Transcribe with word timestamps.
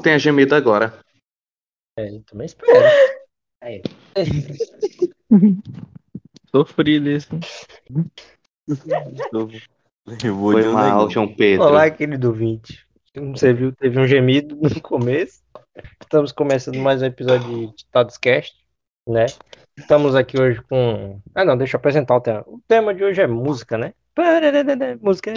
tenha 0.00 0.18
gemido 0.18 0.54
agora. 0.54 0.98
É, 1.96 2.08
eu 2.08 2.22
também 2.24 2.46
espero. 2.46 2.70
Aí. 3.62 3.82
Sofri 6.50 6.98
desse. 6.98 7.28
Eu 10.24 10.34
vou 10.34 10.52
Foi 10.52 10.64
mal. 10.64 11.08
João 11.08 11.32
Pedro. 11.32 11.66
Olá, 11.66 11.88
querido 11.90 12.28
ouvinte. 12.28 12.86
Como 13.14 13.36
você 13.36 13.52
viu, 13.52 13.72
teve 13.72 13.98
um 13.98 14.06
gemido 14.06 14.56
no 14.56 14.68
começo. 14.82 15.42
Estamos 16.00 16.32
começando 16.32 16.78
mais 16.78 17.02
um 17.02 17.06
episódio 17.06 17.48
de 17.48 17.76
Ditados 17.76 18.16
Cast, 18.16 18.56
né? 19.08 19.26
Estamos 19.78 20.14
aqui 20.14 20.40
hoje 20.40 20.60
com. 20.62 21.20
Ah, 21.34 21.44
não, 21.44 21.56
deixa 21.56 21.76
eu 21.76 21.78
apresentar 21.78 22.16
o 22.16 22.20
tema. 22.20 22.44
O 22.46 22.60
tema 22.66 22.94
de 22.94 23.04
hoje 23.04 23.20
é 23.20 23.26
música, 23.26 23.78
né? 23.78 23.94
Música, 25.00 25.32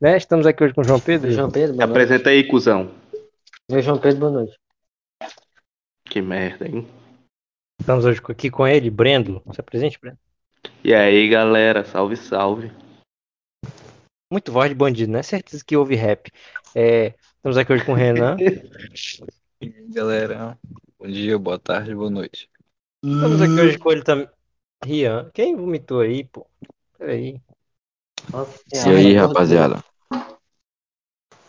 né? 0.00 0.16
Estamos 0.16 0.46
aqui 0.46 0.62
hoje 0.62 0.74
com 0.74 0.82
o 0.82 0.84
João 0.84 1.00
Pedro. 1.00 1.30
João 1.30 1.50
Pedro, 1.50 1.74
noite. 1.74 1.90
Apresenta 1.90 2.30
aí, 2.30 2.44
cuzão. 2.44 2.90
Eu, 3.70 3.82
João 3.82 4.00
Pedro, 4.00 4.20
boa 4.20 4.32
noite. 4.32 4.58
Que 6.06 6.22
merda, 6.22 6.66
hein? 6.66 6.88
Estamos 7.78 8.06
hoje 8.06 8.18
aqui 8.26 8.50
com 8.50 8.66
ele, 8.66 8.88
Brendo. 8.88 9.42
Se 9.52 9.60
apresente, 9.60 10.00
Brendo. 10.00 10.18
E 10.82 10.94
aí, 10.94 11.28
galera, 11.28 11.84
salve, 11.84 12.16
salve. 12.16 12.72
Muito 14.32 14.50
voz 14.50 14.70
de 14.70 14.74
bandido, 14.74 15.12
né? 15.12 15.22
Certeza 15.22 15.62
que 15.62 15.76
ouve 15.76 15.94
rap. 15.96 16.30
É, 16.74 17.14
estamos 17.36 17.58
aqui 17.58 17.70
hoje 17.74 17.84
com 17.84 17.92
o 17.92 17.94
Renan. 17.94 18.36
E 19.60 19.66
aí, 19.66 19.88
galera, 19.88 20.56
bom 20.96 21.08
dia, 21.08 21.36
boa 21.36 21.58
tarde, 21.58 21.92
boa 21.92 22.08
noite. 22.08 22.48
Estamos 23.04 23.42
aqui 23.42 23.60
hoje 23.60 23.76
com 23.76 23.90
ele 23.90 24.04
também. 24.04 24.28
Rian. 24.84 25.28
Quem 25.34 25.56
vomitou 25.56 26.00
aí, 26.00 26.22
pô? 26.22 26.46
Peraí. 26.96 27.40
Nossa 28.30 28.62
E 28.72 28.78
aí, 28.78 29.14
rapaziada? 29.14 29.82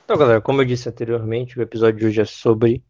Então, 0.09 0.18
galera, 0.18 0.41
como 0.41 0.59
eu 0.59 0.66
disse 0.66 0.90
anteriormente, 0.90 1.59
o 1.59 1.62
episódio 1.62 1.99
de 1.99 2.05
hoje 2.08 2.22
é 2.22 2.26
sobre 2.26 2.84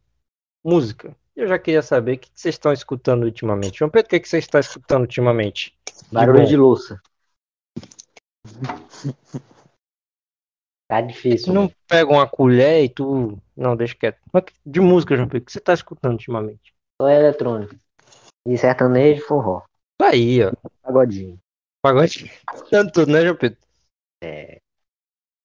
música. 0.63 1.13
Eu 1.35 1.49
já 1.49 1.59
queria 1.59 1.81
saber 1.81 2.13
o 2.13 2.17
que 2.17 2.29
vocês 2.33 2.55
estão 2.55 2.71
escutando 2.71 3.23
ultimamente. 3.23 3.79
João 3.79 3.91
Pedro, 3.91 4.07
o 4.07 4.09
que 4.11 4.21
que 4.21 4.29
você 4.29 4.37
está 4.37 4.57
escutando 4.57 5.01
ultimamente? 5.01 5.77
Barulho 6.09 6.45
de 6.45 6.55
louça. 6.55 7.01
Tá 10.87 11.01
difícil. 11.01 11.47
Tu 11.47 11.53
não 11.53 11.65
né? 11.65 11.71
pega 11.89 12.09
uma 12.09 12.25
colher 12.25 12.85
e 12.85 12.87
tu. 12.87 13.37
Não, 13.53 13.75
deixa 13.75 13.95
quieto. 13.95 14.21
De 14.65 14.79
música, 14.79 15.17
João 15.17 15.27
Pedro, 15.27 15.43
o 15.43 15.45
que 15.45 15.51
você 15.51 15.59
está 15.59 15.73
escutando 15.73 16.13
ultimamente? 16.13 16.73
Só 17.01 17.09
é 17.09 17.17
eletrônico. 17.17 17.75
E 18.47 18.57
sertanejo, 18.57 19.25
forró. 19.25 19.63
Isso 20.01 20.09
aí, 20.09 20.41
ó. 20.41 20.53
Pagodinho. 20.81 21.37
Pagode. 21.81 22.31
Tanto 22.71 23.05
né, 23.05 23.23
João 23.23 23.35
Pedro? 23.35 23.59
É. 24.23 24.61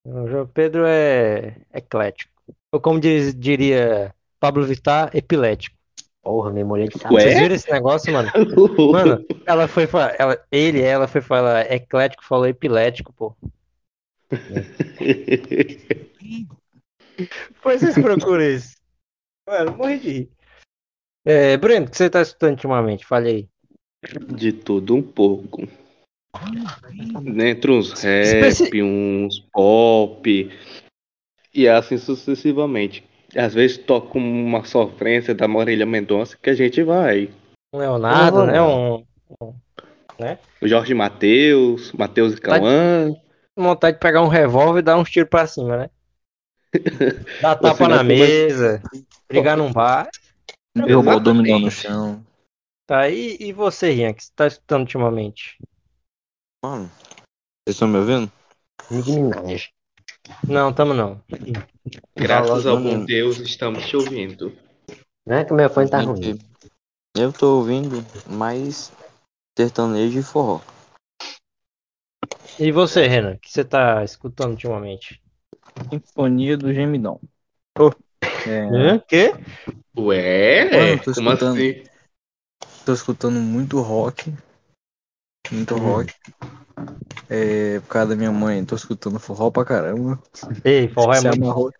O 0.04 0.28
João 0.28 0.46
Pedro 0.46 0.84
é 0.86 1.56
eclético. 1.72 2.30
Ou 2.72 2.80
como 2.80 3.00
diz- 3.00 3.34
diria 3.34 4.14
Pablo 4.38 4.64
Vittar, 4.64 5.10
epilético. 5.16 5.76
Porra, 6.22 6.52
memória 6.52 6.86
de 6.86 6.98
sábado. 6.98 7.20
Vocês 7.20 7.38
viram 7.38 7.54
esse 7.54 7.70
negócio, 7.70 8.12
mano? 8.12 8.30
Mano, 8.92 9.24
ela 9.46 9.68
foi 9.68 9.86
falar. 9.86 10.14
Ela, 10.18 10.42
ele, 10.50 10.80
ela 10.82 11.06
foi 11.06 11.20
falar 11.20 11.70
eclético, 11.70 12.24
falou 12.24 12.46
epilético, 12.46 13.12
pô. 13.12 13.36
Depois 17.50 17.80
vocês 17.80 17.94
procuram 17.94 18.42
isso. 18.42 18.76
Mano, 19.46 19.76
morri 19.76 19.98
de 19.98 20.10
rir. 20.10 20.30
É, 21.26 21.56
Breno, 21.56 21.86
o 21.86 21.90
que 21.90 21.96
você 21.96 22.10
tá 22.10 22.20
escutando 22.22 22.52
ultimamente? 22.52 23.06
Fale 23.06 23.28
aí. 23.30 23.48
De 24.34 24.52
tudo 24.52 24.94
um 24.94 25.02
pouco. 25.02 25.68
Entre 27.38 27.70
uns 27.70 27.92
rap, 28.02 28.24
Especi- 28.24 28.82
uns 28.82 29.40
pop. 29.52 30.50
E 31.54 31.68
assim 31.68 31.96
sucessivamente. 31.98 33.04
Às 33.36 33.54
vezes 33.54 33.78
toca 33.78 34.16
uma 34.18 34.64
sofrência 34.64 35.34
da 35.34 35.48
Marília 35.48 35.86
Mendonça 35.86 36.36
que 36.40 36.50
a 36.50 36.54
gente 36.54 36.82
vai. 36.82 37.30
Um 37.72 37.78
Leonardo, 37.78 38.38
Não, 38.38 38.46
né? 38.46 38.52
não. 38.54 39.06
Um, 39.40 39.54
O 40.60 40.68
Jorge 40.68 40.94
Matheus, 40.94 41.92
Matheus 41.92 42.34
e 42.34 42.40
Tá- 42.40 42.58
Cauã. 42.58 43.12
vontade 43.56 43.96
de 43.96 44.00
pegar 44.00 44.22
um 44.22 44.28
revólver 44.28 44.78
e 44.80 44.82
dar 44.82 44.96
uns 44.96 45.10
tiros 45.10 45.28
pra 45.28 45.46
cima, 45.46 45.76
né? 45.76 45.90
Dar 47.42 47.54
tapa 47.56 47.74
Você 47.76 47.88
na 47.88 47.98
comer- 47.98 48.18
mesa, 48.18 48.82
brigar 49.28 49.56
num 49.56 49.72
bar. 49.72 50.08
Derrubar 50.76 51.16
o 51.16 51.20
dominó 51.20 51.58
no 51.58 51.70
chão. 51.70 52.24
Tá, 52.86 53.08
e, 53.08 53.36
e 53.40 53.52
você, 53.52 53.90
Rian, 53.92 54.12
que 54.12 54.24
você 54.24 54.30
tá 54.34 54.46
escutando 54.46 54.82
ultimamente? 54.82 55.56
Mano, 56.64 56.90
vocês 56.96 57.76
estão 57.76 57.86
me 57.86 57.98
ouvindo? 57.98 58.32
Nicki 58.90 59.12
Minaj. 59.12 59.68
Não, 60.48 60.72
tamo 60.72 60.94
não. 60.94 61.22
Graças 62.16 62.64
ao 62.64 62.80
bom 62.80 63.04
Deus, 63.04 63.36
estamos 63.36 63.84
te 63.84 63.94
ouvindo. 63.94 64.50
Não 65.26 65.36
é 65.36 65.44
que 65.44 65.52
o 65.52 65.56
meu 65.56 65.68
fone 65.68 65.90
tá 65.90 66.00
Gente, 66.00 66.30
ruim. 66.30 66.38
Eu 67.14 67.34
tô 67.34 67.58
ouvindo 67.58 67.96
mais 68.26 68.90
sertanejo 69.54 70.18
e 70.18 70.22
forró. 70.22 70.62
E 72.58 72.72
você, 72.72 73.06
Renan, 73.06 73.34
o 73.34 73.38
que 73.38 73.52
você 73.52 73.62
tá 73.62 74.02
escutando 74.02 74.52
ultimamente? 74.52 75.22
Sinfonia 75.90 76.56
do 76.56 76.72
Gemidão. 76.72 77.20
É, 78.48 78.64
Hã? 78.72 78.98
Quê? 79.06 79.32
Ué? 79.98 80.70
Mano, 80.70 81.04
tô 81.04 81.12
como 81.12 81.30
escutando. 81.30 81.60
assim? 81.60 81.84
tô 82.86 82.94
escutando 82.94 83.38
muito 83.38 83.82
rock. 83.82 84.32
Muito 85.50 85.76
rock. 85.76 86.12
É, 87.28 87.80
por 87.80 87.88
causa 87.88 88.10
da 88.10 88.16
minha 88.16 88.32
mãe, 88.32 88.64
tô 88.64 88.74
escutando 88.74 89.18
forró 89.18 89.50
pra 89.50 89.64
caramba. 89.64 90.18
Ei, 90.64 90.88
forró 90.88 91.12
é 91.12 91.16
se 91.16 91.28
muito. 91.28 91.42
amarrou. 91.42 91.72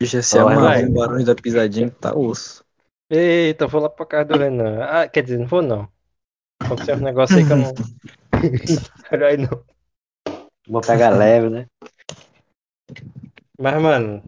Já 0.00 0.22
se 0.22 0.30
Forró 0.30 0.50
é 0.50 0.54
amarrou 0.54 0.90
o 0.90 0.94
barulho 0.94 1.24
da 1.24 1.34
pisadinha 1.34 1.90
que 1.90 1.96
tá 1.96 2.14
osso. 2.14 2.64
Eita, 3.10 3.66
vou 3.66 3.80
lá 3.80 3.88
pra 3.88 4.06
casa 4.06 4.24
do 4.24 4.38
Renan. 4.38 4.82
Ah, 4.82 5.08
quer 5.08 5.22
dizer, 5.22 5.38
não 5.38 5.46
vou 5.46 5.62
não. 5.62 5.88
Aconteceu 6.60 6.96
um 6.96 7.00
negócio 7.00 7.36
aí 7.36 7.46
que 7.46 7.52
eu 7.52 7.56
não. 7.56 7.74
Aí 9.26 9.36
não. 9.36 9.64
Vou 10.66 10.80
pegar 10.80 11.10
leve, 11.10 11.50
né? 11.50 11.66
Mas, 13.58 13.80
mano, 13.80 14.22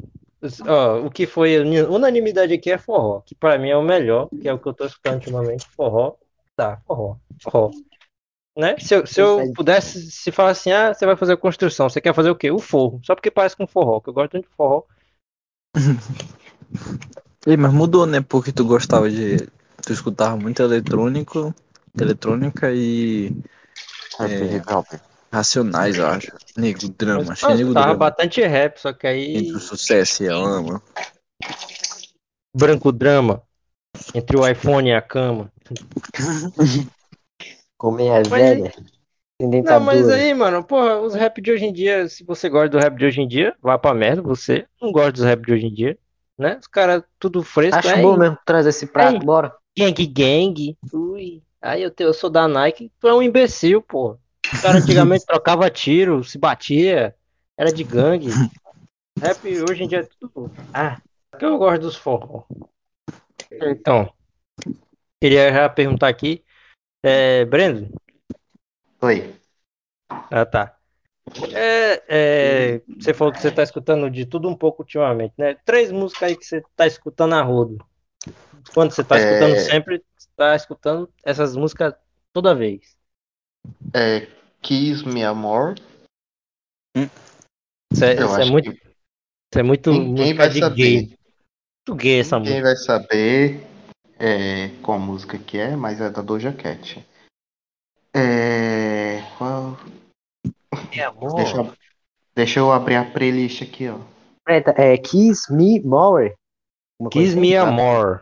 ó, 0.67 0.99
o 1.01 1.11
que 1.11 1.27
foi 1.27 1.59
unanimidade 1.85 2.55
aqui 2.55 2.71
é 2.71 2.79
forró, 2.79 3.21
que 3.21 3.35
pra 3.35 3.59
mim 3.59 3.71
é 3.71 3.77
o 3.77 3.83
melhor, 3.83 4.29
que 4.29 4.49
é 4.49 4.53
o 4.53 4.59
que 4.59 4.69
eu 4.69 4.75
tô 4.75 4.87
escutando 4.87 5.15
ultimamente. 5.15 5.67
Forró, 5.71 6.15
tá, 6.55 6.81
forró, 6.87 7.17
forró. 7.43 7.71
Né? 8.57 8.75
Se 8.79 8.95
eu, 8.95 9.07
se 9.07 9.21
eu 9.21 9.53
pudesse 9.53 10.11
se 10.11 10.33
falar 10.33 10.51
assim, 10.51 10.73
ah, 10.73 10.95
você 10.95 11.05
vai 11.05 11.15
fazer 11.15 11.35
a 11.35 11.37
construção, 11.37 11.91
você 11.91 12.01
quer 12.01 12.15
fazer 12.15 12.31
o 12.31 12.37
quê? 12.37 12.51
O 12.51 12.59
forro. 12.59 13.01
Só 13.05 13.15
porque 13.15 13.31
parece 13.31 13.55
com 13.55 13.67
forró, 13.67 14.01
que 14.01 14.09
eu 14.09 14.15
gosto 14.15 14.33
tanto 14.33 14.49
de 14.49 14.57
forró. 14.57 14.85
Ei, 17.47 17.57
mas 17.57 17.73
mudou, 17.73 18.07
né? 18.07 18.21
Porque 18.21 18.51
tu 18.51 18.65
gostava 18.65 19.11
de. 19.11 19.37
Tu 19.83 19.93
escutava 19.93 20.37
muito 20.37 20.63
eletrônico, 20.63 21.55
eletrônica 22.01 22.73
e 22.73 23.31
hop. 24.69 24.87
racionais, 25.31 25.97
eu 25.97 26.07
acho. 26.07 26.33
Nego 26.57 26.89
drama, 26.89 27.25
Mas, 27.29 27.31
achei 27.45 27.55
nego 27.55 27.75
tava 27.75 27.87
drama. 27.87 27.99
bastante 27.99 28.41
rap, 28.41 28.79
só 28.79 28.93
que 28.93 29.07
aí. 29.07 29.37
Entre 29.37 29.53
o 29.53 29.61
sucesso 29.61 30.25
e 30.25 30.29
a 30.29 30.35
ama. 30.35 30.83
Branco 32.57 32.91
drama. 32.91 33.43
Entre 34.15 34.37
o 34.37 34.49
iPhone 34.49 34.89
e 34.89 34.95
a 34.95 35.03
cama. 35.03 35.53
Comer 37.79 38.11
a 38.11 38.23
velha. 38.23 38.73
Não, 39.63 39.81
mas 39.81 40.09
aí, 40.09 40.33
mano, 40.33 40.65
porra, 40.65 40.99
os 41.01 41.15
rap 41.15 41.41
de 41.41 41.51
hoje 41.53 41.67
em 41.67 41.73
dia, 41.73 42.09
se 42.09 42.25
você 42.25 42.49
gosta 42.49 42.69
do 42.71 42.79
rap 42.79 42.97
de 42.97 43.05
hoje 43.05 43.21
em 43.21 43.29
dia, 43.29 43.55
vá 43.61 43.79
pra 43.79 43.93
merda, 43.93 44.23
você 44.23 44.67
não 44.81 44.93
gosta 44.93 45.13
dos 45.13 45.25
rap 45.25 45.45
de 45.45 45.53
hoje 45.53 45.67
em 45.67 45.75
dia, 45.75 45.99
né? 46.39 46.57
Os 46.61 46.67
caras 46.67 47.03
tudo 47.19 47.43
fresco, 47.43 47.79
Acho 47.79 47.97
aí, 47.97 48.03
bom 48.03 48.17
mesmo. 48.17 48.39
Traz 48.47 48.67
esse 48.67 48.87
prato, 48.87 49.19
Ei. 49.21 49.27
bora. 49.27 49.55
gang 49.77 50.07
gang, 50.07 50.77
ui. 50.93 51.43
Aí 51.61 51.83
eu, 51.83 51.91
te- 51.91 52.05
eu 52.05 52.15
sou 52.15 52.31
da 52.31 52.47
Nike, 52.49 52.91
tu 53.01 53.09
é 53.09 53.15
um 53.15 53.23
imbecil, 53.23 53.83
pô. 53.83 54.13
Os 54.13 54.61
caras 54.63 54.83
antigamente 54.83 55.25
trocava 55.27 55.69
tiro, 55.71 56.23
se 56.25 56.39
batia, 56.39 57.15
era 57.59 57.73
de 57.73 57.85
gangue. 57.85 58.29
Rap 59.21 59.45
hoje 59.63 59.83
em 59.85 59.89
dia 59.89 60.01
é 60.01 60.09
tudo. 60.21 60.51
Ah, 60.73 61.01
que 61.39 61.45
eu 61.45 61.59
gosto 61.59 61.81
dos 61.83 61.97
forró. 61.97 62.45
Então, 63.51 64.13
queria 65.21 65.53
já 65.53 65.69
perguntar 65.69 66.09
aqui, 66.09 66.43
é, 67.07 67.45
Brendo, 67.45 67.89
Oi. 69.01 69.35
Ah, 70.11 70.45
tá. 70.45 70.77
É, 71.55 72.03
é, 72.09 72.83
você 72.99 73.15
falou 73.15 73.33
que 73.33 73.41
você 73.41 73.51
tá 73.51 73.63
escutando 73.63 74.11
de 74.11 74.27
tudo 74.27 74.49
um 74.49 74.57
pouco 74.57 74.83
ultimamente, 74.83 75.35
né? 75.39 75.55
Três 75.65 75.93
músicas 75.93 76.23
aí 76.31 76.37
que 76.37 76.45
você 76.45 76.63
tá 76.75 76.87
escutando 76.87 77.35
a 77.35 77.43
rodo. 77.43 77.85
Quando 78.75 78.91
você 78.93 79.05
tá 79.05 79.17
É. 79.17 79.19
escutando 79.19 79.57
sempre, 79.59 80.05
você 80.17 80.29
tá 80.37 80.57
escutando 80.57 81.13
essas 81.25 81.55
músicas 81.55 81.95
toda 82.33 82.55
vez. 82.55 82.97
É 83.95 84.27
Kiss 84.63 85.07
Me 85.07 85.25
Amor. 85.25 85.75
Isso 87.93 88.05
é, 88.05 88.21
Eu 88.21 88.27
isso 88.27 88.41
é 88.41 88.45
muito, 88.47 88.73
que 88.73 88.79
isso 88.79 89.59
é 89.59 89.63
muito 89.63 89.93
ninguém 89.93 90.35
vai 90.35 90.49
de 90.49 90.59
saber. 90.59 90.75
gay. 90.77 91.19
Muito 91.89 92.03
gay 92.03 92.21
essa 92.21 92.39
Ninguém 92.39 92.63
música. 92.63 92.69
vai 92.69 92.77
saber 92.77 93.76
é, 94.19 94.69
qual 94.83 94.99
música 94.99 95.39
que 95.39 95.59
é, 95.59 95.77
mas 95.77 96.01
é 96.01 96.11
da 96.11 96.23
Doja 96.23 96.53
Cat. 96.53 97.05
É. 98.15 99.23
Qual... 99.37 99.77
amor. 101.07 101.35
Deixa, 101.37 101.57
eu- 101.57 101.73
deixa 102.35 102.61
eu 102.61 102.73
abrir 102.73 102.97
a 102.97 103.05
playlist 103.05 103.63
aqui, 103.63 103.89
ó. 103.89 103.99
Preta, 104.45 104.75
é 104.77 104.97
Kiss 104.97 105.53
Me 105.53 105.81
More. 105.81 106.35
Uma 106.99 107.11
Kiss 107.11 107.33
assim? 107.33 107.41
Me 107.41 107.65
More. 107.65 108.21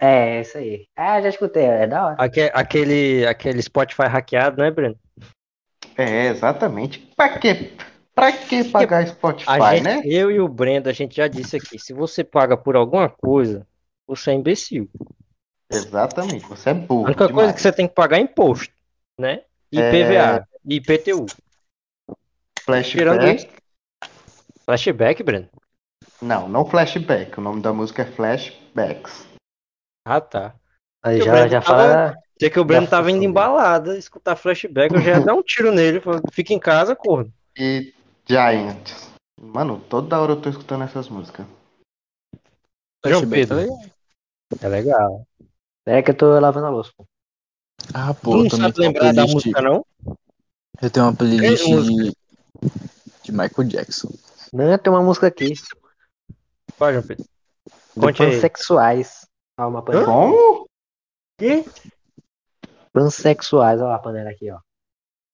É, 0.00 0.40
isso 0.40 0.58
aí. 0.58 0.86
Ah, 0.96 1.20
já 1.22 1.28
escutei, 1.28 1.64
é 1.64 1.86
da 1.86 2.06
hora. 2.06 2.16
Aque- 2.18 2.50
Aquele, 2.52 3.26
aquele 3.26 3.62
Spotify 3.62 4.02
hackeado, 4.02 4.62
né, 4.62 4.70
Breno? 4.70 4.98
É, 5.96 6.26
exatamente. 6.26 6.98
Pra 7.16 7.38
quê? 7.38 7.72
Pra 8.14 8.30
que 8.30 8.64
pagar 8.64 9.06
Spotify, 9.08 9.50
A 9.50 9.74
gente, 9.76 9.84
né? 9.84 10.02
eu 10.04 10.30
e 10.30 10.40
o 10.40 10.46
Brendo, 10.48 10.88
a 10.88 10.92
gente 10.92 11.16
já 11.16 11.26
disse 11.26 11.56
aqui, 11.56 11.78
se 11.78 11.92
você 11.92 12.22
paga 12.22 12.56
por 12.56 12.76
alguma 12.76 13.08
coisa, 13.08 13.66
você 14.06 14.30
é 14.30 14.34
imbecil. 14.34 14.88
Exatamente, 15.70 16.46
você 16.46 16.70
é 16.70 16.74
burro. 16.74 17.04
A 17.04 17.06
única 17.06 17.24
coisa 17.24 17.32
demais. 17.32 17.54
que 17.56 17.62
você 17.62 17.72
tem 17.72 17.88
que 17.88 17.94
pagar 17.94 18.18
é 18.18 18.20
imposto, 18.20 18.72
né? 19.18 19.44
IPVA, 19.72 20.46
IPTU. 20.64 21.26
tirando 22.84 23.20
Flashback. 23.20 23.52
Flashback, 24.64 25.22
Breno? 25.22 25.48
Não, 26.22 26.48
não 26.48 26.64
flashback. 26.64 27.38
O 27.38 27.42
nome 27.42 27.60
da 27.60 27.72
música 27.72 28.02
é 28.02 28.06
Flashbacks. 28.06 29.26
Ah, 30.06 30.20
tá. 30.20 30.54
Aí 31.02 31.20
já, 31.20 31.32
Breno 31.32 31.48
já 31.48 31.60
tava- 31.60 31.82
fala. 31.82 32.18
Sei 32.40 32.50
que 32.50 32.58
o 32.58 32.64
Breno 32.64 32.84
Já 32.84 32.90
tava 32.90 33.10
indo 33.10 33.22
embalada, 33.24 33.96
escutar 33.96 34.34
flashback, 34.36 34.94
eu 34.94 35.00
já 35.00 35.18
ia 35.18 35.20
dar 35.20 35.34
um 35.34 35.42
tiro 35.42 35.70
nele. 35.72 36.00
Fica 36.32 36.52
em 36.52 36.58
casa, 36.58 36.96
corno. 36.96 37.32
E 37.56 37.94
Giants. 38.26 39.12
Mano, 39.40 39.80
toda 39.88 40.20
hora 40.20 40.32
eu 40.32 40.40
tô 40.40 40.48
escutando 40.50 40.84
essas 40.84 41.08
músicas. 41.08 41.46
João 43.06 43.20
Flashback, 43.22 43.48
Pedro. 43.48 43.68
É 44.60 44.68
legal. 44.68 45.26
É 45.86 46.02
que 46.02 46.10
eu 46.10 46.16
tô 46.16 46.38
lavando 46.38 46.66
a 46.66 46.70
louça. 46.70 46.92
pô. 46.96 47.06
Ah, 47.92 48.14
Tu 48.14 48.20
pô, 48.22 48.36
eu 48.38 48.42
não 48.44 48.50
sabe 48.50 48.80
lembrar 48.80 49.12
da 49.12 49.26
música, 49.26 49.60
não? 49.60 49.84
Eu 50.80 50.90
tenho 50.90 51.06
uma 51.06 51.14
playlist 51.14 51.64
de, 51.64 52.16
de 53.22 53.32
Michael 53.32 53.68
Jackson. 53.68 54.08
Não, 54.52 54.78
tem 54.78 54.92
uma 54.92 55.02
música 55.02 55.26
aqui. 55.26 55.52
Vai, 56.78 56.92
João 56.92 57.06
Pedro. 57.06 57.24
Conte 57.98 58.22
aí. 58.22 58.32
pansexuais. 58.32 59.26
Olha 59.58 59.68
uma 59.68 59.82
panela. 59.82 60.04
Como? 60.04 60.66
Que? 61.38 61.64
Pansexuais, 62.92 63.80
olha 63.80 63.94
a 63.94 63.98
panela 63.98 64.30
aqui, 64.30 64.50
ó. 64.50 64.58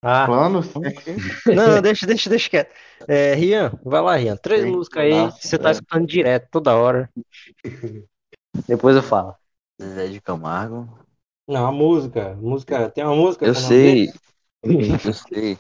Ah, 0.02 0.25
Planos? 0.25 0.73
não, 1.44 1.82
deixa, 1.82 2.06
deixa, 2.06 2.31
deixa 2.31 2.49
quieto. 2.49 2.75
É, 3.06 3.35
Rian, 3.35 3.70
vai 3.85 4.00
lá, 4.00 4.17
Rian. 4.17 4.37
Três 4.37 4.62
Sim. 4.62 4.70
músicas 4.70 5.02
aí 5.02 5.11
Nossa, 5.11 5.38
que 5.38 5.47
você 5.47 5.58
tá 5.58 5.69
é. 5.69 5.73
escutando 5.73 6.06
direto, 6.06 6.49
toda 6.50 6.75
hora. 6.75 7.11
Depois 8.67 8.97
eu 8.97 9.02
falo. 9.02 9.35
Zé 9.82 10.08
de 10.08 10.20
Camargo. 10.20 10.88
Não, 11.48 11.66
a 11.66 11.72
música. 11.72 12.34
Música. 12.36 12.90
Tem 12.90 13.04
uma 13.04 13.16
música. 13.16 13.46
Eu 13.46 13.54
sei. 13.54 14.12
Eu 14.62 15.14
sei. 15.14 15.58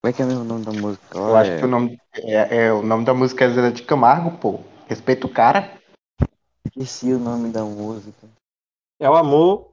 Como 0.00 0.10
é 0.10 0.12
que 0.12 0.22
é 0.22 0.24
mesmo 0.24 0.42
o 0.42 0.44
nome 0.44 0.64
da 0.64 0.72
música? 0.72 1.18
Eu 1.18 1.36
acho 1.36 1.58
que 1.58 1.64
o 1.64 1.68
nome, 1.68 2.00
é, 2.14 2.56
é, 2.66 2.72
o 2.72 2.82
nome 2.82 3.04
da 3.04 3.12
música 3.12 3.44
é 3.44 3.50
Zé 3.50 3.70
de 3.70 3.82
Camargo, 3.82 4.38
pô. 4.38 4.60
Respeita 4.86 5.26
o 5.26 5.30
cara. 5.30 5.76
Esqueci 6.66 7.12
o 7.12 7.18
nome 7.18 7.50
da 7.50 7.64
música. 7.64 8.28
É 9.00 9.10
o 9.10 9.14
amor. 9.16 9.72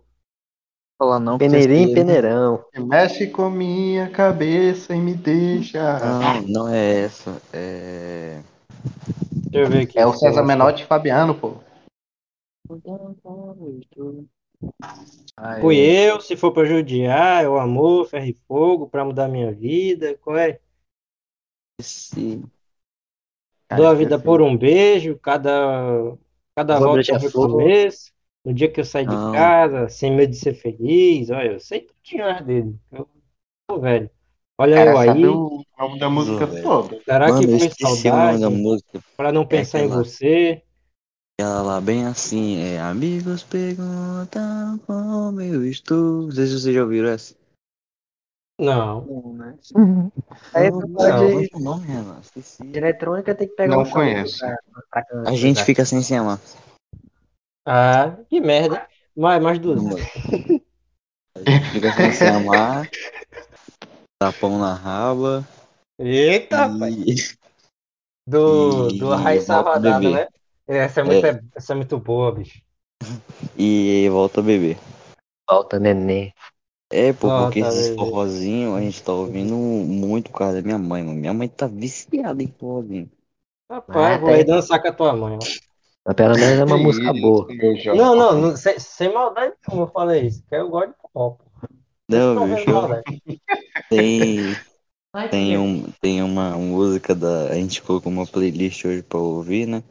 Falar 0.98 1.20
não, 1.20 1.38
Peneirinho 1.38 1.82
e 1.82 1.84
esse- 1.86 1.94
peneirão. 1.94 2.66
Mexe 2.76 3.28
com 3.28 3.50
minha 3.50 4.10
cabeça 4.10 4.96
e 4.96 5.00
me 5.00 5.14
deixa. 5.14 6.00
Não, 6.00 6.42
não 6.42 6.68
é 6.70 7.02
essa. 7.02 7.40
É. 7.54 8.42
Deixa 9.52 9.60
eu 9.60 9.70
ver 9.70 9.84
aqui. 9.84 10.00
É 10.00 10.06
o 10.06 10.14
César 10.14 10.44
Menotti 10.44 10.84
e 10.84 10.86
Fabiano, 10.86 11.36
pô. 11.36 11.56
É. 15.38 15.62
Fui 15.62 15.78
eu, 15.78 16.22
se 16.22 16.36
for 16.36 16.52
pra 16.52 16.66
judiar, 16.66 17.44
é 17.44 17.50
o 17.50 17.58
amor, 17.58 18.08
ferro 18.08 18.26
e 18.26 18.38
fogo, 18.48 18.90
pra 18.90 19.06
mudar 19.06 19.28
minha 19.28 19.52
vida. 19.52 20.18
Qual 20.18 20.38
é? 20.38 20.60
Esqueci. 21.80 22.42
Dou 23.76 23.88
a 23.88 23.94
vida 23.94 24.18
por 24.20 24.42
um 24.42 24.56
beijo, 24.56 25.18
cada, 25.20 26.16
cada 26.56 26.80
volta 26.80 27.02
é 27.02 27.20
fogo. 27.30 27.54
começo. 27.54 28.14
No 28.46 28.54
dia 28.54 28.72
que 28.72 28.80
eu 28.80 28.86
saí 28.86 29.06
de 29.06 29.16
casa, 29.34 29.90
sem 29.90 30.16
medo 30.16 30.30
de 30.30 30.38
ser 30.38 30.54
feliz, 30.54 31.32
olha, 31.32 31.54
eu 31.54 31.60
sei 31.60 31.82
tudinho 31.82 32.26
as 32.26 32.46
dele. 32.46 32.76
Eu 32.92 33.10
tô 33.68 33.80
velho. 33.80 34.10
Olha 34.58 34.78
Cara, 34.78 34.92
eu 34.92 34.98
aí, 34.98 35.26
o 35.26 35.64
nome 35.78 36.00
da 36.00 36.10
música 36.10 36.48
toda. 36.62 37.02
será 37.04 37.28
Mano, 37.28 37.40
que 37.40 37.54
eu 37.54 37.60
foi 37.60 37.70
saudade 37.72 38.46
música. 38.46 39.02
pra 39.18 39.32
não 39.32 39.46
pensar 39.46 39.82
em 39.82 39.88
você? 39.88 40.62
Ela 41.40 41.62
lá 41.62 41.82
bem 41.82 42.06
assim, 42.06 42.62
é 42.62 42.80
Amigos 42.80 43.44
perguntam 43.44 44.78
como 44.88 45.42
eu 45.42 45.66
estou. 45.66 46.24
Não 46.24 46.32
sei 46.32 46.48
se 46.48 46.60
vocês 46.60 46.74
já 46.76 46.82
ouviram 46.82 47.10
essa. 47.10 47.36
Não. 48.58 49.06
Aí 50.54 50.72
Não, 50.72 50.80
tu 50.80 50.88
não, 50.88 50.96
pode- 50.96 51.12
qual 51.12 51.42
é 51.42 51.48
o 51.54 51.60
nome, 51.60 51.88
Renan? 51.88 52.20
Esqueci. 52.22 52.64
De 52.64 52.78
eletrônica 52.78 53.36
tem 53.36 53.50
que 53.50 53.56
pegar 53.56 53.76
Não 53.76 53.84
um 53.84 53.90
conheço. 53.90 54.40
pra- 54.40 54.58
pra- 54.92 55.04
pra- 55.04 55.24
A 55.30 55.36
gente 55.36 55.62
fica 55.66 55.84
sem 55.84 56.02
se 56.02 56.16
amar. 56.16 56.40
Ah, 57.68 58.16
que 58.30 58.40
merda. 58.40 58.88
Mais, 59.16 59.42
mais 59.44 59.60
duas. 59.60 59.82
A 59.84 61.40
gente 61.50 61.70
fica 61.72 61.92
sem 61.94 62.12
se 62.14 62.24
amar. 62.24 62.90
Tapão 64.22 64.58
na 64.58 64.74
raba. 64.74 65.46
Eita. 66.00 66.68
E... 66.90 67.16
Do, 68.28 68.90
E 68.90 69.00
do 69.00 69.10
Raíssa 69.14 69.56
volta 69.56 69.70
a 69.72 69.74
Rodada, 69.76 70.00
beber. 70.00 70.14
né? 70.14 70.28
Essa 70.68 71.02
é, 71.02 71.04
muito, 71.04 71.26
essa 71.56 71.74
é 71.74 71.76
muito 71.76 72.00
boa, 72.00 72.34
bicho. 72.34 72.60
e 73.58 74.08
volta 74.10 74.40
a 74.42 74.44
beber. 74.44 74.78
Volta, 75.48 75.80
neném. 75.80 76.34
É, 76.92 77.14
pô, 77.14 77.28
Volta 77.28 77.46
porque 77.46 77.60
esses 77.60 77.96
forrozinhos 77.96 78.76
a 78.76 78.82
gente 78.82 79.04
tá 79.04 79.12
ouvindo 79.12 79.56
muito 79.56 80.32
por 80.32 80.38
causa 80.40 80.56
da 80.56 80.62
minha 80.62 80.78
mãe, 80.78 81.04
mano. 81.04 81.20
Minha 81.20 81.34
mãe 81.34 81.48
tá 81.48 81.68
viciada 81.68 82.42
em 82.42 82.48
forrozinho. 82.48 83.10
Rapaz, 83.70 84.16
Ah, 84.16 84.18
vou 84.20 84.30
aí 84.30 84.44
dançar 84.44 84.82
com 84.82 84.88
a 84.88 84.92
tua 84.92 85.16
mãe. 85.16 85.38
ó. 85.38 85.40
Mas 86.06 86.16
pelo 86.16 86.36
menos 86.36 86.60
é 86.60 86.64
uma 86.64 86.78
música 86.78 87.14
boa. 87.14 87.48
Não, 87.96 88.16
não, 88.16 88.34
não 88.40 88.58
sem, 88.58 88.80
sem 88.80 89.12
maldade 89.12 89.54
nenhuma 89.68 89.88
eu 89.88 89.92
falei 89.92 90.28
isso. 90.28 90.44
Que 90.48 90.56
eu 90.56 90.70
gosto 90.70 90.90
de 90.90 90.96
pô. 91.12 91.38
Não, 92.08 92.36
Não 92.36 92.56
bicho, 92.56 92.66
tem, 93.90 94.56
tem, 95.32 95.58
um, 95.58 95.84
tem 96.00 96.22
uma 96.22 96.52
música 96.52 97.16
da. 97.16 97.50
A 97.50 97.56
gente 97.56 97.82
colocou 97.82 98.12
uma 98.12 98.28
playlist 98.28 98.86
hoje 98.86 99.02
pra 99.02 99.18
ouvir, 99.18 99.66
né? 99.66 99.84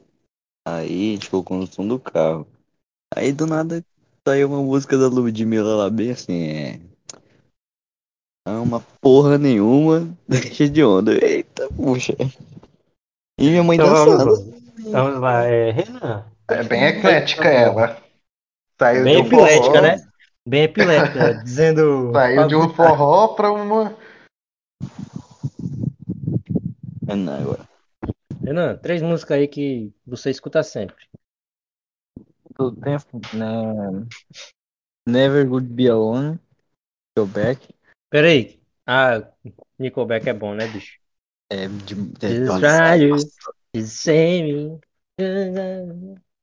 Aí 0.66 1.10
a 1.10 1.14
gente 1.14 1.30
colocou 1.30 1.58
no 1.58 1.66
som 1.66 1.86
do 1.86 1.98
carro. 1.98 2.46
Aí 3.14 3.32
do 3.32 3.46
nada 3.46 3.84
saiu 4.26 4.48
uma 4.48 4.62
música 4.62 4.96
da 4.96 5.08
Ludmilla 5.08 5.76
lá 5.76 5.90
bem 5.90 6.10
assim, 6.10 6.42
é. 6.48 6.80
Ama 8.46 8.80
porra 9.00 9.38
nenhuma, 9.38 10.08
deixa 10.28 10.68
de 10.68 10.82
onda. 10.82 11.12
Eita, 11.24 11.68
puxa. 11.74 12.14
E 13.38 13.50
minha 13.50 13.62
mãe 13.62 13.76
Então 13.76 13.90
vamos 13.90 14.18
dançando. 14.18 14.54
lá. 14.90 15.02
Vamos 15.02 15.20
lá, 15.20 15.44
é, 15.44 15.70
Renan. 15.70 16.24
É 16.48 16.62
bem 16.62 16.84
eclética 16.84 17.48
ela. 17.48 18.02
Saiu 18.78 19.04
Bem 19.04 19.14
de 19.16 19.22
um 19.22 19.26
epilética, 19.26 19.64
forró, 19.64 19.80
né? 19.80 20.06
Bem 20.46 20.62
epilética, 20.64 21.34
dizendo. 21.44 22.12
Saiu 22.12 22.48
de 22.48 22.56
um 22.56 22.68
forró 22.74 23.28
pra 23.28 23.52
uma. 23.52 23.96
É 27.06 27.14
não, 27.14 27.34
agora. 27.40 27.73
Renan, 28.44 28.76
três 28.76 29.00
músicas 29.00 29.38
aí 29.38 29.48
que 29.48 29.90
você 30.06 30.30
escuta 30.30 30.62
sempre. 30.62 31.06
Todo 32.54 32.76
tempo, 32.76 33.20
né? 33.34 34.06
Never 35.08 35.48
Would 35.50 35.68
Be 35.68 35.88
Alone. 35.88 36.38
Go 37.16 37.26
Back. 37.26 37.74
Peraí. 38.10 38.60
Ah, 38.86 39.26
Nickelback 39.78 40.28
é 40.28 40.34
bom, 40.34 40.54
né, 40.54 40.66
bicho? 40.66 40.98
É 41.50 41.66
de. 41.68 41.94
É, 41.94 42.44
try 42.60 43.02
you, 43.02 43.16
just 43.74 43.96
say 43.96 44.42
me. 44.42 44.80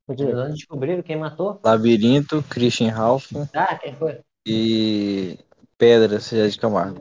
Continua. 0.08 0.50
Descobriram 0.50 1.04
quem 1.04 1.18
matou? 1.18 1.60
Labirinto, 1.64 2.44
Christian 2.50 2.92
Ralph 2.92 3.32
Ah, 3.54 3.78
quem 3.78 3.96
foi? 3.96 4.20
e 4.46 5.38
Pedra, 5.78 6.20
Zé 6.20 6.48
de 6.48 6.58
Camargo. 6.60 7.00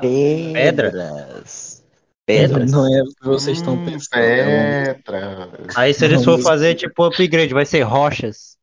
Pedra? 0.00 0.90
Pedras. 0.90 1.81
Pedras? 2.26 2.70
Não 2.70 2.86
é 2.86 3.02
o 3.02 3.06
que 3.06 3.24
vocês 3.24 3.58
estão 3.58 3.74
Hum, 3.74 3.84
pensando. 3.84 4.22
é. 4.22 4.96
Aí 5.76 5.92
se 5.92 6.04
eles 6.04 6.24
for 6.24 6.38
fazer 6.40 6.74
tipo 6.74 7.04
upgrade, 7.04 7.52
vai 7.52 7.66
ser 7.66 7.82
rochas, 7.82 8.56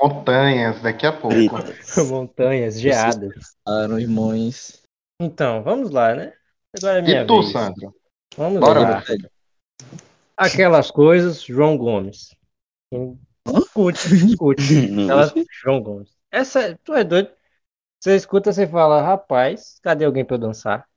Montanhas, 0.00 0.80
daqui 0.80 1.06
a 1.06 1.12
pouco. 1.12 1.36
Montanhas, 2.08 2.80
geadas. 2.80 3.54
um, 3.68 3.98
irmãos. 3.98 4.82
Então, 5.20 5.62
vamos 5.62 5.90
lá, 5.90 6.14
né? 6.14 6.32
Agora 6.76 6.98
é 6.98 7.02
minha 7.02 7.22
E 7.22 7.26
tu, 7.26 7.40
vez. 7.42 7.52
Sandro? 7.52 7.94
Vamos 8.36 8.60
Bora, 8.60 8.80
lá. 8.80 9.04
Aquelas 10.36 10.90
coisas, 10.90 11.42
João 11.42 11.76
Gomes. 11.76 12.34
Escute, 13.46 14.14
escute. 14.14 14.62
Aquelas, 15.04 15.34
João 15.62 15.82
Gomes. 15.82 16.10
Essa, 16.30 16.78
tu 16.82 16.94
é 16.94 17.04
doido? 17.04 17.30
Você 18.00 18.16
escuta, 18.16 18.50
você 18.50 18.66
fala, 18.66 19.02
rapaz, 19.02 19.78
cadê 19.82 20.06
alguém 20.06 20.24
pra 20.24 20.36
eu 20.36 20.40
dançar? 20.40 20.88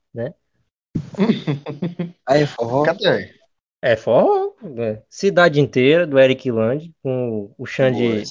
Aí, 2.26 2.46
forró. 2.46 2.84
Cadê? 2.84 3.34
É 3.82 3.96
forró, 3.98 4.54
né? 4.62 5.02
Cidade 5.10 5.60
inteira, 5.60 6.08
do 6.08 6.18
Eric 6.18 6.50
Land, 6.50 6.94
com 7.04 7.54
o 7.58 7.66
Xande, 7.66 8.22
é 8.22 8.24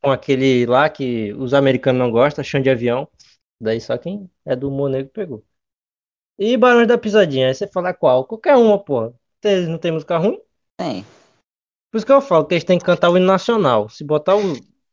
com 0.00 0.10
aquele 0.10 0.64
lá 0.66 0.88
que 0.88 1.32
os 1.34 1.54
americanos 1.54 1.98
não 1.98 2.10
gostam, 2.10 2.44
Xande 2.44 2.70
Avião. 2.70 3.08
Daí 3.60 3.80
só 3.80 3.96
quem 3.98 4.30
é 4.44 4.54
do 4.54 4.68
humor 4.68 4.88
negro 4.90 5.10
pegou. 5.12 5.44
E 6.38 6.56
Barões 6.56 6.88
da 6.88 6.98
Pisadinha, 6.98 7.48
aí 7.48 7.54
você 7.54 7.66
fala 7.66 7.92
qual? 7.92 8.24
Qualquer 8.24 8.56
uma, 8.56 8.78
pô. 8.82 9.12
Tem- 9.40 9.66
Não 9.66 9.78
tem 9.78 9.92
música 9.92 10.18
ruim? 10.18 10.40
Tem. 10.76 11.04
Por 11.90 11.98
isso 11.98 12.06
que 12.06 12.12
eu 12.12 12.20
falo 12.20 12.46
que 12.46 12.54
eles 12.54 12.64
têm 12.64 12.78
que 12.78 12.84
cantar 12.84 13.10
o 13.10 13.16
hino 13.16 13.26
nacional. 13.26 13.88
Se 13.88 14.04
botar 14.04 14.36
o. 14.36 14.40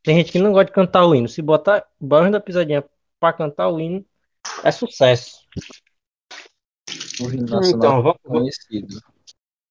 Tem 0.04 0.18
gente 0.18 0.32
que 0.32 0.40
não 0.40 0.52
gosta 0.52 0.66
de 0.66 0.72
cantar 0.72 1.06
o 1.06 1.16
hino. 1.16 1.28
Se 1.28 1.42
botar 1.42 1.86
Barões 2.00 2.32
da 2.32 2.40
Pisadinha 2.40 2.84
pra 3.20 3.32
cantar 3.34 3.70
o 3.70 3.80
hino, 3.80 4.06
é 4.64 4.72
sucesso. 4.72 5.38
O 7.22 7.30
hino 7.32 7.44
Então, 7.44 7.60
nacional 7.60 8.04
vamos, 8.04 8.18
conhecido. 8.24 9.02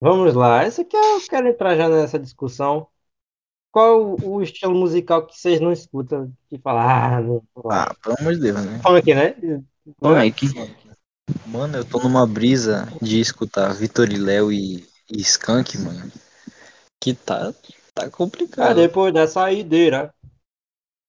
vamos 0.01 0.35
lá. 0.35 0.67
Esse 0.67 0.83
aqui 0.83 0.97
eu 0.97 1.21
quero 1.29 1.49
entrar 1.49 1.77
já 1.77 1.89
nessa 1.89 2.19
discussão. 2.19 2.87
Qual 3.71 4.17
o, 4.23 4.43
estilo 4.43 4.75
musical 4.75 5.27
que 5.27 5.39
vocês 5.39 5.61
não 5.61 5.71
escutam? 5.73 6.33
Que 6.49 6.59
fala, 6.59 7.17
ah, 7.17 7.21
não. 7.21 7.43
Ah, 7.71 7.95
pelo 8.03 8.17
amor 8.19 8.35
de 8.35 8.41
Deus, 8.41 8.65
né? 8.65 8.81
Funk, 8.83 9.15
né? 9.15 9.35
Funk. 10.01 10.47
Mano, 11.47 11.77
eu 11.77 11.85
tô 11.85 11.99
numa 12.01 12.27
brisa 12.27 12.89
de 13.01 13.21
escutar 13.21 13.73
Vitor 13.73 14.11
e 14.11 14.17
Léo 14.17 14.53
e, 14.53 14.87
e 15.11 15.21
Skank, 15.21 15.79
mano. 15.79 16.11
Que 17.01 17.15
tá, 17.15 17.53
tá 17.95 18.05
Ah, 18.05 18.11
complicado. 18.11 18.77
depois 18.77 19.13
da 19.13 19.27
saideira. 19.27 20.13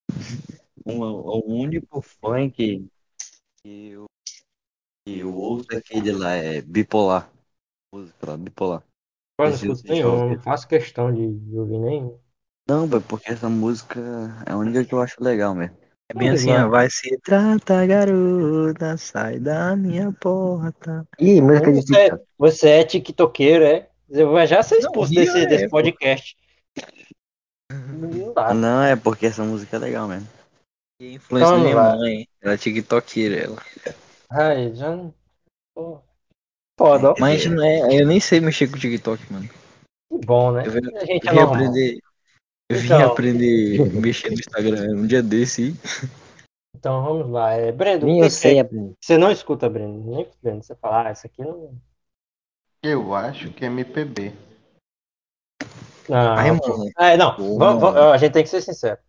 Um- 0.86 1.02
o 1.02 1.44
único 1.46 2.02
funk 2.02 2.90
que 3.62 3.90
eu, 3.90 4.06
que 5.10 5.20
eu 5.20 5.36
ouço 5.36 5.66
é 5.72 5.78
aquele 5.78 6.12
lá, 6.12 6.34
é 6.34 6.62
bipolar. 6.62 7.30
Música 7.94 8.28
lá, 8.28 8.38
bipolar. 8.38 8.84
Eu 9.40 9.46
não 9.46 9.56
escuto 9.56 9.84
nenhum, 9.88 10.30
não 10.30 10.40
faço 10.40 10.68
questão 10.68 11.12
de, 11.12 11.28
de 11.28 11.58
ouvir 11.58 11.80
nenhum. 11.80 12.20
Não, 12.68 12.88
porque 13.02 13.32
essa 13.32 13.50
música 13.50 14.00
é 14.46 14.52
a 14.52 14.58
única 14.58 14.86
que 14.86 14.94
eu 14.94 15.02
acho 15.02 15.24
legal 15.24 15.56
mesmo. 15.56 15.76
É 16.10 16.14
bem 16.14 16.30
assim, 16.30 16.52
ó. 16.52 16.68
Vai 16.68 16.90
se 16.90 17.18
trata, 17.20 17.86
garota, 17.86 18.98
sai 18.98 19.40
da 19.40 19.76
minha 19.76 20.12
porta. 20.12 21.08
Ih, 21.20 21.42
música 21.42 21.72
de 21.72 21.82
Você, 21.82 21.94
TikTok. 21.94 22.24
você 22.38 22.70
é 22.70 22.84
tiktokeiro, 22.84 23.64
é? 23.64 23.90
Você 24.08 24.26
vai 24.26 24.46
já 24.46 24.62
ser 24.62 24.78
expulso 24.78 25.14
Não, 25.14 25.24
desse, 25.24 25.38
é, 25.40 25.46
desse 25.46 25.70
podcast. 25.70 26.38
Não 27.72 28.34
dá. 28.34 28.54
Não, 28.54 28.84
é 28.84 28.96
porque 28.96 29.28
essa 29.28 29.44
música 29.44 29.78
é 29.78 29.80
legal 29.80 30.08
mesmo. 30.08 30.28
E 31.02 31.08
a 31.08 31.14
influência 31.14 31.52
da 31.52 31.64
minha 31.64 31.76
mãe. 31.76 32.28
Ela 32.42 32.54
é 32.54 32.58
tiktokeira, 32.58 33.36
ela. 33.36 33.64
Ai, 34.32 34.74
já 34.76 34.96
não. 34.96 35.14
Pô. 35.76 36.02
Foda, 36.80 37.12
ó. 37.12 37.16
Mas 37.20 37.46
não 37.46 37.64
é, 37.64 38.00
eu 38.02 38.06
nem 38.08 38.20
sei 38.20 38.40
mexer 38.40 38.70
com 38.70 38.78
TikTok, 38.78 39.32
mano. 39.32 39.48
Que 39.48 40.26
bom, 40.26 40.52
né? 40.52 40.64
Eu 40.66 40.72
vim, 40.72 40.96
A 40.96 41.06
gente 41.06 41.28
é 41.28 41.32
eu 41.32 41.34
vim 41.34 41.40
normal. 41.40 41.56
aprender. 41.56 42.00
Eu 42.72 42.78
vim 42.78 42.86
Então. 42.86 43.12
aprender 43.12 43.82
a 43.98 44.02
mexer 44.02 44.28
no 44.30 44.34
Instagram 44.36 44.96
um 44.96 45.08
dia 45.08 45.22
desse. 45.24 45.74
Então 46.76 47.04
vamos 47.04 47.30
lá. 47.30 47.52
É, 47.54 47.72
Brendo, 47.72 48.06
Nem 48.06 48.22
o 48.22 48.26
eu 48.26 48.28
que 48.28 48.34
sei, 48.34 48.54
que- 48.54 48.60
aprender. 48.60 48.94
Você 49.02 49.18
não 49.18 49.32
escuta, 49.32 49.70
Brendo. 49.70 50.00
Nem 50.10 50.30
Brendo. 50.42 50.64
Você 50.64 50.76
fala, 50.76 51.10
ah, 51.10 51.12
isso 51.12 51.26
aqui 51.26 51.42
não. 51.42 51.76
Eu 52.82 53.14
acho 53.14 53.52
que 53.52 53.66
é 53.66 53.68
MPB. 53.68 54.32
Não, 56.08 56.34
Ai, 56.34 56.52
mano. 56.52 56.90
É, 56.98 57.18
não. 57.18 57.36
Vamos- 57.58 57.84
a 57.96 58.18
gente 58.18 58.32
tem 58.34 58.44
que 58.44 58.50
ser 58.50 58.62
sincero. 58.62 59.00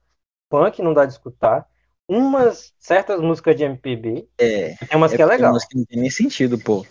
Funk 0.51 0.83
não 0.83 0.93
dá 0.93 1.07
de 1.07 1.13
escutar. 1.13 1.69
Umas 2.13 2.73
certas 2.77 3.21
músicas 3.21 3.55
de 3.55 3.63
MPB. 3.63 4.27
É. 4.37 4.75
Tem 4.89 4.97
umas 4.99 5.13
é 5.13 5.17
que 5.17 5.23
é 5.23 5.27
legal. 5.27 5.53
umas 5.53 5.65
que 5.65 5.77
não 5.77 5.85
tem 5.85 6.01
nem 6.01 6.11
sentido, 6.11 6.59
pô. 6.59 6.85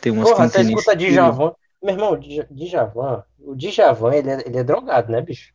Tem 0.00 0.12
umas 0.12 0.30
Porra, 0.30 0.36
que 0.36 0.42
não 0.42 0.48
você 0.48 0.56
tem 0.58 0.64
nem 0.66 0.74
escuta 0.76 0.92
sentido. 0.92 1.10
Djavan. 1.12 1.52
Meu 1.82 1.94
irmão, 1.94 2.16
Dja- 2.16 2.46
Djavan. 2.48 3.24
O 3.40 3.56
Djavan, 3.56 4.14
ele 4.14 4.30
é, 4.30 4.42
ele 4.46 4.58
é 4.58 4.62
drogado, 4.62 5.10
né, 5.10 5.20
bicho? 5.20 5.52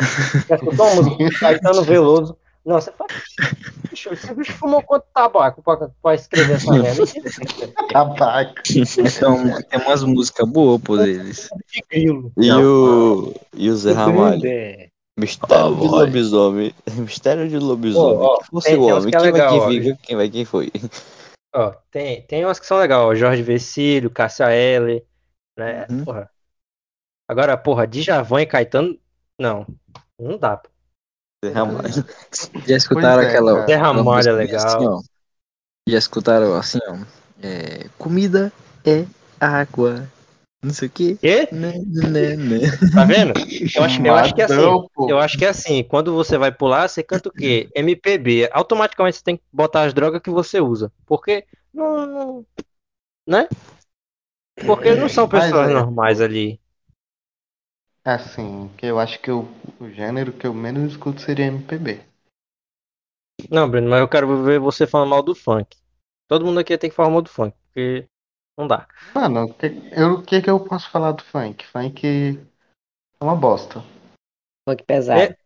Já 0.48 0.56
escutou 0.56 0.86
uma 0.86 1.02
música 1.02 1.24
do 1.24 1.38
Caetano 1.38 1.82
Veloso? 1.84 2.36
Não, 2.64 2.80
você 2.80 2.90
fala. 2.90 3.10
Bicho, 3.88 4.12
esse 4.12 4.34
bicho 4.34 4.52
fumou 4.54 4.82
quanto 4.82 5.04
tabaco 5.14 5.62
pra, 5.62 5.88
pra 6.02 6.14
escrever 6.14 6.56
essa 6.56 6.72
merda? 6.72 7.04
Tabaco. 7.92 8.54
Então, 8.98 9.62
tem 9.62 9.80
umas 9.80 10.02
músicas 10.02 10.48
boas, 10.48 10.80
pô, 10.82 10.96
deles. 10.96 11.48
De 11.72 11.80
grilo. 11.88 12.32
E 12.36 12.50
o, 12.52 13.34
e 13.54 13.70
o 13.70 13.76
Zé 13.76 13.92
Ramalho? 13.92 14.42
Mistério 15.18 15.76
de 15.76 15.86
Ah, 15.86 15.90
vai. 15.90 16.00
lobisomem. 16.06 16.74
Mistério 16.96 17.48
de 17.48 17.58
lobisomem. 17.58 18.18
Ó, 18.18 18.38
que 18.38 18.46
fosse 18.46 18.68
tem- 18.68 18.78
o 18.78 18.82
homem, 18.84 19.10
que 19.10 19.16
é 19.16 19.20
quem 19.20 19.30
vai 19.30 19.32
legal, 19.32 19.56
ó. 19.58 19.68
quem 19.68 19.82
fica, 19.82 19.98
quem 20.02 20.16
vai 20.16 20.30
quem 20.30 20.44
foi. 20.44 20.72
Ó, 21.54 21.70
tem, 21.90 22.22
tem 22.22 22.44
umas 22.44 22.58
que 22.58 22.66
são 22.66 22.78
legais, 22.78 23.00
ó. 23.02 23.14
Jorge 23.14 23.42
Vecílio, 23.42 24.10
Cássia 24.10 24.50
Eller, 24.50 25.04
né? 25.58 25.86
Uhum. 25.90 26.04
Porra. 26.04 26.30
Agora, 27.28 27.56
porra, 27.58 27.86
Djavan 27.86 28.42
e 28.42 28.46
Caetano, 28.46 28.98
não. 29.38 29.66
Não 30.18 30.38
dá. 30.38 30.56
pô. 30.56 30.70
Zé 31.44 31.52
Ramalho. 31.52 31.88
Já 32.66 32.76
escutaram 32.76 33.22
é, 33.22 33.28
aquela. 33.28 33.54
cara. 33.54 33.66
Zé 33.66 33.74
aquela 33.74 33.92
Ramalho 33.94 34.28
é 34.28 34.32
legal. 34.32 34.66
assim, 34.66 34.86
ó? 34.86 35.02
Já 35.88 35.98
escutaram 35.98 36.54
assim, 36.54 36.78
ó? 36.88 36.96
É, 37.42 37.88
comida 37.98 38.52
é 38.84 39.04
água. 39.40 40.08
Não 40.62 40.72
sei 40.72 40.88
o 40.88 40.90
que. 40.90 41.16
Quê? 41.16 41.48
Tá 42.94 43.04
vendo? 43.04 43.32
Eu 43.74 43.82
acho, 43.82 44.02
eu 44.06 44.14
acho 44.14 44.34
que 44.34 44.42
é 44.42 44.44
assim. 44.44 44.86
Eu 45.08 45.18
acho 45.18 45.38
que 45.38 45.44
é 45.44 45.48
assim, 45.48 45.82
quando 45.82 46.14
você 46.14 46.38
vai 46.38 46.52
pular, 46.52 46.88
você 46.88 47.02
canta 47.02 47.28
o 47.28 47.32
quê? 47.32 47.68
MPB. 47.74 48.48
Automaticamente 48.52 49.16
você 49.16 49.24
tem 49.24 49.36
que 49.36 49.42
botar 49.52 49.82
as 49.82 49.92
drogas 49.92 50.22
que 50.22 50.30
você 50.30 50.60
usa. 50.60 50.92
Porque 51.06 51.44
não. 51.74 52.06
não- 52.06 52.46
Né? 53.26 53.48
Porque 54.64 54.94
não 54.94 55.08
são 55.08 55.28
Mas 55.28 55.44
pessoas 55.44 55.70
é. 55.70 55.74
normais 55.74 56.20
ali. 56.20 56.60
Assim, 58.04 58.68
que 58.76 58.86
eu 58.86 58.98
acho 58.98 59.20
que 59.20 59.30
o, 59.30 59.48
o 59.80 59.88
gênero 59.88 60.32
que 60.32 60.46
eu 60.46 60.52
menos 60.54 60.92
escuto 60.92 61.20
seria 61.20 61.46
MPB. 61.46 62.00
Não, 63.50 63.68
Bruno, 63.68 63.88
mas 63.88 64.00
eu 64.00 64.08
quero 64.08 64.42
ver 64.44 64.58
você 64.60 64.86
falando 64.86 65.10
mal 65.10 65.22
do 65.22 65.34
funk. 65.34 65.76
Todo 66.28 66.44
mundo 66.44 66.60
aqui 66.60 66.76
tem 66.78 66.90
que 66.90 66.96
falar 66.96 67.10
mal 67.10 67.22
do 67.22 67.28
funk, 67.30 67.56
porque 67.66 68.08
não 68.58 68.66
dá. 68.66 68.86
Mano, 69.14 69.44
o 69.44 69.54
que, 69.54 69.66
eu- 69.92 70.12
o 70.14 70.22
que 70.22 70.42
que 70.42 70.50
eu 70.50 70.60
posso 70.60 70.90
falar 70.90 71.12
do 71.12 71.22
funk? 71.24 71.66
Funk 71.66 72.38
é 73.20 73.24
uma 73.24 73.34
bosta. 73.36 73.82
Funk 74.68 74.82
pesado. 74.84 75.20
É. 75.20 75.36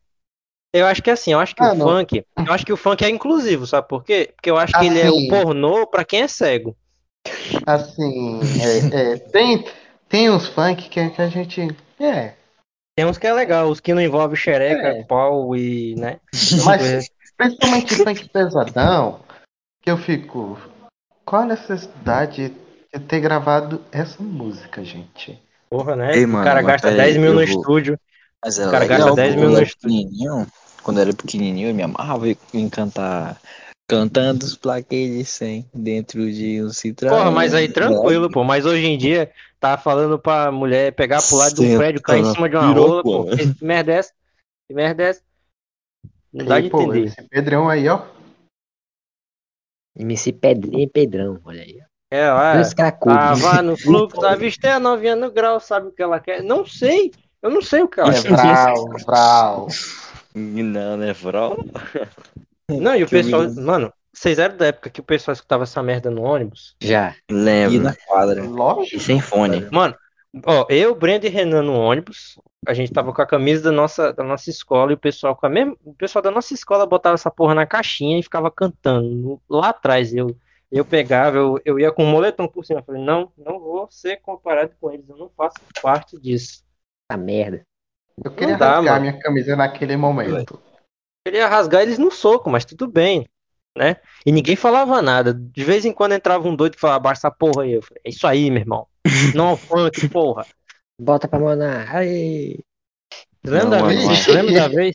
Eu 0.75 0.87
acho 0.87 1.03
que 1.03 1.09
é 1.09 1.13
assim, 1.15 1.33
eu 1.33 1.39
acho 1.41 1.55
que 1.55 1.63
Ah, 1.63 1.73
o 1.73 1.75
não. 1.75 1.87
funk, 1.89 2.23
eu 2.47 2.53
acho 2.53 2.67
que 2.67 2.73
o 2.73 2.77
funk 2.77 3.03
é 3.05 3.09
inclusivo, 3.09 3.67
sabe 3.67 3.89
por 3.89 4.05
quê? 4.05 4.33
Porque 4.37 4.51
eu 4.51 4.59
acho 4.59 4.79
que 4.79 4.85
ele 4.87 5.01
é 5.01 5.07
Assim. 5.09 5.27
o 5.27 5.31
pornô 5.31 5.87
pra 5.87 6.05
quem 6.05 6.21
é 6.23 6.29
cego. 6.29 6.77
Assim, 7.67 8.41
é, 8.93 9.13
é, 9.13 9.17
tem, 9.19 9.65
tem 10.09 10.31
uns 10.31 10.49
funk 10.49 10.89
que, 10.89 11.11
que 11.11 11.23
a 11.23 11.29
gente. 11.29 11.63
É. 11.99 12.35
Tem 12.95 13.07
uns 13.07 13.17
que 13.17 13.27
é 13.27 13.33
legal, 13.33 13.69
os 13.71 13.81
que 13.81 13.95
não 13.95 14.03
envolvem 14.03 14.37
xereca, 14.37 14.89
É. 14.89 15.05
pau 15.05 15.57
e, 15.57 15.95
né? 15.97 16.21
Mas 16.65 17.09
principalmente 17.37 17.95
funk 17.97 18.29
pesadão, 18.29 19.21
que 19.81 19.91
eu 19.91 19.97
fico. 19.97 20.59
Qual 21.25 21.43
a 21.43 21.47
necessidade 21.47 22.51
ter 22.99 23.21
gravado 23.21 23.83
essa 23.93 24.23
música, 24.23 24.85
gente? 24.85 25.41
Porra, 25.69 25.97
né? 25.97 26.17
Ei, 26.17 26.25
o 26.25 26.29
mano, 26.29 26.45
cara 26.45 26.63
mas 26.63 26.73
gasta 26.73 26.89
peraí, 26.89 27.13
10 27.13 27.17
mil 27.17 27.35
no 27.35 27.35
vou- 27.35 27.45
estúdio. 27.45 27.99
Mas 28.45 28.59
é 28.59 28.67
O 28.67 28.71
cara 28.71 28.85
legal, 28.85 28.99
gasta 28.99 29.11
pô, 29.11 29.17
10 29.17 29.35
mil 29.35 29.51
no 29.51 29.63
estúdio. 29.63 30.47
quando 30.83 30.99
eu 30.99 31.03
era 31.03 31.13
pequenininho, 31.13 31.69
eu 31.71 31.75
me 31.75 31.83
amarrava 31.83 32.27
em 32.29 32.69
cantar 32.69 33.41
Cantando 33.89 34.45
os 34.45 34.57
plaquês 34.57 35.17
de 35.17 35.25
100 35.25 35.71
dentro 35.73 36.29
de 36.33 36.61
um 36.61 36.71
Citroën. 36.71 37.09
Porra, 37.09 37.31
mas 37.31 37.55
aí 37.55 37.69
tranquilo, 37.69 38.29
pô. 38.29 38.43
Mas 38.43 38.67
hoje 38.67 38.85
em 38.85 38.99
dia 38.99 39.31
tá 39.61 39.79
falando 39.79 40.19
pra 40.19 40.51
mulher 40.51 40.93
pegar 40.93 41.23
pro 41.23 41.37
lado 41.37 41.55
de 41.55 41.61
um 41.61 41.65
Senta 41.65 41.79
prédio, 41.79 42.03
cair 42.03 42.23
em 42.23 42.33
cima 42.35 42.49
de 42.49 42.57
uma 42.57 42.73
rola, 42.73 43.03
pô. 43.05 43.27
Que 43.27 43.65
merda 43.65 43.93
é 43.93 43.97
essa? 43.99 44.13
Que 44.69 44.75
merda 44.75 45.05
é 45.05 45.07
essa? 45.11 45.23
Não 46.33 46.45
dá 46.47 46.59
de 46.59 46.67
entender. 46.67 47.05
esse 47.05 47.23
Pedrão 47.29 47.69
aí, 47.69 47.89
ó. 47.89 48.05
MC 49.97 50.33
Pedrinho 50.33 50.81
e 50.81 50.89
Pedrão, 50.89 51.41
olha 51.45 51.63
aí. 51.63 51.81
É, 52.11 52.31
lá. 52.31 52.55
Dois 52.55 52.73
cracudos. 52.73 53.19
Tava 53.19 53.63
no 53.63 53.77
fluxo, 53.77 54.25
avistei 54.25 54.71
a 54.71 54.79
novinha 54.81 55.17
no 55.17 55.31
grau, 55.31 55.59
sabe 55.59 55.89
o 55.89 55.93
que 55.93 56.03
ela 56.03 56.21
quer? 56.21 56.43
Não 56.43 56.65
sei. 56.65 57.13
Eu 57.43 57.51
não 57.51 57.61
sei 57.63 57.83
o 57.83 57.89
que 57.89 58.01
ela 58.01 58.15
É 58.15 58.23
quer. 58.23 58.31
Vral, 58.31 58.89
Vral. 59.05 59.69
Não, 60.35 60.97
né? 60.97 61.15
Não, 62.69 62.95
e 62.95 63.03
o 63.03 63.07
Que 63.07 63.23
pessoal. 63.23 63.43
me 63.49 63.61
Mano, 63.61 63.93
vocês 64.13 64.39
eram 64.39 64.57
da 64.57 64.67
época 64.67 64.91
que 64.91 65.01
o 65.01 65.05
pessoal 65.05 65.33
escutava 65.33 65.65
essa 65.65 65.83
merda 65.83 66.11
no 66.11 66.23
ônibus? 66.23 66.75
Já. 66.81 67.15
E 67.29 67.33
Lembro. 67.33 67.83
na 67.83 67.95
quadra. 68.07 68.43
Lógico. 68.43 68.97
E 68.97 69.01
sem 69.01 69.21
fone. 69.21 69.67
Mano, 69.71 69.95
ó, 70.45 70.67
eu, 70.69 70.95
Brenda 70.95 71.27
e 71.27 71.31
Renan 71.31 71.63
no 71.63 71.75
ônibus, 71.75 72.39
a 72.67 72.75
gente 72.75 72.93
tava 72.93 73.13
com 73.13 73.23
a 73.23 73.27
camisa 73.27 73.65
da 73.65 73.73
nossa, 73.73 74.13
da 74.13 74.25
nossa 74.25 74.51
escola 74.51 74.91
e 74.91 74.95
o 74.95 74.99
pessoal 74.99 75.37
com 75.37 75.47
a 75.47 75.49
mesma, 75.49 75.77
o 75.85 75.95
pessoal 75.95 76.23
da 76.23 76.31
nossa 76.31 76.55
escola 76.55 76.87
botava 76.87 77.15
essa 77.15 77.31
porra 77.31 77.55
na 77.55 77.67
caixinha 77.67 78.19
e 78.19 78.23
ficava 78.23 78.51
cantando. 78.51 79.41
Lá 79.49 79.69
atrás 79.69 80.15
eu 80.15 80.37
eu 80.71 80.85
pegava, 80.85 81.37
eu, 81.37 81.61
eu 81.65 81.79
ia 81.79 81.93
com 81.93 82.05
um 82.05 82.11
moletom 82.11 82.49
por 82.49 82.65
cima, 82.65 82.81
eu 82.81 82.85
falei: 82.85 83.03
"Não, 83.03 83.33
não 83.37 83.59
vou 83.59 83.89
ser 83.91 84.17
comparado 84.17 84.73
com 84.81 84.91
eles, 84.91 85.09
eu 85.09 85.17
não 85.17 85.31
faço 85.37 85.57
parte 85.83 86.19
disso". 86.21 86.65
Tá 87.09 87.17
merda. 87.17 87.65
Eu 88.25 88.31
queria 88.31 88.55
Não 88.55 88.59
dá, 88.59 88.77
rasgar 88.77 88.95
mano. 88.95 89.01
minha 89.01 89.19
camisa 89.21 89.57
naquele 89.57 89.97
momento. 89.97 90.55
Eu 90.55 91.33
queria 91.33 91.49
rasgar 91.49 91.83
eles 91.83 91.99
no 91.99 92.11
soco, 92.11 92.51
mas 92.51 92.65
tudo 92.65 92.89
bem, 92.89 93.29
né? 93.77 93.97
E 94.25 94.33
ninguém 94.33 94.57
falava 94.57 95.03
nada. 95.03 95.35
De 95.35 95.65
vez 95.65 95.85
em 95.85 95.93
quando 95.93 96.13
entrava 96.13 96.49
um 96.49 96.57
doido 96.57 96.75
que 96.75 96.81
falava: 96.81 97.01
"Baixa 97.01 97.21
essa 97.21 97.31
porra 97.31 97.63
aí". 97.63 97.75
Eu 97.75 97.83
falei: 97.83 98.01
"É 98.05 98.11
isso 98.11 98.27
aí, 98.27 98.51
meu 98.51 98.61
irmão. 98.61 98.87
Não 99.35 99.57
funk, 99.57 100.09
porra". 100.09 100.47
Bota 101.01 101.29
pra 101.29 101.39
manar. 101.39 101.95
Aí. 101.95 102.59
Lembra 103.45 103.79
da 103.79 103.87
vez? 103.87 104.27
lembra 104.27 104.55
da 104.55 104.69
vez? 104.69 104.95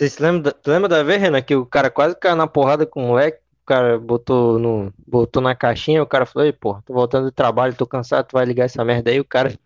Vocês 0.00 0.14
se 0.14 0.22
lembram 0.22 0.40
da, 0.40 0.52
tu 0.52 0.70
lembra 0.70 0.88
da 0.88 1.02
vez, 1.02 1.20
Renan, 1.20 1.42
que 1.42 1.54
o 1.54 1.66
cara 1.66 1.90
quase 1.90 2.16
caiu 2.16 2.36
na 2.36 2.46
porrada 2.46 2.86
com 2.86 3.04
o 3.04 3.08
moleque? 3.08 3.39
O 3.70 3.72
cara 3.72 4.00
botou, 4.00 4.58
no, 4.58 4.92
botou 5.06 5.40
na 5.40 5.54
caixinha, 5.54 6.02
o 6.02 6.06
cara 6.06 6.26
falou, 6.26 6.44
ei, 6.44 6.52
porra, 6.52 6.82
tô 6.84 6.92
voltando 6.92 7.26
do 7.26 7.30
trabalho, 7.30 7.72
tô 7.72 7.86
cansado, 7.86 8.26
tu 8.26 8.32
vai 8.32 8.44
ligar 8.44 8.64
essa 8.64 8.84
merda 8.84 9.12
aí, 9.12 9.20
o 9.20 9.24
cara 9.24 9.56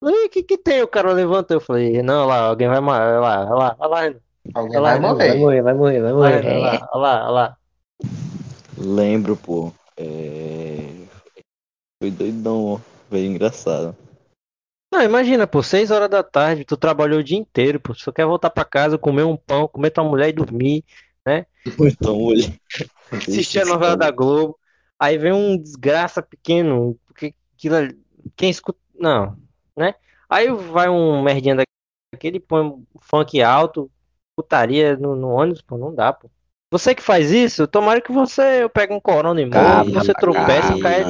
O 0.00 0.30
que 0.30 0.42
que 0.42 0.56
tem? 0.56 0.80
O 0.82 0.88
cara 0.88 1.12
levantou. 1.12 1.58
Eu 1.58 1.60
falei, 1.60 2.02
não, 2.02 2.26
lá, 2.26 2.38
alguém 2.46 2.68
vai 2.68 2.80
morrer. 2.80 3.00
Olha 3.00 3.20
lá, 3.20 3.44
olha 3.44 3.54
lá, 3.54 3.76
olha 3.78 3.90
lá, 3.90 4.00
Renan. 4.00 4.20
Alguém 4.54 4.78
Olha 4.78 4.80
lá, 4.80 4.88
vai 4.88 4.98
Renan, 4.98 5.14
Vai 5.14 5.28
morrer. 5.28 5.38
morrer, 5.38 5.62
vai 5.62 5.74
morrer, 5.74 6.00
vai 6.00 6.12
lá, 6.12 6.18
morrer. 6.18 6.40
Renan, 6.40 6.54
olha 6.54 6.70
lá, 6.70 6.88
olha 6.94 7.02
lá, 7.02 7.22
olha 7.24 7.30
lá. 7.30 7.56
Lembro, 8.78 9.36
pô. 9.36 9.72
É... 9.94 11.06
Foi 12.02 12.10
doidão, 12.10 12.64
ó. 12.64 12.80
Foi 13.10 13.26
engraçado. 13.26 13.94
Não, 14.90 15.02
imagina, 15.02 15.46
pô, 15.46 15.62
seis 15.62 15.90
horas 15.90 16.08
da 16.08 16.22
tarde, 16.22 16.64
tu 16.64 16.78
trabalhou 16.78 17.20
o 17.20 17.22
dia 17.22 17.36
inteiro, 17.36 17.78
pô, 17.78 17.92
só 17.92 18.10
quer 18.10 18.24
voltar 18.24 18.48
pra 18.48 18.64
casa, 18.64 18.96
comer 18.96 19.24
um 19.24 19.36
pão, 19.36 19.68
comer 19.68 19.90
tua 19.90 20.02
mulher 20.02 20.30
e 20.30 20.32
dormir, 20.32 20.82
Então, 21.66 22.20
hoje. 22.20 22.60
assistir 23.12 23.60
a 23.60 23.64
novela 23.66 23.96
da 23.96 24.10
Globo. 24.10 24.58
Aí 24.98 25.16
vem 25.16 25.32
um 25.32 25.56
desgraça 25.56 26.22
pequeno, 26.22 26.98
porque 27.06 27.34
aquilo 27.56 27.76
ali- 27.76 27.98
quem 28.36 28.50
escuta, 28.50 28.78
não, 28.98 29.36
né? 29.76 29.94
Aí 30.28 30.50
vai 30.50 30.88
um 30.88 31.22
merdinha 31.22 31.56
daquele, 32.12 32.38
põe 32.38 32.62
um 32.62 32.84
funk 33.00 33.40
alto, 33.42 33.90
putaria 34.36 34.96
no, 34.96 35.16
no 35.16 35.28
ônibus, 35.28 35.62
pô, 35.62 35.78
não 35.78 35.94
dá, 35.94 36.12
pô. 36.12 36.30
Você 36.72 36.94
que 36.94 37.02
faz 37.02 37.32
isso, 37.32 37.66
tomara 37.66 38.00
que 38.00 38.12
você 38.12 38.68
pegue 38.72 38.92
um 38.92 39.00
corona 39.00 39.40
e 39.40 39.46
morra, 39.46 39.82
você 39.84 40.14
tropeça 40.14 40.72
e 40.74 40.80
cai, 40.80 41.00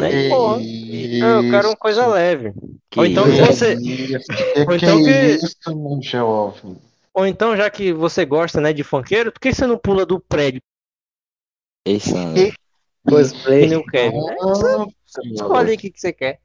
né? 0.00 0.28
Porra, 0.28 0.58
eu 0.58 1.50
quero 1.50 1.68
uma 1.68 1.76
coisa 1.76 2.06
leve. 2.06 2.52
Que 2.90 2.98
Ou 2.98 3.06
então 3.06 3.28
isso? 3.28 3.46
você, 3.46 3.76
Que, 3.76 4.60
Ou 4.60 4.66
que 4.66 4.74
então 4.74 5.04
que- 5.04 5.10
isso? 5.10 5.56
Ou 7.14 7.26
então 7.26 7.56
já 7.56 7.70
que 7.70 7.92
você 7.92 8.24
gosta, 8.24 8.60
né, 8.60 8.72
de 8.72 8.82
funkeiro, 8.82 9.32
por 9.32 9.40
que 9.40 9.54
você 9.54 9.66
não 9.66 9.78
pula 9.78 10.04
do 10.04 10.18
prédio 10.20 10.60
Sandra. 12.00 12.34
que 12.50 12.54
Cosplay. 13.08 13.68
nem 13.68 13.76
o 13.78 13.84
Kevin, 13.84 14.16
né? 14.16 14.36
Nossa, 14.40 14.86
Escolhe 15.22 15.70
aí 15.70 15.76
o 15.76 15.78
que, 15.78 15.90
que 15.90 16.00
você 16.00 16.12
quer. 16.12 16.40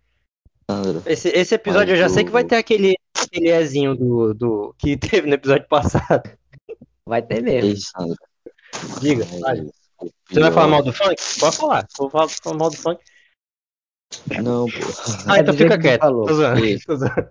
Esse, 1.05 1.29
esse 1.29 1.55
episódio 1.55 1.93
eu 1.93 1.97
já 1.97 2.09
sei 2.09 2.23
que 2.23 2.29
vai 2.29 2.43
ter 2.43 2.57
aquele, 2.57 2.95
Ezinho 3.33 3.95
do, 3.95 4.33
do 4.33 4.75
que 4.77 4.95
teve 4.97 5.27
no 5.27 5.33
episódio 5.33 5.65
passado. 5.69 6.29
Vai 7.05 7.21
ter 7.23 7.41
mesmo. 7.41 7.75
Diga, 9.01 9.25
fale. 9.25 9.71
o 10.01 10.09
Você 10.29 10.39
vai 10.39 10.51
falar 10.51 10.67
mal 10.67 10.83
do 10.83 10.93
funk? 10.93 11.15
Pode 11.39 11.57
falar. 11.57 11.87
Vou 11.97 12.09
falar, 12.09 12.27
falar 12.29 12.57
mal 12.57 12.69
do 12.69 12.77
funk. 12.77 13.01
Não, 14.43 14.65
pô. 14.67 14.77
Ah, 15.27 15.37
É 15.37 15.41
então 15.41 15.53
fica 15.55 15.79
quieto. 15.79 16.01
falou. 16.01 16.29
Isso. 16.59 16.85
tô 16.85 16.97
zoando. 16.97 17.29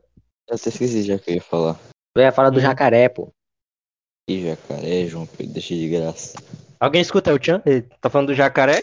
Eu 0.48 0.54
até 0.56 0.68
esqueci 0.70 1.02
já 1.02 1.18
que 1.18 1.30
eu 1.30 1.34
ia 1.36 1.42
falar. 1.42 1.78
Eu 2.14 2.22
ia 2.22 2.32
falar 2.32 2.50
do 2.50 2.58
Hum. 2.58 2.62
jacaré, 2.62 3.08
pô. 3.08 3.32
Ih, 4.28 4.42
jacaré, 4.42 5.06
João 5.06 5.26
Pedro, 5.26 5.54
deixa 5.54 5.74
de 5.74 5.88
graça. 5.88 6.38
Alguém 6.80 7.00
escuta 7.00 7.32
o 7.32 7.38
Tchan? 7.38 7.62
Ele 7.64 7.82
tá 7.82 8.10
falando 8.10 8.28
do 8.28 8.34
jacaré? 8.34 8.82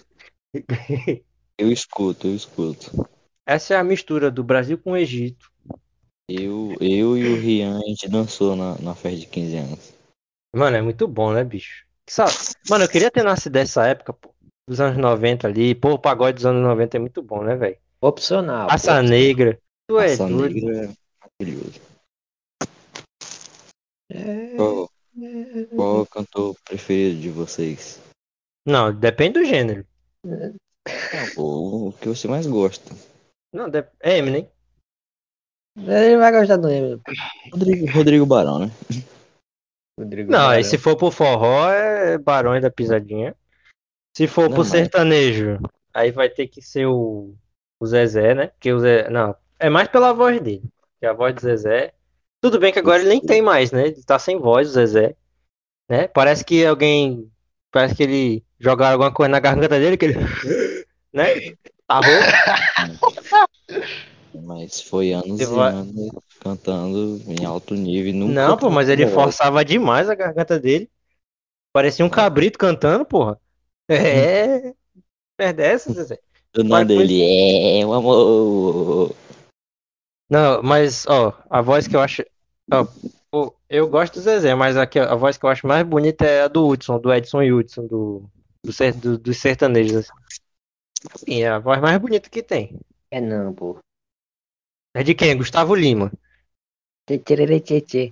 Eu 1.58 1.72
escuto, 1.72 2.28
eu 2.28 2.36
escuto. 2.36 2.92
Essa 3.46 3.76
é 3.76 3.78
a 3.78 3.84
mistura 3.84 4.30
do 4.30 4.44
Brasil 4.44 4.78
com 4.78 4.92
o 4.92 4.98
Egito. 4.98 5.50
Eu, 6.28 6.76
eu 6.82 7.18
e 7.18 7.26
o 7.30 7.40
Rian, 7.40 7.78
a 7.80 7.88
gente 7.88 8.10
dançou 8.10 8.58
na, 8.58 8.78
na 8.80 8.94
festa 8.94 9.20
de 9.20 9.26
15 9.28 9.56
anos. 9.56 9.94
Mano, 10.54 10.76
é 10.76 10.82
muito 10.82 11.08
bom, 11.08 11.32
né, 11.32 11.46
bicho? 11.46 11.86
Que 12.06 12.12
sa- 12.12 12.26
Mano, 12.70 12.84
eu 12.84 12.90
queria 12.90 13.10
ter 13.10 13.24
nascido 13.24 13.54
dessa 13.54 13.88
época, 13.88 14.12
pô. 14.12 14.36
Dos 14.68 14.82
anos 14.82 14.98
90 14.98 15.48
ali. 15.48 15.74
Pô, 15.74 15.92
o 15.94 16.00
pagode 16.00 16.36
dos 16.36 16.46
anos 16.46 16.62
90 16.62 16.98
é 16.98 17.00
muito 17.00 17.22
bom, 17.22 17.42
né, 17.42 17.56
velho? 17.56 17.78
Opcional. 18.02 18.68
Raça 18.70 19.02
Negra. 19.02 19.58
Tu 19.88 19.98
é 19.98 20.08
Raça 20.10 20.28
doido. 20.28 20.56
Negra 20.56 20.86
é 20.88 20.94
maravilhoso. 21.40 21.82
É, 24.16 24.56
Qual, 24.56 24.90
qual 25.76 25.98
é 25.98 26.02
o 26.02 26.06
cantor 26.06 26.56
preferido 26.64 27.20
de 27.22 27.30
vocês? 27.30 28.00
Não, 28.66 28.94
depende 28.94 29.40
do 29.40 29.46
gênero. 29.46 29.86
Pô, 31.36 31.90
o 31.90 31.94
que 31.94 32.08
você 32.08 32.28
mais 32.28 32.48
gosta? 32.48 32.94
Não, 33.54 33.68
é 34.02 34.18
Eminem. 34.18 34.50
Ele 35.78 36.18
vai 36.18 36.32
gostar 36.32 36.58
do 36.58 36.70
Eminem. 36.70 37.02
Rodrigo, 37.52 37.92
Rodrigo 37.92 38.26
Barão, 38.26 38.60
né? 38.60 38.72
Rodrigo 40.00 40.32
Não, 40.32 40.40
Barão. 40.40 40.52
aí 40.52 40.64
se 40.64 40.78
for 40.78 40.96
pro 40.96 41.12
forró, 41.12 41.70
é 41.72 42.18
Barões 42.18 42.62
da 42.62 42.72
Pisadinha. 42.72 43.36
Se 44.16 44.28
for 44.28 44.44
Não, 44.44 44.50
pro 44.50 44.60
mas- 44.60 44.70
sertanejo, 44.70 45.60
aí 45.94 46.12
vai 46.12 46.30
ter 46.30 46.48
que 46.48 46.62
ser 46.62 46.86
o, 46.86 47.36
o 47.80 47.86
Zezé, 47.86 48.34
né? 48.34 48.48
Porque 48.48 48.72
o 48.72 48.80
Zé. 48.80 49.10
Não, 49.10 49.36
é 49.60 49.70
mais 49.70 49.88
pela 49.90 50.14
voz 50.14 50.40
dele. 50.42 50.64
Que 51.00 51.06
a 51.06 51.14
voz 51.14 51.36
do 51.36 51.42
Zezé. 51.42 51.94
Tudo 52.42 52.60
bem 52.60 52.72
que 52.72 52.80
agora 52.80 53.00
ele 53.00 53.10
nem 53.10 53.22
tem 53.22 53.42
mais, 53.42 53.72
né? 53.72 53.88
Ele 53.88 54.04
tá 54.04 54.20
sem 54.20 54.38
voz, 54.38 54.70
o 54.70 54.72
Zezé. 54.74 55.16
Né? 55.90 56.08
Parece 56.08 56.44
que 56.44 56.66
alguém. 56.66 57.30
Parece 57.72 57.96
que 57.96 58.04
ele 58.04 58.44
jogaram 58.60 58.94
alguma 58.94 59.12
coisa 59.12 59.30
na 59.30 59.40
garganta 59.40 59.80
dele, 59.80 59.98
que 59.98 60.06
ele. 60.06 60.16
Né? 61.14 61.56
Tá 61.88 62.02
rouco. 62.02 63.86
Mas 64.44 64.82
foi 64.82 65.14
anos 65.14 65.40
e 65.40 65.46
vai- 65.46 65.72
anos 65.72 66.12
cantando 66.42 67.22
em 67.26 67.46
alto 67.46 67.74
nível. 67.74 68.14
Nunca 68.14 68.34
Não, 68.34 68.58
pô, 68.58 68.70
mas 68.70 68.90
ele 68.90 69.08
forçava 69.08 69.64
demais 69.64 70.10
a 70.10 70.16
garganta 70.16 70.60
dele. 70.60 70.90
Parecia 71.72 72.06
um 72.06 72.10
cabrito 72.10 72.58
cantando, 72.60 73.06
porra. 73.06 73.40
É. 73.90 74.74
É 75.38 75.54
dessa, 75.54 75.94
Zezé. 75.94 76.20
Do 76.54 76.68
Vai 76.68 76.82
nada 76.82 76.94
com 76.94 77.02
ele 77.02 77.22
é 77.80 77.86
o 77.86 77.94
amor. 77.94 79.16
Não, 80.36 80.62
mas, 80.62 81.08
ó, 81.08 81.32
a 81.50 81.62
voz 81.62 81.88
que 81.88 81.96
eu 81.96 82.02
acho. 82.02 82.22
ó, 82.70 83.52
eu 83.70 83.88
gosto 83.88 84.16
do 84.16 84.20
Zezé, 84.20 84.54
mas 84.54 84.76
aqui, 84.76 85.00
a 85.00 85.16
voz 85.16 85.38
que 85.38 85.46
eu 85.46 85.50
acho 85.50 85.66
mais 85.66 85.88
bonita 85.88 86.26
é 86.26 86.42
a 86.42 86.50
do 86.50 86.68
Hudson, 86.68 87.00
do 87.00 87.14
Edson 87.14 87.42
Hudson, 87.42 87.88
do, 87.88 88.30
do, 88.62 88.72
do- 89.00 89.18
dos 89.18 89.38
sertanejos. 89.38 89.96
Assim. 89.96 90.12
Sim, 91.16 91.42
é 91.44 91.48
a 91.48 91.60
voz 91.60 91.80
mais 91.80 91.98
bonita 92.00 92.30
que 92.30 92.44
tem. 92.44 92.78
É 93.10 93.22
não, 93.22 93.54
pô. 93.54 93.78
É 94.94 95.04
de 95.04 95.16
quem? 95.16 95.38
Gustavo 95.38 95.74
Lima. 95.74 96.12
Tchê, 97.08 97.18
tchê, 97.18 97.60
tchê, 97.62 97.82
tchê. 97.82 98.12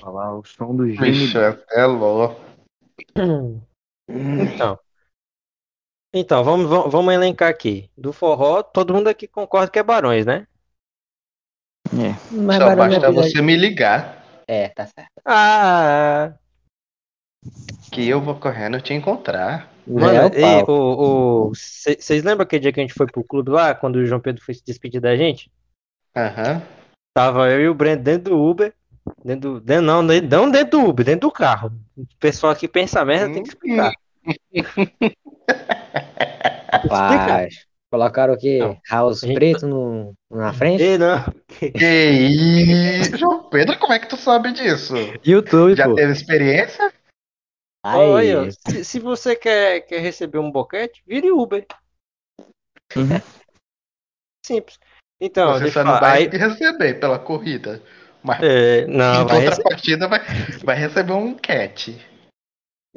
Falar 0.00 0.38
o 0.38 0.42
som 0.42 0.74
do 0.74 0.88
Jimmy. 0.88 1.10
Bicho, 1.12 1.36
é, 1.36 1.62
é 1.72 1.84
louco. 1.84 2.40
Então. 4.08 4.78
Então, 6.14 6.42
vamos, 6.42 6.66
vamos, 6.66 6.90
vamos 6.90 7.12
elencar 7.12 7.50
aqui. 7.50 7.90
Do 7.94 8.10
forró, 8.10 8.62
todo 8.62 8.94
mundo 8.94 9.08
aqui 9.08 9.28
concorda 9.28 9.70
que 9.70 9.78
é 9.78 9.82
Barões, 9.82 10.24
né? 10.24 10.47
Mas 12.30 12.56
Só 12.56 12.76
basta 12.76 12.98
não 12.98 13.08
é 13.08 13.12
você 13.12 13.40
me 13.42 13.56
ligar 13.56 14.22
É, 14.46 14.68
tá 14.68 14.86
certo. 14.86 15.10
Ah! 15.24 16.32
que 17.90 18.06
eu 18.06 18.20
vou 18.20 18.34
correndo 18.34 18.80
te 18.80 18.92
encontrar. 18.92 19.72
Mano, 19.86 20.30
é 20.34 20.62
o 20.68 21.50
vocês 21.54 22.22
lembram 22.22 22.42
aquele 22.42 22.62
dia 22.62 22.72
que 22.72 22.80
a 22.80 22.82
gente 22.82 22.94
foi 22.94 23.06
pro 23.06 23.24
clube 23.24 23.50
lá, 23.50 23.74
quando 23.74 23.96
o 23.96 24.04
João 24.04 24.20
Pedro 24.20 24.44
foi 24.44 24.54
se 24.54 24.62
despedir 24.64 25.00
da 25.00 25.16
gente? 25.16 25.50
Aham. 26.14 26.62
Tava 27.16 27.48
eu 27.50 27.60
e 27.60 27.68
o 27.68 27.74
Breno 27.74 28.02
dentro 28.02 28.30
do 28.32 28.38
Uber. 28.38 28.74
Dentro 29.24 29.52
do, 29.54 29.60
dentro, 29.60 29.86
não, 29.86 30.06
dentro- 30.06 30.28
não 30.28 30.50
dentro 30.50 30.78
do 30.78 30.88
Uber, 30.88 31.04
dentro 31.06 31.28
do 31.28 31.32
carro. 31.32 31.72
O 31.96 32.06
pessoal 32.20 32.54
que 32.54 32.68
pensa 32.68 33.04
merda 33.04 33.32
tem 33.32 33.42
que 33.42 33.48
explicar. 33.48 33.92
Rapaz. 36.70 37.66
Colocaram 37.90 38.34
o 38.34 38.38
quê? 38.38 38.58
Não. 38.58 38.78
House 38.90 39.24
A 39.24 39.26
gente- 39.26 39.36
preto 39.36 39.66
no, 39.66 40.12
na 40.30 40.52
frente? 40.52 40.82
E 40.82 40.98
não, 40.98 41.24
Que 41.48 41.72
isso? 43.00 43.16
João 43.16 43.48
Pedro, 43.48 43.78
como 43.78 43.92
é 43.94 43.98
que 43.98 44.08
tu 44.08 44.16
sabe 44.16 44.52
disso? 44.52 44.94
YouTube, 45.24 45.74
Já 45.74 45.86
pô. 45.88 45.94
teve 45.94 46.12
experiência? 46.12 46.92
Olha, 47.84 48.42
Aí, 48.42 48.52
se, 48.52 48.84
se 48.84 48.98
você 49.00 49.34
quer, 49.34 49.80
quer 49.82 50.00
receber 50.00 50.38
um 50.38 50.50
boquete, 50.50 51.02
vire 51.06 51.30
Uber. 51.30 51.64
Uhum. 52.94 53.20
Simples. 54.44 54.78
Então, 55.20 55.52
você 55.54 55.70
só 55.70 55.82
não 55.82 55.98
vai 55.98 56.24
Aí, 56.24 56.28
receber 56.28 57.00
pela 57.00 57.18
corrida. 57.18 57.82
Mas 58.22 58.42
é, 58.42 58.86
não, 58.86 59.22
em 59.22 59.26
vai 59.26 59.40
receber. 59.40 59.56
contrapartida 59.62 60.08
vai, 60.08 60.20
vai 60.64 60.76
receber 60.76 61.12
um 61.12 61.34
cat. 61.34 61.96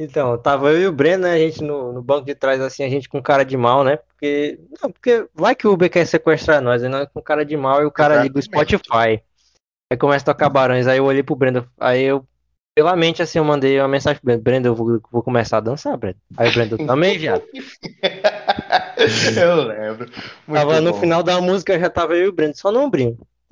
Então, 0.03 0.35
tava 0.37 0.71
eu 0.71 0.81
e 0.81 0.87
o 0.87 0.91
Breno, 0.91 1.23
né? 1.23 1.33
A 1.33 1.37
gente 1.37 1.63
no, 1.63 1.93
no 1.93 2.01
banco 2.01 2.25
de 2.25 2.33
trás, 2.33 2.59
assim, 2.59 2.83
a 2.83 2.89
gente 2.89 3.07
com 3.07 3.21
cara 3.21 3.43
de 3.43 3.55
mal, 3.55 3.83
né? 3.83 3.97
Porque. 3.97 4.59
Não, 4.81 4.91
porque 4.91 5.27
vai 5.33 5.55
que 5.55 5.67
o 5.67 5.73
Uber 5.73 5.89
quer 5.91 6.05
sequestrar 6.05 6.61
nós, 6.61 6.83
aí 6.83 6.89
nós 6.89 7.07
com 7.13 7.21
cara 7.21 7.45
de 7.45 7.55
mal 7.55 7.83
e 7.83 7.85
o 7.85 7.91
cara 7.91 8.23
liga 8.23 8.39
o. 8.39 8.41
Spotify. 8.41 9.21
Aí 9.91 9.97
começa 9.99 10.23
a 10.23 10.33
tocar 10.33 10.49
barões. 10.49 10.87
Aí 10.87 10.97
eu 10.97 11.05
olhei 11.05 11.21
pro 11.21 11.35
Brendo, 11.35 11.69
aí 11.79 12.01
eu, 12.01 12.25
pela 12.73 12.95
mente, 12.95 13.21
assim, 13.21 13.37
eu 13.37 13.43
mandei 13.43 13.79
uma 13.79 13.87
mensagem 13.87 14.19
pro 14.19 14.25
Brendo: 14.25 14.41
Brendo, 14.41 14.67
eu 14.69 14.75
vou, 14.75 15.01
vou 15.11 15.21
começar 15.21 15.57
a 15.57 15.61
dançar, 15.61 15.95
Brendo. 15.97 16.17
Aí 16.35 16.49
o 16.49 16.53
Brendo 16.53 16.77
também, 16.77 17.19
viado. 17.19 17.43
eu 19.37 19.55
lembro. 19.55 20.09
Muito 20.47 20.59
Tava 20.59 20.81
no 20.81 20.93
bom. 20.93 20.99
final 20.99 21.21
da 21.21 21.39
música, 21.39 21.79
já 21.79 21.89
tava 21.89 22.15
eu 22.15 22.25
e 22.25 22.29
o 22.29 22.33
Brendo, 22.33 22.57
só 22.57 22.71
no 22.71 22.79
ombrinho. 22.79 23.17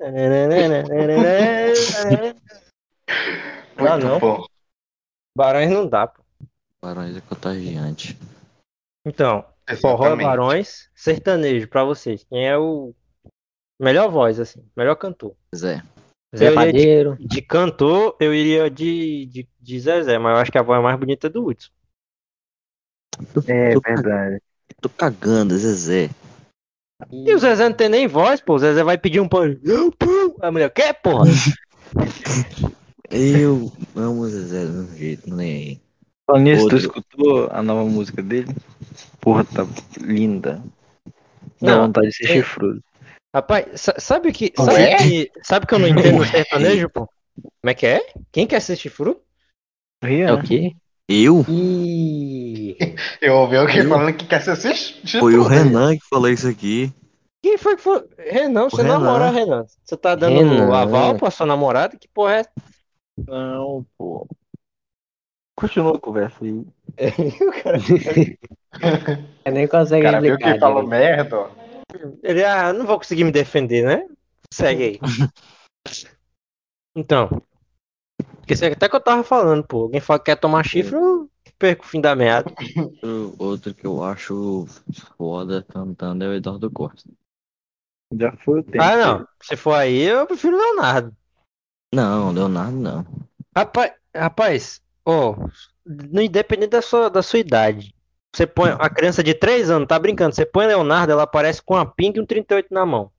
Muito 3.78 3.92
Ah, 3.92 3.98
não. 3.98 4.18
bom. 4.18 4.44
Barões 5.36 5.70
não 5.70 5.86
dá, 5.86 6.06
pô. 6.06 6.22
Barões 6.82 7.16
é 7.16 7.20
contagiante. 7.20 8.16
Então, 9.06 9.44
forró 9.80 10.04
é 10.04 10.08
Exatamente. 10.08 10.26
Barões, 10.26 10.90
sertanejo, 10.94 11.68
pra 11.68 11.84
vocês. 11.84 12.24
Quem 12.24 12.46
é 12.46 12.56
o 12.56 12.94
melhor 13.78 14.10
voz, 14.10 14.40
assim, 14.40 14.64
melhor 14.76 14.96
cantor? 14.96 15.36
Zé. 15.54 15.82
Zé 16.34 16.46
iria 16.46 16.50
de, 16.50 16.54
Padeiro. 16.54 17.16
de 17.18 17.42
cantor, 17.42 18.16
eu 18.20 18.32
iria 18.32 18.70
de, 18.70 19.26
de, 19.26 19.48
de 19.60 19.80
Zezé, 19.80 20.18
mas 20.18 20.34
eu 20.34 20.40
acho 20.40 20.52
que 20.52 20.58
a 20.58 20.62
voz 20.62 20.78
é 20.78 20.82
mais 20.82 20.98
bonita 20.98 21.26
é 21.26 21.30
do 21.30 21.44
Hudson. 21.44 21.70
É 23.46 23.74
Tô- 23.74 23.80
verdade. 23.80 24.40
Tô 24.80 24.88
cagando, 24.88 25.58
Zezé. 25.58 26.08
E 27.10 27.34
o 27.34 27.38
Zezé 27.38 27.68
não 27.68 27.76
tem 27.76 27.88
nem 27.88 28.06
voz, 28.06 28.40
pô. 28.40 28.54
O 28.54 28.58
Zezé 28.58 28.84
vai 28.84 28.96
pedir 28.96 29.20
um 29.20 29.28
pão. 29.28 29.42
A 30.40 30.50
mulher, 30.50 30.70
quer, 30.72 30.94
porra? 30.94 31.24
Eu 33.10 33.72
amo 33.96 34.20
o 34.20 34.28
Zezé 34.28 34.64
do 34.64 34.72
mesmo 34.72 34.96
jeito, 34.96 35.28
não 35.28 35.36
nem 35.36 35.52
aí. 35.52 35.80
Falando 36.30 36.44
nisso, 36.44 36.68
tu 36.68 36.76
escutou 36.76 37.48
a 37.50 37.62
nova 37.62 37.84
música 37.84 38.22
dele? 38.22 38.54
Porra, 39.20 39.44
tá 39.44 39.66
linda. 40.00 40.62
Dá 41.60 41.76
Não, 41.76 41.86
vontade 41.86 42.08
de 42.08 42.14
ser 42.14 42.26
tem- 42.28 42.36
chifrudo. 42.36 42.82
Rapaz, 43.34 43.80
sa- 43.80 43.94
sabe 43.98 44.32
que. 44.32 44.52
Sabe 44.56 44.80
é? 44.82 44.96
que, 44.96 45.30
sabe 45.42 45.66
que 45.66 45.74
eu 45.74 45.78
não 45.78 45.88
entendo 45.88 46.18
no 46.18 46.24
sertanejo, 46.24 46.88
pô? 46.88 47.08
Como 47.42 47.70
é 47.70 47.74
que 47.74 47.86
é? 47.86 48.12
Quem 48.32 48.46
quer 48.46 48.60
ser 48.60 48.76
chifrudo? 48.76 49.20
É 50.02 50.06
Rian, 50.06 50.34
o 50.34 50.42
quê? 50.42 50.72
Eu? 51.08 51.44
Ih, 51.48 52.76
Eu 53.20 53.34
ouvi 53.36 53.56
alguém 53.56 53.78
Eu? 53.78 53.88
falando 53.88 54.14
que 54.16 54.26
quer 54.26 54.40
ser 54.42 54.52
assist- 54.52 55.00
Foi 55.18 55.34
o 55.34 55.42
chifrudo 55.42 55.48
aí. 55.48 55.58
Renan 55.58 55.96
que 55.96 56.08
falou 56.08 56.28
isso 56.28 56.48
aqui. 56.48 56.92
Quem 57.42 57.56
foi 57.58 57.76
que 57.76 57.82
foi? 57.82 58.04
Renan, 58.18 58.68
você 58.68 58.82
Renan. 58.82 58.98
namora, 58.98 59.30
Renan. 59.30 59.64
Você 59.84 59.96
tá 59.96 60.14
dando 60.14 60.38
Renan. 60.38 60.72
aval 60.74 61.16
pra 61.16 61.30
sua 61.30 61.46
namorada? 61.46 61.96
Que 61.96 62.06
porra 62.08 62.40
é 62.40 62.44
não, 63.26 63.84
pô. 63.98 64.26
Continua 65.60 65.96
a 65.96 66.00
conversa 66.00 66.44
aí. 66.44 66.64
O 67.40 67.62
cara- 67.62 67.78
eu 69.44 69.52
nem 69.52 69.66
consegue 69.68 70.04
Cara, 70.04 70.20
viu 70.20 70.30
explicar. 70.32 70.54
que 70.54 70.60
falou 70.60 70.82
direito. 70.84 71.00
merda, 71.06 71.36
ó. 71.38 71.50
Ele, 72.22 72.44
ah, 72.44 72.72
não 72.72 72.86
vou 72.86 72.98
conseguir 72.98 73.24
me 73.24 73.32
defender, 73.32 73.84
né? 73.84 74.06
Segue 74.52 74.82
aí. 74.84 75.00
Então. 76.96 77.28
Porque 78.36 78.54
isso 78.54 78.64
é 78.64 78.72
até 78.72 78.88
que 78.88 78.96
eu 78.96 79.00
tava 79.00 79.22
falando, 79.22 79.64
pô. 79.64 79.82
Alguém 79.82 80.00
fala 80.00 80.18
que 80.18 80.24
quer 80.26 80.36
tomar 80.36 80.64
chifre, 80.64 80.96
eu 80.96 81.30
perco 81.58 81.84
o 81.84 81.86
fim 81.88 82.00
da 82.00 82.16
meada. 82.16 82.52
Outro, 82.76 83.34
outro 83.38 83.74
que 83.74 83.86
eu 83.86 84.02
acho 84.02 84.66
foda 85.16 85.64
cantando 85.68 86.24
é 86.24 86.28
o 86.28 86.34
Eduardo 86.34 86.68
Costa. 86.70 87.08
Já 88.12 88.32
foi 88.38 88.58
o 88.60 88.62
tempo. 88.64 88.82
Ah, 88.82 88.96
não. 88.96 89.28
Se 89.40 89.56
for 89.56 89.74
aí, 89.74 90.02
eu 90.02 90.26
prefiro 90.26 90.56
o 90.56 90.58
Leonardo. 90.58 91.16
Não, 91.94 92.32
Leonardo 92.32 92.76
não. 92.76 93.06
Rapaz, 93.56 93.92
rapaz, 94.14 94.82
ó, 95.10 95.48
no 95.86 96.20
independente 96.22 96.70
da 96.70 96.82
sua, 96.82 97.08
da 97.10 97.22
sua 97.22 97.38
idade, 97.38 97.94
você 98.34 98.46
põe 98.46 98.70
a 98.70 98.88
criança 98.90 99.22
de 99.22 99.34
3 99.34 99.70
anos, 99.70 99.88
tá 99.88 99.98
brincando, 99.98 100.34
você 100.34 100.46
põe 100.46 100.66
Leonardo, 100.66 101.12
ela 101.12 101.24
aparece 101.24 101.60
com 101.62 101.74
uma 101.74 101.86
pinga 101.86 102.18
e 102.18 102.22
um 102.22 102.26
38 102.26 102.72
na 102.72 102.86
mão. 102.86 103.10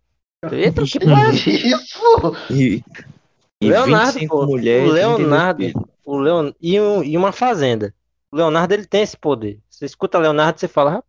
Eita, 0.51 0.83
que 0.83 0.97
é? 0.97 1.29
Isso! 1.31 2.01
E, 2.49 2.83
e 3.61 3.69
Leonardo, 3.69 4.13
25 4.13 4.35
pô, 4.39 4.45
mulheres. 4.47 4.89
o 4.89 4.93
32 4.93 5.19
Leonardo, 5.19 5.63
o 6.05 6.17
Leon, 6.17 6.51
e, 6.59 6.79
um- 6.79 7.03
e 7.03 7.15
uma 7.17 7.31
fazenda. 7.31 7.93
O 8.31 8.37
Leonardo, 8.37 8.73
ele 8.73 8.85
tem 8.85 9.03
esse 9.03 9.17
poder. 9.17 9.59
Você 9.69 9.85
escuta 9.85 10.17
Leonardo, 10.17 10.59
você 10.59 10.67
fala, 10.67 11.03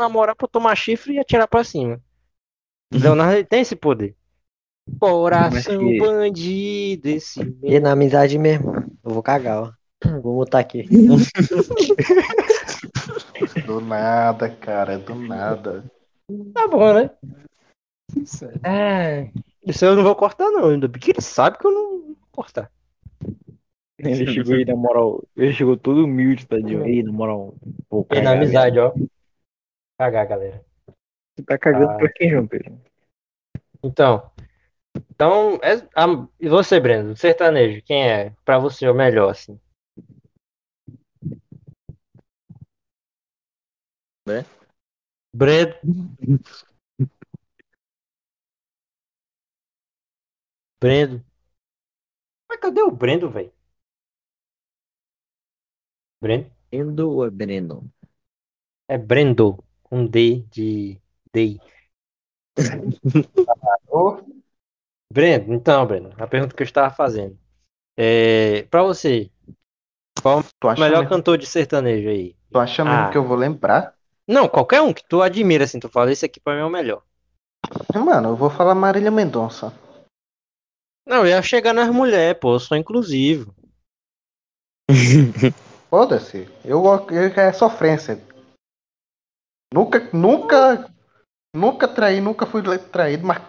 namorar 0.00 0.34
pra 0.36 0.48
tomar 0.48 0.74
chifre 0.76 1.14
e 1.14 1.18
atirar 1.18 1.46
pra 1.48 1.62
cima. 1.64 2.00
O 2.94 2.98
Leonardo, 2.98 3.34
ele 3.34 3.44
tem 3.44 3.60
esse 3.60 3.76
poder. 3.76 4.14
Coração 4.98 5.78
que- 5.78 5.98
bandido, 5.98 7.08
esse 7.08 7.40
E 7.62 7.78
na 7.78 7.92
amizade 7.92 8.38
mesmo. 8.38 8.72
Eu 9.04 9.10
vou 9.12 9.22
cagar, 9.22 9.62
ó. 9.64 9.72
Vou 10.22 10.36
botar 10.36 10.60
aqui. 10.60 10.86
Do 13.66 13.80
nada, 13.80 14.48
cara, 14.50 14.98
do 14.98 15.14
nada. 15.14 15.84
Tá 16.54 16.66
bom, 16.68 16.94
né? 16.94 17.10
É. 18.64 19.30
Isso 19.66 19.84
eu 19.84 19.94
não 19.96 20.02
vou 20.02 20.14
cortar, 20.14 20.50
não. 20.50 20.70
Ainda 20.70 20.88
bem 20.88 21.00
que 21.00 21.10
ele 21.10 21.20
sabe 21.20 21.58
que 21.58 21.66
eu 21.66 21.70
não 21.72 22.00
vou 22.02 22.16
cortar. 22.32 22.70
Ele 23.98 24.26
chegou 24.32 24.54
aí, 24.54 24.64
na 24.64 24.74
moral. 24.76 25.22
Ele 25.36 25.52
chegou 25.52 25.76
todo 25.76 26.04
humilde, 26.04 26.46
tadinho. 26.46 26.84
Ei, 26.86 27.02
na 27.02 27.12
moral. 27.12 27.54
Vou 27.88 28.06
E 28.10 28.14
na 28.16 28.22
cagar, 28.22 28.36
amizade, 28.36 28.78
ó. 28.78 28.92
Cagar, 29.98 30.26
galera. 30.26 30.64
Você 31.36 31.44
tá 31.44 31.58
cagando 31.58 31.90
Ah. 31.90 31.96
pra 31.96 32.08
quem, 32.12 32.30
João 32.30 32.46
Pedro? 32.46 32.78
Então. 33.82 34.30
Então, 35.10 35.58
é- 35.62 35.86
a- 35.94 36.26
e 36.40 36.48
você, 36.48 36.80
Breno? 36.80 37.16
Sertanejo, 37.16 37.82
quem 37.84 38.08
é 38.08 38.32
pra 38.44 38.58
você 38.58 38.88
o 38.88 38.94
melhor, 38.94 39.30
assim? 39.30 39.58
Breno? 44.30 44.46
Breno. 45.34 45.74
Brendo. 50.80 51.24
Mas 52.48 52.60
cadê 52.60 52.82
o 52.82 52.90
Brendo, 52.90 53.30
velho? 53.30 53.52
Brendo? 56.20 56.50
Brendo 56.70 57.10
ou 57.10 57.26
é 57.26 57.30
Breno? 57.30 57.90
É 58.88 58.96
Brendo. 58.96 59.62
Com 59.82 60.06
D 60.06 60.44
de 60.50 61.00
Day. 61.32 61.58
Ô, 63.88 64.22
Breno, 65.12 65.54
então, 65.54 65.84
Breno, 65.86 66.12
a 66.16 66.26
pergunta 66.26 66.54
que 66.54 66.62
eu 66.62 66.64
estava 66.64 66.94
fazendo. 66.94 67.36
É, 67.96 68.62
pra 68.64 68.82
você, 68.82 69.30
tu 70.14 70.28
o 70.68 70.72
melhor 70.78 71.00
mesmo, 71.00 71.08
cantor 71.08 71.36
de 71.38 71.46
sertanejo 71.46 72.08
aí? 72.08 72.36
tu 72.50 72.58
acha 72.58 72.84
mesmo 72.84 73.00
Ah. 73.00 73.10
que 73.10 73.18
eu 73.18 73.24
vou 73.26 73.36
lembrar? 73.36 73.96
Não, 74.30 74.48
qualquer 74.48 74.80
um 74.80 74.92
que 74.92 75.02
tu 75.02 75.20
admira, 75.22 75.64
assim, 75.64 75.80
tu 75.80 75.88
fala, 75.88 76.12
esse 76.12 76.24
aqui 76.24 76.38
pra 76.38 76.54
mim 76.54 76.60
é 76.60 76.64
o 76.64 76.70
melhor. 76.70 77.02
Mano, 77.92 78.28
eu 78.28 78.36
vou 78.36 78.48
falar 78.48 78.76
Marília 78.76 79.10
Mendonça. 79.10 79.74
Não, 81.04 81.18
eu 81.18 81.26
ia 81.26 81.42
chegar 81.42 81.72
nas 81.74 81.90
mulheres, 81.90 82.38
pô, 82.40 82.54
eu 82.54 82.60
sou 82.60 82.76
inclusivo. 82.76 83.52
Foda-se. 85.90 86.48
Eu, 86.64 86.84
eu 87.10 87.24
é 87.40 87.52
sofrência. 87.52 88.22
Nunca, 89.74 90.08
nunca, 90.12 90.88
nunca 91.52 91.88
traí, 91.88 92.20
nunca 92.20 92.46
fui 92.46 92.62
traído, 92.78 93.26
mas 93.26 93.42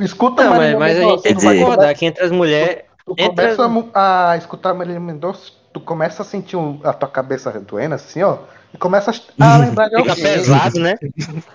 escuta 0.00 0.42
Não, 0.42 0.50
mas, 0.50 0.58
Marília 0.58 0.78
mas 0.80 0.96
a 0.96 1.00
gente 1.00 1.06
Mendonça. 1.06 1.22
tem 1.22 1.34
tu 1.34 1.38
que 1.38 1.44
vai 1.44 1.58
concordar 1.58 1.94
que 1.94 2.06
entre 2.06 2.24
as 2.24 2.32
mulheres. 2.32 2.84
Tu 3.04 3.12
Entre 3.12 3.28
começa 3.28 3.64
as- 3.66 3.94
a 3.94 4.30
a, 4.32 4.36
escutar 4.36 4.74
Marília 4.74 4.98
Mendonça, 4.98 5.52
tu 5.76 5.80
começa 5.80 6.22
a 6.22 6.24
sentir 6.24 6.56
um- 6.56 6.80
a 6.84 6.92
tua 6.94 7.06
cabeça 7.08 7.52
doendo 7.60 7.94
assim, 7.94 8.22
ó, 8.22 8.38
e 8.72 8.78
começa 8.78 9.10
a 9.38 9.58
lembrar 9.58 9.88
de 9.90 9.96
Fica 9.96 10.10
alguém. 10.10 10.24
pesado, 10.24 10.80
né? 10.80 10.96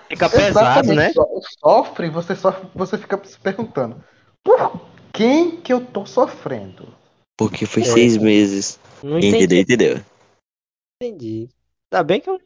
Fica 0.08 0.30
pesado, 0.30 0.88
Exatamente. 0.88 0.94
né? 0.96 1.12
So- 1.12 1.40
Sofre, 1.60 2.08
você 2.08 2.36
sofre, 2.36 2.68
você 2.72 2.96
fica 2.96 3.20
se 3.24 3.36
perguntando, 3.40 3.96
por 4.44 4.80
quem 5.12 5.56
que 5.60 5.72
eu 5.72 5.84
tô 5.84 6.06
sofrendo? 6.06 6.86
Porque 7.36 7.66
foi 7.66 7.82
É. 7.82 7.86
seis 7.86 8.16
meses. 8.16 8.78
Não 9.02 9.18
entendi. 9.18 9.36
entendeu, 9.38 9.58
entendeu? 9.60 10.00
entendi. 11.02 11.48
Tá 11.90 12.04
bem 12.04 12.20
que 12.20 12.30
eu. 12.30 12.40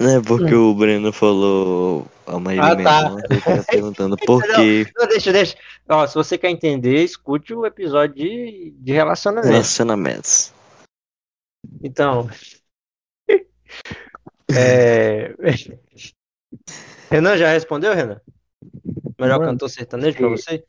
Não 0.00 0.16
é 0.16 0.22
porque 0.22 0.54
o 0.54 0.74
Breno 0.74 1.12
falou 1.12 2.06
a 2.26 2.40
Marília 2.40 2.72
Ah, 2.72 2.76
tá. 2.76 3.16
Tá 3.16 3.64
perguntando 3.70 4.16
por 4.24 4.42
quê. 4.42 4.86
Não, 4.96 5.06
deixa, 5.06 5.30
deixa. 5.30 5.58
Ó, 5.86 6.06
se 6.06 6.14
você 6.14 6.38
quer 6.38 6.48
entender, 6.48 7.04
escute 7.04 7.52
o 7.52 7.66
episódio 7.66 8.14
de, 8.16 8.74
de 8.78 8.92
relacionamento. 8.92 9.52
Relacionamentos. 9.52 10.54
Então. 11.82 12.28
É... 14.52 15.32
Renan 17.08 17.36
já 17.36 17.52
respondeu, 17.52 17.94
Renan? 17.94 18.20
Melhor 19.16 19.38
Mano, 19.38 19.52
cantor 19.52 19.70
sertanejo 19.70 20.16
pra 20.16 20.26
e- 20.26 20.30
você? 20.30 20.64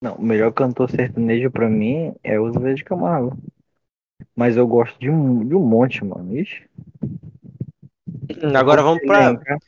Não, 0.00 0.14
o 0.14 0.22
melhor 0.22 0.50
cantor 0.52 0.90
sertanejo 0.90 1.50
pra 1.50 1.68
mim 1.68 2.14
é 2.24 2.40
o 2.40 2.50
Zé 2.50 2.72
de 2.72 2.84
Camargo. 2.84 3.36
Mas 4.34 4.56
eu 4.56 4.66
gosto 4.66 4.98
de 4.98 5.10
um, 5.10 5.46
de 5.46 5.54
um 5.54 5.60
monte, 5.60 6.02
mano. 6.02 6.38
Ixi. 6.38 6.64
Agora 8.56 8.82
vamos 8.82 9.00
pra. 9.06 9.24
Elencar. 9.24 9.58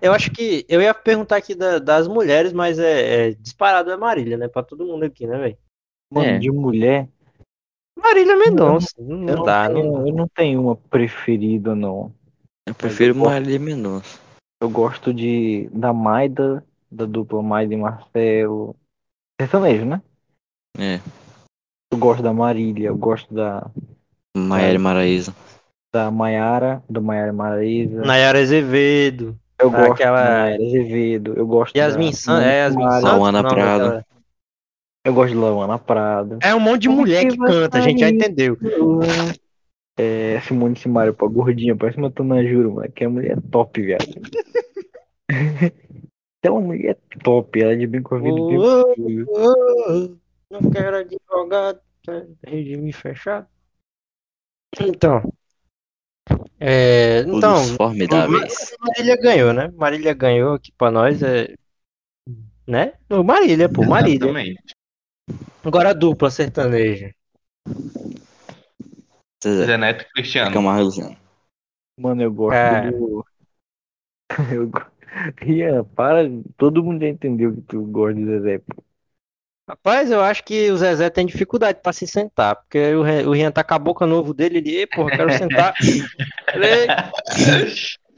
Eu 0.00 0.12
acho 0.12 0.30
que. 0.30 0.64
Eu 0.68 0.80
ia 0.80 0.92
perguntar 0.92 1.36
aqui 1.36 1.54
da- 1.54 1.78
das 1.78 2.08
mulheres, 2.08 2.52
mas 2.52 2.78
é, 2.78 3.28
é 3.28 3.34
disparado 3.34 3.90
é 3.90 3.96
Marília, 3.96 4.36
né? 4.36 4.48
Pra 4.48 4.62
todo 4.62 4.84
mundo 4.86 5.04
aqui, 5.04 5.26
né, 5.26 5.38
velho? 5.38 5.58
Mano, 6.12 6.26
É. 6.26 6.38
de 6.38 6.50
mulher, 6.50 7.08
Marília 7.98 8.36
Mendonça. 8.36 8.88
Não, 8.98 9.28
eu 9.28 9.36
não, 9.36 9.44
dá, 9.44 9.68
não 9.68 9.74
tenho, 9.74 10.08
eu 10.08 10.14
não 10.14 10.28
tenho 10.28 10.60
uma 10.60 10.76
preferida, 10.76 11.74
não. 11.74 12.12
Eu 12.66 12.74
prefiro 12.74 13.16
eu 13.16 13.24
Marília 13.24 13.58
Mendonça. 13.58 14.20
Eu 14.60 14.68
gosto 14.68 15.12
de 15.12 15.68
da 15.72 15.92
Maida, 15.92 16.64
da 16.90 17.06
dupla 17.06 17.42
Maida 17.42 17.74
e 17.74 17.76
Marcelo. 17.76 18.76
Sertanejo, 19.40 19.84
né? 19.84 20.02
É. 20.78 21.00
Eu 21.92 21.98
gosto 21.98 22.22
da 22.22 22.32
Marília, 22.32 22.88
eu 22.88 22.96
gosto 22.96 23.32
da, 23.34 23.70
Maiara 24.36 24.74
e 24.74 24.78
Maraísa. 24.78 25.34
Da 25.92 26.10
Maiara, 26.10 26.82
do 26.88 27.02
Maiara 27.02 27.32
Maraísa. 27.32 28.00
Nayara 28.02 28.40
Azevedo. 28.40 29.36
Eu 29.58 29.70
gosto 29.70 29.92
aquela- 29.92 30.22
da 30.24 30.30
Maiara 30.42 30.64
Azevedo, 30.64 31.34
eu 31.36 31.46
gosto 31.46 31.76
Yasmin 31.76 32.10
da 32.10 32.16
Santos. 32.16 32.46
É, 32.46 32.58
Yasmin 32.64 32.82
Mara, 32.84 32.94
Santos. 33.00 33.10
Lauana 33.12 33.42
não, 33.42 33.50
Prado. 33.50 33.84
daquela- 33.84 34.06
Eu 35.04 35.14
gosto 35.14 35.30
de 35.32 35.36
Lawana 35.38 35.78
Prado. 35.78 36.38
É 36.42 36.54
um 36.54 36.60
monte 36.60 36.82
de 36.82 36.88
Como 36.88 37.00
mulher 37.00 37.24
que 37.26 37.32
que 37.32 37.38
canta, 37.38 37.78
a 37.78 37.80
gente 37.80 38.00
já 38.00 38.08
entendeu. 38.08 38.56
É, 39.98 40.40
Simone 40.42 40.76
Simaria, 40.76 41.12
pô, 41.12 41.28
gordinha, 41.28 41.76
parece 41.76 41.98
uma 41.98 42.10
Tonajuro, 42.10 42.72
moleque. 42.72 42.94
Que 42.94 43.04
a 43.04 43.10
mulher 43.10 43.36
é 43.36 43.40
top, 43.50 43.82
viado. 43.82 44.06
Aquela 46.42 46.60
mulher 46.60 46.96
é 46.96 47.18
top, 47.22 47.60
ela 47.60 47.72
é 47.72 47.76
de 47.76 47.86
bem 47.86 48.02
com 48.02 48.16
Oh, 48.16 48.94
oh, 49.28 50.16
não 50.50 50.70
quero 50.70 50.96
advogado, 50.96 51.80
é 52.08 52.26
regime 52.50 52.92
fechado. 52.92 53.46
Então, 54.80 55.32
É, 56.60 57.20
então, 57.20 57.64
formidáveis. 57.76 58.74
Marília 58.80 59.16
ganhou, 59.16 59.52
né? 59.52 59.72
Marília 59.76 60.14
ganhou 60.14 60.54
aqui 60.54 60.72
pra 60.72 60.90
nós, 60.90 61.22
é. 61.22 61.54
Né? 62.66 62.92
O 63.10 63.22
Marília, 63.22 63.68
pô, 63.68 63.84
Marília. 63.84 64.24
Exatamente. 64.26 64.74
Agora 65.64 65.90
a 65.90 65.92
dupla 65.92 66.30
sertaneja. 66.30 67.12
Zé 69.44 69.76
Neto 69.76 70.04
e 70.04 70.12
Cristiano. 70.12 70.52
Camargo 70.52 70.84
Luciano. 70.84 71.16
Mano, 71.98 72.22
eu 72.22 72.32
gosto 72.32 72.54
É. 72.54 72.90
do. 72.90 73.24
Eu... 74.52 74.70
Ian, 75.46 75.84
para. 75.84 76.22
Todo 76.56 76.82
mundo 76.82 77.02
já 77.02 77.08
entendeu 77.08 77.54
que 77.54 77.60
tu 77.62 77.82
gosta 77.82 78.14
de 78.14 78.24
Zezé. 78.24 78.58
pô. 78.60 78.82
Rapaz, 79.68 80.10
eu 80.10 80.20
acho 80.20 80.42
que 80.42 80.70
o 80.70 80.76
Zezé 80.76 81.08
tem 81.08 81.24
dificuldade 81.24 81.80
pra 81.82 81.92
se 81.92 82.06
sentar, 82.06 82.56
porque 82.56 82.94
o, 82.94 83.32
Rian 83.32 83.52
tá 83.52 83.62
com 83.62 83.74
a 83.74 83.78
boca 83.78 84.04
novo 84.06 84.34
dele, 84.34 84.58
ele, 84.58 84.70
"Ei, 84.74 84.86
porra, 84.86 85.10
quero 85.12 85.30
sentar. 85.38 85.74
Peraí, 86.46 86.86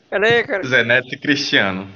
peraí, 0.09 0.45
cara. 0.45 0.67
Zé 0.67 0.83
Neto 0.83 1.15
e 1.15 1.19
Cristiano. 1.19 1.87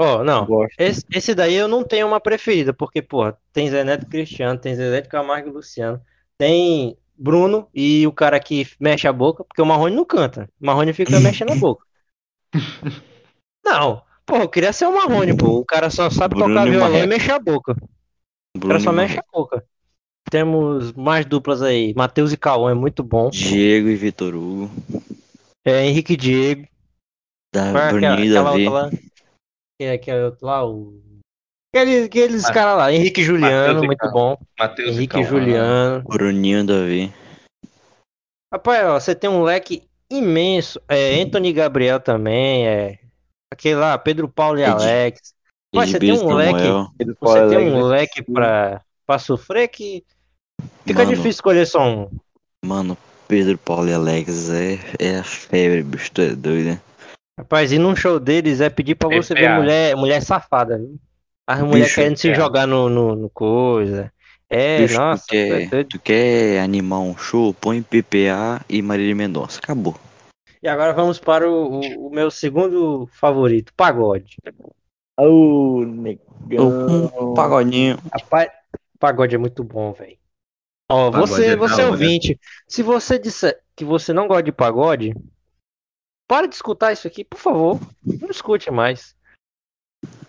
Ó, 0.00 0.18
Eu 0.18 0.24
não. 0.24 0.46
Esse, 0.78 1.04
esse 1.12 1.34
daí 1.34 1.54
eu 1.54 1.68
não 1.68 1.84
tenho 1.84 2.06
uma 2.06 2.20
preferida, 2.20 2.72
porque, 2.72 3.00
porra, 3.00 3.36
tem 3.52 3.70
Zé 3.70 3.84
Neto 3.84 4.04
e 4.04 4.08
Cristiano, 4.08 4.58
tem 4.58 4.74
Zezé 4.74 5.02
de 5.02 5.08
Camargo 5.08 5.48
e 5.48 5.52
Luciano, 5.52 6.00
tem 6.36 6.96
Bruno 7.16 7.68
e 7.72 8.06
o 8.06 8.12
cara 8.12 8.38
que 8.40 8.66
mexe 8.80 9.06
a 9.06 9.12
boca, 9.12 9.44
porque 9.44 9.62
o 9.62 9.66
Marrone 9.66 9.94
não 9.94 10.04
canta. 10.04 10.48
O 10.60 10.66
Marrone 10.66 10.92
fica 10.92 11.18
mexendo 11.20 11.52
a 11.52 11.56
boca. 11.56 11.84
Não, 13.64 14.02
porra, 14.26 14.42
eu 14.42 14.48
queria 14.48 14.72
ser 14.72 14.86
o 14.86 14.94
Marrone, 14.94 15.36
pô. 15.36 15.58
O 15.58 15.64
cara 15.64 15.90
só 15.90 16.10
sabe 16.10 16.34
Bruno 16.34 16.54
tocar 16.54 16.68
violão 16.68 17.04
e 17.04 17.06
mexer 17.06 17.32
a 17.32 17.38
boca. 17.38 17.76
Bruno 18.58 18.74
cara 18.74 18.80
só 18.80 18.92
e 18.92 18.94
mexe 18.96 19.18
a 19.18 19.24
boca. 19.32 19.64
Temos 20.30 20.92
mais 20.92 21.24
duplas 21.24 21.62
aí. 21.62 21.94
Matheus 21.96 22.32
e 22.32 22.36
Cauã 22.36 22.70
é 22.70 22.74
muito 22.74 23.02
bom. 23.02 23.30
Diego 23.30 23.88
e 23.88 23.96
Vitor 23.96 24.34
Hugo. 24.34 24.70
É, 25.66 25.84
Henrique 25.86 26.12
e 26.12 26.16
Diego. 26.16 26.66
Da 27.54 27.66
é 27.66 27.70
aquela, 27.70 27.90
Bruninho 27.92 28.24
e 28.24 28.28
aquela 28.36 28.50
Davi. 28.50 28.68
lá? 28.68 28.90
Que 28.90 29.84
é 29.84 29.92
aquele 29.92 30.20
outro 30.24 30.46
lá, 30.46 30.66
o. 30.68 31.00
Aqueles, 31.74 32.04
aqueles 32.06 32.42
Ma- 32.42 32.52
caras 32.52 32.76
lá. 32.78 32.92
Henrique 32.92 33.20
e 33.20 33.24
Juliano, 33.24 33.56
Matheus 33.66 33.82
e 33.82 33.86
muito 33.86 33.98
Cauã. 33.98 34.12
bom. 34.12 34.38
Matheus 34.58 34.88
Henrique 34.96 35.16
e 35.16 35.20
e 35.20 35.24
Cauã. 35.24 35.40
Juliano. 35.40 36.04
Bruninho 36.08 36.60
e 36.60 36.64
Davi. 36.66 37.14
Rapaz, 38.52 38.86
ó, 38.86 39.00
você 39.00 39.14
tem 39.14 39.28
um 39.30 39.42
leque 39.42 39.82
imenso. 40.10 40.80
É, 40.88 41.20
Anthony 41.22 41.48
e 41.48 41.52
Gabriel 41.52 42.00
também. 42.00 42.66
É. 42.66 42.98
Aquele 43.52 43.76
lá, 43.76 43.96
Pedro 43.98 44.28
Paulo 44.28 44.58
e 44.58 44.62
Ed- 44.62 44.70
Alex. 44.72 45.34
Rapaz, 45.74 45.90
você 45.90 45.98
tem 45.98 46.12
um 46.12 46.34
leque. 46.34 47.14
Você 47.20 47.48
tem 47.48 47.58
um 47.58 47.82
leque 47.82 48.22
pra, 48.22 48.80
pra 49.06 49.18
sofrer 49.18 49.68
que 49.68 50.04
fica 50.84 51.00
Mano, 51.00 51.10
difícil 51.10 51.30
escolher 51.30 51.66
só 51.66 51.86
um. 51.86 52.08
Mano, 52.64 52.96
Pedro 53.26 53.58
Paulo 53.58 53.88
e 53.88 53.92
Alex 53.92 54.50
é, 54.50 54.78
é 54.98 55.18
a 55.18 55.24
febre, 55.24 55.82
bicho. 55.82 56.10
Tu 56.12 56.22
é 56.22 56.34
doido, 56.34 56.70
né? 56.70 56.80
Rapaz, 57.38 57.70
ir 57.70 57.78
num 57.78 57.94
show 57.94 58.18
deles 58.18 58.60
é 58.60 58.68
pedir 58.68 58.94
pra 58.94 59.08
você 59.08 59.34
ver 59.34 59.42
PPA. 59.42 59.60
mulher, 59.60 59.96
mulher 59.96 60.22
safada, 60.22 60.78
viu? 60.78 60.98
As 61.46 61.60
mulheres 61.60 61.94
querendo 61.94 62.16
se 62.16 62.30
é. 62.30 62.34
jogar 62.34 62.66
no, 62.66 62.88
no, 62.88 63.14
no 63.14 63.30
coisa. 63.30 64.12
É, 64.50 64.78
Bicho, 64.80 64.98
nossa, 64.98 65.24
tu, 65.26 65.30
quer, 65.30 65.48
tu 65.48 65.54
é 65.54 65.66
doido. 65.66 65.88
tu 65.88 65.98
quer 66.00 66.60
animar 66.60 67.00
um 67.00 67.16
show? 67.16 67.52
Põe 67.54 67.82
PPA 67.82 68.64
e 68.68 68.80
Marília 68.80 69.14
Mendonça. 69.14 69.60
Acabou. 69.62 69.94
E 70.62 70.66
agora 70.66 70.92
vamos 70.92 71.18
para 71.18 71.48
o, 71.48 71.80
o, 71.80 72.08
o 72.08 72.10
meu 72.10 72.30
segundo 72.30 73.08
favorito, 73.12 73.72
pagode. 73.76 74.36
Ô, 75.18 75.84
negão. 75.84 77.10
Um 77.30 77.34
pagodinho. 77.34 77.98
Rapaz, 78.12 78.50
pagode 78.98 79.34
é 79.34 79.38
muito 79.38 79.64
bom, 79.64 79.92
velho. 79.92 80.16
Ó, 80.90 81.10
Pagode 81.10 81.30
você, 81.32 81.46
é 81.48 81.56
você 81.56 81.82
hora. 81.82 81.90
ouvinte, 81.90 82.38
se 82.66 82.82
você 82.82 83.18
disser 83.18 83.60
que 83.76 83.84
você 83.84 84.12
não 84.12 84.26
gosta 84.26 84.44
de 84.44 84.52
pagode, 84.52 85.14
para 86.26 86.46
de 86.46 86.54
escutar 86.54 86.92
isso 86.92 87.06
aqui, 87.06 87.24
por 87.24 87.38
favor. 87.38 87.78
Não 88.04 88.30
escute 88.30 88.70
mais. 88.70 89.14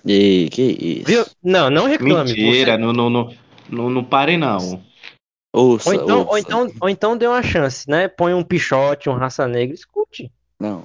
E 0.05 0.49
que 0.51 0.61
isso? 0.61 1.05
Viu? 1.05 1.25
Não, 1.43 1.69
não 1.69 1.85
reclame. 1.87 2.33
Mentira, 2.33 2.73
Você- 2.73 2.77
não, 2.77 2.91
não, 2.93 3.09
não, 3.09 3.35
não, 3.69 3.89
não 3.89 4.03
pare 4.03 4.37
não. 4.37 4.83
Ouça, 5.53 5.89
Ou 5.89 5.95
então, 5.95 6.19
ou, 6.21 6.27
ouça. 6.27 6.39
então, 6.39 6.71
ou 6.81 6.89
então 6.89 7.17
dê 7.17 7.25
uma 7.27 7.41
chance, 7.41 7.89
né? 7.89 8.07
Põe 8.07 8.33
um 8.33 8.43
pichote, 8.43 9.09
um 9.09 9.13
raça 9.13 9.47
negra, 9.47 9.73
escute. 9.73 10.31
Não. 10.59 10.83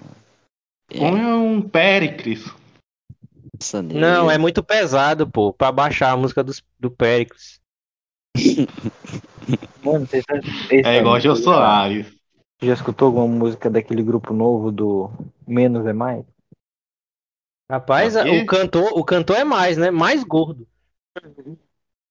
É, 0.91 0.99
Põe 0.99 1.21
um 1.25 1.61
Péricles. 1.63 2.45
Não, 3.93 4.31
é 4.31 4.39
muito 4.39 4.63
pesado, 4.63 5.31
pô, 5.31 5.53
pra 5.53 5.71
baixar 5.71 6.13
a 6.13 6.17
música 6.17 6.43
dos, 6.43 6.63
do 6.79 6.91
Péricles. 6.91 7.61
Mano, 9.85 10.07
você 10.07 10.23
tá- 10.23 10.35
esse 10.71 10.89
É 10.89 10.99
igual 10.99 11.21
Jô 11.21 11.37
Soares. 11.37 12.07
Já 12.63 12.73
escutou 12.73 13.07
alguma 13.07 13.29
música 13.29 13.71
daquele 13.71 14.03
grupo 14.03 14.33
novo 14.33 14.73
do 14.73 15.11
Menos 15.47 15.87
é 15.87 15.93
Mais? 15.93 16.25
Rapaz, 17.71 18.15
Aqui? 18.17 18.31
o 18.31 18.47
cantor, 18.47 18.91
o 18.99 19.05
cantor 19.05 19.37
é 19.37 19.45
mais, 19.45 19.77
né? 19.77 19.91
Mais 19.91 20.23
gordo. 20.25 20.67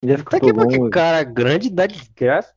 Já 0.03 0.15
Tá 0.15 0.15
escutou 0.17 0.39
que 0.39 0.59
alguma 0.59 0.67
que 0.67 0.77
música? 0.79 0.99
cara 1.01 1.23
grande 1.23 1.69
dá 1.69 1.87
desgraça. 1.87 2.53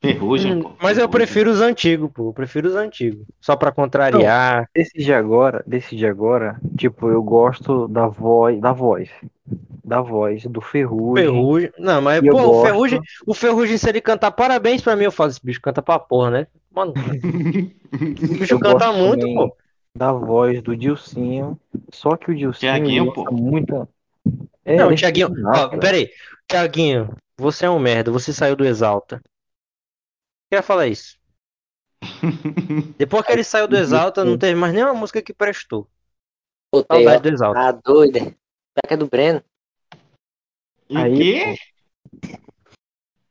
Ferrugem, 0.00 0.54
Hum, 0.54 0.62
pô. 0.62 0.72
Mas 0.80 0.96
eu 0.96 1.08
prefiro 1.08 1.50
os 1.50 1.60
antigos, 1.60 2.10
pô. 2.12 2.30
Eu 2.30 2.32
prefiro 2.32 2.68
os 2.68 2.74
antigos. 2.74 3.24
Só 3.40 3.54
pra 3.54 3.70
contrariar. 3.70 4.68
Desse 4.74 4.96
de 4.96 5.12
agora, 5.12 5.62
desse 5.66 5.94
de 5.94 6.06
agora, 6.06 6.58
tipo, 6.76 7.08
eu 7.08 7.22
gosto 7.22 7.86
da 7.86 8.06
voz, 8.06 8.58
da 8.60 8.72
voz, 8.72 9.10
da 9.84 10.00
voz 10.00 10.44
do 10.46 10.62
Ferrugem. 10.62 11.26
Ferrugem. 11.26 11.72
Não, 11.78 12.00
mas, 12.00 12.20
pô, 12.22 12.28
o 12.28 12.46
gosto. 12.46 12.66
Ferrugem, 12.66 13.00
o 13.26 13.34
Ferrugem, 13.34 13.76
se 13.76 13.88
ele 13.88 14.00
cantar 14.00 14.30
parabéns 14.30 14.80
pra 14.80 14.96
mim, 14.96 15.04
eu 15.04 15.12
falo, 15.12 15.30
esse 15.30 15.44
bicho 15.44 15.60
canta 15.60 15.82
pra 15.82 15.98
porra, 15.98 16.30
né? 16.30 16.46
Mano, 16.72 16.94
o 17.92 18.38
bicho 18.38 18.54
Eu 18.54 18.58
canta 18.58 18.86
gosto 18.86 18.98
muito, 18.98 19.26
pô. 19.34 19.54
Da 19.94 20.12
voz 20.12 20.62
do 20.62 20.74
Dilcinho. 20.74 21.58
Só 21.92 22.16
que 22.16 22.30
o 22.30 22.34
Dilcinho 22.34 22.72
Tiaguinho, 22.72 23.12
pô. 23.12 23.30
muito. 23.32 23.86
É, 24.64 24.76
Não, 24.76 24.90
é 24.90 24.94
Tiaguinho, 24.94 25.28
ó, 25.46 25.68
peraí. 25.76 26.08
Tiaguinho, 26.48 27.10
você 27.36 27.66
é 27.66 27.70
um 27.70 27.78
merda, 27.78 28.10
você 28.10 28.32
saiu 28.32 28.56
do 28.56 28.64
Exalta. 28.64 29.20
Queria 30.50 30.62
falar 30.62 30.86
isso. 30.88 31.18
Depois 32.98 33.24
que 33.24 33.32
ele 33.32 33.44
saiu 33.44 33.68
do 33.68 33.76
Exalta, 33.76 34.24
não 34.24 34.38
teve 34.38 34.54
mais 34.58 34.72
nenhuma 34.72 34.94
música 34.94 35.22
que 35.22 35.32
prestou. 35.32 35.88
Botei, 36.74 36.98
ó. 36.98 37.10
Saudade 37.10 37.22
do 37.22 37.34
Exalta. 37.34 37.60
Tá 37.60 37.72
doida. 37.72 38.18
Será 38.20 38.88
que 38.88 38.94
é 38.94 38.96
do 38.96 39.06
Breno? 39.06 39.42
E 40.88 40.96
Aí, 40.96 41.16
que? 41.16 42.38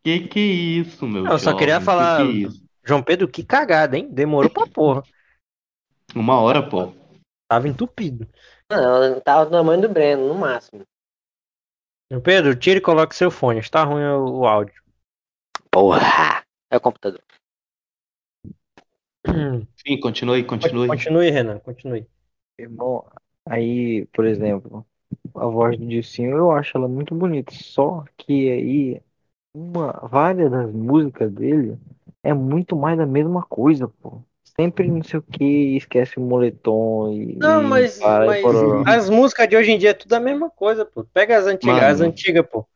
Que 0.04 0.28
que 0.28 0.40
é 0.40 0.44
isso, 0.44 1.06
meu 1.08 1.26
eu 1.26 1.38
só 1.40 1.46
jovem? 1.52 1.58
queria 1.60 1.80
Que 1.80 1.86
falar- 1.86 2.18
que 2.18 2.24
é 2.24 2.32
isso? 2.32 2.64
João 2.86 3.04
Pedro, 3.04 3.28
que 3.28 3.44
cagada, 3.44 3.98
hein? 3.98 4.08
Demorou 4.10 4.50
pra 4.50 4.66
porra. 4.66 5.04
Uma 6.16 6.40
hora, 6.40 6.68
pô. 6.68 6.94
Tava 7.50 7.68
entupido. 7.68 8.28
Não, 8.72 9.20
tava 9.22 9.46
do 9.46 9.52
tamanho 9.52 9.82
do 9.82 9.90
Breno, 9.90 10.28
no 10.28 10.36
máximo. 10.36 10.84
João 12.10 12.22
Pedro, 12.24 12.56
tire 12.56 12.78
e 12.80 12.82
coloque 12.82 13.16
seu 13.16 13.30
fone. 13.30 13.60
Está 13.60 13.84
ruim 13.84 14.04
o, 14.04 14.40
o 14.40 14.48
áudio. 14.48 14.82
Porra! 15.70 16.44
É 16.72 16.78
o 16.78 16.82
computador. 16.82 17.24
Sim, 19.76 20.00
continue, 20.00 20.44
continue. 20.44 20.88
Continue, 20.88 21.32
Renan, 21.32 21.60
continue. 21.60 22.06
Irmão, 22.58 23.06
aí, 23.46 24.06
por 24.08 24.26
exemplo, 24.26 24.86
a 25.36 25.46
voz 25.46 25.78
do 25.78 25.86
Dilcinho, 25.88 26.38
eu 26.38 26.52
acho 26.52 26.78
ela 26.78 26.88
muito 26.88 27.16
bonita. 27.16 27.54
Só 27.54 28.04
que 28.18 28.52
aí, 28.52 29.02
uma, 29.54 29.94
várias 30.08 30.52
das 30.52 30.72
músicas 30.72 31.32
dele 31.32 31.78
é 32.24 32.34
muito 32.34 32.76
mais 32.76 32.98
da 32.98 33.06
mesma 33.06 33.44
coisa, 33.44 33.88
pô. 33.88 34.22
Sempre 34.44 34.92
não 34.92 35.02
sei 35.04 35.20
o 35.20 35.24
que, 35.24 35.78
esquece 35.78 36.18
o 36.18 36.22
moletom 36.22 37.14
e. 37.14 37.36
Não, 37.38 37.62
e 37.62 37.70
mas, 37.70 37.98
para 37.98 38.40
e 38.40 38.44
mas 38.84 39.04
as 39.06 39.10
músicas 39.10 39.48
de 39.48 39.56
hoje 39.56 39.72
em 39.72 39.78
dia 39.78 39.92
é 39.92 39.94
tudo 39.94 40.14
a 40.14 40.20
mesma 40.20 40.50
coisa, 40.50 40.86
pô. 40.86 41.06
Pega 41.06 41.38
as 41.38 41.46
antigas, 41.46 41.76
Mano. 41.76 41.88
as 41.88 42.02
antigas, 42.02 42.46
pô. 42.46 42.68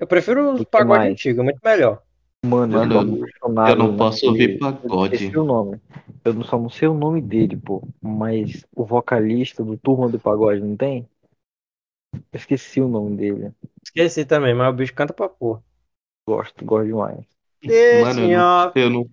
Eu 0.00 0.06
prefiro 0.06 0.54
os 0.54 0.60
que 0.60 0.66
pagode 0.66 0.88
mais? 1.00 1.12
antigo, 1.12 1.44
muito 1.44 1.60
melhor. 1.62 2.02
Mano, 2.44 2.74
eu 2.74 2.80
Mano, 2.80 2.90
tô 2.90 3.00
eu- 3.00 3.24
apaixonado 3.24 3.70
eu 3.70 3.76
não 3.76 3.96
posso 3.96 4.26
ouvir 4.26 4.58
pagode. 4.58 4.86
Eu 4.94 5.04
esqueci 5.04 5.38
o 5.38 5.44
nome. 5.44 5.78
Eu 6.24 6.32
não- 6.34 6.42
só 6.42 6.58
não 6.58 6.70
sei 6.70 6.88
o 6.88 6.94
nome 6.94 7.20
dele, 7.20 7.56
pô. 7.56 7.86
Mas 8.00 8.64
o 8.74 8.84
vocalista 8.84 9.62
do 9.62 9.76
Turma 9.76 10.08
do 10.08 10.18
Pagode, 10.18 10.60
não 10.60 10.74
tem? 10.74 11.06
Eu 12.14 12.22
esqueci 12.32 12.80
o 12.80 12.88
nome 12.88 13.16
dele. 13.16 13.52
Esqueci 13.84 14.24
também, 14.24 14.54
mas 14.54 14.72
o 14.72 14.76
bicho 14.76 14.94
canta 14.94 15.12
pra 15.12 15.28
porra. 15.28 15.62
Gosto, 16.26 16.64
gosto 16.64 16.86
demais. 16.86 17.24
Mano, 18.00 18.14
Senhor. 18.14 18.72
Eu 18.74 18.88
não, 18.88 19.10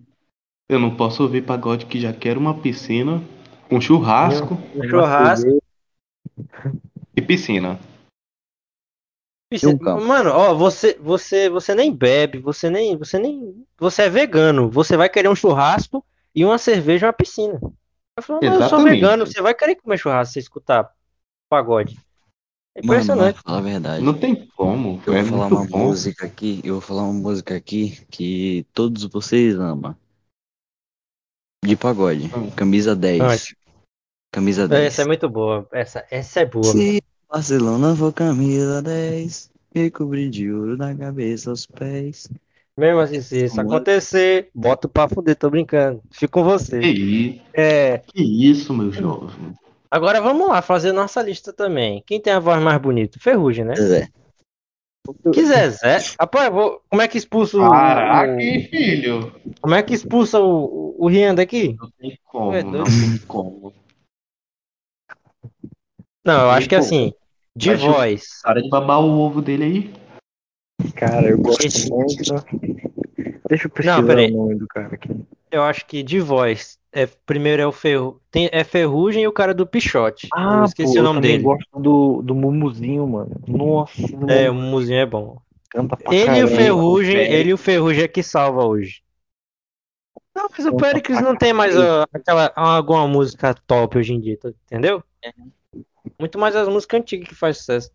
eu 0.70 0.78
não 0.78 0.96
posso 0.96 1.22
ouvir 1.22 1.42
pagode 1.42 1.84
que 1.84 2.00
já 2.00 2.12
quero 2.14 2.40
uma 2.40 2.58
piscina, 2.58 3.22
um 3.70 3.78
churrasco 3.80 4.54
Um 4.74 4.88
churrasco. 4.88 5.62
e 7.14 7.20
piscina. 7.20 7.78
Mano, 10.06 10.30
ó, 10.30 10.54
você, 10.54 10.98
você, 11.00 11.48
você 11.48 11.74
nem 11.74 11.94
bebe, 11.94 12.38
você 12.38 12.68
nem, 12.68 12.96
você 12.96 13.18
nem, 13.18 13.64
você 13.78 14.02
é 14.02 14.10
vegano, 14.10 14.70
você 14.70 14.94
vai 14.94 15.08
querer 15.08 15.28
um 15.28 15.34
churrasco 15.34 16.04
e 16.34 16.44
uma 16.44 16.58
cerveja 16.58 17.06
e 17.06 17.08
uma 17.08 17.12
piscina. 17.14 17.58
Eu 18.16 18.22
falo, 18.22 18.40
eu 18.42 18.68
sou 18.68 18.82
vegano, 18.82 19.26
você 19.26 19.40
vai 19.40 19.54
querer 19.54 19.76
comer 19.76 19.96
churrasco 19.96 20.34
se 20.34 20.38
escutar 20.38 20.92
pagode. 21.48 21.98
É 22.74 22.82
Mano, 22.82 23.00
impressionante. 23.00 23.36
mas 23.36 23.42
falar 23.42 23.58
a 23.58 23.62
verdade. 23.62 24.04
Não 24.04 24.14
tem 24.14 24.46
como. 24.48 25.02
Eu 25.06 25.14
é 25.14 25.22
vou 25.22 25.38
falar 25.38 25.46
uma 25.46 25.66
bom. 25.66 25.78
música 25.78 26.26
aqui, 26.26 26.60
eu 26.62 26.74
vou 26.74 26.82
falar 26.82 27.02
uma 27.04 27.14
música 27.14 27.56
aqui 27.56 28.06
que 28.10 28.66
todos 28.74 29.04
vocês 29.04 29.58
amam. 29.58 29.96
De 31.64 31.74
pagode. 31.74 32.30
Hum. 32.36 32.50
Camisa 32.50 32.94
10. 32.94 33.22
Onde? 33.22 33.56
Camisa 34.30 34.68
10. 34.68 34.84
Essa 34.84 35.02
é 35.02 35.06
muito 35.06 35.28
boa. 35.28 35.66
Essa, 35.72 36.06
essa 36.10 36.40
é 36.40 36.44
boa. 36.44 36.64
Se 36.64 37.02
Barcelona 37.30 37.94
for 37.94 38.12
camisa 38.12 38.80
10, 38.82 39.50
e 39.74 39.90
cobrir 39.90 40.30
de 40.30 40.50
ouro 40.50 40.76
da 40.76 40.94
cabeça 40.94 41.50
aos 41.50 41.66
pés. 41.66 42.28
Mesmo 42.76 43.00
assim, 43.00 43.20
se 43.20 43.44
isso 43.44 43.60
acontecer, 43.60 44.50
boto 44.54 44.88
pra 44.88 45.08
fuder, 45.08 45.36
tô 45.36 45.50
brincando. 45.50 46.00
Fico 46.10 46.40
com 46.40 46.42
Que 46.42 46.48
você. 46.52 46.80
isso, 46.80 47.40
É, 47.52 47.98
que 47.98 48.22
isso, 48.22 48.72
meu 48.72 48.92
jovem. 48.92 49.52
agora 49.90 50.20
vamos 50.20 50.48
lá, 50.48 50.62
fazer 50.62 50.92
nossa 50.92 51.20
lista 51.20 51.52
também. 51.52 52.02
Quem 52.06 52.20
tem 52.20 52.32
a 52.32 52.38
voz 52.40 52.62
mais 52.62 52.80
bonita? 52.80 53.18
Ferrugem, 53.20 53.64
né? 53.64 53.74
Zé. 53.74 54.08
Que 55.32 55.44
Zezé. 55.44 55.98
Rapaz, 56.20 56.46
eu 56.46 56.52
vou... 56.52 56.82
como 56.88 57.02
é 57.02 57.08
que 57.08 57.16
expulsa 57.18 57.56
o. 57.56 57.60
Caraca, 57.68 58.32
o- 58.34 58.40
hein, 58.40 58.68
filho. 58.68 59.32
Como 59.60 59.74
é 59.74 59.82
que 59.82 59.94
expulsa 59.94 60.38
o, 60.38 60.94
o 60.98 61.08
Rian 61.08 61.34
daqui? 61.34 61.76
Não 61.80 61.90
tem 61.98 62.18
como, 62.24 62.52
É 62.54 62.62
não 62.62 62.84
tem 62.84 63.18
como. 63.26 63.72
Não, 66.28 66.42
eu 66.42 66.50
acho 66.50 66.68
que 66.68 66.74
como. 66.74 66.86
assim, 66.86 67.12
de 67.56 67.70
Mas, 67.70 67.80
tipo, 67.80 67.92
voz. 67.92 68.24
Para 68.42 68.60
de 68.62 68.68
babar 68.68 69.00
o 69.00 69.18
ovo 69.18 69.40
dele 69.40 69.64
aí. 69.64 70.90
Cara, 70.94 71.28
eu 71.30 71.38
gosto 71.38 71.66
Esse- 71.66 71.90
muito. 71.90 72.14
Deixa 73.48 73.66
eu 73.66 73.70
pesquisar 73.70 74.02
peraí. 74.04 74.30
o 74.30 74.36
nome 74.36 74.54
do 74.56 74.66
cara 74.68 74.94
aqui. 74.94 75.08
Eu 75.50 75.62
acho 75.62 75.86
que 75.86 76.02
de 76.02 76.20
voz. 76.20 76.78
É, 76.92 77.06
primeiro 77.06 77.62
é 77.62 77.66
o 77.66 77.72
Ferru... 77.72 78.20
tem, 78.30 78.48
é 78.52 78.62
Ferrugem 78.64 79.22
e 79.22 79.28
o 79.28 79.32
cara 79.32 79.54
do 79.54 79.66
Pichote. 79.66 80.28
eu 80.34 80.64
esqueci 80.64 80.92
pô, 80.94 80.98
o 80.98 81.00
eu 81.00 81.04
nome 81.04 81.16
também 81.18 81.30
dele. 81.32 81.42
gosto 81.44 81.78
do, 81.80 82.22
do 82.22 82.34
Mumuzinho, 82.34 83.06
mano. 83.06 83.30
Nossa, 83.46 83.92
É, 84.28 84.50
o 84.50 84.54
mano, 84.54 84.68
Muzinho 84.70 84.98
é 85.00 85.06
bom. 85.06 85.38
canta 85.70 85.96
pra 85.96 86.12
Ele 86.14 86.22
e 86.24 86.44
o 86.44 86.46
caramba. 86.46 86.56
Ferrugem, 86.56 87.14
Péricles. 87.14 87.40
ele 87.40 87.50
e 87.50 87.54
o 87.54 87.58
Ferrugem 87.58 88.04
é 88.04 88.08
que 88.08 88.22
salva 88.22 88.64
hoje. 88.66 89.02
Não, 90.34 90.48
mas 90.56 90.66
o 90.66 90.76
Pericles 90.76 91.20
não 91.20 91.34
tem 91.36 91.52
mais 91.52 91.76
ó, 91.76 92.06
aquela, 92.12 92.52
alguma 92.54 93.06
música 93.08 93.54
top 93.66 93.98
hoje 93.98 94.12
em 94.14 94.20
dia, 94.20 94.38
tá- 94.38 94.50
entendeu? 94.66 95.02
Muito 96.18 96.38
mais 96.38 96.54
as 96.54 96.68
músicas 96.68 97.00
antigas 97.00 97.28
que 97.28 97.34
faz 97.34 97.58
sucesso. 97.58 97.90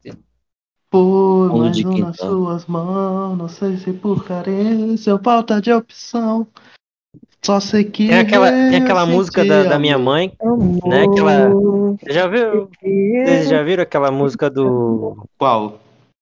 Por 0.90 1.50
Fundo 1.50 1.64
mais 1.64 1.76
de 1.76 1.88
um 1.88 1.98
nas 1.98 2.18
quintal. 2.18 2.32
suas 2.32 2.66
mãos, 2.66 3.38
não 3.38 3.48
sei 3.50 3.78
se 3.78 3.94
por 3.94 4.24
carência 4.26 5.14
ou 5.14 5.20
falta 5.20 5.60
de 5.62 5.72
opção. 5.72 6.48
Só 7.44 7.60
sei 7.60 7.84
que 7.84 8.08
Tem 8.08 8.20
aquela, 8.20 8.50
tem 8.52 8.76
aquela 8.78 9.06
música 9.06 9.44
da, 9.44 9.64
da 9.64 9.80
minha 9.80 9.98
mãe, 9.98 10.34
Amor, 10.42 10.88
né? 10.88 11.04
Aquela. 11.04 11.50
Você 11.50 12.12
já 12.14 12.28
viu? 12.28 12.70
Vocês 12.82 13.50
já 13.50 13.62
viram 13.64 13.84
aquela 13.84 14.12
música 14.12 14.50
do. 14.50 15.28
Qual? 15.38 15.80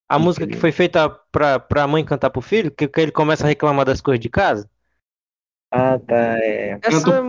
A 0.10 0.18
música 0.18 0.48
que 0.48 0.58
foi 0.58 0.72
feita 0.72 1.10
pra, 1.32 1.60
pra 1.60 1.88
mãe 1.88 2.04
cantar 2.04 2.30
pro 2.32 2.42
filho, 2.42 2.72
que, 2.72 2.88
que 2.88 3.00
ele 3.00 3.12
começa 3.12 3.46
a 3.46 3.48
reclamar 3.48 3.86
das 3.86 4.02
coisas 4.02 4.20
de 4.20 4.30
casa? 4.30 4.70
Ah, 5.72 5.98
tá, 6.00 6.38
é. 6.40 6.80
Essa. 6.84 7.24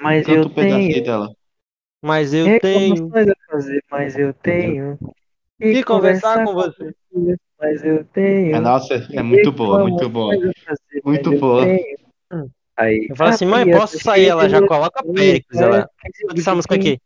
Mas 0.00 0.24
Canta 0.24 0.38
eu 0.38 0.46
um 0.46 0.48
pedacinho 0.48 0.92
tenho 0.92 1.04
dela. 1.04 1.34
Mas 2.02 2.32
eu 2.32 2.58
tenho. 2.60 3.10
fazer, 3.10 3.84
mas 3.90 4.16
eu 4.18 4.32
tenho 4.32 4.98
que 5.58 5.82
conversar 5.84 6.44
com 6.44 6.54
você. 6.54 6.94
você, 7.12 7.36
mas 7.58 7.84
eu 7.84 8.04
tenho 8.06 8.56
É, 8.56 8.60
nossa, 8.60 8.94
é 9.12 9.22
muito 9.22 9.52
boa, 9.52 9.80
muito 9.82 10.08
boa. 10.08 10.34
fazer, 10.64 11.02
Muito 11.04 11.32
eu 11.32 11.40
boa. 11.40 11.66
tenho. 11.66 12.50
Aí, 12.76 13.08
Eu 13.10 13.16
falo 13.16 13.30
assim, 13.30 13.44
mãe, 13.44 13.64
Maria, 13.66 13.76
posso 13.76 13.98
sair? 13.98 14.28
Ela 14.28 14.48
já 14.48 14.66
coloca 14.66 15.04
Péricles. 15.04 15.60
Ela. 15.60 15.86
Escuta 16.14 16.40
essa 16.40 16.54
música 16.54 16.74
aqui. 16.76 16.98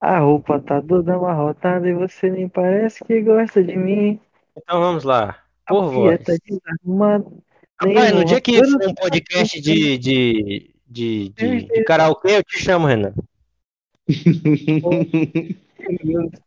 A 0.00 0.18
roupa 0.20 0.60
tá 0.60 0.80
toda 0.80 1.14
amarrotada 1.14 1.88
e 1.88 1.94
você 1.94 2.30
nem 2.30 2.48
parece 2.48 3.04
que 3.04 3.20
gosta 3.22 3.64
de 3.64 3.76
mim. 3.76 4.20
Então 4.56 4.78
vamos 4.78 5.02
lá. 5.02 5.38
Por 5.66 5.90
voz. 5.90 6.20
tá 6.22 6.34
Rapaz, 7.80 8.14
no 8.14 8.24
dia 8.24 8.40
que 8.40 8.62
for 8.62 8.88
um 8.88 8.94
podcast 8.94 9.60
de, 9.60 9.98
de, 9.98 10.74
de, 10.86 11.28
de, 11.30 11.62
de 11.64 11.84
karaokê, 11.84 12.36
eu 12.36 12.44
te 12.44 12.58
chamo, 12.62 12.86
Renan. 12.86 13.12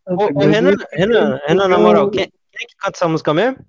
Ô, 0.05 0.39
Renan, 0.39 0.75
Renan, 0.91 1.39
Renan, 1.47 1.67
na 1.67 1.77
moral, 1.79 2.09
quem, 2.11 2.27
quem 2.27 2.65
é 2.65 2.67
que 2.67 2.75
canta 2.77 2.97
essa 2.97 3.07
música 3.07 3.33
mesmo? 3.33 3.65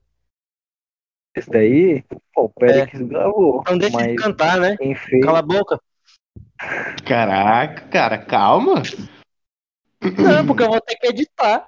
Esse 1.34 1.50
daí, 1.50 2.04
pô, 2.34 2.44
o 2.44 2.48
Périx 2.48 3.00
gravou. 3.00 3.60
Então 3.60 3.78
deixa 3.78 4.00
ele 4.02 4.14
mas 4.14 4.22
cantar, 4.22 4.58
né? 4.58 4.76
fez. 4.76 5.24
Cala 5.24 5.38
a 5.38 5.42
boca. 5.42 5.80
Caraca, 7.06 7.88
cara, 7.88 8.18
calma. 8.18 8.82
Não, 10.02 10.46
porque 10.46 10.62
eu 10.62 10.68
vou 10.68 10.80
ter 10.80 10.96
que 10.96 11.06
editar. 11.06 11.66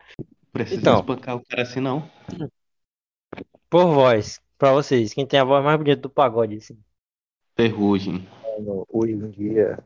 Precisa 0.53 0.81
Então. 0.81 1.01
espancar 1.01 1.37
o 1.37 1.45
cara 1.45 1.63
assim, 1.63 1.81
não. 1.81 2.11
Por 3.69 3.87
voz, 3.87 4.41
pra 4.59 4.73
vocês, 4.73 5.15
quem 5.15 5.27
tem 5.27 5.39
a 5.39 5.45
voz 5.45 5.65
mais 5.65 5.79
bonita 5.79 6.03
do 6.03 6.11
pagode, 6.11 6.57
assim. 6.57 6.77
Ferrugem. 7.57 8.27
mano, 8.59 8.87
hoje 8.91 9.13
em 9.13 9.31
dia. 9.31 9.79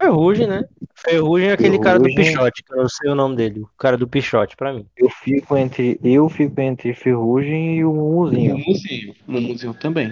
Ferrugem, 0.00 0.46
né? 0.46 0.64
Ferrugem 0.94 1.48
é 1.48 1.52
aquele 1.52 1.78
cara 1.78 1.98
do 1.98 2.04
Ferrugem. 2.04 2.32
Pichote, 2.32 2.62
que 2.62 2.72
eu 2.72 2.78
não 2.78 2.88
sei 2.88 3.10
o 3.10 3.14
nome 3.14 3.36
dele. 3.36 3.60
O 3.60 3.70
cara 3.78 3.96
do 3.96 4.08
Pichote, 4.08 4.56
pra 4.56 4.72
mim. 4.72 4.86
Eu 4.96 5.08
fico 5.10 5.56
entre. 5.56 5.98
Eu 6.02 6.28
fico 6.28 6.60
entre 6.60 6.94
Ferrugem 6.94 7.76
e 7.76 7.84
o 7.84 7.92
Mumuzinho. 7.92 8.58
Mumuzinho. 8.58 9.14
Mumuzinho 9.26 9.74
também. 9.74 10.10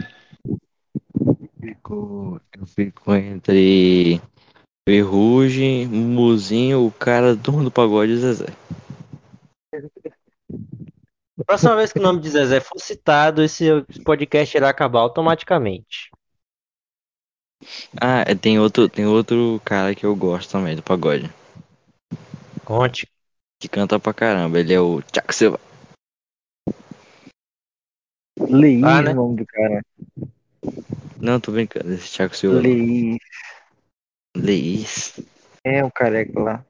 Fico, 1.60 2.40
eu 2.58 2.66
fico 2.66 3.14
entre 3.14 4.20
Ferrugem, 4.88 5.86
Muzinho, 5.86 6.86
o 6.86 6.92
cara 6.92 7.34
do 7.34 7.64
do 7.64 7.70
pagode 7.70 8.16
Zezé. 8.16 8.46
Próxima 11.44 11.76
vez 11.76 11.92
que 11.92 11.98
o 11.98 12.02
nome 12.02 12.20
de 12.20 12.30
Zezé 12.30 12.60
for 12.60 12.78
citado, 12.78 13.42
esse 13.42 13.66
podcast 14.04 14.56
irá 14.56 14.68
acabar 14.68 15.00
automaticamente. 15.00 16.10
Ah, 18.00 18.24
é, 18.26 18.34
tem 18.34 18.58
outro, 18.58 18.88
tem 18.88 19.06
outro 19.06 19.60
cara 19.64 19.94
que 19.94 20.04
eu 20.04 20.14
gosto 20.14 20.50
também 20.50 20.76
do 20.76 20.82
pagode. 20.82 21.30
Conte. 22.64 23.08
Que 23.60 23.68
canta 23.68 23.98
pra 23.98 24.12
caramba. 24.12 24.58
Ele 24.60 24.74
é 24.74 24.80
o 24.80 25.00
Tiago 25.02 25.32
Silva. 25.32 25.60
Leí 28.38 28.84
Ah, 28.84 29.02
né? 29.02 29.12
o 29.12 29.14
nome 29.14 29.36
do 29.36 29.46
cara. 29.46 29.82
Não, 31.18 31.40
tô 31.40 31.52
brincando. 31.52 31.92
Esse 31.92 32.10
Tiago 32.10 32.36
Silva. 32.36 32.60
Leí. 32.60 33.18
Leís. 34.36 35.18
É 35.64 35.82
o 35.82 35.90
careca 35.90 36.38
lá. 36.38 36.64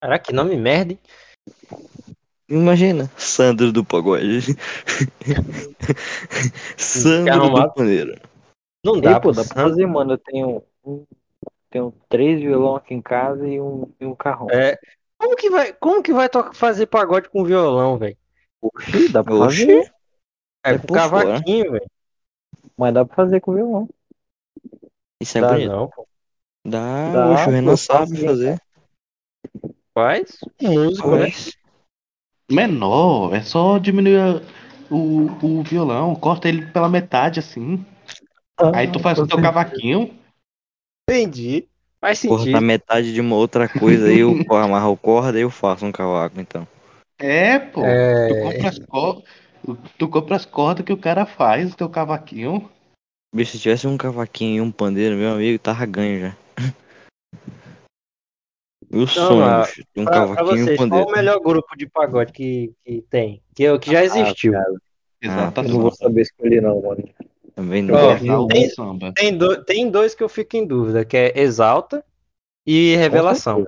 Caraca, 0.00 0.26
que 0.26 0.32
nome 0.32 0.56
merda, 0.56 0.92
hein? 0.92 0.98
Imagina, 2.48 3.10
Sandro 3.18 3.70
do 3.70 3.84
pagode. 3.84 4.56
Sandro 6.78 7.50
do 7.50 7.74
paneiro. 7.74 8.18
Não 8.84 9.00
dá, 9.00 9.20
pô, 9.20 9.28
pô. 9.28 9.32
dá 9.32 9.44
pra 9.44 9.62
fazer, 9.62 9.86
mano. 9.86 10.12
Eu 10.12 10.18
tenho. 10.18 10.62
Um, 10.84 11.04
tenho 11.70 11.92
três 12.08 12.40
violão 12.40 12.76
aqui 12.76 12.94
em 12.94 13.02
casa 13.02 13.46
e 13.46 13.60
um, 13.60 13.92
e 14.00 14.06
um 14.06 14.14
carrão. 14.14 14.48
É, 14.50 14.78
como 15.18 15.36
que 15.36 15.50
vai, 15.50 15.72
como 15.74 16.02
que 16.02 16.12
vai 16.12 16.28
fazer 16.54 16.86
pagode 16.86 17.28
com 17.28 17.44
violão, 17.44 17.98
velho? 17.98 18.16
Oxi, 18.60 19.08
dá 19.10 19.22
pra 19.22 19.34
Oxi. 19.34 19.66
fazer. 19.66 19.92
É, 20.64 20.72
É 20.72 20.78
com 20.78 20.86
cavaquinho, 20.86 21.72
velho. 21.72 21.90
Mas 22.76 22.94
dá 22.94 23.04
pra 23.04 23.14
fazer 23.14 23.40
com 23.40 23.54
violão. 23.54 23.88
Isso 25.20 25.36
é 25.38 25.40
Dá 25.40 25.48
bonito. 25.48 25.70
não, 25.70 25.88
pô. 25.88 26.06
Dá, 26.64 27.12
Dá, 27.12 27.28
oxe, 27.30 27.48
o 27.48 27.50
Renan 27.50 27.76
sabe 27.76 28.16
faz 28.16 28.24
fazer. 28.24 28.62
Faz 29.94 30.38
música, 30.60 31.16
né? 31.16 31.26
Menor, 32.50 33.34
é 33.34 33.42
só 33.42 33.78
diminuir 33.78 34.42
o, 34.90 35.26
o 35.42 35.62
violão, 35.62 36.14
corta 36.14 36.48
ele 36.48 36.66
pela 36.66 36.88
metade 36.88 37.40
assim. 37.40 37.84
Aí 38.74 38.90
tu 38.90 38.98
faz 38.98 39.18
o 39.18 39.26
teu 39.26 39.40
cavaquinho. 39.40 40.18
Entendi. 41.08 41.68
Faz 42.00 42.20
Cortar 42.22 42.44
sentido. 42.44 42.60
metade 42.60 43.12
de 43.12 43.20
uma 43.20 43.34
outra 43.36 43.68
coisa 43.68 44.08
aí, 44.08 44.18
eu 44.18 44.30
amarro 44.56 44.92
o 44.92 44.96
corda 44.96 45.38
e 45.38 45.42
eu 45.42 45.50
faço 45.50 45.84
um 45.84 45.92
cavaco, 45.92 46.40
então. 46.40 46.66
É, 47.18 47.58
pô. 47.58 47.84
É. 47.84 48.28
Tu 48.28 48.34
compra 48.42 48.68
as 48.68 48.78
cordas. 48.78 49.24
Tu 49.98 50.08
compra 50.08 50.36
as 50.36 50.44
cordas 50.46 50.84
que 50.84 50.92
o 50.92 50.96
cara 50.96 51.26
faz, 51.26 51.72
o 51.72 51.76
teu 51.76 51.88
cavaquinho. 51.88 52.70
Bicho, 53.34 53.52
se 53.52 53.58
tivesse 53.58 53.86
um 53.86 53.96
cavaquinho 53.96 54.58
e 54.58 54.60
um 54.60 54.70
pandeiro, 54.70 55.16
meu 55.16 55.32
amigo, 55.32 55.58
tava 55.58 55.84
ganho 55.86 56.20
já. 56.20 56.36
Meu 58.90 59.06
sonho, 59.06 59.42
ah, 59.44 59.60
bicho, 59.66 59.82
um 59.96 60.04
Pra, 60.04 60.12
pra 60.26 60.36
cavaquinho 60.36 60.56
e 60.58 60.62
um 60.62 60.64
vocês, 60.64 60.78
qual 60.78 60.88
pandeiro. 60.88 61.08
o 61.08 61.12
melhor 61.12 61.40
grupo 61.40 61.76
de 61.76 61.86
pagode 61.86 62.32
que, 62.32 62.72
que 62.84 63.02
tem? 63.02 63.42
Que, 63.54 63.64
eu- 63.64 63.78
que 63.78 63.92
já 63.92 64.02
existiu. 64.02 64.52
cara, 64.52 64.72
Exato. 65.20 65.60
eu 65.60 65.68
não 65.68 65.80
vou 65.80 65.92
saber 65.92 66.22
escolher, 66.22 66.62
não, 66.62 66.80
mano. 66.80 67.04
Também 67.58 67.82
não. 67.82 68.46
Tem- 68.46 68.70
samba. 68.70 69.12
Tem, 69.14 69.36
do- 69.36 69.64
tem 69.64 69.90
dois 69.90 70.14
que 70.14 70.22
eu 70.22 70.28
fico 70.28 70.56
em 70.56 70.64
dúvida, 70.64 71.04
que 71.04 71.16
é 71.16 71.32
Exalta 71.40 72.04
e 72.64 72.94
Revelação. 72.94 73.66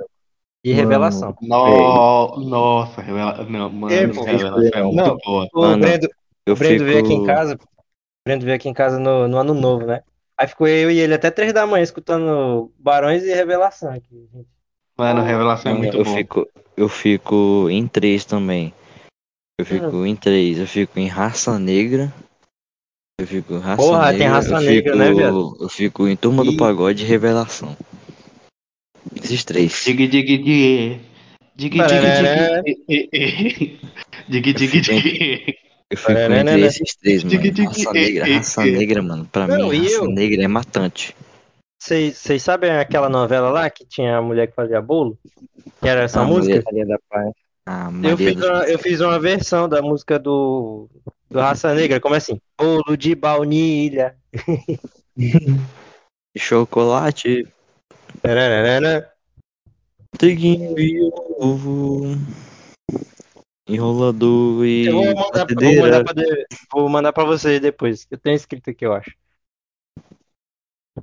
E 0.62 0.70
Mano. 0.70 0.80
Revelação. 0.82 1.36
No, 1.42 2.36
nossa, 2.38 3.00
revela... 3.02 3.42
não, 3.44 3.68
mano, 3.68 3.92
É, 3.92 4.00
revelação 4.06 4.28
é 4.62 4.82
muito 4.82 4.94
Não. 4.94 5.16
boa. 5.24 5.48
O 5.52 5.60
Mano, 5.62 5.82
Brendo, 5.82 6.08
Eu 6.46 6.54
Brendo 6.54 6.74
fico... 6.74 6.84
veio 6.84 6.98
aqui 7.00 7.12
em 7.14 7.24
casa. 7.26 7.54
O 7.54 7.58
Brendo 8.24 8.44
veio 8.44 8.54
aqui 8.56 8.68
em 8.68 8.74
casa 8.74 9.00
no, 9.00 9.26
no 9.26 9.38
ano 9.38 9.54
novo, 9.54 9.86
né? 9.86 10.02
Aí 10.38 10.46
ficou 10.46 10.68
eu 10.68 10.88
e 10.88 11.00
ele 11.00 11.14
até 11.14 11.28
três 11.30 11.52
da 11.52 11.66
manhã 11.66 11.82
escutando 11.82 12.70
Barões 12.78 13.24
e 13.24 13.34
Revelação 13.34 13.90
aqui. 13.92 14.28
gente. 14.32 14.46
Mano, 14.96 15.22
revelação 15.22 15.72
é 15.72 15.74
muito 15.74 15.96
eu 15.96 16.04
bom. 16.04 16.14
fico, 16.14 16.48
eu 16.76 16.88
fico 16.88 17.68
em 17.70 17.88
três 17.88 18.24
também. 18.24 18.72
Eu 19.58 19.66
fico 19.66 19.86
Hum. 19.96 20.06
em 20.06 20.14
três. 20.14 20.58
Eu 20.60 20.66
fico 20.66 20.98
em 21.00 21.08
raça 21.08 21.58
negra. 21.58 22.12
Eu 23.20 23.26
fico 23.26 23.52
em 23.52 23.58
raça 23.58 23.76
Porra, 23.82 24.12
negra. 24.12 24.18
tem 24.18 24.26
raça 24.28 24.54
eu 24.54 24.60
negra, 24.60 24.92
fico, 24.92 24.96
né, 24.96 25.12
viado? 25.12 25.56
Eu 25.60 25.68
fico 25.68 26.08
em 26.08 26.16
turma 26.16 26.42
do 26.42 26.56
pagode 26.56 27.04
e 27.04 27.06
revelação. 27.06 27.76
Esses 29.14 29.44
três. 29.44 29.82
Dig, 29.84 30.08
dig, 30.08 30.38
dig. 30.38 31.00
Dig, 31.54 31.70
dig, 31.70 31.78
dig. 32.88 33.80
Dig, 34.26 34.52
dig, 34.54 34.80
dig. 34.80 35.58
Eu 35.90 35.98
fico 35.98 36.12
entre 36.12 36.44
né? 36.44 36.60
esses 36.60 36.94
três, 36.96 37.22
mano. 37.22 37.40
Raça 37.66 37.92
negra, 37.92 38.24
raça 38.36 38.64
negra, 38.64 39.02
mano. 39.02 39.28
Pra 39.30 39.46
Não, 39.46 39.68
mim, 39.68 39.82
raça 39.82 39.94
eu? 39.96 40.10
negra 40.10 40.44
é 40.44 40.48
matante. 40.48 41.14
Vocês 41.78 42.42
sabem 42.42 42.70
aquela 42.70 43.10
novela 43.10 43.50
lá 43.50 43.68
que 43.68 43.84
tinha 43.84 44.16
a 44.16 44.22
mulher 44.22 44.46
que 44.46 44.54
fazia 44.54 44.80
bolo? 44.80 45.18
Que 45.82 45.88
era 45.88 46.04
essa 46.04 46.20
Ah, 46.20 46.24
música? 46.24 46.62
Maria 46.64 46.86
da 46.86 46.98
Paz. 47.10 47.32
A 47.66 47.90
Eu 48.02 48.16
fiz, 48.16 48.36
uma, 48.36 48.64
eu 48.64 48.78
fiz 48.78 49.00
uma 49.00 49.18
versão 49.20 49.68
da 49.68 49.82
música 49.82 50.18
do, 50.18 50.88
do 51.30 51.38
Raça 51.38 51.72
Negra, 51.74 52.00
como 52.00 52.14
é 52.14 52.18
assim? 52.18 52.40
Bolo 52.58 52.96
de 52.96 53.14
baunilha. 53.14 54.18
Chocolate, 56.36 57.46
Tararara. 58.20 59.12
triguinho 60.18 60.78
e 60.78 61.00
ovo. 61.38 62.16
Enrolador 63.68 64.64
e 64.64 64.86
Eu 64.86 64.94
vou 64.94 65.14
mandar, 65.14 65.46
vou, 65.46 65.76
mandar 65.76 66.04
pra, 66.04 66.24
vou 66.72 66.88
mandar 66.88 67.12
pra 67.12 67.24
vocês 67.24 67.60
depois. 67.60 68.06
Eu 68.10 68.18
tenho 68.18 68.34
escrito 68.34 68.70
aqui, 68.70 68.84
eu 68.84 68.92
acho. 68.92 69.14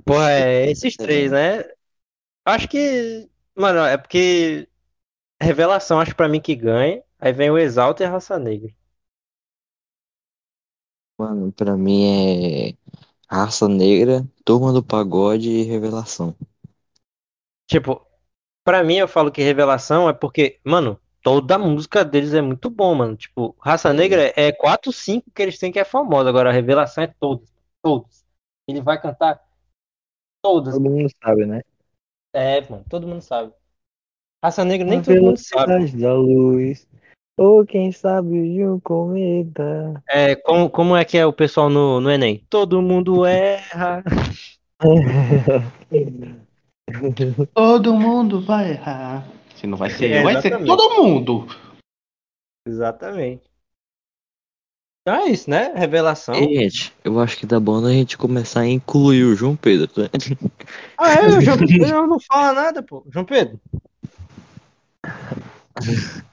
Porra, 0.04 0.32
é 0.32 0.70
esses 0.70 0.94
três, 0.94 1.32
né? 1.32 1.64
Acho 2.44 2.68
que. 2.68 3.28
Mano, 3.56 3.80
é 3.80 3.96
porque. 3.96 4.68
Revelação, 5.40 6.00
acho 6.00 6.14
pra 6.14 6.28
mim 6.28 6.40
que 6.40 6.54
ganha. 6.54 7.02
Aí 7.18 7.32
vem 7.32 7.50
o 7.50 7.58
Exalta 7.58 8.02
e 8.02 8.06
a 8.06 8.10
Raça 8.10 8.38
Negra. 8.38 8.70
Mano, 11.18 11.52
pra 11.52 11.76
mim 11.76 12.70
é 12.70 12.74
raça 13.28 13.68
negra, 13.68 14.26
turma 14.44 14.72
do 14.72 14.82
pagode 14.82 15.50
e 15.50 15.62
revelação. 15.64 16.34
Tipo, 17.68 18.06
pra 18.64 18.82
mim 18.82 18.96
eu 18.96 19.06
falo 19.06 19.30
que 19.30 19.42
Revelação 19.42 20.08
é 20.08 20.12
porque, 20.12 20.58
mano, 20.64 20.98
toda 21.22 21.56
a 21.56 21.58
música 21.58 22.04
deles 22.04 22.32
é 22.32 22.40
muito 22.40 22.70
bom, 22.70 22.94
mano. 22.94 23.14
Tipo, 23.14 23.54
Raça 23.60 23.92
Negra 23.92 24.32
é 24.34 24.50
4, 24.50 24.90
5 24.90 25.30
que 25.30 25.42
eles 25.42 25.58
têm 25.58 25.70
que 25.70 25.78
é 25.78 25.84
famosa. 25.84 26.30
Agora, 26.30 26.48
a 26.48 26.52
Revelação 26.52 27.04
é 27.04 27.14
todos. 27.20 27.52
Todos. 27.82 28.24
Ele 28.66 28.80
vai 28.80 29.00
cantar 29.00 29.42
todas. 30.42 30.74
Todo 30.74 30.90
mundo 30.90 31.10
sabe, 31.22 31.44
né? 31.44 31.60
É, 32.32 32.60
mano, 32.68 32.84
todo 32.88 33.06
mundo 33.06 33.20
sabe. 33.20 33.52
Raça 34.42 34.64
Negra 34.64 34.86
nem 34.86 35.02
todo 35.02 35.22
mundo 35.22 35.38
sabe. 35.38 35.90
da 35.92 36.14
luz. 36.14 36.88
Ou 37.38 37.64
quem 37.64 37.92
sabe 37.92 38.52
de 38.52 38.66
um 38.66 38.80
cometa. 38.80 40.02
É, 40.08 40.34
como, 40.34 40.68
como 40.68 40.96
é 40.96 41.04
que 41.04 41.16
é 41.16 41.24
o 41.24 41.32
pessoal 41.32 41.70
no, 41.70 42.00
no 42.00 42.10
Enem? 42.10 42.44
Todo 42.50 42.82
mundo 42.82 43.24
erra. 43.24 44.02
Todo 47.54 47.94
mundo 47.94 48.40
vai 48.40 48.72
errar. 48.72 49.24
Se 49.54 49.68
não 49.68 49.78
vai 49.78 49.90
ser 49.90 50.10
É, 50.10 50.18
eu, 50.18 50.24
vai 50.24 50.42
ser 50.42 50.64
todo 50.64 51.02
mundo. 51.02 51.46
Exatamente. 52.66 53.42
Então 55.02 55.14
é 55.14 55.26
isso, 55.26 55.48
né? 55.48 55.72
Revelação. 55.76 56.34
Ei, 56.34 56.56
gente, 56.56 56.92
eu 57.04 57.20
acho 57.20 57.38
que 57.38 57.46
dá 57.46 57.60
bom 57.60 57.84
a 57.84 57.92
gente 57.92 58.18
começar 58.18 58.60
a 58.60 58.66
incluir 58.66 59.24
o 59.24 59.36
João 59.36 59.54
Pedro, 59.54 60.02
né? 60.02 60.08
Ah, 60.98 61.12
é, 61.12 61.28
o 61.28 61.40
João 61.40 61.56
Pedro 61.56 62.06
não 62.06 62.20
fala 62.20 62.52
nada, 62.52 62.82
pô. 62.82 63.06
João 63.10 63.24
Pedro. 63.24 63.58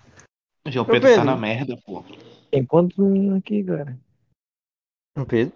O 0.68 0.72
João 0.72 0.86
Ô, 0.86 0.89
Pedro 0.89 1.07
tá 1.09 1.16
Pedro. 1.16 1.26
na 1.26 1.38
merda, 1.38 1.78
pô. 1.86 2.03
Tem 2.51 2.66
quantos 2.66 2.97
meninos 2.97 3.38
aqui, 3.39 3.63
cara? 3.63 3.97
João 5.16 5.28
Pedro. 5.28 5.55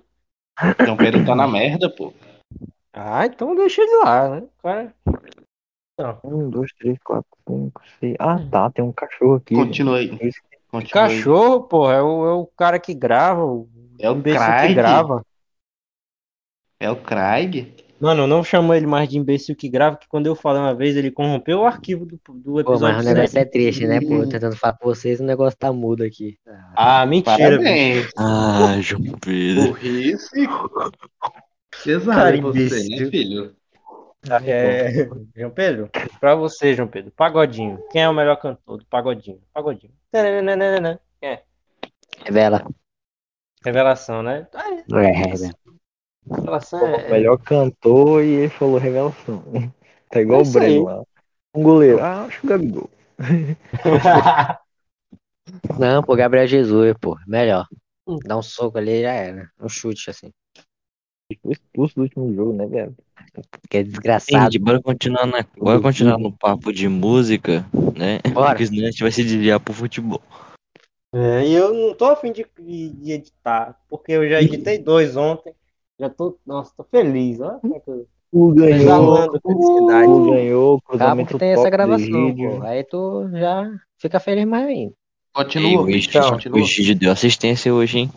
O 0.81 0.85
João 0.85 0.97
Pedro 0.97 1.25
tá 1.25 1.35
na 1.35 1.47
merda, 1.47 1.89
pô. 1.89 2.13
Ah, 2.93 3.25
então 3.25 3.55
deixa 3.55 3.81
ele 3.81 3.95
lá, 4.03 4.29
né? 4.29 4.41
O 4.41 4.61
Cara... 4.61 4.95
Um, 6.23 6.49
dois, 6.49 6.71
três, 6.73 6.97
quatro, 7.03 7.29
cinco, 7.45 7.81
seis. 7.99 8.15
Ah, 8.19 8.37
tá. 8.49 8.69
Tem 8.71 8.83
um 8.85 8.91
cachorro 8.91 9.35
aqui. 9.35 9.53
Continua 9.53 9.97
aí. 9.97 10.17
Aí. 10.21 10.87
Cachorro, 10.89 11.63
porra, 11.63 11.95
é 11.95 12.01
o, 12.01 12.25
é 12.25 12.33
o 12.33 12.45
cara 12.45 12.79
que 12.79 12.93
grava, 12.93 13.43
o 13.43 13.67
É 13.99 14.09
o 14.09 14.15
imbecil 14.15 14.39
que 14.39 14.45
Craig. 14.45 14.75
grava. 14.75 15.25
É 16.79 16.89
o 16.89 17.01
Craig. 17.03 17.75
Mano, 17.99 18.25
não 18.25 18.43
chama 18.43 18.77
ele 18.77 18.87
mais 18.87 19.09
de 19.09 19.17
imbecil 19.17 19.55
que 19.55 19.67
grava, 19.67 19.97
que 19.97 20.07
quando 20.07 20.27
eu 20.27 20.35
falei 20.35 20.61
uma 20.61 20.73
vez, 20.73 20.95
ele 20.95 21.11
corrompeu 21.11 21.59
o 21.59 21.65
arquivo 21.65 22.05
do, 22.05 22.17
do 22.33 22.53
Pô, 22.53 22.59
episódio. 22.59 22.95
mas 22.97 23.05
o 23.05 23.13
negócio 23.13 23.39
é 23.39 23.45
triste, 23.45 23.85
né, 23.85 23.99
pô? 23.99 24.25
Tentando 24.25 24.55
falar 24.55 24.77
com 24.77 24.85
vocês, 24.85 25.19
o 25.19 25.23
negócio 25.23 25.57
tá 25.57 25.73
mudo 25.73 26.03
aqui. 26.03 26.37
Ah, 26.75 27.05
mentira. 27.05 27.35
bicho. 27.35 27.49
Parabéns. 27.49 28.09
Ah, 28.17 28.77
João 28.79 29.03
Pedro. 29.19 29.67
Burrice. 29.67 30.47
É 31.87 31.97
você, 31.97 32.89
né, 32.89 33.05
filho? 33.09 33.55
É, 34.45 35.07
João 35.35 35.51
Pedro, 35.51 35.89
pra 36.19 36.35
você, 36.35 36.73
João 36.73 36.87
Pedro, 36.89 37.11
Pagodinho. 37.11 37.81
Quem 37.91 38.01
é 38.01 38.09
o 38.09 38.13
melhor 38.13 38.35
cantor 38.35 38.77
do 38.77 38.85
Pagodinho? 38.85 39.39
Pagodinho. 39.53 39.93
Tananana. 40.11 40.99
Revela. 42.25 42.65
Revelação, 43.63 44.21
né? 44.23 44.47
Ah, 44.53 44.71
é. 44.71 45.05
É, 45.05 45.11
revela. 45.11 45.53
Revelação 46.31 46.81
O 46.81 46.95
é. 46.95 47.09
melhor 47.09 47.37
cantor 47.37 48.23
e 48.23 48.29
ele 48.29 48.49
falou 48.49 48.77
revelação. 48.77 49.43
Tá 50.11 50.21
igual 50.21 50.41
É 50.41 50.43
o 50.43 50.51
Breno 50.51 50.83
lá. 50.85 51.03
Um 51.53 51.61
goleiro. 51.61 51.99
Ah, 52.01 52.23
acho 52.23 52.41
que 52.41 52.47
o 52.47 52.49
Gabigol. 52.49 52.89
Não, 55.79 56.01
pô, 56.01 56.15
Gabriel 56.15 56.47
Jesus, 56.47 56.95
pô. 56.99 57.15
Melhor. 57.27 57.67
Dá 58.25 58.37
um 58.37 58.41
soco 58.41 58.79
ali 58.79 58.91
e 58.91 59.01
já 59.03 59.11
era. 59.11 59.51
Um 59.61 59.69
chute, 59.69 60.09
assim. 60.09 60.31
Foi 61.43 61.51
expulso 61.51 61.95
do 61.95 62.01
último 62.01 62.33
jogo, 62.33 62.53
né, 62.53 62.65
velho? 62.65 62.95
Que 63.69 63.77
é 63.77 63.83
desgraçado. 63.83 64.45
Gente, 64.45 64.57
bora 64.57 64.81
continuar, 64.81 65.27
na, 65.27 65.45
bora 65.57 65.79
continuar 65.79 66.17
no 66.17 66.31
papo 66.31 66.73
de 66.73 66.87
música, 66.87 67.65
né? 67.95 68.19
Bora. 68.33 68.49
Porque 68.49 68.65
senão 68.65 68.87
a 68.87 68.91
gente 68.91 69.03
vai 69.03 69.11
se 69.11 69.23
desviar 69.23 69.59
pro 69.59 69.73
futebol. 69.73 70.21
É, 71.13 71.45
e 71.45 71.53
eu 71.53 71.73
não 71.73 71.93
tô 71.93 72.05
afim 72.05 72.31
de, 72.31 72.45
de 72.57 73.11
editar, 73.11 73.79
porque 73.89 74.11
eu 74.11 74.27
já 74.27 74.41
editei 74.41 74.77
dois 74.77 75.15
ontem. 75.15 75.53
Já 75.99 76.09
tô, 76.09 76.37
nossa, 76.45 76.71
tô 76.77 76.83
feliz, 76.83 77.39
ó. 77.41 77.59
como 77.59 77.75
é 77.75 77.79
que 77.79 77.89
eu- 77.89 78.07
O 78.31 78.53
ganhou. 78.53 79.39
Felicidade. 79.41 80.07
O 80.11 80.31
ganhou. 80.31 80.81
Cruzamento 80.81 81.33
que 81.33 81.39
tem 81.39 81.49
essa 81.51 81.69
gravação, 81.69 82.35
pô. 82.35 82.61
Aí 82.63 82.83
tu 82.83 83.27
já 83.33 83.69
fica 83.97 84.19
feliz 84.19 84.45
mais 84.45 84.67
ainda. 84.67 84.93
Continua, 85.33 85.69
Ei, 85.69 85.77
o 85.77 85.85
Pete. 85.85 85.97
Egídio, 85.97 86.21
o 86.21 86.31
Continua. 86.31 86.59
Egídio 86.59 86.95
deu 86.95 87.11
assistência 87.11 87.73
hoje, 87.73 87.99
hein? 87.99 88.11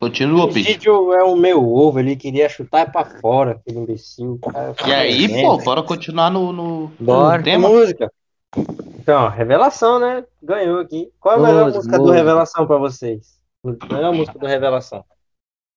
Continua, 0.00 0.44
O 0.44 0.48
Pete. 0.48 0.60
Egídio 0.70 1.12
é 1.14 1.24
o 1.24 1.34
meu 1.36 1.72
ovo, 1.72 1.98
ele 1.98 2.14
queria 2.16 2.48
chutar 2.48 2.90
pra 2.92 3.04
fora, 3.04 3.52
aquele 3.52 3.78
imbecil. 3.80 4.38
Cara, 4.42 4.74
E 4.86 4.92
aí, 4.92 5.28
merda. 5.28 5.42
pô, 5.48 5.58
bora 5.58 5.82
continuar 5.82 6.30
no, 6.30 6.52
no, 6.52 6.90
Bora. 7.00 7.38
no 7.38 7.44
Tem 7.44 7.54
tema? 7.54 7.68
música. 7.68 8.12
Então, 8.98 9.28
revelação, 9.28 9.98
né? 9.98 10.24
Ganhou 10.42 10.80
aqui. 10.80 11.10
Qual 11.20 11.34
é 11.36 11.38
a 11.38 11.42
melhor 11.42 11.64
Música, 11.66 11.78
música 11.78 11.98
do. 11.98 12.10
Revelação 12.10 12.66
pra 12.66 12.76
vocês? 12.78 13.36
A 13.64 13.94
melhor 13.94 14.12
música 14.12 14.38
do 14.38 14.46
Revelação. 14.46 15.04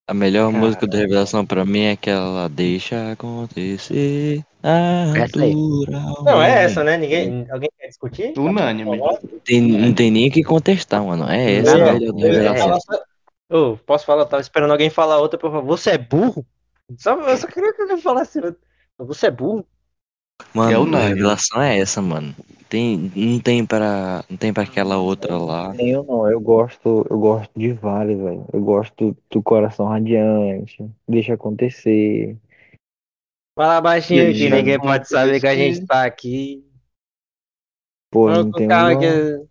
A 0.10 0.14
melhor 0.14 0.51
Cara. 0.51 0.66
música 0.66 0.88
da 0.88 0.97
revelação 0.97 1.45
pra 1.45 1.64
mim 1.64 1.82
é 1.82 1.91
aquela 1.91 2.47
Deixa 2.49 3.12
acontecer 3.12 4.43
naturalmente. 4.64 5.91
Não, 6.24 6.41
é 6.41 6.64
essa, 6.64 6.84
né? 6.84 6.97
Ninguém, 6.97 7.45
alguém 7.51 7.70
quer 7.80 7.88
discutir? 7.88 8.34
Unânime. 8.36 8.99
Tem, 9.45 9.62
não 9.62 9.93
tem 9.93 10.10
nem 10.10 10.28
o 10.28 10.32
que 10.32 10.43
contestar, 10.43 11.03
mano. 11.03 11.30
É 11.30 11.57
essa 11.57 11.78
Não, 11.78 11.89
a 11.89 11.93
melhor 11.93 12.14
da 12.14 12.28
é. 12.28 12.32
revelação. 12.32 12.99
Ô, 13.51 13.78
posso 13.78 14.03
falar? 14.03 14.24
Eu 14.24 14.26
tava 14.26 14.41
esperando 14.41 14.72
alguém 14.72 14.89
falar 14.89 15.20
outra 15.20 15.38
pra 15.38 15.47
eu 15.47 15.51
falar. 15.51 15.64
Você 15.66 15.91
é 15.91 15.97
burro? 15.99 16.43
Só, 16.97 17.14
eu 17.14 17.38
só 17.38 17.45
queria 17.45 17.72
que 17.72 17.82
alguém 17.84 18.01
falasse. 18.01 18.39
outra. 18.39 18.57
Você 18.97 19.28
é 19.28 19.32
burro? 19.32 19.64
Mano, 20.55 20.97
É 20.97 21.03
a 21.03 21.07
revelação 21.07 21.62
é 21.62 21.78
essa, 21.78 22.01
mano. 22.01 22.34
Tem, 22.70 23.11
não 23.15 23.39
tem 23.39 23.65
pra. 23.65 24.24
Não 24.30 24.38
tem 24.38 24.53
pra 24.53 24.61
aquela 24.63 24.97
outra 24.97 25.38
lá. 25.38 25.74
Eu 25.80 26.03
não, 26.03 26.30
eu 26.30 26.39
gosto, 26.39 27.05
eu 27.09 27.20
gosto 27.20 27.51
de 27.57 27.74
vários, 27.74 28.20
velho. 28.20 28.45
Eu 28.53 28.61
gosto 28.61 29.17
do 29.32 29.41
coração 29.41 29.88
radiante, 29.88 30.88
deixa 31.07 31.34
acontecer. 31.34 32.38
Fala 33.57 33.82
baixinho 33.82 34.32
que 34.32 34.47
já 34.47 34.55
ninguém 34.55 34.80
pode 34.80 35.07
saber 35.09 35.39
que 35.39 35.47
a 35.47 35.55
gente 35.55 35.86
tá 35.86 36.05
aqui. 36.05 36.63
Pô, 38.11 38.30
não 38.30 38.51
com 38.51 38.57
tem 38.59 38.67
calma 38.67 38.91
uma... 38.91 38.99
que- 38.99 39.49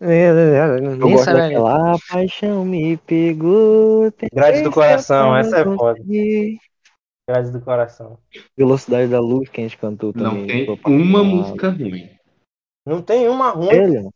Eu 0.00 0.98
gosto 1.10 1.24
sabe 1.24 1.38
daquela 1.38 1.94
"A 1.94 1.98
paixão 2.08 2.64
me 2.64 2.96
pegou. 2.98 4.12
Grade 4.32 4.62
do 4.62 4.70
coração, 4.70 5.36
essa 5.36 5.58
é 5.58 5.64
não 5.64 5.76
foda. 5.76 5.98
consegui." 5.98 6.58
Grades 7.28 7.50
do 7.50 7.60
coração. 7.60 8.18
Velocidade 8.56 9.10
da 9.10 9.20
luz 9.20 9.48
que 9.50 9.60
a 9.60 9.64
gente 9.64 9.76
cantou 9.76 10.12
também. 10.12 10.66
Não 10.66 10.76
tem 10.76 10.94
uma 10.94 11.22
música 11.22 11.68
ruim. 11.70 12.08
Não 12.88 13.02
tem 13.02 13.28
uma 13.28 13.50
ruim. 13.50 13.68
Ele? 13.70 14.10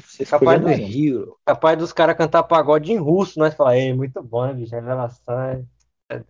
Você 0.00 0.24
Capaz 0.24 0.60
escolheu 0.60 0.60
do 0.60 1.26
bem. 1.26 1.34
Capaz 1.44 1.76
dos 1.76 1.92
caras 1.92 2.16
cantar 2.16 2.44
pagode 2.44 2.92
em 2.92 2.96
russo, 2.96 3.36
nós 3.38 3.52
falar, 3.54 3.76
ei, 3.76 3.92
muito 3.92 4.22
bom, 4.22 4.46
né, 4.46 4.54
bicho? 4.54 4.72
Revelação. 4.72 5.40
é- 5.40 5.64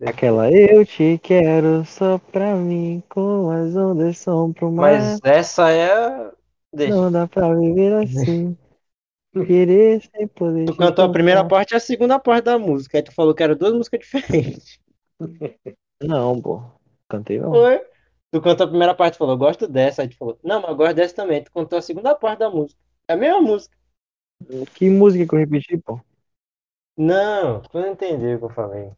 Aquela 0.07 0.49
eu 0.51 0.83
te 0.83 1.19
quero 1.21 1.85
só 1.85 2.17
pra 2.17 2.55
mim, 2.55 3.03
com 3.09 3.51
as 3.51 3.75
ondas 3.75 4.17
são 4.17 4.51
pro 4.51 4.71
mar. 4.71 4.93
Mas 4.93 5.19
essa 5.23 5.69
é. 5.69 6.31
Deixa. 6.73 6.95
Não 6.95 7.11
dá 7.11 7.27
pra 7.27 7.53
viver 7.53 7.93
assim. 7.93 8.57
Querer 9.45 10.01
sem 10.01 10.27
poder. 10.27 10.65
Tu 10.65 10.75
cantou 10.75 11.05
a 11.05 11.11
primeira 11.11 11.45
parte 11.45 11.73
e 11.73 11.75
a 11.75 11.79
segunda 11.79 12.17
parte 12.17 12.45
da 12.45 12.57
música. 12.57 12.97
Aí 12.97 13.03
tu 13.03 13.11
falou 13.11 13.35
que 13.35 13.43
eram 13.43 13.55
duas 13.55 13.73
músicas 13.73 13.99
diferentes. 14.07 14.79
Não, 16.01 16.41
pô. 16.41 16.63
Cantei 17.07 17.37
não. 17.39 17.51
Foi? 17.51 17.81
Tu 18.35 18.41
cantou 18.41 18.65
a 18.65 18.67
primeira 18.67 18.93
parte 18.93 19.15
e 19.15 19.17
falou, 19.17 19.37
gosto 19.37 19.65
dessa. 19.65 20.01
Aí 20.01 20.09
tu 20.09 20.17
falou, 20.17 20.37
não, 20.43 20.59
mas 20.59 20.71
eu 20.71 20.75
gosto 20.75 20.93
dessa 20.93 21.15
também. 21.15 21.41
Tu 21.41 21.49
cantou 21.53 21.79
a 21.79 21.81
segunda 21.81 22.13
parte 22.13 22.39
da 22.39 22.49
música. 22.49 22.77
É 23.07 23.13
a 23.13 23.15
mesma 23.15 23.39
música. 23.39 23.73
Que 24.73 24.89
música 24.89 25.25
que 25.25 25.33
eu 25.33 25.39
repeti, 25.39 25.77
pô? 25.77 26.01
Não, 26.97 27.61
tu 27.61 27.79
não 27.79 27.87
entendeu 27.93 28.35
o 28.35 28.39
que 28.39 28.43
eu 28.43 28.49
falei. 28.49 28.91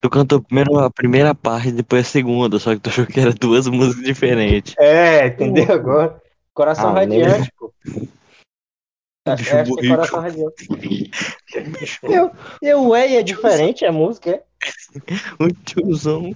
Tu 0.00 0.10
cantou 0.10 0.42
primeiro 0.42 0.76
a 0.80 0.90
primeira 0.90 1.36
parte, 1.36 1.70
depois 1.70 2.04
a 2.04 2.10
segunda, 2.10 2.58
só 2.58 2.74
que 2.74 2.80
tu 2.80 2.90
achou 2.90 3.06
que 3.06 3.20
era 3.20 3.32
duas 3.32 3.68
músicas 3.68 4.04
diferentes. 4.04 4.74
É, 4.76 5.28
entendeu 5.28 5.72
agora? 5.72 6.20
Coração 6.52 6.88
Ah, 6.90 6.94
radiante, 6.94 7.52
pô. 7.56 7.72
Acho, 9.24 9.42
Bicho 9.42 9.56
acho 9.56 9.74
que 9.76 9.86
é 9.86 9.88
coração 9.88 10.20
radiante. 10.20 10.68
Eu, 12.02 12.32
eu, 12.60 12.94
é, 12.94 13.16
é 13.16 13.22
diferente 13.22 13.84
a 13.84 13.92
música, 13.92 14.30
é? 14.30 14.42
O 15.38 15.48
tiozão. 15.64 16.34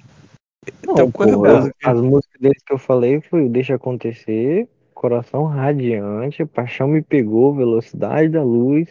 Não, 0.86 0.94
Então, 0.94 1.10
qual 1.10 1.28
é 1.28 1.32
a 1.32 1.36
pô, 1.36 1.56
música? 1.56 1.90
as 1.90 2.00
músicas 2.00 2.40
deles 2.40 2.62
que 2.62 2.72
eu 2.72 2.78
falei 2.78 3.20
foi 3.20 3.46
o 3.46 3.48
Deixa 3.48 3.74
Acontecer, 3.74 4.68
Coração 4.94 5.44
Radiante, 5.44 6.44
Paixão 6.44 6.88
Me 6.88 7.02
Pegou, 7.02 7.54
Velocidade 7.54 8.28
da 8.28 8.42
Luz, 8.42 8.88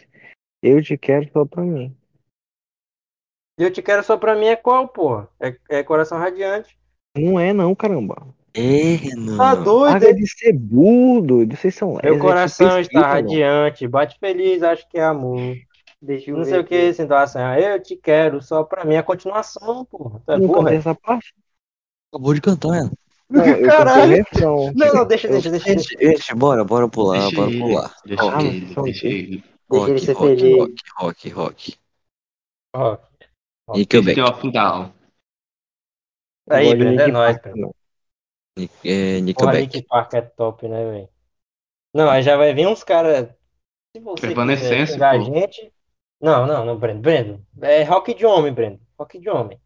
Eu 0.62 0.82
Te 0.82 0.96
Quero 0.98 1.30
Só 1.32 1.44
Pra 1.44 1.62
Mim. 1.62 1.94
E 3.58 3.62
eu 3.62 3.70
te 3.70 3.82
quero 3.82 4.02
só 4.02 4.16
pra 4.16 4.34
mim 4.34 4.46
é 4.46 4.56
qual, 4.56 4.88
pô? 4.88 5.22
É, 5.38 5.54
é 5.68 5.82
coração 5.82 6.16
radiante. 6.16 6.78
Não 7.14 7.38
é 7.38 7.52
não, 7.52 7.74
caramba. 7.74 8.26
É, 8.54 8.94
Renan. 8.94 9.36
Tá 9.36 9.54
doido? 9.54 9.92
Paga 9.92 10.14
de 10.14 10.26
ser 10.26 10.54
burro, 10.54 11.46
vocês 11.46 11.74
são... 11.74 11.98
Meu 12.02 12.14
é 12.14 12.18
coração 12.18 12.78
pesquisa, 12.78 12.88
está 12.88 13.00
não. 13.00 13.08
radiante, 13.08 13.86
bate 13.86 14.18
feliz, 14.18 14.62
acho 14.62 14.88
que 14.88 14.96
é 14.96 15.04
amor. 15.04 15.56
Deixa 16.00 16.30
eu 16.30 16.38
Não 16.38 16.44
ver 16.44 16.50
sei 16.50 16.58
o 16.60 16.64
que, 16.64 16.92
situação. 16.94 17.54
Eu 17.54 17.82
te 17.82 17.96
quero 17.96 18.40
só 18.40 18.64
pra 18.64 18.82
mim. 18.86 18.94
É 18.94 18.98
a 18.98 19.02
continuação, 19.02 19.84
porra. 19.84 20.22
É 20.26 20.38
não 20.38 20.66
é? 20.66 20.76
essa 20.76 20.94
parte? 20.94 21.34
Acabou 22.12 22.34
de 22.34 22.40
cantar, 22.40 22.76
ela. 22.76 22.90
Não, 23.28 23.46
eu 23.46 23.68
Caralho. 23.68 24.24
Não, 24.40 24.72
não, 24.74 25.06
deixa, 25.06 25.28
deixa, 25.28 25.50
deixa. 25.50 25.66
deixa. 25.66 25.82
Gente, 25.82 26.16
gente, 26.16 26.34
bora, 26.34 26.64
bora 26.64 26.88
pular, 26.88 27.20
Deixa 27.20 27.36
bora 27.36 27.50
ele, 27.50 27.60
pular. 27.60 27.96
Deixa 28.04 28.22
Rock, 28.22 28.44
ele, 28.44 28.74
deixa 28.74 29.06
ele. 29.06 29.44
Deixa 29.70 29.86
ele 29.86 29.92
rock, 29.92 30.00
ser 30.00 30.12
rock, 30.12 30.36
feliz. 30.36 30.56
rock, 30.58 31.28
rock, 31.28 31.28
rock. 31.30 31.78
Ó, 32.74 32.98
Nickelback. 33.76 34.50
Down. 34.50 34.92
Aí, 36.50 36.74
Breno, 36.74 37.00
é 37.00 37.06
nóis, 37.06 37.38
não. 37.54 37.72
É, 38.84 39.20
Nickelback. 39.20 39.82
Park 39.84 40.14
é 40.14 40.22
top, 40.22 40.66
né, 40.66 40.84
velho? 40.84 41.08
Não, 41.94 42.10
aí 42.10 42.22
já 42.24 42.36
vai 42.36 42.52
vir 42.52 42.66
uns 42.66 42.82
caras. 42.82 43.28
Se 43.94 44.02
você 44.02 44.22
quiser 44.22 44.32
Evanescence, 44.32 44.92
xingar 44.92 45.10
a 45.10 45.18
gente. 45.20 45.72
Não, 46.20 46.46
não, 46.46 46.64
não, 46.64 46.76
Breno. 46.76 47.00
Breno. 47.00 47.46
É 47.62 47.84
rock 47.84 48.12
de 48.12 48.26
homem, 48.26 48.52
Breno. 48.52 48.80
Rock 48.98 49.20
de 49.20 49.30
homem. 49.30 49.60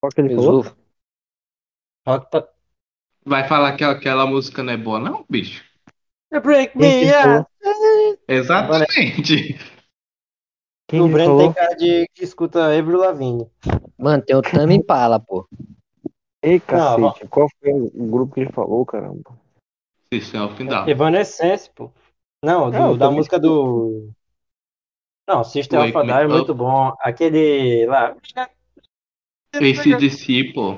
Qual 0.00 0.12
que 0.12 0.20
ele 0.20 0.34
falou? 0.34 0.64
Rock 2.06 2.30
pra. 2.30 2.48
Vai 3.24 3.46
falar 3.46 3.76
que 3.76 3.84
aquela 3.84 4.26
música 4.26 4.62
não 4.62 4.72
é 4.72 4.76
boa, 4.76 4.98
não, 4.98 5.24
bicho? 5.28 5.64
Break 6.30 6.78
Quem 6.78 6.98
que 6.98 7.04
me, 7.06 7.12
falou? 7.12 7.46
Exatamente. 8.28 9.58
Quem 10.86 11.00
O 11.02 11.08
Breno 11.08 11.36
tem 11.38 11.52
cara 11.52 11.74
de 11.74 12.06
que 12.14 12.24
escuta 12.24 12.66
Avril 12.78 12.98
Lavigne. 12.98 13.50
Mano, 13.98 14.22
tem 14.22 14.36
o 14.36 14.42
Tame 14.42 14.74
Impala, 14.76 15.20
pô. 15.20 15.46
Ei, 16.42 16.54
Não, 16.54 16.60
cacete, 16.66 17.28
qual 17.28 17.48
foi 17.60 17.72
o 17.72 18.06
grupo 18.06 18.34
que 18.34 18.40
ele 18.40 18.52
falou, 18.52 18.86
caramba? 18.86 19.38
System 20.12 20.40
of 20.40 20.64
Down. 20.64 20.88
Evanescence, 20.88 21.70
pô. 21.74 21.90
Não, 22.42 22.70
do- 22.70 22.78
Não, 22.78 22.96
da 22.96 23.10
música 23.10 23.38
do. 23.38 24.10
Não, 25.26 25.44
System 25.44 25.80
of 25.80 25.92
Wake 25.92 25.98
a 25.98 26.02
Me 26.04 26.08
Down 26.08 26.20
é 26.20 26.24
Up. 26.26 26.32
muito 26.36 26.54
bom. 26.54 26.94
Aquele 27.00 27.84
lá. 27.86 28.16
ACDC, 29.54 30.52
pô. 30.52 30.76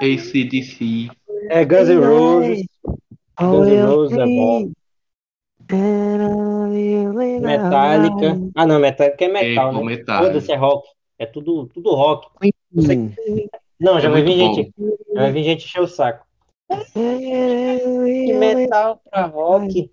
ACDC. 0.00 1.08
É 1.48 1.64
Guns 1.64 1.88
N' 1.88 2.00
Roses. 2.00 2.66
Guns 3.38 3.68
N' 3.68 3.82
Roses 3.86 4.18
é 4.18 4.24
bom. 4.24 4.70
Metallica. 7.40 8.38
Ah, 8.54 8.66
não, 8.66 8.78
Metallica 8.78 9.24
é 9.24 9.28
metal, 9.28 9.70
É, 9.70 9.74
né? 9.74 9.82
Metallica. 9.82 10.26
Foda-se, 10.26 10.52
é 10.52 10.56
rock. 10.56 10.88
É 11.18 11.26
tudo, 11.26 11.66
tudo 11.68 11.94
rock. 11.94 12.28
Hum. 12.74 13.12
Não, 13.78 14.00
já 14.00 14.08
É 14.08 14.12
vai 14.12 14.22
vir 14.22 14.36
gente. 14.36 14.72
Já 15.14 15.20
vai 15.22 15.32
vir 15.32 15.44
gente 15.44 15.64
encher 15.64 15.80
o 15.80 15.88
saco. 15.88 16.26
Que 16.92 18.32
metal 18.34 19.00
pra 19.10 19.26
rock. 19.26 19.90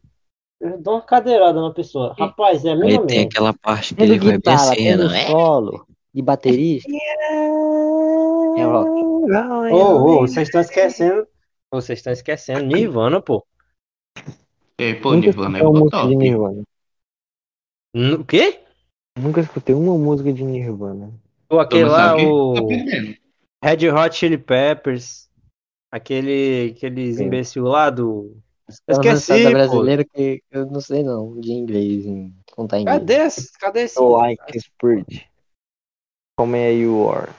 Eu 0.59 0.81
dou 0.81 0.95
uma 0.95 1.01
cadeirada 1.01 1.61
na 1.61 1.71
pessoa. 1.71 2.15
Rapaz, 2.17 2.65
é 2.65 2.71
a 2.71 2.75
mesma 2.75 3.05
tem 3.05 3.25
aquela 3.25 3.53
parte 3.53 3.93
que 3.93 4.01
ele 4.01 4.17
vai 4.17 4.33
guitarra, 4.33 4.71
assim, 4.71 4.75
tendo 4.75 5.07
né? 5.09 5.27
solo 5.27 5.85
de 6.13 6.21
baterista. 6.21 6.91
É 8.57 8.63
rock. 8.63 8.89
Ô, 9.71 9.75
ô, 9.75 10.19
vocês 10.21 10.47
estão 10.47 10.61
esquecendo. 10.61 11.27
Ô, 11.71 11.79
Vocês 11.79 11.99
estão 11.99 12.11
esquecendo. 12.11 12.65
Nirvana, 12.65 13.21
pô. 13.21 13.45
É, 14.79 14.95
pô, 14.95 15.13
Nunca 15.13 15.27
Nirvana 15.27 15.59
é 15.59 15.61
de 15.61 15.89
top. 15.89 16.15
Nirvana. 16.15 16.63
O 18.19 18.25
quê? 18.25 18.61
Nunca 19.19 19.41
escutei 19.41 19.75
uma 19.75 19.97
música 19.97 20.33
de 20.33 20.43
Nirvana. 20.43 21.13
Ou 21.49 21.59
aquele 21.59 21.85
lá, 21.85 22.15
o 22.17 22.53
tá. 22.53 22.61
Red 23.63 23.89
Hot 23.89 24.15
Chili 24.15 24.37
Peppers. 24.37 25.29
Aquele, 25.91 26.73
aqueles 26.75 27.17
Sim. 27.17 27.25
imbecil 27.25 27.63
lá 27.63 27.89
do. 27.89 28.37
Eu 28.85 28.93
esqueci, 28.93 29.43
da 29.43 29.49
pô. 29.49 29.55
brasileira 29.55 30.03
que 30.03 30.43
eu 30.51 30.65
não 30.65 30.81
sei 30.81 31.01
não, 31.01 31.39
de 31.39 31.53
inglês, 31.53 32.05
em 32.05 32.35
contar 32.53 32.79
inglês. 32.79 32.99
Cadê 32.99 33.13
esse? 33.13 33.51
Cadê 33.57 33.81
esse? 33.83 33.95
So 33.95 34.09
like 34.09 34.59
spirit. 34.59 35.29
Como 36.37 36.55
é 36.55 36.73
you 36.73 37.09
are. 37.09 37.31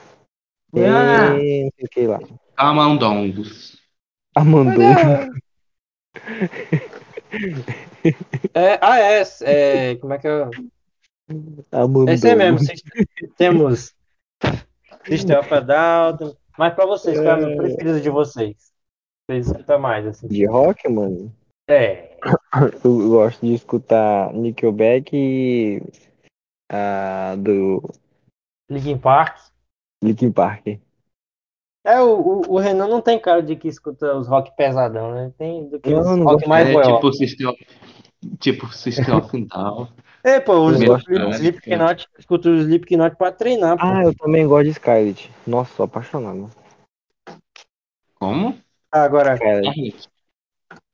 Ah. 0.75 1.37
E 1.39 1.71
que 1.91 2.07
lá. 2.07 2.19
Camandongos. 2.55 3.77
Amandou. 4.35 4.83
É, 8.53 8.79
ah, 8.81 8.99
é, 8.99 9.23
é. 9.43 9.95
Como 9.95 10.13
é 10.13 10.17
que 10.17 10.27
é? 10.27 10.49
Amandou. 11.71 12.09
Esse 12.09 12.29
é 12.29 12.35
mesmo. 12.35 12.59
System- 12.59 13.07
Temos 13.37 13.95
System 15.05 15.37
of 15.37 15.53
a 15.53 15.59
Down. 15.59 16.35
Mas 16.57 16.73
pra 16.73 16.85
vocês, 16.85 17.19
qual 17.19 17.39
é 17.39 17.53
o 17.53 17.57
preferido 17.57 18.01
de 18.01 18.09
vocês? 18.09 18.73
Vocês 19.29 19.45
escutam 19.45 19.79
mais, 19.79 20.07
assim. 20.07 20.27
De 20.27 20.43
rock, 20.47 20.89
mano? 20.89 21.31
É. 21.69 22.17
Eu 22.83 23.09
gosto 23.09 23.45
de 23.45 23.53
escutar 23.53 24.33
Nickelback 24.33 25.11
e 25.15 25.83
a 26.67 27.35
do 27.35 27.79
Linkin 28.71 28.97
Park. 28.97 29.37
Linkin 30.03 30.31
Park. 30.31 30.65
É, 31.85 32.01
o, 32.01 32.19
o, 32.19 32.53
o 32.53 32.57
Renan 32.57 32.87
não 32.87 33.01
tem 33.01 33.19
cara 33.21 33.43
de 33.43 33.55
que 33.55 33.67
escuta 33.67 34.17
os 34.17 34.27
rock 34.27 34.51
pesadão, 34.57 35.13
né? 35.13 35.31
Tem 35.37 35.69
do 35.69 35.79
que 35.79 35.91
Não, 35.91 35.99
os 35.99 36.07
não 36.07 36.23
rock 36.25 36.47
mais 36.47 36.67
É 36.67 36.73
boió. 36.73 36.95
tipo 36.95 37.13
System 37.13 37.47
of, 37.47 37.67
tipo 38.39 38.73
System 38.73 39.13
of 39.13 39.45
Down. 39.45 39.87
É, 40.21 40.37
pô, 40.37 40.65
os 40.65 40.77
também. 40.77 41.31
Slipknot, 41.31 42.09
escuto 42.17 42.49
os 42.49 42.63
Slipknot 42.63 43.15
pra 43.15 43.31
treinar, 43.31 43.77
pô. 43.77 43.85
Ah, 43.85 44.03
eu 44.03 44.13
também 44.13 44.45
gosto 44.45 44.65
de 44.65 44.71
Skylit. 44.71 45.31
Nossa, 45.47 45.73
sou 45.75 45.85
apaixonado. 45.85 46.49
Como? 48.15 48.59
Agora, 48.91 49.35
Skylit. 49.35 50.09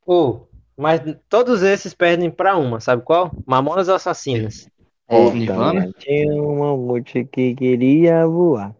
ô, 0.06 0.46
mas 0.76 1.00
todos 1.28 1.62
esses 1.62 1.94
perdem 1.94 2.30
pra 2.30 2.56
uma, 2.56 2.80
sabe 2.80 3.02
qual? 3.02 3.30
Mamonas 3.46 3.88
Assassinas. 3.88 4.68
É, 5.08 5.30
Nirvana? 5.32 5.92
Tinha 5.98 6.42
uma 6.42 6.76
multi 6.76 7.24
que 7.24 7.54
queria 7.54 8.26
voar. 8.26 8.74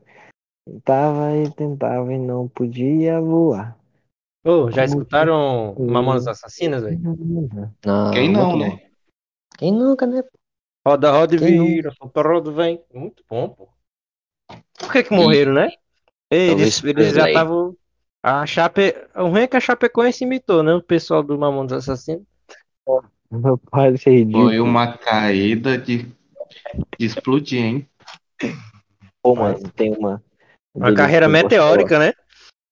Tentava 0.68 1.36
e 1.36 1.50
tentava 1.52 2.12
e 2.12 2.18
não 2.18 2.48
podia 2.48 3.20
voar. 3.20 3.78
Ô, 4.44 4.70
já 4.70 4.84
Como 4.84 4.96
escutaram 4.98 5.74
que- 5.76 5.82
Mamonas 5.82 6.26
Assassinas, 6.26 6.82
velho? 6.82 7.00
não, 7.84 8.10
Quem 8.12 8.30
não, 8.30 8.56
né? 8.58 8.90
Quem 9.56 9.72
nunca, 9.72 10.06
né? 10.06 10.22
Roda, 10.86 11.10
roda 11.10 11.34
e 11.34 11.38
Quem 11.38 11.64
vira, 11.64 11.90
solta, 11.92 12.22
roda, 12.22 12.50
vem. 12.52 12.84
Muito 12.92 13.24
bom, 13.28 13.48
pô. 13.48 13.68
Por 14.78 14.92
que 14.92 15.02
que 15.04 15.14
morreram, 15.14 15.54
né? 15.54 15.70
Eles, 16.30 16.82
eles 16.84 17.14
já 17.14 17.28
estavam... 17.28 17.76
A 18.26 18.44
Chape... 18.44 18.92
O 19.14 19.28
ruim 19.28 19.42
é 19.42 19.46
que 19.46 19.56
a 19.56 19.60
Chapecoense 19.60 20.24
imitou, 20.24 20.60
né? 20.60 20.74
O 20.74 20.82
pessoal 20.82 21.22
do 21.22 21.38
Mamonas 21.38 21.70
Assassinos. 21.72 22.24
Meu 23.30 23.56
pai, 23.56 23.94
é 24.04 24.10
ridículo. 24.10 24.48
Foi 24.48 24.58
uma 24.58 24.98
caída 24.98 25.78
de, 25.78 25.98
de 26.98 27.06
explodir, 27.06 27.62
hein? 27.62 27.88
Pô, 29.22 29.36
mano, 29.36 29.60
tem 29.76 29.92
uma. 29.92 30.20
Uma 30.74 30.92
carreira 30.92 31.28
meteórica, 31.28 32.00
né? 32.00 32.12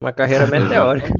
Uma 0.03 0.13
carreira 0.13 0.49
meteórica. 0.49 1.15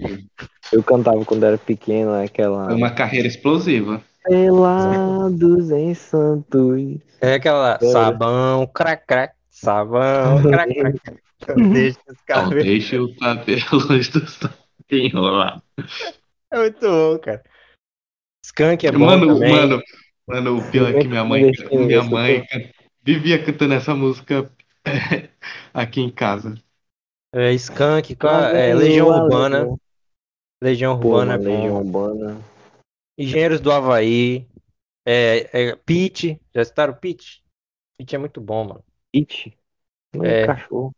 Eu 0.73 0.83
cantava 0.83 1.25
quando 1.25 1.45
era 1.45 1.57
pequeno, 1.57 2.13
aquela. 2.21 2.65
Foi 2.65 2.75
uma 2.75 2.91
carreira 2.91 3.29
explosiva. 3.29 4.03
Pelados 4.25 5.71
em 5.71 5.95
Santos. 5.95 6.99
É 7.21 7.35
aquela 7.35 7.79
sabão, 7.81 8.67
crac, 8.67 9.07
crac, 9.07 9.33
sabão, 9.55 10.43
crac. 10.51 10.69
Deixa 11.73 12.01
os 12.09 12.21
cabelos. 12.23 12.65
deixe 12.65 12.99
o 12.99 13.17
cabelo 13.17 13.87
do 13.89 14.29
santo 14.29 14.55
enrolar. 14.91 15.63
É 16.51 16.59
muito 16.59 16.81
bom, 16.81 17.19
cara. 17.19 17.43
Skunk 18.45 18.87
é 18.87 18.93
bom 18.93 18.99
mano, 18.99 19.27
também. 19.35 19.51
mano, 19.51 19.83
mano, 20.27 20.59
o 20.59 20.71
pior 20.71 20.95
é 20.95 21.01
que 21.01 21.09
minha 21.09 21.25
mãe, 21.25 21.51
minha 21.71 22.03
mãe 22.03 22.47
vivia 23.03 23.43
cantando 23.43 23.75
essa 23.75 23.95
música 23.95 24.51
aqui 25.73 26.01
em 26.01 26.11
casa. 26.11 26.55
É, 27.33 27.53
Skunk, 27.53 28.17
qual- 28.17 28.33
Mas 28.33 28.55
é, 28.55 28.71
é 28.71 28.75
Legião. 28.75 29.09
Urbana. 29.09 29.77
Legião 30.63 31.01
Pô, 31.01 31.09
Urbana 31.09 31.35
é 31.35 31.39
bom. 31.39 31.45
Legião 31.45 31.77
Urbana. 31.79 32.41
Engenheiros 33.19 33.61
do 33.61 33.71
Havaí. 33.73 34.47
É, 35.07 35.71
é, 35.71 35.77
Pete. 35.77 36.41
Já 36.55 36.65
citaram 36.65 36.95
Pete? 36.95 37.43
Pete 37.99 38.15
é 38.15 38.19
muito 38.19 38.41
bom, 38.41 38.65
mano. 38.65 38.85
It. 39.15 39.57
Não, 40.13 40.25
É. 40.25 40.47
cachorro. 40.47 40.95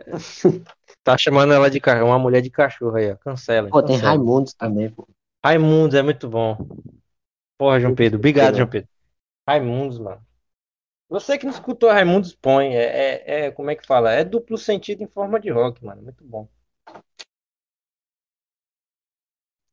Tá 1.04 1.16
chamando 1.16 1.52
ela 1.54 1.70
de 1.70 1.80
cachorro, 1.80 2.08
uma 2.10 2.18
mulher 2.18 2.42
de 2.42 2.50
cachorro 2.50 2.96
aí, 2.96 3.10
ó. 3.10 3.16
Cancela. 3.16 3.70
Pô, 3.70 3.82
tem 3.82 3.96
cancela. 3.96 4.10
Raimundos 4.12 4.52
também, 4.52 4.90
pô. 4.90 5.08
Raimundos 5.42 5.94
é 5.94 6.02
muito 6.02 6.28
bom. 6.28 6.56
Porra, 7.56 7.80
João 7.80 7.94
Pedro. 7.94 8.18
Obrigado. 8.18 8.56
João 8.56 8.68
Pedro. 8.68 8.88
Raimundos, 9.48 9.98
mano. 9.98 10.20
Você 11.08 11.38
que 11.38 11.46
não 11.46 11.52
escutou 11.52 11.90
Raimundos, 11.90 12.34
põe. 12.34 12.74
É, 12.76 12.82
é, 12.82 13.46
é- 13.46 13.50
como 13.50 13.70
é 13.70 13.74
que 13.74 13.86
fala? 13.86 14.12
É 14.12 14.22
duplo 14.22 14.58
sentido 14.58 15.02
em 15.02 15.06
forma 15.06 15.40
de 15.40 15.50
rock, 15.50 15.82
mano. 15.82 16.02
Muito 16.02 16.22
bom. 16.22 16.46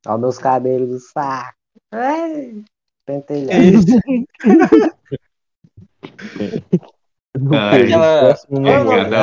Olha 0.07 0.17
meus 0.17 0.37
cabelos 0.37 0.89
do 0.89 0.99
saco. 0.99 1.57
Ai, 1.91 2.63
pentelhado. 3.05 3.59
Ai, 7.51 7.83
Aquela. 7.83 8.37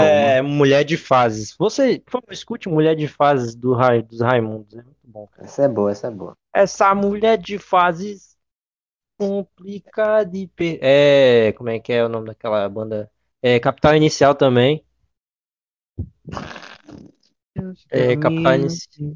É. 0.05 0.39
É, 0.39 0.43
Mulher 0.43 0.85
de 0.85 0.97
Fases. 0.97 1.55
Você, 1.59 2.01
por 2.05 2.13
favor, 2.13 2.33
escute 2.33 2.69
Mulher 2.69 2.95
de 2.95 3.09
Fases 3.09 3.55
do 3.55 3.73
Ra- 3.73 4.01
dos 4.01 4.21
Raimundos. 4.21 4.73
É 4.75 4.83
muito 4.83 4.97
bom, 5.05 5.27
cara. 5.29 5.47
Essa 5.47 5.63
é 5.65 5.69
boa, 5.69 5.91
essa 5.91 6.07
é 6.09 6.11
boa. 6.11 6.37
Essa 6.55 6.95
mulher 6.95 7.39
de 7.39 7.59
fases 7.59 8.37
complica 9.19 10.25
de 10.25 10.49
per... 10.55 10.79
É, 10.83 11.53
como 11.53 11.71
é 11.71 11.79
que 11.79 11.93
é 11.93 12.05
o 12.05 12.09
nome 12.09 12.27
daquela 12.27 12.69
banda? 12.69 13.11
É, 13.43 13.59
Capital 13.59 13.97
Inicial 13.97 14.35
também. 14.35 14.85
É, 17.91 18.17
Capital 18.17 18.55
Inicial. 18.55 19.13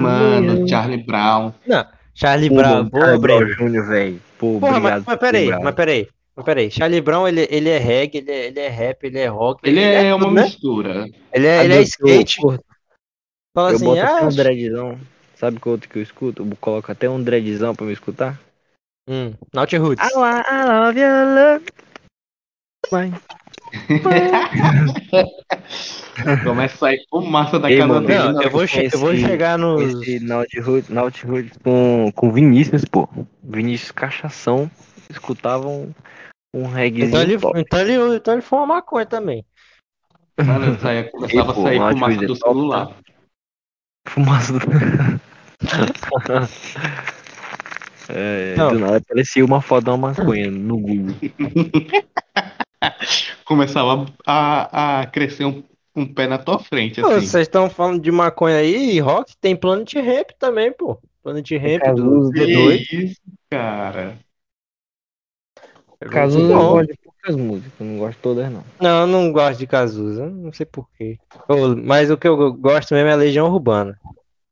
Mano, 0.00 0.68
Charlie 0.68 1.02
Brown. 1.04 1.52
Não, 1.66 1.84
Charlie 2.14 2.48
Pô, 2.48 2.56
Brown. 2.56 2.84
Boa, 2.88 3.04
Charlie 3.04 3.20
Brown 3.20 3.38
Breno. 3.38 3.54
Júnior, 3.54 3.86
velho. 3.88 4.22
Pô, 4.38 4.58
Porra, 4.58 4.76
obrigado. 4.78 4.82
mas, 4.82 5.04
mas 5.06 5.18
peraí, 5.18 5.48
mas 5.50 5.74
peraí. 5.74 6.08
Mas 6.36 6.44
peraí. 6.44 6.70
Charlie 6.70 7.00
Brown, 7.00 7.26
ele, 7.28 7.46
ele 7.50 7.68
é 7.68 7.78
reggae, 7.78 8.18
ele 8.18 8.30
é, 8.30 8.46
ele 8.46 8.60
é 8.60 8.68
rap, 8.68 9.02
ele 9.04 9.18
é 9.18 9.26
rock. 9.26 9.68
Ele 9.68 9.80
é 9.80 10.14
uma 10.14 10.26
tudo, 10.26 10.34
né? 10.36 10.42
mistura. 10.44 11.04
Ele 11.32 11.46
é, 11.46 11.64
ele 11.64 11.72
é 11.74 11.76
que 11.76 11.82
eu 11.82 11.84
skate. 11.84 12.40
curto? 12.40 12.64
Fala 13.54 13.70
Eu 13.70 13.76
assim, 13.76 13.84
boto 13.84 14.00
ah, 14.02 14.24
um 14.24 14.28
dreadzão. 14.28 14.98
Sabe 15.34 15.58
qual 15.58 15.72
outro 15.72 15.88
que 15.88 15.98
eu 15.98 16.02
escuto? 16.02 16.42
Eu 16.42 16.56
coloco 16.60 16.92
até 16.92 17.08
um 17.10 17.20
dreadzão 17.22 17.74
pra 17.74 17.84
me 17.86 17.92
escutar. 17.92 18.38
hum, 19.08 19.32
Naughty 19.52 19.76
Roots. 19.76 20.04
I, 20.04 20.08
I 20.14 20.64
love 20.66 21.00
your 21.00 21.34
love. 21.34 21.64
Vai. 22.90 23.12
Começa 26.44 26.74
a 26.74 26.78
sair 26.78 27.04
fumaça 27.08 27.58
da 27.58 27.70
Ei, 27.70 27.78
casa 27.78 27.88
mano, 27.88 28.06
dele. 28.06 28.32
Não, 28.32 28.42
eu 28.42 28.50
vou, 28.50 28.66
che- 28.66 28.88
eu 28.92 28.98
vou 28.98 29.12
esse- 29.12 29.26
chegar. 29.26 29.58
Esse 29.58 30.60
Roots, 30.60 30.88
Naughty 30.88 31.26
Roots 31.26 31.56
com, 31.62 32.10
com 32.14 32.32
Vinícius, 32.32 32.84
pô. 32.84 33.08
Vinícius 33.42 33.90
Cachação. 33.92 34.70
Escutavam 35.08 35.94
um 36.52 36.66
reggaezinho 36.66 37.08
Então 37.08 37.22
ele, 37.22 37.34
então, 37.34 37.52
ele, 37.80 38.16
então 38.16 38.34
ele 38.34 38.42
foi 38.42 38.58
uma 38.58 38.66
maconha 38.66 39.06
também. 39.06 39.44
Mano, 40.44 40.78
saía, 40.80 41.10
começava 41.10 41.50
a 41.50 41.54
pô, 41.54 41.62
sair 41.62 41.78
Naughty 41.78 41.94
fumaça 41.94 42.14
é 42.14 42.26
do 42.26 42.38
top, 42.38 42.40
celular. 42.40 42.96
Fumaça 44.08 44.52
do... 44.54 44.58
é, 48.08 48.54
Não. 48.56 48.72
do 48.72 48.78
nada 48.78 48.96
aparecia 48.96 49.44
uma 49.44 49.60
foto 49.60 49.84
de 49.84 49.90
uma 49.90 49.98
maconha 50.08 50.50
no 50.50 50.78
Google. 50.78 51.14
Começava 53.44 54.06
a, 54.26 55.00
a 55.00 55.06
crescer 55.06 55.44
um, 55.44 55.62
um 55.94 56.06
pé 56.06 56.26
na 56.26 56.38
tua 56.38 56.58
frente, 56.58 57.00
Pô, 57.00 57.08
assim. 57.08 57.26
vocês 57.26 57.46
estão 57.46 57.68
falando 57.68 58.00
de 58.00 58.10
maconha 58.10 58.56
aí 58.56 58.96
e 58.96 59.00
rock? 59.00 59.34
Tem 59.40 59.54
Planet 59.54 59.92
Ramp 59.94 60.30
também, 60.38 60.72
pô. 60.72 60.98
Planet 61.22 61.50
Ramp 61.50 61.82
do 61.94 62.02
Cazuza, 62.02 62.32
Que 62.32 62.40
D2. 62.40 62.86
isso, 62.92 63.20
cara. 63.50 64.18
Caso 66.08 66.40
eu 66.40 66.48
Bom. 66.48 66.72
gosto 66.72 66.92
de 66.92 66.98
poucas 66.98 67.36
músicas, 67.36 67.86
não 67.86 67.98
gosto 67.98 68.16
de 68.16 68.22
todas 68.22 68.50
não. 68.50 68.64
Não, 68.80 69.00
eu 69.02 69.06
não 69.06 69.32
gosto 69.32 69.58
de 69.58 69.66
Cazuza, 69.66 70.26
não 70.30 70.52
sei 70.52 70.64
porquê. 70.64 71.18
Mas 71.84 72.10
o 72.10 72.16
que 72.16 72.26
eu 72.26 72.54
gosto 72.54 72.94
mesmo 72.94 73.10
é 73.10 73.16
Legião 73.16 73.50
Urbana. 73.52 74.00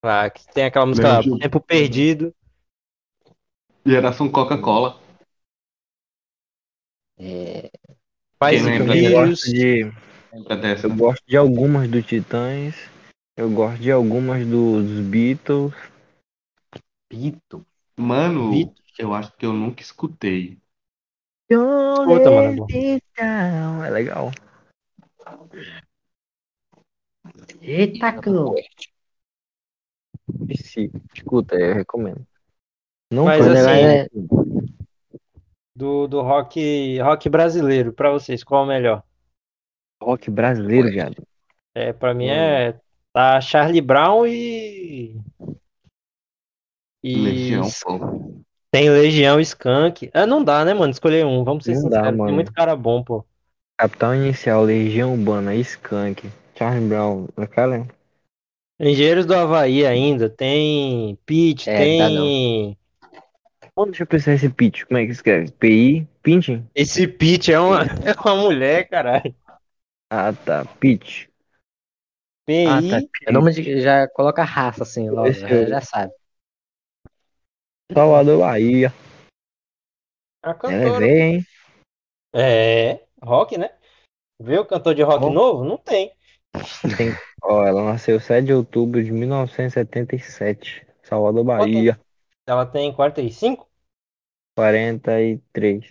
Ah, 0.02 0.28
que 0.28 0.46
tem 0.52 0.64
aquela 0.66 0.84
música 0.86 1.16
Legião. 1.16 1.38
Tempo 1.38 1.60
Perdido. 1.60 2.34
Geração 3.84 4.30
Coca-Cola. 4.30 5.00
É, 7.18 7.70
Pais 8.38 8.64
e? 8.64 8.76
Eu 8.76 8.86
Filhos. 8.86 9.10
gosto 9.10 9.50
de, 9.50 9.80
eu 10.84 10.94
gosto 10.94 11.24
de 11.26 11.36
algumas 11.36 11.88
do 11.88 12.02
Titãs, 12.02 12.76
eu 13.36 13.50
gosto 13.50 13.80
de 13.80 13.90
algumas 13.90 14.46
dos 14.46 14.84
Beatles. 15.06 15.74
Pito. 17.08 17.66
Mano, 17.96 18.50
Vitor. 18.50 18.74
eu 18.98 19.14
acho 19.14 19.32
que 19.36 19.46
eu 19.46 19.52
nunca 19.52 19.82
escutei. 19.82 20.58
Puta, 21.48 22.30
mano, 22.30 22.48
é 22.48 22.52
bom. 22.52 22.66
É 23.84 23.90
legal. 23.90 24.30
Eita, 27.62 28.12
cão. 28.12 28.54
Esse, 30.48 30.90
escuta, 31.14 31.56
eu 31.56 31.74
recomendo. 31.74 32.26
Não 33.10 33.24
Mas 33.24 33.44
foi 33.44 33.52
assim, 33.52 33.70
é- 33.70 34.02
né? 34.04 34.08
Do, 35.74 36.06
do 36.08 36.20
rock, 36.22 36.98
rock 37.00 37.28
brasileiro, 37.28 37.92
pra 37.92 38.10
vocês, 38.10 38.42
qual 38.42 38.62
é 38.62 38.64
o 38.64 38.68
melhor? 38.68 39.02
rock 40.02 40.30
brasileiro, 40.30 40.90
viado. 40.90 41.22
É, 41.74 41.92
pra 41.92 42.12
mim 42.14 42.28
é 42.28 42.78
tá 43.12 43.40
Charlie 43.40 43.80
Brown 43.80 44.26
e 44.26 45.20
e 47.02 47.16
Legião, 47.16 47.62
pô. 47.82 48.42
Tem 48.70 48.90
Legião 48.90 49.40
Skank. 49.40 50.10
Ah, 50.14 50.26
não 50.26 50.42
dá, 50.44 50.64
né, 50.64 50.74
mano? 50.74 50.92
Escolher 50.92 51.24
um, 51.26 51.44
vamos 51.44 51.64
ser 51.64 51.74
Não 51.74 51.76
sinceros. 51.76 51.88
dá, 51.88 52.10
Tem 52.24 52.34
mano. 52.34 52.34
muito 52.34 52.52
cara 52.52 52.76
bom, 52.76 53.02
pô. 53.02 53.26
Capital 53.76 54.14
Inicial, 54.14 54.62
Legião 54.66 55.14
Urbana, 55.14 55.52
Skank, 55.56 56.30
Charlie 56.54 56.86
Brown, 56.88 57.26
cara, 57.50 57.84
Engenheiros 58.80 59.24
do 59.26 59.34
Havaí 59.34 59.86
ainda, 59.86 60.28
tem 60.30 61.16
Pete, 61.26 61.70
É, 61.70 61.86
tem. 61.88 62.76
Mano, 63.74 63.92
deixa 63.92 64.02
eu 64.02 64.06
pensar 64.06 64.34
esse 64.34 64.50
pitch, 64.50 64.84
como 64.84 64.98
é 64.98 65.06
que 65.06 65.12
escreve? 65.12 65.50
PI, 65.52 66.06
Pinch? 66.22 66.62
Esse 66.74 67.06
Pete 67.08 67.52
é 67.52 67.58
uma, 67.60 67.82
é 68.04 68.12
uma 68.24 68.36
mulher, 68.36 68.88
caralho. 68.88 69.34
Ah, 70.10 70.32
tá, 70.34 70.64
pitch. 70.80 71.28
PI. 72.46 72.58
Ah, 72.64 72.82
tá, 72.82 73.02
É 73.26 73.32
nome 73.32 73.52
de, 73.52 73.80
já 73.80 74.08
coloca 74.08 74.42
raça 74.44 74.82
assim, 74.82 75.08
logo, 75.10 75.32
já, 75.38 75.64
já 75.66 75.80
sabe. 75.80 76.12
Salvador, 77.92 78.40
Bahia. 78.40 78.92
a 80.42 80.50
é 80.50 80.54
cantora. 80.54 80.98
velha, 81.00 81.24
hein? 81.24 81.46
É, 82.34 83.06
rock, 83.22 83.56
né? 83.56 83.70
O 84.38 84.64
cantor 84.64 84.94
de 84.94 85.02
rock 85.02 85.24
Ó. 85.24 85.30
novo? 85.30 85.64
Não 85.64 85.78
tem. 85.78 86.12
Tem... 86.96 87.12
Ó, 87.42 87.64
ela 87.66 87.84
nasceu 87.84 88.20
7 88.20 88.46
de 88.46 88.52
outubro 88.52 89.02
de 89.02 89.10
1977. 89.10 90.86
Salvador, 91.02 91.44
Bahia. 91.44 91.98
Ela 92.46 92.66
tem 92.66 92.92
45? 92.94 93.68
43. 94.56 95.84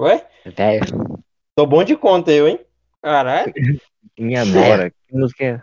Ué? 0.00 0.30
Velho. 0.44 1.18
Tô 1.56 1.66
bom 1.66 1.82
de 1.82 1.96
conta 1.96 2.30
eu, 2.30 2.46
hein? 2.46 2.64
Caralho. 3.02 3.52
Me 4.18 4.36
adora. 4.36 4.90
Que 4.90 5.16
música 5.16 5.44
é? 5.44 5.62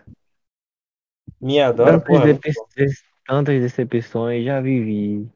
Tantas, 1.86 2.08
porra. 2.08 2.34
decep- 2.34 3.06
tantas 3.26 3.62
decepções 3.62 4.46
já 4.46 4.62
vivi. 4.62 5.30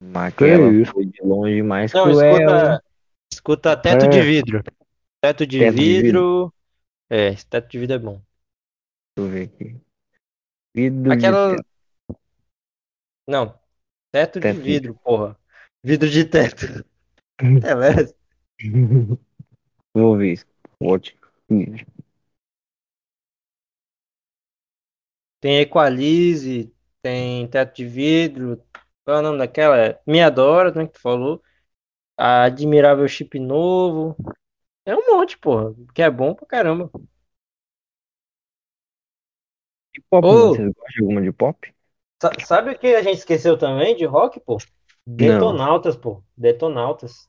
Mas 0.00 0.32
aquela 0.32 0.72
isso? 0.72 0.92
foi 0.92 1.06
de 1.06 1.20
longe 1.22 1.62
mais 1.62 1.92
Não, 1.92 2.04
cruel. 2.04 2.36
escuta, 2.38 2.82
escuta 3.32 3.76
teto 3.76 4.04
É. 4.06 4.08
de 4.08 4.20
vidro. 4.22 4.62
Teto 5.20 5.46
de 5.46 5.58
Teto 5.58 5.76
de 5.76 5.82
vidro. 6.02 6.54
É, 7.10 7.28
esse 7.28 7.46
teto 7.46 7.68
de 7.70 7.78
vidro 7.78 7.96
é 7.96 7.98
bom. 7.98 8.22
Deixa 9.16 9.18
eu 9.18 9.28
ver 9.28 9.42
aqui. 9.48 9.80
Vidro 10.74 11.12
Aquela. 11.12 11.56
de 11.56 11.62
Não. 13.28 13.58
Teto, 14.12 14.40
Teto 14.40 14.40
de 14.40 14.52
de 14.54 14.60
vidro, 14.62 14.94
porra. 15.02 15.36
Vidro 15.84 16.08
de 16.08 16.24
teto. 16.24 16.66
É, 17.40 17.74
velho. 17.74 18.08
teto. 18.58 19.18
Vou 19.94 20.16
ver 20.16 20.32
isso. 20.32 20.46
Ótimo. 20.80 21.18
Tem 25.40 25.60
Equalize, 25.60 26.72
tem 27.02 27.46
teto 27.48 27.76
de 27.76 27.86
vidro, 27.86 28.62
Qual 29.04 29.16
é 29.18 29.20
o 29.20 29.22
nome 29.22 29.38
daquela? 29.38 29.76
É 29.78 30.00
Me 30.06 30.20
Adora, 30.22 30.72
né, 30.72 30.86
que 30.86 30.94
tu 30.94 31.00
falou. 31.00 31.42
A 32.16 32.44
Admirável 32.44 33.08
Chip 33.08 33.38
Novo. 33.38 34.16
É 34.86 34.94
um 34.96 35.06
monte, 35.16 35.38
porra. 35.38 35.74
Que 35.94 36.02
é 36.02 36.10
bom 36.10 36.34
pra 36.34 36.46
caramba. 36.46 36.90
E 39.94 40.00
pop, 40.10 40.26
mano, 40.26 40.48
vocês 40.48 40.72
gostam 40.72 40.88
de 40.94 41.00
alguma 41.02 41.22
de 41.22 41.32
pop? 41.32 41.74
Sa- 42.22 42.32
sabe 42.46 42.72
o 42.72 42.78
que 42.78 42.94
a 42.94 43.02
gente 43.02 43.18
esqueceu 43.18 43.56
também 43.58 43.96
de 43.96 44.04
rock, 44.04 44.40
pô? 44.40 44.56
Detonautas, 45.06 45.96
pô. 45.96 46.22
Detonautas. 46.36 47.28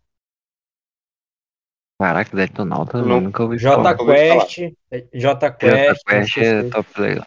Caraca, 2.00 2.36
Detonautas, 2.36 3.02
mano, 3.06 3.22
nunca 3.22 3.44
ouvi 3.44 3.60
J 3.60 3.76
falar. 3.76 3.98
Quest. 3.98 4.58
J 4.92 5.10
Jota 5.14 5.52
Quest. 5.52 6.04
Quest 6.06 6.38
é 6.38 6.64
top 6.64 7.02
legal. 7.02 7.26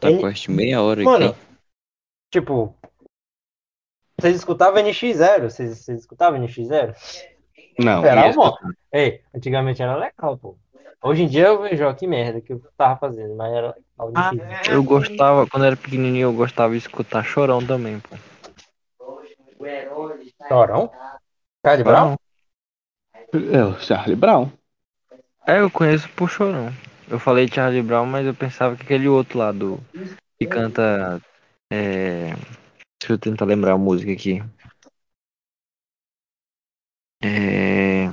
Tá 0.00 0.12
quase 0.20 0.50
meia 0.50 0.80
hora 0.82 1.02
Mano, 1.02 1.26
aqui. 1.26 1.55
Tipo. 2.30 2.76
Vocês 4.18 4.36
escutavam 4.36 4.82
NX0? 4.82 5.42
Vocês, 5.42 5.78
vocês 5.78 6.00
escutavam 6.00 6.40
NX0? 6.40 6.94
Não, 7.78 8.04
Era 8.04 8.32
bom. 8.32 8.54
Ei, 8.90 9.22
antigamente 9.34 9.82
era 9.82 9.96
legal, 9.96 10.38
pô. 10.38 10.56
Hoje 11.02 11.22
em 11.22 11.28
dia 11.28 11.48
eu 11.48 11.60
vejo, 11.60 11.84
ó, 11.84 11.92
que 11.92 12.06
merda 12.06 12.40
que 12.40 12.52
eu 12.52 12.62
tava 12.76 12.98
fazendo, 12.98 13.36
mas 13.36 13.52
era 13.52 13.74
legal. 13.98 14.12
Ah, 14.14 14.32
NX0. 14.32 14.72
Eu 14.72 14.82
gostava, 14.82 15.46
quando 15.46 15.66
era 15.66 15.76
pequenininho, 15.76 16.28
eu 16.28 16.32
gostava 16.32 16.72
de 16.72 16.78
escutar 16.78 17.22
Chorão 17.24 17.64
também, 17.64 18.00
pô. 18.00 18.16
Chorão? 20.48 20.90
Charlie 21.64 21.84
Brown? 21.84 22.16
É 23.52 23.64
o 23.64 23.78
Charlie 23.80 24.16
Brown. 24.16 24.50
É, 25.46 25.60
eu 25.60 25.70
conheço 25.70 26.08
por 26.10 26.30
Chorão. 26.30 26.72
Eu 27.08 27.18
falei 27.18 27.46
Charlie 27.48 27.82
Brown, 27.82 28.06
mas 28.06 28.26
eu 28.26 28.34
pensava 28.34 28.76
que 28.76 28.82
aquele 28.82 29.08
outro 29.08 29.38
lá 29.38 29.52
do 29.52 29.78
que 30.38 30.46
canta. 30.46 31.20
É... 31.72 32.34
Deixa 33.00 33.12
eu 33.12 33.18
tentar 33.18 33.44
lembrar 33.44 33.72
a 33.72 33.78
música 33.78 34.12
aqui. 34.12 34.42
É... 37.22 38.08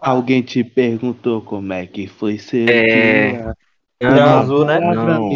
Alguém 0.00 0.42
te 0.42 0.64
perguntou 0.64 1.42
como 1.42 1.72
é 1.72 1.86
que 1.86 2.06
foi 2.06 2.38
ser 2.38 2.68
É. 2.68 3.32
dia? 3.32 3.56
Olho 4.04 4.16
Não, 4.16 4.40
azul, 4.40 4.64
né? 4.64 4.80
não. 4.80 5.30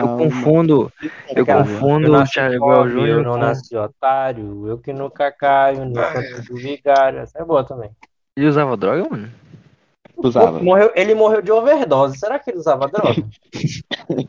Eu 0.00 0.18
confundo, 0.18 0.92
eu 1.34 1.44
Cara, 1.44 1.64
confundo 1.64 2.06
eu 2.06 2.10
o 2.10 2.12
nasci 2.12 2.32
Charlie 2.34 2.58
Brown 2.60 2.88
Jr. 2.88 3.08
Eu 3.08 3.24
não 3.24 3.36
nasci 3.38 3.76
otário, 3.76 4.68
eu 4.68 4.78
que 4.78 4.92
nunca 4.92 5.32
caio 5.32 5.84
no 5.84 5.94
canto 5.94 6.42
do 6.52 6.56
vigário. 6.56 7.18
Essa 7.18 7.40
é 7.40 7.44
boa 7.44 7.64
também. 7.64 7.90
Ele 8.36 8.46
usava 8.46 8.76
droga, 8.76 9.08
mano? 9.10 9.28
Usava. 10.26 10.60
Morreu, 10.60 10.92
ele 10.94 11.14
morreu 11.14 11.40
de 11.42 11.52
overdose. 11.52 12.18
Será 12.18 12.38
que 12.38 12.50
ele 12.50 12.58
usava 12.58 12.88
droga? 12.88 13.24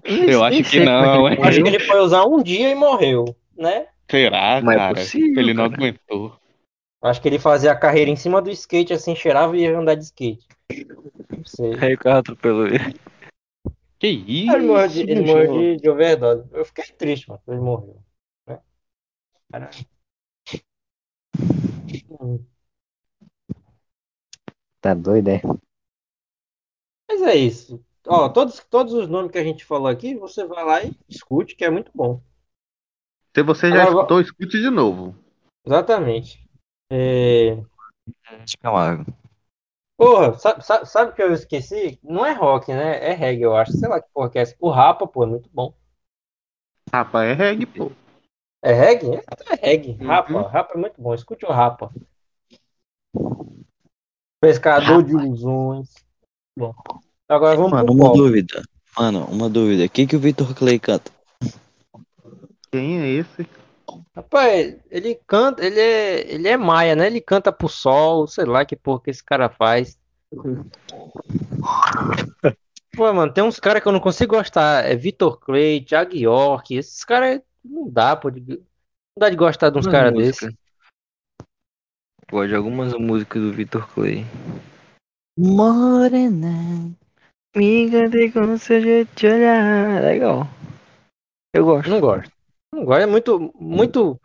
Eu 0.04 0.44
acho 0.44 0.64
que 0.64 0.80
é 0.80 0.86
não? 0.86 1.28
Eu 1.28 1.44
acho 1.44 1.62
que 1.62 1.68
ele 1.68 1.80
foi 1.80 2.00
usar 2.00 2.26
um 2.26 2.42
dia 2.42 2.70
e 2.70 2.76
morreu, 2.76 3.36
né? 3.58 3.88
Será, 4.10 4.62
Mas 4.62 4.76
é 4.76 4.78
cara? 4.80 4.96
possível, 4.96 5.42
ele 5.42 5.54
não 5.54 5.70
cara. 5.70 5.82
aguentou. 5.82 6.40
Acho 7.02 7.22
que 7.22 7.28
ele 7.28 7.40
fazia 7.40 7.72
a 7.72 7.76
carreira 7.76 8.10
em 8.12 8.16
cima 8.16 8.42
do 8.42 8.50
skate, 8.50 8.94
assim, 8.94 9.16
cheirava 9.16 9.56
e 9.56 9.62
ia 9.62 9.78
andar 9.78 9.96
de 9.96 10.04
skate. 10.04 10.46
Não 11.30 11.46
sei. 11.46 11.74
Aí 11.80 11.94
o 11.94 11.98
carro 11.98 12.20
atropelou 12.20 12.68
ele. 12.68 12.96
Que 13.98 14.08
isso? 14.08 14.56
Ele 14.56 14.66
morreu 14.68 14.88
de, 14.88 15.02
ele 15.02 15.22
morreu 15.22 15.54
de, 15.54 15.78
de 15.78 15.90
overdose. 15.90 16.48
Eu 16.52 16.66
fiquei 16.66 16.86
triste, 16.86 17.30
mano, 17.30 17.42
ele 17.48 17.60
morreu. 17.60 18.02
né? 18.48 18.60
Caralho. 19.52 19.86
Hum. 22.22 22.40
Tá 24.82 24.94
doido, 24.94 25.28
é? 25.30 25.42
Mas 27.10 27.24
é 27.24 27.36
isso. 27.36 27.84
Ó, 28.08 28.30
todos, 28.30 28.60
todos 28.70 28.94
os 28.94 29.08
nomes 29.08 29.32
que 29.32 29.40
a 29.40 29.44
gente 29.44 29.66
falou 29.66 29.88
aqui, 29.88 30.16
você 30.16 30.46
vai 30.46 30.64
lá 30.64 30.84
e 30.84 30.96
escute, 31.10 31.56
que 31.56 31.66
é 31.66 31.70
muito 31.70 31.92
bom. 31.94 32.22
Se 33.36 33.42
você 33.42 33.70
já 33.70 33.82
Agora, 33.82 33.90
escutou, 33.90 34.22
escute 34.22 34.62
de 34.62 34.70
novo. 34.70 35.16
Exatamente. 35.66 36.48
É... 36.92 37.58
Camargo. 38.62 39.12
Porra, 39.98 40.38
sabe, 40.38 40.64
sabe, 40.64 41.14
que 41.14 41.22
eu 41.22 41.34
esqueci? 41.34 42.00
Não 42.04 42.26
é 42.26 42.32
rock, 42.32 42.72
né? 42.72 43.04
É 43.04 43.14
reggae, 43.14 43.42
eu 43.42 43.56
acho. 43.56 43.74
Sei 43.74 43.90
lá 43.90 44.00
que 44.02 44.10
porra 44.14 44.30
que 44.30 44.40
é 44.40 44.44
essa. 44.44 44.56
O 44.60 44.70
Rapa, 44.70 45.06
pô, 45.06 45.24
é 45.24 45.28
muito 45.28 45.50
bom. 45.52 45.74
Rapaz, 46.94 47.30
é 47.30 47.34
reggae, 47.34 47.66
pô. 47.66 47.92
É 48.62 48.72
reggae? 48.72 49.16
É, 49.16 49.24
é 49.50 49.56
reggae. 49.56 49.98
Uhum. 50.00 50.08
Rapa, 50.08 50.42
Rapa 50.48 50.74
é 50.76 50.78
muito 50.78 51.02
bom. 51.02 51.14
Escute 51.14 51.46
o 51.46 51.52
Rapa. 51.52 51.92
Pescador 54.42 55.04
de 55.04 55.12
ilusões. 55.12 55.94
Bom. 56.60 56.76
Agora 57.30 57.56
vamos 57.56 57.72
Mano, 57.72 57.94
uma 57.94 58.12
dúvida. 58.14 58.62
Mano, 58.98 59.24
uma 59.32 59.50
dúvida. 59.50 59.86
O 59.86 59.90
que, 59.90 60.06
que 60.06 60.18
o 60.18 60.20
Vitor 60.20 60.54
Clay 60.54 60.78
canta? 60.78 61.10
Quem 62.70 63.00
é 63.00 63.08
esse? 63.08 63.48
Rapaz, 64.14 64.76
ele 64.92 65.18
canta, 65.26 65.66
ele 65.66 65.80
é, 65.80 66.34
ele 66.34 66.48
é 66.50 66.58
maia, 66.58 66.98
né? 66.98 67.08
Ele 67.08 67.22
canta 67.22 67.50
pro 67.50 67.70
sol, 67.70 68.28
sei 68.28 68.44
lá 68.44 68.66
que 68.66 68.76
porra 68.76 69.00
que 69.00 69.10
esse 69.10 69.24
cara 69.24 69.48
faz. 69.50 69.98
Pô, 72.94 73.14
mano, 73.14 73.32
tem 73.32 73.42
uns 73.42 73.58
caras 73.58 73.82
que 73.82 73.88
eu 73.88 73.94
não 73.94 74.02
consigo 74.02 74.36
gostar. 74.36 74.86
É 74.86 74.98
Vitor 74.98 75.40
Clay, 75.40 75.80
Thiago 75.80 76.14
York. 76.14 76.76
Esses 76.76 77.06
caras 77.06 77.40
não 77.64 77.90
dá, 77.90 78.18
pô. 78.18 78.30
de- 78.30 78.42
Não 78.46 78.60
dá 79.18 79.30
de 79.30 79.38
gostar 79.38 79.70
de 79.70 79.78
uns 79.80 79.88
caras 79.88 80.14
desses. 80.14 80.54
Gosto 82.30 82.50
de 82.50 82.56
algumas 82.56 82.94
músicas 82.96 83.42
do 83.42 83.54
Vitor 83.54 83.88
Clay. 83.94 84.26
Morena. 85.42 86.92
Me 87.56 87.84
encantei 87.84 88.30
com 88.30 88.42
o 88.42 88.58
seu 88.60 88.82
jeito 88.82 89.10
de 89.16 89.26
olhar. 89.26 90.02
Legal. 90.02 90.46
Eu 91.54 91.64
gosto. 91.64 91.90
Não 91.90 92.02
gosto. 92.02 92.30
Não 92.74 92.84
gosto. 92.84 93.02
É 93.02 93.06
muito, 93.06 93.54
muito. 93.58 94.20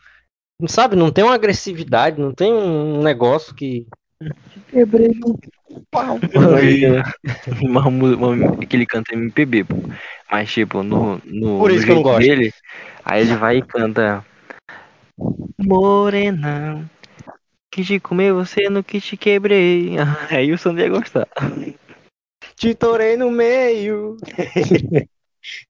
Não 0.60 0.66
sabe, 0.66 0.96
não 0.96 1.12
tem 1.12 1.22
uma 1.22 1.36
agressividade, 1.36 2.20
não 2.20 2.34
tem 2.34 2.52
um 2.52 3.00
negócio 3.00 3.54
que. 3.54 3.86
Quebrei 4.68 5.12
no 5.14 5.38
pau. 5.88 6.18
uma, 7.62 7.86
uma, 7.86 8.56
que 8.66 8.74
ele 8.74 8.84
canta 8.84 9.14
MPB, 9.14 9.64
pô. 9.64 9.76
Mas, 10.28 10.52
tipo, 10.52 10.82
no, 10.82 11.20
no, 11.24 11.58
Por 11.58 11.70
no 11.70 11.76
isso 11.76 11.84
que 11.86 11.92
eu 11.92 11.96
não 11.96 12.02
gosto. 12.02 12.18
dele, 12.20 12.52
aí 13.04 13.22
ele 13.22 13.36
vai 13.36 13.58
e 13.58 13.62
canta 13.62 14.24
Morena, 15.58 16.90
que 17.74 17.84
te 17.84 17.98
comer 17.98 18.32
você 18.32 18.68
no 18.70 18.84
que 18.84 19.00
te 19.00 19.16
quebrei. 19.16 19.96
Aí 20.30 20.52
o 20.52 20.58
Sandro 20.58 20.82
ia 20.82 20.88
gostar. 20.88 21.26
Te 22.56 22.74
torei 22.74 23.16
no 23.16 23.30
meio. 23.30 24.16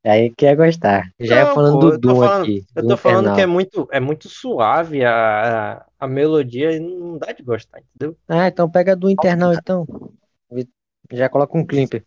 Aí 0.04 0.30
que 0.36 0.44
ia 0.44 0.54
gostar. 0.54 1.10
Já 1.18 1.38
é 1.38 1.44
Não, 1.44 1.54
falando 1.54 1.80
pô, 1.80 1.90
do 1.90 1.98
Doom 1.98 2.14
falando- 2.20 2.42
aqui. 2.42 2.64
Eu 2.76 2.82
do 2.82 2.88
tô 2.90 2.96
falando 2.96 3.18
Infernal. 3.20 3.36
que 3.36 3.42
é 3.42 3.46
muito, 3.46 3.88
é 3.90 4.00
muito 4.00 4.28
suave 4.28 5.04
a, 5.04 5.12
a, 5.78 5.86
a 6.00 6.06
melodia 6.06 6.72
e 6.72 6.78
não 6.78 7.18
dá 7.18 7.32
de 7.32 7.42
gostar, 7.42 7.80
entendeu? 7.80 8.16
Ah, 8.28 8.46
então 8.48 8.70
pega 8.70 8.94
do 8.94 9.10
Internal 9.10 9.52
então. 9.54 9.86
Já 11.10 11.28
coloca 11.28 11.56
um 11.58 11.66
clipe. 11.66 12.04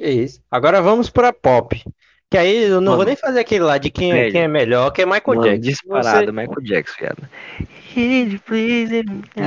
É 0.00 0.10
isso. 0.10 0.40
Agora 0.50 0.80
vamos 0.80 1.10
pra 1.10 1.32
pop. 1.32 1.84
Que 2.32 2.38
aí 2.38 2.62
eu 2.62 2.80
não 2.80 2.92
Mano, 2.92 2.96
vou 2.96 3.04
nem 3.04 3.14
fazer 3.14 3.40
aquele 3.40 3.62
lá 3.62 3.76
de 3.76 3.90
quem, 3.90 4.10
é- 4.10 4.14
velho. 4.14 4.32
quem 4.32 4.40
é 4.40 4.48
melhor, 4.48 4.90
que 4.90 5.02
é 5.02 5.04
Michael 5.04 5.22
Mano, 5.26 5.42
Jackson. 5.42 5.60
disparado, 5.60 6.24
Você- 6.24 6.32
Michael 6.32 6.62
Jackson, 6.62 6.96
viado. 6.98 7.28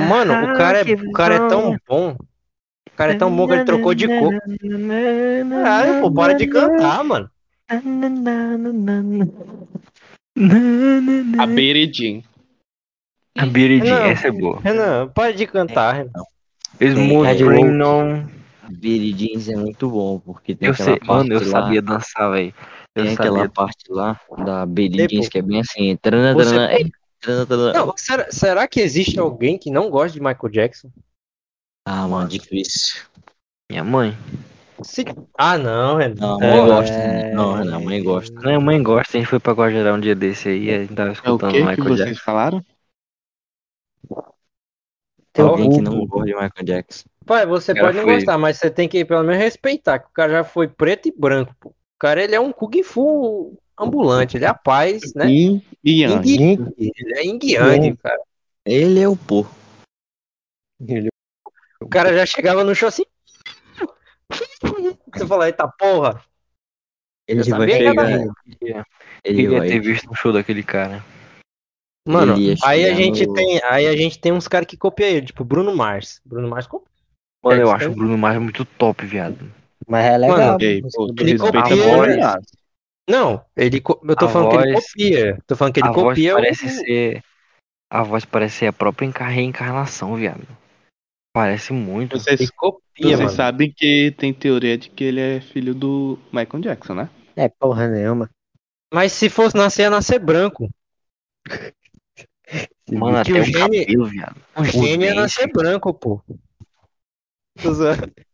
Mano, 0.08 0.32
o 0.32 0.56
cara, 0.56 0.78
é, 0.88 0.94
o 0.94 1.10
cara 1.10 1.34
é 1.34 1.48
tão 1.48 1.76
bom. 1.88 2.10
O 2.12 2.96
cara 2.96 3.10
é 3.10 3.16
tão 3.16 3.34
bom 3.34 3.48
que 3.48 3.54
ele 3.54 3.64
trocou 3.64 3.92
de 3.92 4.06
cor. 4.06 4.32
Caralho, 5.50 6.00
pô, 6.00 6.12
para 6.12 6.34
de 6.34 6.46
cantar, 6.46 7.02
mano. 7.02 7.28
A 7.68 7.74
Jean. 11.92 12.22
A 13.36 13.46
Não. 13.90 14.04
essa 14.06 14.28
é 14.28 14.30
boa. 14.30 14.60
Renan, 14.60 15.08
para 15.08 15.32
de 15.32 15.44
cantar, 15.44 15.92
Renan. 15.92 16.12
Smooth 16.80 17.26
é 19.48 19.56
muito 19.56 19.88
bom, 19.90 20.20
porque 20.20 20.54
tem 20.54 20.68
Eu 20.68 20.72
aquela 20.72 20.90
sei, 20.90 20.98
parte 20.98 21.28
mano, 21.28 21.32
eu 21.32 21.40
lá, 21.40 21.62
sabia 21.62 21.82
dançar, 21.82 22.30
velho. 22.30 22.54
Eu 22.96 23.04
tem 23.04 23.12
aquela 23.14 23.36
sabia. 23.38 23.50
parte 23.52 23.84
lá 23.90 24.20
da 24.44 24.64
Jeans 25.08 25.28
que 25.28 25.38
é 25.38 25.42
bem 25.42 25.60
assim. 25.60 25.96
Trana, 25.96 26.32
você 26.34 26.50
trana, 26.50 26.68
pode- 26.68 26.82
ei, 26.82 26.90
trana, 27.20 27.46
trana. 27.46 27.72
Não, 27.72 27.94
será, 27.96 28.30
será 28.30 28.66
que 28.68 28.80
existe 28.80 29.18
alguém 29.20 29.58
que 29.58 29.70
não 29.70 29.90
gosta 29.90 30.12
de 30.12 30.20
Michael 30.20 30.48
Jackson? 30.50 30.90
Ah, 31.86 32.08
mano, 32.08 32.28
difícil. 32.28 33.02
Minha 33.70 33.84
mãe. 33.84 34.16
Se- 34.82 35.04
Ah, 35.38 35.56
não, 35.56 35.96
Renan. 35.96 36.14
Não, 36.16 36.34
a 36.36 36.38
mãe 36.38 36.58
É. 36.58 36.66
gosta. 36.66 37.32
Não, 37.34 37.52
Renan, 37.54 37.76
a 37.76 37.80
mãe 37.80 38.02
gosta. 38.02 38.40
Minha 38.40 38.60
mãe 38.60 38.82
gosta, 38.82 39.16
a 39.16 39.20
gente 39.20 39.28
foi 39.30 39.40
pra 39.40 39.52
Guajará 39.52 39.94
um 39.94 40.00
dia 40.00 40.14
desse 40.14 40.48
aí, 40.48 40.74
a 40.74 40.78
gente 40.80 40.94
tava 40.94 41.08
É 41.08 41.12
o 41.12 41.14
escutando 41.14 41.52
que 41.52 41.58
Michael 41.60 41.84
vocês 41.84 41.98
Jackson. 42.08 42.22
falaram? 42.24 42.64
Tem 45.32 45.44
alguém 45.44 45.70
que 45.70 45.82
não 45.82 46.06
gosta 46.06 46.26
de 46.26 46.32
Michael 46.34 46.64
Jackson. 46.64 47.04
Pai, 47.26 47.44
você 47.44 47.74
pode 47.74 47.96
não 47.96 48.04
foi- 48.04 48.14
gostar, 48.14 48.38
mas 48.38 48.56
você 48.58 48.70
tem 48.70 48.88
que 48.88 49.04
pelo 49.04 49.22
menos 49.24 49.42
respeitar, 49.42 49.98
que 49.98 50.06
o 50.06 50.12
cara 50.12 50.32
já 50.32 50.44
foi 50.44 50.68
preto 50.68 51.08
e 51.08 51.14
branco, 51.16 51.54
pô. 51.60 51.74
O 51.96 51.98
cara, 51.98 52.22
ele 52.22 52.34
é 52.34 52.40
um 52.40 52.52
Kung 52.52 52.82
Fu 52.82 53.58
ambulante, 53.78 54.36
ele 54.36 54.44
é 54.44 54.48
a 54.48 54.54
paz, 54.54 55.14
né? 55.14 55.26
Yin 55.30 55.62
e 55.82 56.02
Yang. 56.02 56.28
Yin- 56.28 56.74
Ele 56.76 57.14
é 57.14 57.24
Yin 57.24 57.38
Yang, 57.42 57.96
cara. 57.96 58.20
Ele 58.66 59.00
é 59.00 59.08
o 59.08 59.16
pô. 59.16 59.46
O 61.80 61.88
cara 61.88 62.12
já 62.14 62.26
chegava 62.26 62.62
no 62.62 62.74
show 62.74 62.88
assim. 62.88 63.04
Você 64.30 65.26
fala, 65.26 65.46
eita 65.46 65.66
porra. 65.66 66.22
Ele 67.26 67.40
Eu 67.40 67.56
vai 67.56 67.68
chegar. 67.70 68.08
Ele 68.10 69.42
Queria 69.42 69.58
vai. 69.58 69.68
ter 69.68 69.80
visto 69.80 70.10
um 70.10 70.14
show 70.14 70.32
daquele 70.32 70.62
cara. 70.62 71.02
Mano, 72.06 72.36
Ele 72.36 72.56
aí 72.62 72.84
a 72.88 72.94
gente 72.94 73.26
no- 73.26 73.32
tem, 73.34 73.60
aí 73.64 73.86
a 73.86 73.96
gente 73.96 74.18
tem 74.20 74.32
uns 74.32 74.46
caras 74.46 74.68
que 74.68 74.76
copiam 74.76 75.08
ele, 75.08 75.26
tipo 75.26 75.42
Bruno 75.44 75.74
Mars. 75.74 76.20
Bruno 76.24 76.46
Mars 76.46 76.66
copia. 76.66 76.88
Mano, 77.42 77.62
eu 77.62 77.68
É, 77.70 77.72
acho 77.74 77.88
o 77.90 77.94
Bruno 77.94 78.16
Mars 78.18 78.40
muito 78.40 78.64
top, 78.64 79.04
viado. 79.06 79.50
Mas 79.88 80.04
é 80.04 80.18
legal. 80.18 80.36
Mano, 80.38 80.58
pô, 80.92 81.06
tu 81.14 81.22
Ele 81.22 81.38
copia, 81.38 81.62
a 81.62 81.68
né? 81.68 82.16
voz. 82.16 82.36
Não, 83.08 83.44
ele 83.56 83.80
co- 83.80 84.00
eu 84.02 84.16
tô 84.16 84.24
A 84.24 84.28
falando 84.28 84.50
que 84.50 84.56
ele 84.56 84.72
voz- 84.72 84.84
copia. 84.86 85.38
Tô 85.46 85.56
falando 85.56 85.74
que 85.74 85.80
ele 85.80 85.88
a 85.88 85.92
voz 85.92 86.04
copia 86.08 86.32
o- 86.32 86.34
parece 86.36 86.68
ser. 86.68 87.22
A 87.88 88.02
voz 88.02 88.24
parece 88.24 88.56
ser 88.56 88.66
a 88.66 88.72
própria 88.72 89.06
enca- 89.06 89.28
reencarnação, 89.28 90.16
viado. 90.16 90.46
Parece 91.32 91.72
muito. 91.72 92.18
Vocês, 92.18 92.40
ele 92.40 92.50
copia, 92.56 92.82
vocês 93.16 93.18
mano. 93.18 93.30
sabem 93.30 93.70
que 93.72 94.10
tem 94.18 94.34
teoria 94.34 94.76
de 94.76 94.90
que 94.90 95.04
ele 95.04 95.20
é 95.20 95.40
filho 95.40 95.74
do 95.74 96.18
Michael 96.32 96.62
Jackson, 96.62 96.94
né? 96.94 97.10
É 97.36 97.48
porra 97.48 97.86
nenhuma. 97.86 98.28
Mas 98.92 99.12
se 99.12 99.28
fosse 99.28 99.56
nascer, 99.56 99.82
ia 99.82 99.90
nascer 99.90 100.18
branco. 100.18 100.68
Mano, 102.90 103.22
que 103.24 103.32
até 103.32 103.40
o 103.40 103.42
o 103.42 103.44
gene- 103.44 103.84
cabelo, 103.86 104.06
viado. 104.06 104.40
O 104.56 104.64
gênio 104.64 105.06
ia 105.08 105.14
nascer 105.14 105.52
branco, 105.52 105.92
pô. 105.94 106.20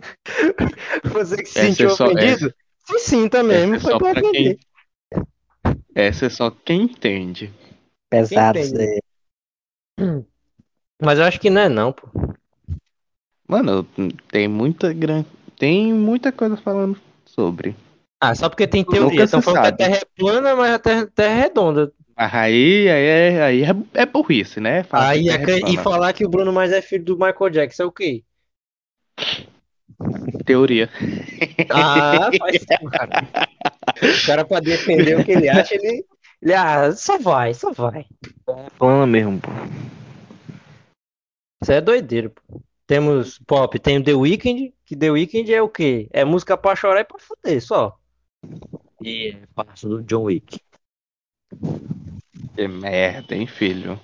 Você 1.12 1.36
que 1.36 1.48
se 1.48 1.58
Essa 1.58 1.68
sentiu 1.68 1.86
é 1.88 1.90
só- 1.90 2.06
ofendido? 2.06 2.54
Se 2.86 2.98
sinta 3.00 3.42
mesmo, 3.42 3.74
Essa 3.74 3.76
é 3.76 3.80
foi 3.80 3.92
só 3.92 3.98
pra 3.98 4.12
pra 4.12 4.20
quem. 4.20 4.30
ofender. 4.30 4.58
Essa 5.94 6.26
é 6.26 6.28
só 6.28 6.50
quem 6.50 6.82
entende. 6.82 7.52
Pesado 8.08 8.58
Quem 8.58 8.62
isso 8.62 8.76
aí. 8.78 9.00
Mas 11.02 11.18
eu 11.18 11.24
acho 11.24 11.40
que 11.40 11.50
não 11.50 11.62
é 11.62 11.68
não, 11.68 11.92
pô. 11.92 12.08
Mano, 13.48 13.84
tem 14.28 14.48
muita 14.48 14.92
gran... 14.92 15.24
tem 15.58 15.92
muita 15.92 16.30
coisa 16.32 16.56
falando 16.56 17.00
sobre. 17.24 17.74
Ah, 18.20 18.34
só 18.34 18.48
porque 18.48 18.66
tem 18.66 18.84
teoria. 18.84 19.24
Estão 19.24 19.42
falando 19.42 19.60
que 19.62 19.66
a 19.66 19.70
sabe. 19.70 19.78
Terra 19.78 19.96
é 19.96 20.04
plana, 20.16 20.56
mas 20.56 20.72
a 20.72 20.78
Terra, 20.78 21.06
terra 21.14 21.34
é 21.34 21.40
redonda. 21.42 21.92
Mas 22.16 22.34
aí, 22.34 22.88
aí, 22.88 23.04
é, 23.04 23.42
aí 23.42 23.62
é, 23.62 23.70
é 23.94 24.06
burrice, 24.06 24.58
né? 24.58 24.82
Falar 24.84 25.08
Aí 25.10 25.24
terra 25.26 25.50
é 25.52 25.70
e 25.70 25.76
falar 25.76 26.12
que 26.12 26.24
o 26.24 26.28
Bruno 26.28 26.52
Mars 26.52 26.72
é 26.72 26.80
filho 26.80 27.04
do 27.04 27.14
Michael 27.16 27.50
Jackson 27.50 27.82
é 27.82 27.86
o 27.86 27.92
quê? 27.92 28.24
Teoria. 30.44 30.90
Ah, 31.70 32.30
faz 32.38 32.64
tempo, 32.64 32.90
cara. 32.90 33.28
O 34.02 34.26
cara 34.26 34.44
pra 34.44 34.60
defender 34.60 35.18
o 35.18 35.24
que 35.24 35.32
ele 35.32 35.48
acha, 35.48 35.74
ele. 35.74 36.04
Ele, 36.42 36.54
ah, 36.54 36.92
só 36.92 37.18
vai, 37.18 37.54
só 37.54 37.72
vai. 37.72 38.06
Plana 38.78 39.06
mesmo, 39.06 39.40
pô. 39.40 39.50
Isso 41.62 41.72
é 41.72 41.80
doideiro, 41.80 42.30
pô. 42.30 42.60
Temos 42.86 43.38
pop, 43.40 43.76
tem 43.80 43.98
o 43.98 44.04
The 44.04 44.14
Weeknd, 44.14 44.72
que 44.84 44.94
The 44.94 45.10
Weeknd 45.10 45.52
é 45.52 45.60
o 45.60 45.68
quê? 45.68 46.08
É 46.12 46.24
música 46.24 46.56
pra 46.56 46.76
chorar 46.76 47.00
e 47.00 47.04
pra 47.04 47.18
fuder, 47.18 47.60
só. 47.60 47.98
E 49.02 49.30
é 49.30 49.46
passo 49.54 49.88
do 49.88 50.02
John 50.04 50.24
Wick. 50.24 50.60
Que 52.54 52.68
merda, 52.68 53.34
hein, 53.34 53.46
filho? 53.46 54.00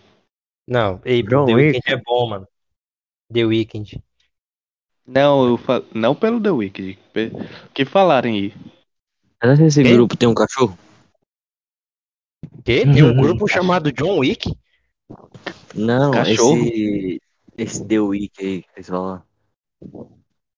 Não, 0.66 1.00
ei, 1.04 1.22
John 1.22 1.46
The 1.46 1.54
Wick. 1.54 1.76
Weeknd 1.76 1.92
é 1.92 2.02
bom, 2.04 2.28
mano. 2.28 2.48
The 3.32 3.44
Weeknd. 3.44 4.02
Não, 5.06 5.48
eu 5.48 5.56
fa... 5.56 5.82
não 5.94 6.14
pelo 6.14 6.40
The 6.40 6.50
Wicked. 6.50 6.98
que 7.74 7.84
falarem 7.84 8.34
aí? 8.34 8.54
Será 9.42 9.56
que 9.56 9.62
esse 9.64 9.82
Quem? 9.82 9.94
grupo 9.94 10.16
tem 10.16 10.28
um 10.28 10.34
cachorro? 10.34 10.78
Quê? 12.64 12.84
Tem 12.84 13.02
um 13.02 13.16
grupo 13.16 13.48
chamado 13.48 13.92
John 13.92 14.18
Wick? 14.18 14.54
Não, 15.74 16.12
Cachorro? 16.12 16.64
esse. 16.64 17.20
Esse 17.56 17.86
The 17.86 18.00
Week 18.00 18.32
aí 18.40 18.62
que 18.62 18.68
vocês 18.74 18.88
falam. 18.88 19.22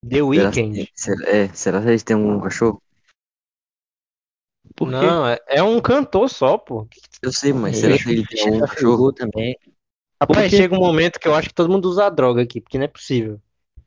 The 0.07 0.21
Weeknd. 0.21 0.91
será, 0.93 1.29
é, 1.29 1.47
será 1.49 1.81
que 1.81 1.87
eles 1.87 2.03
têm 2.03 2.15
um 2.15 2.39
cachorro? 2.39 2.81
Por? 4.75 4.89
Não, 4.89 5.27
é, 5.27 5.39
é 5.47 5.63
um 5.63 5.79
cantor 5.81 6.29
só, 6.29 6.57
pô. 6.57 6.87
Eu 7.21 7.31
sei, 7.33 7.53
mas 7.53 7.77
será 7.77 7.97
que 7.97 8.09
ele 8.09 8.25
tem 8.25 8.53
um 8.53 8.59
cachorro? 8.59 9.11
também. 9.11 9.57
Rapaz, 10.21 10.51
chega 10.51 10.75
um 10.75 10.79
momento 10.79 11.19
que 11.19 11.27
eu 11.27 11.35
acho 11.35 11.49
que 11.49 11.53
todo 11.55 11.69
mundo 11.69 11.89
usa 11.89 12.09
droga 12.09 12.41
aqui, 12.41 12.61
porque 12.61 12.77
não 12.77 12.85
é 12.85 12.89
possível. 12.89 13.41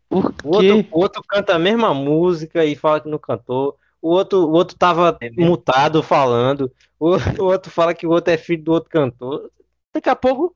Por 0.08 0.32
O 0.42 0.56
outro, 0.56 0.86
o 0.90 1.00
outro 1.00 1.22
canta 1.28 1.54
a 1.54 1.58
mesma 1.58 1.92
música 1.92 2.64
e 2.64 2.74
fala 2.74 3.00
que 3.00 3.08
não 3.08 3.18
cantou. 3.18 3.76
O 4.00 4.10
outro, 4.10 4.38
o 4.46 4.52
outro 4.52 4.76
tava 4.76 5.18
mutado 5.36 6.02
falando. 6.02 6.70
O, 6.98 7.16
o 7.38 7.44
outro 7.44 7.70
fala 7.70 7.94
que 7.94 8.06
o 8.06 8.10
outro 8.10 8.32
é 8.32 8.36
filho 8.38 8.62
do 8.62 8.72
outro 8.72 8.88
cantor. 8.90 9.50
Daqui 9.94 10.08
a 10.08 10.16
pouco, 10.16 10.54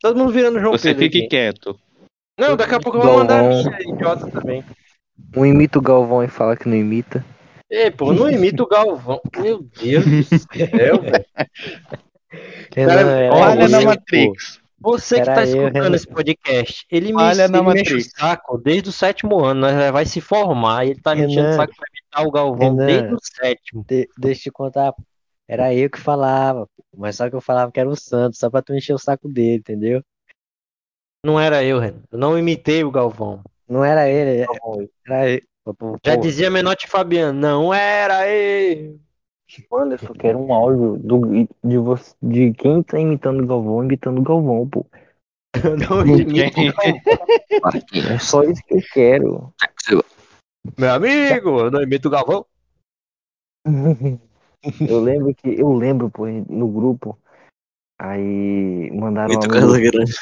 todo 0.00 0.16
mundo 0.18 0.32
virando 0.32 0.60
João 0.60 0.72
Você 0.72 0.88
Pedro 0.88 1.02
fique 1.02 1.18
aqui. 1.18 1.28
quieto. 1.28 1.78
Não, 2.38 2.56
daqui 2.56 2.74
a 2.74 2.80
pouco 2.80 2.98
eu 2.98 3.02
vou 3.02 3.18
mandar 3.18 3.40
a 3.40 3.42
Galvão. 3.42 3.64
minha 3.64 3.94
idiota 3.94 4.30
também. 4.30 4.64
Um 5.36 5.44
imita 5.44 5.78
o 5.78 5.82
Galvão 5.82 6.22
e 6.22 6.28
fala 6.28 6.56
que 6.56 6.68
não 6.68 6.76
imita. 6.76 7.24
Ei, 7.68 7.90
pô, 7.90 8.12
não 8.12 8.30
imita 8.30 8.62
o 8.62 8.66
Galvão. 8.68 9.20
Meu 9.36 9.62
Deus 9.62 10.04
do 10.04 10.22
céu, 10.24 11.02
velho. 11.02 11.24
Era 12.76 13.34
Olha 13.34 13.68
você 13.68 13.68
na 13.68 13.80
Matrix. 13.80 14.57
Você 14.80 15.16
que 15.16 15.20
Era 15.22 15.34
tá 15.34 15.40
eu, 15.42 15.46
escutando 15.48 15.82
Renan. 15.82 15.96
esse 15.96 16.06
podcast, 16.06 16.86
ele 16.90 17.12
me, 17.12 17.20
Olha 17.22 17.44
ele 17.44 17.62
me 17.62 17.80
enche 17.80 17.94
o 17.96 18.00
saco 18.00 18.58
desde 18.58 18.88
o 18.90 18.92
sétimo 18.92 19.44
ano, 19.44 19.60
nós 19.62 19.90
vai 19.90 20.06
se 20.06 20.20
formar, 20.20 20.86
e 20.86 20.90
ele 20.90 21.00
tá 21.00 21.14
me 21.16 21.24
enchendo 21.26 21.48
o 21.48 21.52
saco 21.54 21.74
pra 21.76 21.86
imitar 21.92 22.26
o 22.26 22.30
Galvão 22.30 22.76
Renan. 22.76 22.86
desde 22.86 23.14
o 23.14 23.18
sétimo. 23.20 23.84
De- 23.88 24.08
deixa 24.16 24.40
eu 24.40 24.42
te 24.44 24.50
contar. 24.52 24.94
Era 25.48 25.74
eu 25.74 25.90
que 25.90 25.98
falava, 25.98 26.68
mas 26.96 27.16
só 27.16 27.28
que 27.28 27.34
eu 27.34 27.40
falava 27.40 27.72
que 27.72 27.80
era 27.80 27.88
o 27.88 27.96
Santos, 27.96 28.38
só 28.38 28.48
pra 28.48 28.62
tu 28.62 28.72
encher 28.74 28.92
o 28.94 28.98
saco 28.98 29.28
dele, 29.28 29.56
entendeu? 29.58 30.02
Não 31.24 31.40
era 31.40 31.64
eu, 31.64 31.80
Renan. 31.80 32.02
Eu 32.12 32.18
não 32.18 32.38
imitei 32.38 32.84
o 32.84 32.90
Galvão. 32.90 33.42
Não 33.68 33.84
era 33.84 34.08
ele, 34.08 34.46
era 35.06 35.30
eu. 35.30 35.42
Pô, 35.76 35.98
Já 36.04 36.16
dizia 36.16 36.50
Menotti 36.50 36.86
Fabiano, 36.88 37.38
não 37.38 37.74
era 37.74 38.26
eu. 38.30 38.98
Mano, 39.70 39.94
eu 39.94 39.98
só 39.98 40.12
quero 40.12 40.38
um 40.38 40.52
áudio 40.52 40.98
do, 40.98 41.48
de, 41.64 41.78
você, 41.78 42.14
de 42.22 42.52
quem 42.52 42.82
tá 42.82 42.98
imitando 42.98 43.42
o 43.42 43.46
Galvão, 43.46 43.84
imitando 43.84 44.18
o 44.18 44.22
Galvão, 44.22 44.68
pô. 44.68 44.86
Não 45.88 46.06
imito. 46.06 46.60
É 48.10 48.18
só 48.18 48.42
isso 48.42 48.62
que 48.64 48.74
eu 48.74 48.82
quero. 48.92 49.54
Meu 50.78 50.92
amigo, 50.92 51.60
eu 51.60 51.70
não 51.70 51.82
imito 51.82 52.08
o 52.08 52.10
Galvão. 52.10 52.44
Eu 54.80 55.00
lembro 55.00 55.32
que. 55.34 55.48
Eu 55.48 55.72
lembro, 55.72 56.10
pô, 56.10 56.26
no 56.26 56.68
grupo. 56.68 57.16
Aí 57.98 58.90
mandaram 58.90 59.34
uma 59.34 59.48
casa 59.48 59.80
grande. 59.80 60.12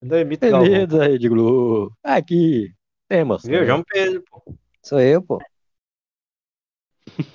Não 0.00 0.18
imito 0.18 0.46
o 0.46 0.50
Galvão. 0.50 0.70
Beleza, 0.70 1.04
Rede 1.04 1.28
Globo. 1.28 1.92
Aqui. 2.02 2.72
Temos. 3.08 3.44
Viu, 3.44 3.66
João 3.66 3.82
Pedro, 3.84 4.22
pô. 4.30 4.54
Sou 4.80 5.00
eu, 5.00 5.20
pô. 5.20 5.40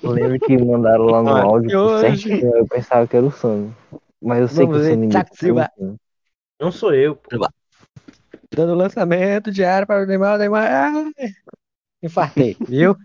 Eu 0.02 0.10
lembro 0.10 0.38
que 0.40 0.56
mandaram 0.58 1.06
lá 1.06 1.22
no 1.22 1.28
Ah, 1.30 1.42
áudio 1.42 1.70
e 1.70 1.76
hoje? 1.76 2.28
certinho, 2.28 2.54
eu 2.56 2.66
pensava 2.66 3.06
que 3.06 3.16
era 3.16 3.26
o 3.26 3.30
Sandro. 3.30 3.74
Mas 4.20 4.40
eu 4.40 4.48
sei 4.48 4.66
Vamos 4.66 4.86
que 4.86 4.94
o 4.94 5.08
Thiago 5.08 5.36
Silva. 5.36 5.70
Sandro. 5.76 5.96
Não 6.60 6.72
sou 6.72 6.94
eu, 6.94 7.16
pô. 7.16 7.48
Dando 8.54 8.74
lançamento 8.74 9.50
diário 9.50 9.86
para 9.86 10.02
o 10.02 10.06
Neymar. 10.06 10.34
o 10.34 10.38
Neymar. 10.38 10.64
Ai, 10.72 11.32
infartei, 12.02 12.56
viu? 12.66 12.96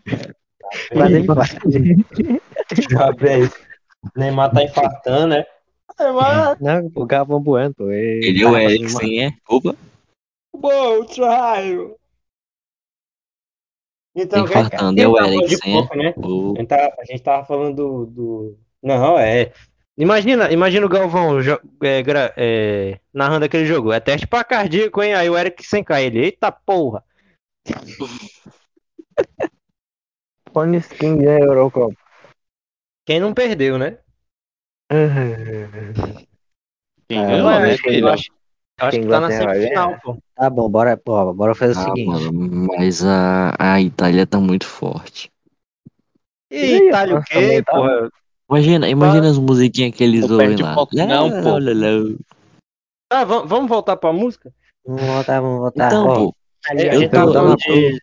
Já 2.89 3.11
bem. 3.11 3.49
Neymar 4.15 4.51
tá 4.51 4.63
infartando, 4.63 5.27
né? 5.27 5.45
Neymar, 5.99 6.57
Não, 6.59 6.91
o 6.95 7.05
Galvão 7.05 7.39
Bueno, 7.41 7.73
pô. 7.75 7.89
Ele 7.91 8.41
é 8.41 8.47
o 8.47 8.57
Eriksen, 8.57 9.25
é? 9.25 9.31
Opa, 9.47 9.75
bom 10.55 11.05
try. 11.05 11.93
Então, 14.15 14.43
Infartando, 14.45 15.01
é 15.01 15.07
o 15.07 15.17
Eriksen, 15.17 15.77
é? 15.77 15.81
pop, 15.81 15.97
né? 15.97 16.13
o 16.17 16.53
A 16.55 16.59
gente, 16.59 16.67
tá- 16.67 16.95
a 16.99 17.05
gente 17.05 17.23
tava 17.23 17.45
falando 17.45 17.75
do, 17.75 18.05
do- 18.05 18.57
Não, 18.81 19.17
é. 19.17 19.51
Imagina, 19.97 20.51
imagina 20.51 20.85
o 20.85 20.89
Galvão 20.89 21.39
é, 21.81 22.01
gra- 22.01 22.33
é, 22.35 22.99
narrando 23.13 23.45
aquele 23.45 23.65
jogo. 23.65 23.91
É 23.91 23.99
teste 23.99 24.25
pra 24.27 24.43
cardíaco, 24.43 25.01
hein? 25.03 25.13
Aí 25.13 25.29
o 25.29 25.37
Eric 25.37 25.63
sem 25.65 25.83
cair 25.83 26.07
ele. 26.15 26.25
Eita 26.25 26.51
porra! 26.51 27.03
Quando 30.51 30.75
esse 30.75 30.93
quem 30.93 31.17
ganha 31.17 31.37
a 31.37 31.47
Eurocopa? 31.47 31.95
Quem 33.05 33.19
não 33.19 33.33
perdeu, 33.33 33.77
né? 33.77 33.97
Quem 37.09 37.21
ganhou, 37.25 37.49
né, 37.59 37.75
eu 38.79 38.87
acho, 38.87 38.99
que 38.99 39.07
tá 39.07 39.19
na 39.19 39.31
semifinal, 39.31 39.87
ganhar. 39.89 40.01
pô. 40.01 40.17
Tá 40.35 40.49
bom, 40.49 40.69
bora, 40.69 40.97
pô, 40.97 41.33
bora 41.33 41.55
fazer 41.55 41.73
o 41.73 41.81
Ah, 41.81 41.85
seguinte. 41.85 42.07
mano, 42.31 42.67
mas 42.77 43.03
a, 43.03 43.55
a 43.59 43.81
Itália 43.81 44.25
tá 44.25 44.39
muito 44.39 44.65
forte. 44.65 45.31
E 46.51 46.87
Itália 46.87 47.15
o 47.17 47.23
quê, 47.23 47.61
tá 47.63 47.71
porra? 47.73 48.09
Imagina, 48.49 48.87
imagina 48.89 49.29
as 49.29 49.37
musiquinhas 49.37 49.95
que 49.95 50.03
eles 50.03 50.27
Não 50.27 50.37
ouvem 50.39 50.57
lá. 50.57 50.75
foco 50.75 50.95
não, 50.95 51.29
pô. 51.31 51.49
Lá, 51.49 51.59
lá, 51.59 51.73
lá. 51.73 52.15
Ah, 53.11 53.23
vamos, 53.23 53.49
vamos 53.49 53.69
voltar 53.69 53.95
pra 53.95 54.11
música? 54.11 54.51
Vamos 54.85 55.05
voltar, 55.05 55.39
vamos 55.39 55.59
voltar. 55.59 55.87
Então, 55.87 56.07
Ó, 56.07 56.15
pô, 56.15 56.35
A 56.69 56.75
gente, 56.75 56.95
Eu 56.95 57.09
tô- 57.09 57.15
falando 57.15 57.49
eu 57.51 57.55
de. 57.57 57.99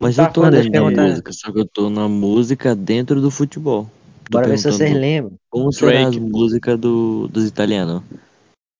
mas 0.00 0.16
Tá 0.16 0.24
eu 0.24 0.32
tô 0.32 0.50
dentro 0.50 0.70
da 0.72 0.82
música, 0.82 1.32
só 1.32 1.52
que 1.52 1.58
eu 1.60 1.66
tô 1.66 1.90
na 1.90 2.08
música 2.08 2.74
dentro 2.74 3.20
do 3.20 3.30
futebol. 3.30 3.84
Tô 4.30 4.38
bora 4.38 4.48
ver 4.48 4.58
se 4.58 4.70
vocês 4.70 4.94
lembram. 4.94 5.36
Como 5.50 5.72
será 5.72 6.06
as 6.08 6.16
músicas 6.16 6.78
do, 6.78 7.28
dos 7.28 7.44
italianos? 7.46 8.02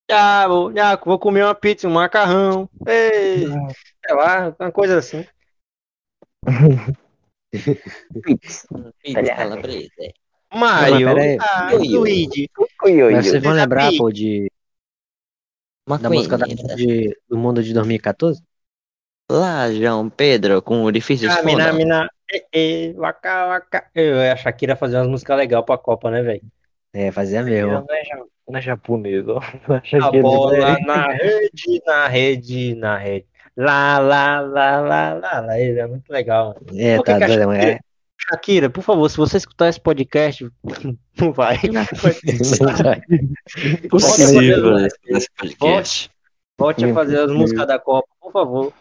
Ah, 0.09 0.47
vou, 0.47 0.71
ah, 0.79 0.95
vou 1.03 1.17
comer 1.19 1.43
uma 1.43 1.55
pizza, 1.55 1.87
um 1.87 1.91
macarrão. 1.91 2.69
Ei, 2.85 3.45
sei 4.05 4.15
lá, 4.15 4.55
uma 4.59 4.71
coisa 4.71 4.97
assim. 4.97 5.25
Pizza 9.01 9.35
calabresa. 9.35 10.13
Mario, 10.53 11.09
ah. 11.39 11.71
Luigi, 11.91 12.49
Mas 13.09 13.27
vocês 13.27 13.43
vão 13.43 13.53
lembrar, 13.53 13.91
pô, 13.93 14.11
de, 14.11 14.49
da 15.99 16.09
música 16.09 16.37
da, 16.37 16.45
de- 16.75 17.17
do 17.27 17.37
mundo 17.37 17.63
de 17.63 17.73
2014? 17.73 18.41
Lá, 19.31 19.71
João 19.71 20.09
Pedro, 20.09 20.61
com 20.61 20.83
orifícios 20.83 21.33
Camina, 21.33 21.65
funda. 21.65 21.73
mina, 21.73 22.09
eh, 22.33 22.45
eh, 22.53 22.93
waka, 22.97 23.47
waka. 23.47 23.89
Eu 23.95 24.15
e 24.17 24.29
a 24.29 24.35
Shakira 24.35 24.75
fazer 24.75 24.97
umas 24.97 25.07
músicas 25.07 25.37
legais 25.37 25.65
pra 25.65 25.77
Copa, 25.77 26.11
né, 26.11 26.21
velho? 26.21 26.43
É, 26.93 27.11
fazia 27.11 27.43
mesmo. 27.43 27.85
Não 28.47 28.57
é, 28.57 28.61
ja- 28.61 28.71
não 28.75 28.75
é 28.75 28.77
japonês, 28.77 29.27
ó. 29.27 29.39
Não 29.67 29.75
é 29.75 29.81
A 30.03 30.11
bola 30.21 30.51
né? 30.57 30.77
na 30.85 31.07
rede, 31.11 31.81
na 31.85 32.07
rede, 32.07 32.75
na 32.75 32.97
rede. 32.97 33.25
Lá, 33.55 33.99
lá, 33.99 34.39
lá, 34.41 34.79
lá, 34.81 35.13
lá, 35.13 35.39
lá. 35.41 35.57
É 35.59 35.85
muito 35.87 36.09
legal, 36.11 36.55
mano. 36.55 36.79
É, 36.79 36.97
tá 37.03 37.19
doido, 37.19 37.31
Shakira- 37.33 37.57
é. 37.57 37.79
Shakira, 38.17 38.69
por 38.69 38.81
favor, 38.83 39.09
se 39.09 39.17
você 39.17 39.37
escutar 39.37 39.67
esse 39.69 39.79
podcast, 39.81 40.49
não 41.19 41.31
vai. 41.33 41.59
Impossível 43.83 44.77
esse 44.85 44.97
esse 45.07 45.29
podcast. 45.37 46.09
Volte 46.57 46.85
a 46.85 46.93
fazer 46.93 47.19
as 47.19 47.31
músicas 47.31 47.67
da 47.67 47.79
Copa, 47.79 48.07
por 48.21 48.31
favor. 48.31 48.73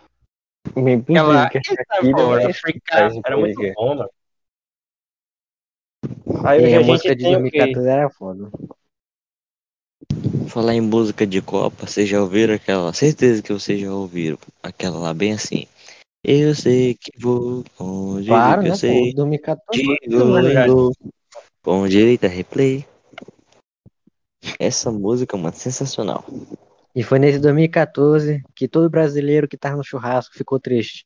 Me 0.76 0.94
Aquela. 0.94 1.42
Shakira 1.50 1.84
Era 3.24 3.36
muito 3.36 3.60
bom, 3.74 3.94
mano. 3.96 4.10
Aí 6.44 6.70
E 6.70 6.74
a 6.74 6.80
música 6.80 7.14
de 7.16 7.24
tem 7.24 7.36
o 7.36 7.42
quê? 7.50 7.58
2014 7.58 7.88
era 7.88 8.10
foda. 8.10 8.50
Falar 10.48 10.74
em 10.74 10.80
música 10.80 11.26
de 11.26 11.40
Copa, 11.40 11.86
vocês 11.86 12.08
já 12.08 12.20
ouviram 12.20 12.54
aquela? 12.54 12.92
Certeza 12.92 13.42
que 13.42 13.52
vocês 13.52 13.80
já 13.80 13.92
ouviram. 13.92 14.38
Aquela 14.62 14.98
lá 14.98 15.14
bem 15.14 15.32
assim. 15.32 15.66
Eu 16.22 16.54
sei 16.54 16.94
que 16.94 17.10
vou, 17.18 17.64
onde 17.78 18.28
Claro, 18.28 18.62
né, 18.62 18.74
sei. 18.74 19.12
2014. 19.14 19.82
Digo, 20.02 20.32
verdade. 20.32 20.68
lindo, 20.68 20.92
com 21.62 21.88
direito 21.88 22.26
a 22.26 22.28
replay. 22.28 22.86
Essa 24.58 24.90
música, 24.90 25.36
mano, 25.36 25.56
sensacional. 25.56 26.24
E 26.94 27.02
foi 27.02 27.18
nesse 27.18 27.38
2014 27.38 28.42
que 28.54 28.68
todo 28.68 28.90
brasileiro 28.90 29.48
que 29.48 29.56
tava 29.56 29.76
no 29.76 29.84
churrasco 29.84 30.36
ficou 30.36 30.60
triste. 30.60 31.04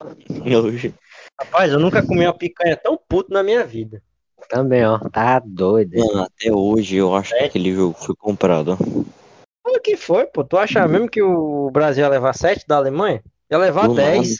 Hoje, 0.64 0.94
Rapaz, 1.40 1.72
eu 1.72 1.78
nunca 1.78 2.04
comi 2.04 2.24
uma 2.24 2.36
picanha 2.36 2.76
tão 2.76 2.98
puto 3.08 3.32
na 3.32 3.42
minha 3.42 3.64
vida. 3.64 4.02
Também, 4.48 4.84
ó. 4.86 4.98
Tá 5.10 5.38
doido. 5.44 5.96
mano, 5.98 6.22
até 6.22 6.50
hoje 6.52 6.96
eu 6.96 7.14
acho 7.14 7.30
que 7.34 7.40
É. 7.42 7.44
aquele 7.46 7.72
jogo 7.74 7.94
foi 7.98 8.14
comprado. 8.16 8.72
ó. 8.72 9.70
O 9.70 9.80
que 9.80 9.96
foi, 9.96 10.24
pô? 10.26 10.42
Tu 10.42 10.56
acha 10.56 10.86
mesmo 10.88 11.08
que 11.08 11.22
o 11.22 11.70
Brasil 11.70 12.02
ia 12.02 12.08
levar 12.08 12.32
7 12.34 12.64
da 12.66 12.76
Alemanha? 12.76 13.22
Ia 13.50 13.58
levar 13.58 13.86
Do 13.86 13.94
10. 13.94 14.38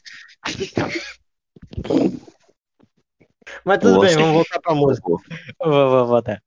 Mas 3.65 3.79
tudo 3.79 4.01
bem, 4.01 4.15
vamos 4.15 4.33
voltar 4.35 4.61
pra 4.61 4.75
música. 4.75 5.07
Vou, 5.09 5.21
vou 5.91 6.07
botar. 6.07 6.43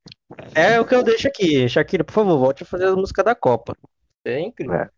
É 0.55 0.79
o 0.79 0.85
que 0.85 0.95
eu 0.95 1.03
deixo 1.03 1.27
aqui. 1.27 1.67
Shakira, 1.67 2.03
por 2.03 2.13
favor, 2.13 2.37
volte 2.37 2.63
a 2.63 2.65
fazer 2.65 2.87
a 2.87 2.95
música 2.95 3.23
da 3.23 3.35
Copa. 3.35 3.75
É 4.25 4.39
incrível. 4.39 4.75
É. 4.75 4.89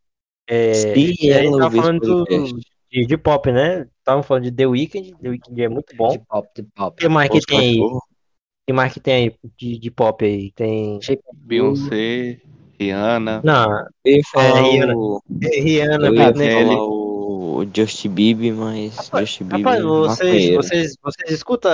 É, 0.49 0.97
e 0.97 1.16
tava 1.57 1.68
esse 1.68 1.76
falando 1.78 1.99
do- 2.26 2.26
de, 2.91 3.05
de 3.07 3.18
pop, 3.18 3.51
né? 3.51 3.88
Estavam 3.99 4.22
falando 4.22 4.43
de 4.43 4.51
The 4.51 4.68
Weeknd. 4.68 5.16
The 5.22 5.30
Weeknd 5.30 5.61
é 5.64 5.70
muito 5.70 5.95
bom. 5.95 6.09
De 6.11 6.20
pop, 6.20 6.47
de 6.55 6.61
O 6.61 6.66
pop. 6.76 6.97
que 7.01 7.07
mais 7.07 7.30
que 7.30 7.39
tem 7.41 7.59
aí? 7.59 7.78
O 8.64 8.68
que 8.68 8.74
mais 8.74 8.93
que 8.93 8.99
tem 8.99 9.14
aí 9.30 9.36
de, 9.57 9.78
de 9.78 9.91
pop 9.91 10.24
aí? 10.24 10.51
Tem. 10.53 10.99
Beyoncé, 11.34 12.39
Rihanna. 12.80 13.41
Não, 13.43 13.70
Eu 14.05 14.16
ia 14.18 14.22
falar 14.32 14.61
Rihanna. 14.61 14.95
o, 14.95 15.22
Rihanna, 15.41 16.07
eu 16.07 16.16
ia 16.16 16.34
falar 16.34 16.84
o 16.88 17.66
Justin 17.76 18.09
Bieber, 18.09 18.53
mas 18.53 18.95
Justin 19.20 19.43
Bieber 19.45 19.66
Rapaz, 19.66 19.80
é 19.80 19.84
vocês, 19.84 20.20
maconheiro. 20.30 20.55
vocês, 20.64 20.95
vocês 21.03 21.32
escutam 21.32 21.72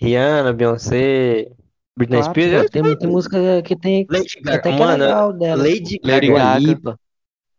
Rihanna, 0.00 0.52
Beyoncé, 0.52 1.50
Britney 1.96 2.18
Claro, 2.18 2.32
Spears? 2.40 2.70
Tem 2.70 2.82
muita 2.82 3.06
música 3.06 3.62
que 3.62 3.76
tem. 3.76 4.04
Lady 4.10 4.40
Gaga, 4.42 4.58
até 4.58 4.76
que 4.76 4.82
é 4.82 4.86
legal 4.86 5.32
dela. 5.32 5.62
Lady 5.62 6.00
Lady 6.02 6.26
Gaga. 6.26 6.26
Dua 6.26 6.38
Gaga. 6.38 6.98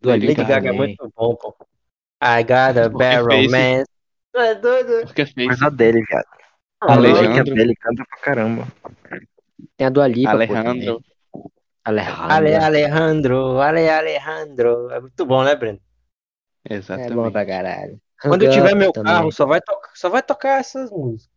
Lady 0.04 0.28
Lady 0.28 0.36
Gaga 0.36 0.54
é 0.54 0.62
também. 0.62 0.78
muito 0.78 1.14
bom, 1.16 1.36
pô. 1.36 1.56
I 2.22 2.44
got 2.44 2.78
a 2.78 2.90
Porque 2.90 2.98
barrel, 2.98 3.26
fez- 3.30 3.52
man. 3.52 3.84
Tu 4.34 4.40
é 4.42 4.56
doido? 4.56 5.06
Porque 5.08 5.26
fez 5.26 5.48
Coisa 5.48 5.72
dele, 5.72 6.02
viado. 6.10 6.26
Ah, 6.82 6.94
Alejandro. 6.94 7.56
Que 7.56 7.62
a 7.62 7.76
canta 7.76 8.06
pra 8.06 8.18
caramba. 8.22 8.68
Tem 9.78 9.88
a 9.88 9.90
Dua 9.90 10.08
Lipa, 10.08 10.32
pô, 10.32 10.36
Alejandro. 10.36 11.04
Alejandro. 11.84 12.32
Ale 12.32 12.56
Alejandro, 12.56 13.62
Ale 13.62 13.90
Alejandro. 13.90 14.90
É 14.92 15.00
muito 15.00 15.26
bom, 15.26 15.44
né, 15.44 15.56
Breno? 15.56 15.80
É 16.66 16.70
bom 16.70 16.76
Exatamente. 16.76 17.32
pra 17.32 17.46
caralho. 17.46 18.00
Quando 18.22 18.44
eu 18.44 18.52
tiver 18.52 18.76
meu 18.76 18.92
também. 18.92 19.14
carro, 19.14 19.32
só 19.32 19.46
vai, 19.46 19.62
tocar, 19.62 19.92
só 19.94 20.10
vai 20.10 20.24
tocar 20.24 20.60
essas 20.60 20.90
músicas. 20.90 21.28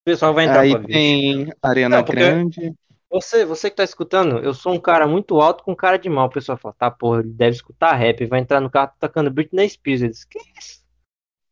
O 0.00 0.04
pessoal 0.04 0.32
vai 0.32 0.46
entrar 0.46 0.60
Aí 0.60 0.70
pra 0.70 0.80
ver. 0.80 0.92
tem 0.92 1.52
Ariana 1.62 1.98
Não, 1.98 2.04
Grande. 2.04 2.74
Você, 3.10 3.44
você 3.44 3.68
que 3.68 3.76
tá 3.76 3.84
escutando, 3.84 4.38
eu 4.38 4.54
sou 4.54 4.72
um 4.72 4.80
cara 4.80 5.06
muito 5.06 5.40
alto 5.40 5.64
com 5.64 5.74
cara 5.74 5.98
de 5.98 6.08
mal. 6.08 6.28
O 6.28 6.30
pessoal 6.30 6.56
fala, 6.56 6.74
tá, 6.78 6.90
porra, 6.90 7.20
ele 7.20 7.32
deve 7.32 7.56
escutar 7.56 7.92
rap. 7.94 8.24
Vai 8.26 8.40
entrar 8.40 8.60
no 8.60 8.70
carro 8.70 8.92
tocando 8.98 9.30
Britney 9.30 9.68
Spears. 9.68 10.02
Eu 10.02 10.08
disse, 10.08 10.26
que 10.28 10.38
isso? 10.58 10.79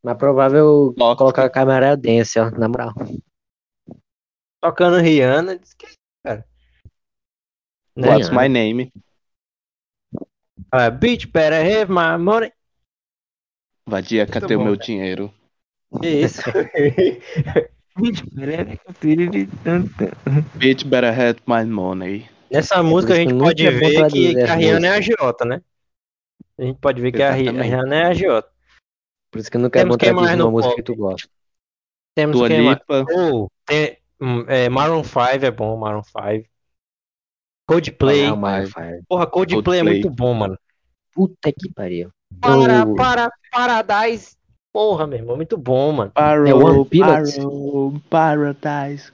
Mas 0.03 0.17
provável 0.17 0.95
Tóxico. 0.97 1.17
colocar 1.17 1.45
a 1.45 1.51
câmera 1.51 1.97
dance, 1.97 2.39
ó, 2.39 2.51
na 2.51 2.69
moral. 2.69 2.93
Tocando 4.61 4.99
Rihanna. 4.99 5.59
Disse, 5.59 5.77
que 5.77 5.87
isso, 5.87 5.97
cara? 6.25 6.45
What's 7.97 8.31
my 8.31 8.49
name? 8.49 8.93
Ah, 10.71 10.91
bitch, 10.91 11.27
better 11.27 11.61
have 11.61 11.91
my 11.91 12.17
money. 12.19 12.53
Vadia, 13.87 14.27
cadê 14.27 14.55
o 14.55 14.61
meu 14.61 14.75
cara. 14.75 14.87
dinheiro? 14.87 15.33
Que 16.01 16.09
isso? 16.09 16.43
Bitch 20.55 20.85
better 20.85 21.13
have 21.13 21.41
my 21.47 21.65
money. 21.65 22.29
Nessa 22.51 22.83
música 22.83 23.15
a 23.15 23.17
gente 23.17 23.35
pode 23.37 23.67
é 23.67 23.71
bom 23.71 23.79
ver 23.81 24.11
que, 24.11 24.35
que 24.35 24.41
a 24.43 24.55
Rihanna 24.55 24.87
é 24.87 24.99
música. 24.99 25.15
agiota, 25.17 25.45
né? 25.45 25.61
A 26.59 26.63
gente 26.63 26.79
pode 26.79 27.03
ver 27.03 27.13
que 27.13 27.23
a, 27.23 27.31
a. 27.31 27.33
Rihanna 27.33 27.95
é 27.95 28.05
agiota. 28.07 28.49
Por 29.31 29.39
isso 29.39 29.51
que 29.51 29.59
nunca 29.59 29.79
é 29.79 29.83
Temos 29.83 29.97
bom 29.97 29.99
quem 30.01 30.13
mais 30.13 30.27
traduzir 30.29 30.39
no 30.39 30.45
uma 30.47 30.51
música 30.53 30.71
pop? 30.71 30.77
que 30.77 30.83
tu 30.83 30.97
gosta. 30.97 31.29
Temos 32.15 32.37
Dua 32.37 32.49
quem 32.49 32.63
mais? 32.63 32.79
Lipa. 32.79 33.05
Oh, 33.13 33.49
tem, 33.67 33.99
hum, 34.21 34.45
é, 34.49 34.69
Maroon 34.69 35.05
5 35.05 35.45
é 35.45 35.51
bom, 35.51 35.77
Maroon 35.77 36.03
5. 36.03 36.49
Coldplay. 37.69 38.27
Ah, 38.27 38.37
mas. 38.37 38.71
Porra, 39.09 39.27
Coldplay, 39.27 39.81
é 39.81 39.83
Coldplay. 39.83 39.83
muito 39.85 40.11
bom, 40.11 40.35
mano. 40.35 40.59
Puta 41.13 41.53
que 41.53 41.71
pariu. 41.73 42.11
Para, 42.41 42.79
Eu- 42.81 42.95
para, 42.95 43.31
Paradise. 43.51 44.37
Porra, 44.73 45.07
meu 45.07 45.19
irmão, 45.19 45.37
muito 45.37 45.57
bom, 45.57 45.93
mano. 45.93 46.11
Paro, 46.13 46.47
É 46.49 46.55
One 46.55 46.85
Pilots? 46.89 47.37
Paro, 47.37 48.01
Paradise. 48.11 49.13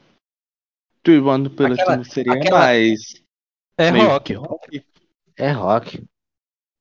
Three 1.02 1.20
One 1.20 1.48
Pilots 1.48 1.78
Aquela- 1.80 2.04
seria 2.04 2.32
aquela- 2.34 2.58
mais 2.58 3.22
É 3.76 3.90
rock. 3.90 4.34
rock. 4.34 4.84
É 5.36 5.50
rock. 5.50 6.04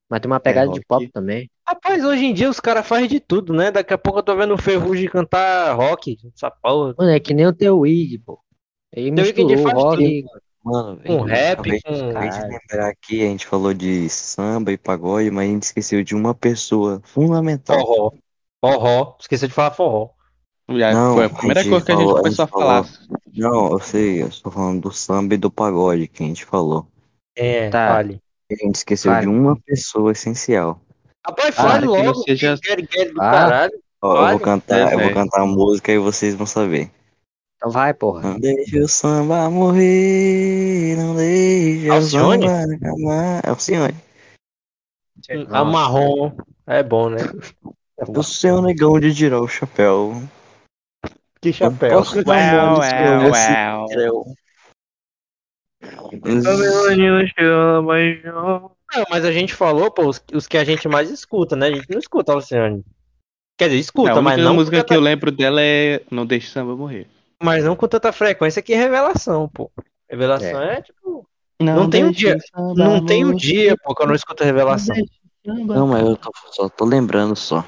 Mas 0.08 0.20
tem 0.20 0.30
uma 0.30 0.40
pegada 0.40 0.66
de 0.72 0.78
rock. 0.78 0.86
pop 0.86 1.08
também. 1.12 1.50
Rapaz, 1.66 2.04
hoje 2.04 2.26
em 2.26 2.34
dia 2.34 2.48
os 2.50 2.60
caras 2.60 2.86
fazem 2.86 3.08
de 3.08 3.20
tudo, 3.20 3.52
né? 3.54 3.70
Daqui 3.70 3.94
a 3.94 3.98
pouco 3.98 4.18
eu 4.18 4.22
tô 4.22 4.36
vendo 4.36 4.52
o 4.54 4.58
Ferrugem 4.60 5.08
cantar 5.08 5.72
rock, 5.74 6.18
essa 6.36 6.50
porra. 6.50 6.94
Mano, 6.98 7.10
é 7.10 7.18
que 7.20 7.32
nem 7.32 7.46
o 7.46 7.52
teu 7.52 7.78
Wig, 7.80 8.18
pô. 8.18 8.38
Ele 8.92 9.14
The 9.14 9.22
Weeknd 9.22 9.54
misturou 9.56 9.72
faz 9.72 9.82
rock. 9.84 10.24
Mano, 10.62 10.96
Com 11.04 11.24
velho, 11.24 11.24
rap, 11.24 11.52
acabei- 11.52 11.80
com. 11.82 11.92
de 11.92 12.12
Caralho. 12.12 12.48
lembrar 12.70 12.88
aqui, 12.88 13.22
a 13.22 13.26
gente 13.26 13.46
falou 13.46 13.74
de 13.74 14.08
samba 14.08 14.72
e 14.72 14.78
pagode, 14.78 15.30
mas 15.30 15.48
a 15.48 15.52
gente 15.52 15.62
esqueceu 15.64 16.02
de 16.02 16.14
uma 16.14 16.34
pessoa 16.34 17.00
fundamental. 17.04 17.78
Forró. 17.80 18.12
Forró. 18.64 19.16
Esqueci 19.20 19.46
de 19.48 19.52
falar 19.54 19.70
forró. 19.72 20.10
Já 20.70 20.92
Não, 20.94 21.14
foi 21.16 21.24
a 21.26 21.28
primeira 21.30 21.60
a 21.60 21.62
gente 21.62 21.70
coisa 21.70 21.84
que 21.86 21.92
a 21.92 21.94
gente 21.96 22.04
falou- 22.04 22.16
a 22.16 22.22
começou 22.22 22.42
a 22.44 22.46
gente 22.46 22.52
falar. 22.52 22.88
Não, 23.34 23.72
eu 23.72 23.80
sei, 23.80 24.22
eu 24.22 24.28
estou 24.28 24.50
falando 24.52 24.80
do 24.82 24.90
samba 24.92 25.34
e 25.34 25.38
do 25.38 25.50
pagode 25.50 26.08
que 26.08 26.22
a 26.22 26.26
gente 26.26 26.44
falou. 26.46 26.86
É, 27.36 27.68
Tá. 27.68 27.88
fale. 27.88 28.20
E 28.50 28.54
a 28.54 28.66
gente 28.66 28.76
esqueceu 28.76 29.12
Vai. 29.12 29.22
de 29.22 29.28
uma 29.28 29.56
pessoa 29.60 30.12
essencial. 30.12 30.80
Rapaz, 31.26 31.58
Ah, 31.58 31.62
fale 31.62 31.80
que 31.80 31.86
logo. 31.86 32.14
você 32.14 32.36
já- 32.36 32.56
Get, 32.56 32.92
get 32.92 33.12
do 33.12 33.22
Ah. 33.22 33.30
caralho. 33.30 33.72
Ó, 34.02 34.24
eu 34.26 34.30
vou 34.32 34.40
cantar, 34.40 34.80
eu 34.80 34.88
vou 34.90 34.98
velho. 34.98 35.14
cantar 35.14 35.40
a 35.42 35.46
música 35.46 35.90
e 35.92 35.98
vocês 35.98 36.34
vão 36.34 36.46
saber. 36.46 36.90
Então 37.56 37.70
vai, 37.70 37.94
porra. 37.94 38.22
Não 38.22 38.38
deixe 38.38 38.78
o 38.78 38.86
samba 38.88 39.48
morrer, 39.48 40.94
não 40.98 41.16
deixe 41.16 41.88
o 41.88 41.92
Alcione? 41.94 42.46
samba 42.46 42.74
acabar. 42.74 43.40
É 43.42 43.48
o 43.48 43.50
Alcione. 43.50 43.94
A 45.50 45.64
marrom. 45.64 46.36
É 46.66 46.82
bom, 46.82 47.08
né? 47.08 47.18
Você 48.08 48.48
é 48.48 48.52
o 48.52 48.60
negão 48.60 49.00
de 49.00 49.14
tirar 49.14 49.40
o 49.40 49.48
chapéu. 49.48 50.22
Que 51.40 51.52
chapéu. 51.52 52.04
se 52.04 52.18
eu 52.18 52.24
uau. 58.34 58.73
Não, 58.96 59.04
mas 59.10 59.24
a 59.24 59.32
gente 59.32 59.54
falou, 59.54 59.90
pô, 59.90 60.06
os, 60.08 60.22
os 60.32 60.46
que 60.46 60.56
a 60.56 60.64
gente 60.64 60.86
mais 60.88 61.10
escuta, 61.10 61.56
né? 61.56 61.68
A 61.68 61.72
gente 61.74 61.90
não 61.90 61.98
escuta 61.98 62.32
a 62.32 62.36
Luciane. 62.36 62.84
Quer 63.58 63.68
dizer, 63.68 63.80
escuta, 63.80 64.18
a 64.18 64.22
mas 64.22 64.38
não, 64.38 64.54
música 64.54 64.78
com 64.80 64.84
que 64.86 64.92
eu 64.94 64.98
tanta, 64.98 65.04
lembro 65.10 65.30
dela 65.30 65.60
é 65.60 66.02
Não 66.10 66.26
Deixe 66.26 66.48
Samba 66.48 66.74
Morrer. 66.76 67.06
mas 67.42 67.64
não 67.64 67.76
com 67.76 67.86
tanta 67.86 68.12
frequência 68.12 68.60
que 68.62 68.74
revelação, 68.74 69.48
pô. 69.48 69.70
Revelação 70.10 70.60
é, 70.62 70.82
tipo. 70.82 71.26
Não, 71.60 71.74
Não 71.76 71.90
tem 71.90 72.04
um 72.04 72.10
dia- 72.10 72.36
Não 72.76 73.04
tem 73.06 73.24
um 73.24 73.34
dia, 73.34 73.76
pô, 73.82 73.94
que 73.94 74.02
eu 74.02 74.06
não 74.08 74.14
escuto 74.14 74.42
revelação. 74.42 74.96
Não, 75.44 75.86
mas 75.86 76.02
eu 76.04 76.16
tô- 76.16 76.32
só 76.50 76.68
tô 76.68 76.84
lembrando 76.84 77.36
só. 77.36 77.64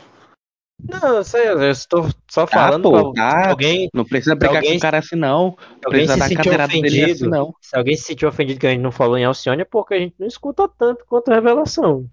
Não, 0.78 1.16
eu 1.16 1.24
sei, 1.24 1.48
eu 1.48 1.70
estou 1.70 2.08
só 2.30 2.46
Tá, 2.46 2.52
falando 2.52 2.82
pô, 2.82 3.12
pra 3.12 3.22
tá. 3.42 3.48
alguém, 3.50 3.88
Não 3.94 4.04
precisa 4.04 4.34
brigar 4.34 4.56
alguém- 4.56 4.72
com 4.72 4.76
o 4.78 4.80
cara 4.80 4.98
assim, 4.98 5.16
não. 5.16 5.56
alguém 5.84 6.06
Precisa 6.06 6.12
se 6.12 6.18
dar 6.18 6.28
sentiu 6.28 6.44
cadeirada 6.44 6.72
dele 6.72 6.86
assim, 6.86 7.02
ofendido, 7.04 7.30
não. 7.30 7.54
se 7.60 7.76
alguém 7.76 7.96
se 7.96 8.02
sentiu 8.04 8.28
ofendido 8.28 8.60
que 8.60 8.66
a 8.66 8.70
gente 8.70 8.82
não 8.82 8.92
falou 8.92 9.16
em 9.16 9.24
Alcione 9.24 9.62
é 9.62 9.64
porque 9.64 9.94
a 9.94 9.98
gente 9.98 10.14
não 10.18 10.26
escuta 10.26 10.68
tanto 10.68 11.04
quanto 11.06 11.30
a 11.30 11.34
revelação. 11.34 12.08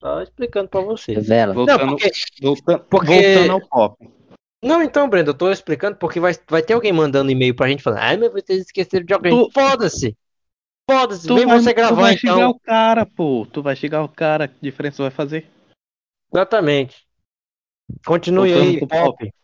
Só 0.00 0.22
explicando 0.22 0.68
pra 0.68 0.80
você. 0.80 1.14
Revela. 1.14 1.52
Voltando, 1.52 1.80
Não, 1.86 1.88
porque, 1.96 2.10
voltando, 2.40 2.84
porque- 2.88 3.34
voltando 3.34 3.52
ao 3.52 3.68
pop. 3.68 4.08
não, 4.62 4.80
então, 4.82 5.08
Brenda, 5.10 5.30
eu 5.30 5.34
tô 5.34 5.50
explicando 5.50 5.96
porque 5.96 6.20
vai, 6.20 6.34
vai 6.48 6.62
ter 6.62 6.74
alguém 6.74 6.92
mandando 6.92 7.30
e-mail 7.32 7.54
pra 7.56 7.68
gente 7.68 7.82
falando, 7.82 7.98
ai, 8.00 8.16
mas 8.16 8.30
vocês 8.32 8.60
esqueceram 8.62 9.04
de 9.04 9.12
alguém. 9.12 9.32
Tu- 9.32 9.50
Foda-se! 9.52 10.16
Foda-se, 10.88 11.26
Tu 11.26 11.34
vem 11.34 11.44
vai, 11.46 11.58
você 11.60 11.74
tu 11.74 11.76
gravar 11.76 12.00
vai 12.02 12.14
então. 12.14 12.34
xingar 12.36 12.48
o 12.48 12.58
cara, 12.60 13.04
pô. 13.04 13.46
Tu 13.52 13.60
vai 13.62 13.74
xingar 13.76 14.02
o 14.04 14.08
cara. 14.08 14.48
Que 14.48 14.56
diferença 14.62 15.02
vai 15.02 15.10
fazer? 15.10 15.46
Exatamente. 16.32 17.06
Continue 18.04 18.52
Voltando 18.52 18.70
aí, 18.70 18.78
pro 18.78 18.88
pop. 18.88 19.34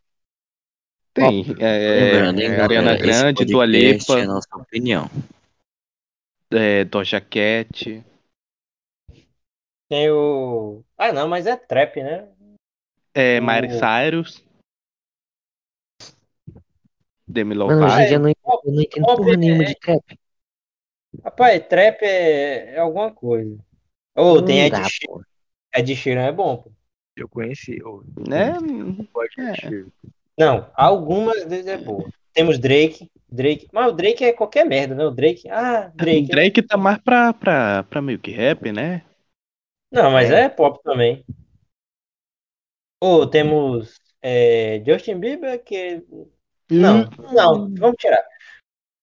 Tem. 1.12 1.44
É, 1.60 2.04
Lembrando, 2.04 2.40
hein, 2.40 2.46
é, 2.46 2.48
galera, 2.50 2.64
Ariana 2.64 2.96
Grande, 2.96 3.44
Dua 3.44 3.64
Lipa, 3.64 4.18
É 4.18 4.22
a 4.22 4.26
nossa 4.26 4.56
opinião. 4.56 5.08
é, 6.50 6.84
Doja 6.84 7.20
Cat. 7.20 8.04
Tem 9.88 10.10
o. 10.10 10.82
Ah, 10.96 11.12
não, 11.12 11.28
mas 11.28 11.46
é 11.46 11.56
trap, 11.56 12.02
né? 12.02 12.28
É, 13.14 13.38
O- 13.38 13.44
Miley 13.44 13.70
Cyrus. 13.70 14.42
Demi 17.26 17.54
Mano, 17.54 17.80
Lovato. 17.80 18.02
dia 18.06 18.16
eu 18.16 18.20
não, 18.20 18.28
eu 18.28 18.72
não 18.72 18.82
entendo 18.82 19.04
Pop 19.04 19.16
porra 19.16 19.32
é- 19.34 19.36
nenhuma 19.36 19.64
de 19.64 19.74
trap. 19.76 20.18
Rapaz, 21.22 21.66
trap 21.68 22.02
é, 22.02 22.74
é 22.74 22.78
alguma 22.78 23.12
coisa. 23.12 23.56
Ô, 24.16 24.34
Não 24.36 24.44
tem 24.44 24.60
Ed 24.60 24.76
Sheeran. 24.76 25.22
Ed 25.74 25.96
Sheeran 25.96 26.22
é 26.26 26.32
bom, 26.32 26.56
pô. 26.56 26.72
Eu 27.16 27.28
conheci. 27.28 27.78
Eu 27.78 28.02
né? 28.28 28.52
É. 28.52 29.52
de 29.52 29.60
Sheeran. 29.60 29.86
Não, 30.38 30.70
algumas 30.74 31.44
vezes 31.44 31.66
é 31.66 31.76
boa. 31.76 32.08
Temos 32.32 32.58
Drake. 32.58 33.08
Drake. 33.30 33.68
Mas 33.72 33.88
o 33.88 33.92
Drake 33.92 34.24
é 34.24 34.32
qualquer 34.32 34.64
merda, 34.66 34.94
né? 34.94 35.04
O 35.04 35.10
Drake. 35.10 35.48
Ah, 35.48 35.92
Drake. 35.94 36.26
Drake 36.26 36.62
tá 36.62 36.76
mais 36.76 36.98
pra, 36.98 37.32
pra, 37.32 37.84
pra 37.84 38.02
meio 38.02 38.18
que 38.18 38.32
rap, 38.32 38.72
né? 38.72 39.04
Não, 39.92 40.10
mas 40.10 40.30
é 40.30 40.48
pop 40.48 40.80
também. 40.82 41.24
Ou 43.00 43.26
temos 43.28 44.00
é, 44.20 44.82
Justin 44.84 45.20
Bieber, 45.20 45.62
que. 45.62 46.02
Não, 46.70 47.08
não, 47.32 47.72
vamos 47.74 47.96
tirar. 47.98 48.24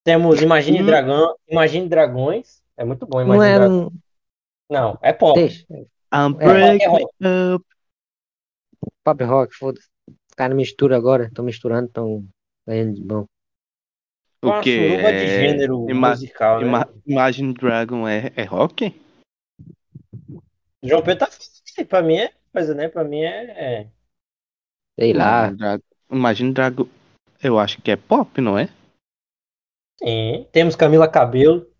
Temos 0.04 0.42
Imagine 0.42 0.82
Hum. 0.82 0.86
Dragão, 0.86 1.36
Imagine 1.48 1.88
Dragões. 1.88 2.62
É 2.76 2.84
muito 2.84 3.06
bom, 3.06 3.24
Não 3.24 3.34
Imagine 3.34 3.48
é. 3.48 3.58
Dragões. 3.58 3.92
Não, 4.70 4.98
é 5.00 5.12
pop. 5.12 5.40
Deixa. 5.40 5.64
I'm 6.12 6.36
É, 6.40 6.44
breaking 6.44 7.06
up. 7.54 7.64
Pop 9.04 9.22
rock, 9.24 9.54
foda-se. 9.54 9.88
Os 10.08 10.34
caras 10.36 10.56
misturam 10.56 10.96
agora. 10.96 11.24
Estão 11.26 11.44
misturando, 11.44 11.86
estão 11.88 12.26
ganhando 12.66 12.94
de 12.94 13.02
bom. 13.02 13.26
Uma 14.44 14.58
O 14.58 14.62
quê? 14.62 14.76
suruba 14.90 15.10
de 15.12 15.18
É, 15.18 15.26
gênero 15.26 15.90
ima- 15.90 16.10
musical, 16.10 16.60
né? 16.60 16.66
Ima- 16.66 16.88
Imagine 17.06 17.54
Dragon 17.54 18.08
é, 18.08 18.32
é 18.36 18.42
rock? 18.44 18.92
João 20.82 21.02
Pedro 21.02 21.20
tá 21.20 21.26
falando, 21.30 21.88
pra 21.88 22.02
mim 22.02 22.16
é 22.16 22.32
coisa, 22.52 22.74
né? 22.74 22.88
Pra 22.88 23.04
mim 23.04 23.20
é. 23.20 23.44
é- 23.82 23.90
Sei 24.98 25.12
lá. 25.12 25.44
Imagine 25.46 25.56
Dragon, 25.58 25.84
Imagine 26.10 26.52
Dragon, 26.52 26.88
eu 27.42 27.58
acho 27.58 27.80
que 27.80 27.90
é 27.90 27.96
pop, 27.96 28.40
não 28.40 28.58
é? 28.58 28.68
Sim. 30.02 30.46
Temos 30.52 30.74
Camila 30.74 31.08
Cabelo 31.08 31.70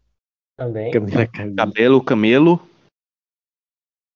também. 0.56 0.92
Camila 0.92 1.26
Cabello. 1.26 1.56
Cabelo, 1.56 2.04
Camelo. 2.04 2.68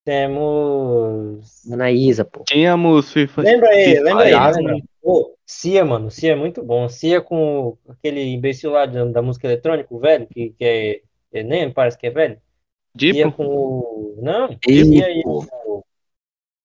Temos. 0.07 1.69
Anaísa, 1.69 2.25
pô. 2.25 2.45
Tínhamos 2.45 3.13
FIFA. 3.13 3.43
Lembra 3.43 3.71
aí, 3.71 3.85
FIFA 3.87 4.03
lembra 4.05 4.25
aí, 4.25 4.55
lembra? 4.55 4.77
Pô, 5.03 5.37
Cia, 5.45 5.85
mano, 5.85 6.13
Cia 6.13 6.31
é 6.31 6.37
muito 6.37 6.63
bom. 6.63 6.89
Cia 6.89 7.21
com 7.21 7.77
aquele 7.89 8.23
imbecil 8.23 8.71
lá 8.71 8.87
da, 8.87 9.05
da 9.05 9.21
música 9.21 9.49
eletrônica, 9.49 9.93
o 9.93 9.99
velho, 9.99 10.29
que, 10.29 10.51
que 10.51 10.65
é, 10.65 11.01
é. 11.33 11.43
Nem 11.43 11.73
parece 11.73 11.99
que 11.99 12.07
é 12.07 12.11
velho. 12.11 12.41
Cia 12.97 13.13
Dipo, 13.13 13.33
com 13.33 13.47
o. 13.47 14.19
Não, 14.23 14.49
Ei, 14.69 14.85
Cia 14.85 15.11
e 15.11 15.23
pô. 15.25 15.45
o. 15.67 15.85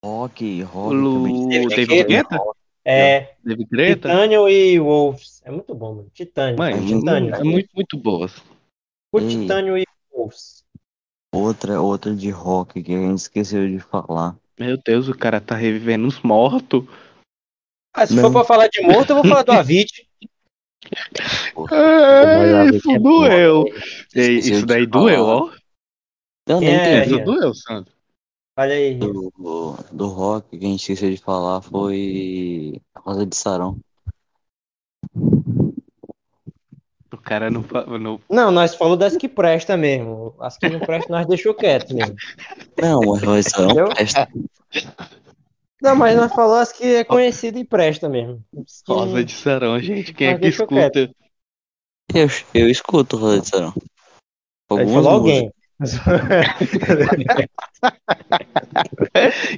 Rock, 0.06 0.62
rock. 0.62 0.96
o. 0.96 1.50
David 1.68 2.04
Guetta? 2.04 2.38
É. 2.86 3.34
David 3.44 3.70
Guetta? 3.72 4.08
Titânio 4.08 4.48
e 4.48 4.80
Wolves. 4.80 5.42
É 5.44 5.50
muito 5.50 5.74
bom, 5.74 5.96
mano. 5.96 6.12
Titânio. 6.14 6.60
Mãe, 6.60 6.74
Titânio. 6.86 7.34
é 7.34 7.44
muito, 7.44 7.70
muito 7.74 7.98
boas. 7.98 8.40
O 9.12 9.20
Ei. 9.20 9.28
Titânio 9.30 9.80
e 9.80 9.86
Wolves. 10.14 10.61
Outra, 11.34 11.82
outra 11.82 12.14
de 12.14 12.30
rock 12.30 12.84
que 12.84 12.94
a 12.94 13.00
gente 13.00 13.20
esqueceu 13.20 13.68
de 13.68 13.80
falar. 13.80 14.36
Meu 14.60 14.78
Deus, 14.78 15.08
o 15.08 15.18
cara 15.18 15.40
tá 15.40 15.56
revivendo 15.56 16.08
os 16.08 16.20
mortos. 16.22 16.84
Ah, 17.94 18.06
se 18.06 18.14
Não. 18.14 18.24
for 18.24 18.32
pra 18.32 18.44
falar 18.44 18.68
de 18.68 18.82
morto, 18.82 19.12
eu 19.12 19.16
vou 19.16 19.26
falar 19.26 19.44
do 19.44 19.52
Avicii. 19.52 20.08
É, 21.72 22.76
isso 22.76 22.92
é 22.92 23.00
doeu. 23.00 23.66
Esqueceu 23.68 24.58
isso 24.58 24.66
daí 24.66 24.86
doeu, 24.86 25.24
ó. 25.24 25.54
Eu 26.48 26.60
nem 26.60 26.70
É, 26.70 26.98
entendi. 26.98 27.16
Isso 27.16 27.24
doeu, 27.24 27.54
Sandro. 27.54 27.94
Olha 28.58 28.74
aí. 28.74 28.96
Do, 28.96 29.32
do 29.92 30.08
rock 30.08 30.58
que 30.58 30.66
a 30.66 30.70
gente 30.70 30.82
esqueceu 30.82 31.10
de 31.10 31.18
falar 31.18 31.62
foi 31.62 32.82
Rosa 32.98 33.26
de 33.26 33.36
Sarão. 33.36 33.80
O 37.14 37.18
cara 37.18 37.50
não, 37.52 37.62
fa- 37.62 37.86
não 37.86 38.20
Não, 38.30 38.52
nós 38.52 38.74
falamos 38.76 39.00
das 39.00 39.18
que 39.18 39.28
presta 39.28 39.76
mesmo. 39.76 40.34
As 40.40 40.58
que 40.58 40.70
não 40.70 40.80
prestam, 40.80 41.18
nós 41.18 41.28
deixou 41.28 41.54
quieto 41.54 41.94
mesmo. 41.94 42.16
Não, 42.82 43.02
mas 43.26 43.48
Entendeu? 43.48 43.90
presta. 43.90 44.28
Não, 45.82 45.96
mas 45.96 46.16
nós 46.16 46.32
falamos 46.34 46.70
as 46.70 46.72
que 46.72 46.86
é 46.96 47.04
conhecida 47.04 47.60
e 47.60 47.66
presta 47.66 48.08
mesmo. 48.08 48.42
Que- 48.86 48.94
Rosa 48.94 49.24
de 49.24 49.34
Sarão, 49.34 49.80
gente. 49.80 50.14
Quem 50.14 50.28
é 50.28 50.32
Mas 50.32 50.40
que 50.40 50.44
deixa 50.44 50.64
escuta? 50.64 51.12
Eu, 52.14 52.28
eu 52.54 52.70
escuto 52.70 53.18
Rosa 53.18 53.42
de 53.42 53.48
Sarão. 53.50 53.74
Algumas 54.70 54.94
falou 55.06 55.12
alguém. 55.12 55.52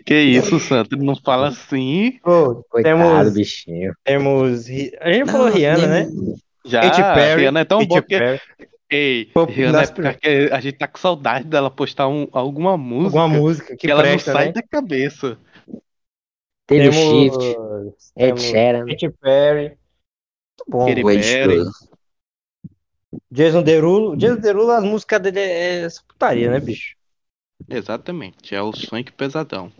Que 0.06 0.16
isso, 0.22 0.60
Sandro? 0.60 0.98
Não 1.04 1.16
fala 1.16 1.50
assim. 1.50 2.20
Pô, 2.24 2.64
Coitado, 2.70 2.98
temos, 2.98 3.34
bichinho. 3.34 3.94
temos. 4.04 4.68
A 5.02 5.12
gente 5.12 5.26
Não, 5.26 5.34
falou 5.34 5.50
Rihanna, 5.50 5.88
né? 5.88 6.08
Já, 6.66 6.82
Katy 6.82 7.02
Perry. 7.02 7.42
Rihanna 7.42 7.60
é 7.60 7.66
tão 7.66 7.80
Katy 7.80 7.90
boa 7.90 8.02
que... 8.02 8.18
Perry. 8.18 8.42
Ei, 8.90 9.26
Pô, 9.34 9.46
Rihanna 9.46 9.82
é 9.82 9.88
porque 9.88 10.50
a 10.52 10.60
gente 10.60 10.78
tá 10.78 10.88
com 10.88 10.98
saudade 11.00 11.46
dela 11.46 11.72
postar 11.72 12.08
um- 12.08 12.28
alguma 12.32 12.78
música 12.78 13.20
Alguma 13.20 13.28
música 13.28 13.68
que 13.76 13.78
que 13.88 13.92
ela 13.92 14.04
presta, 14.04 14.32
não 14.32 14.38
sai 14.40 14.46
né? 14.48 14.52
da 14.54 14.62
cabeça. 14.62 15.38
Taylor 16.68 16.92
Temos, 16.92 16.96
Shift, 16.96 17.58
Ed 18.16 18.42
Sheeran. 18.42 18.86
Katy 18.86 19.10
Perry. 19.10 19.64
Muito 19.70 20.66
bom. 20.68 20.86
Katy 20.88 21.02
Perry. 21.02 21.64
Jason 23.32 23.64
Derulo. 23.64 24.16
Jason 24.16 24.40
Derulo, 24.40 24.72
as 24.72 24.84
músicas 24.84 25.22
dele 25.22 25.40
é 25.40 25.82
essa 25.86 26.02
putaria, 26.08 26.50
né, 26.52 26.60
bicho? 26.60 26.96
Exatamente, 27.70 28.54
é 28.54 28.62
o 28.62 28.74
sonho 28.74 29.04
que 29.04 29.12
pesadão. 29.12 29.72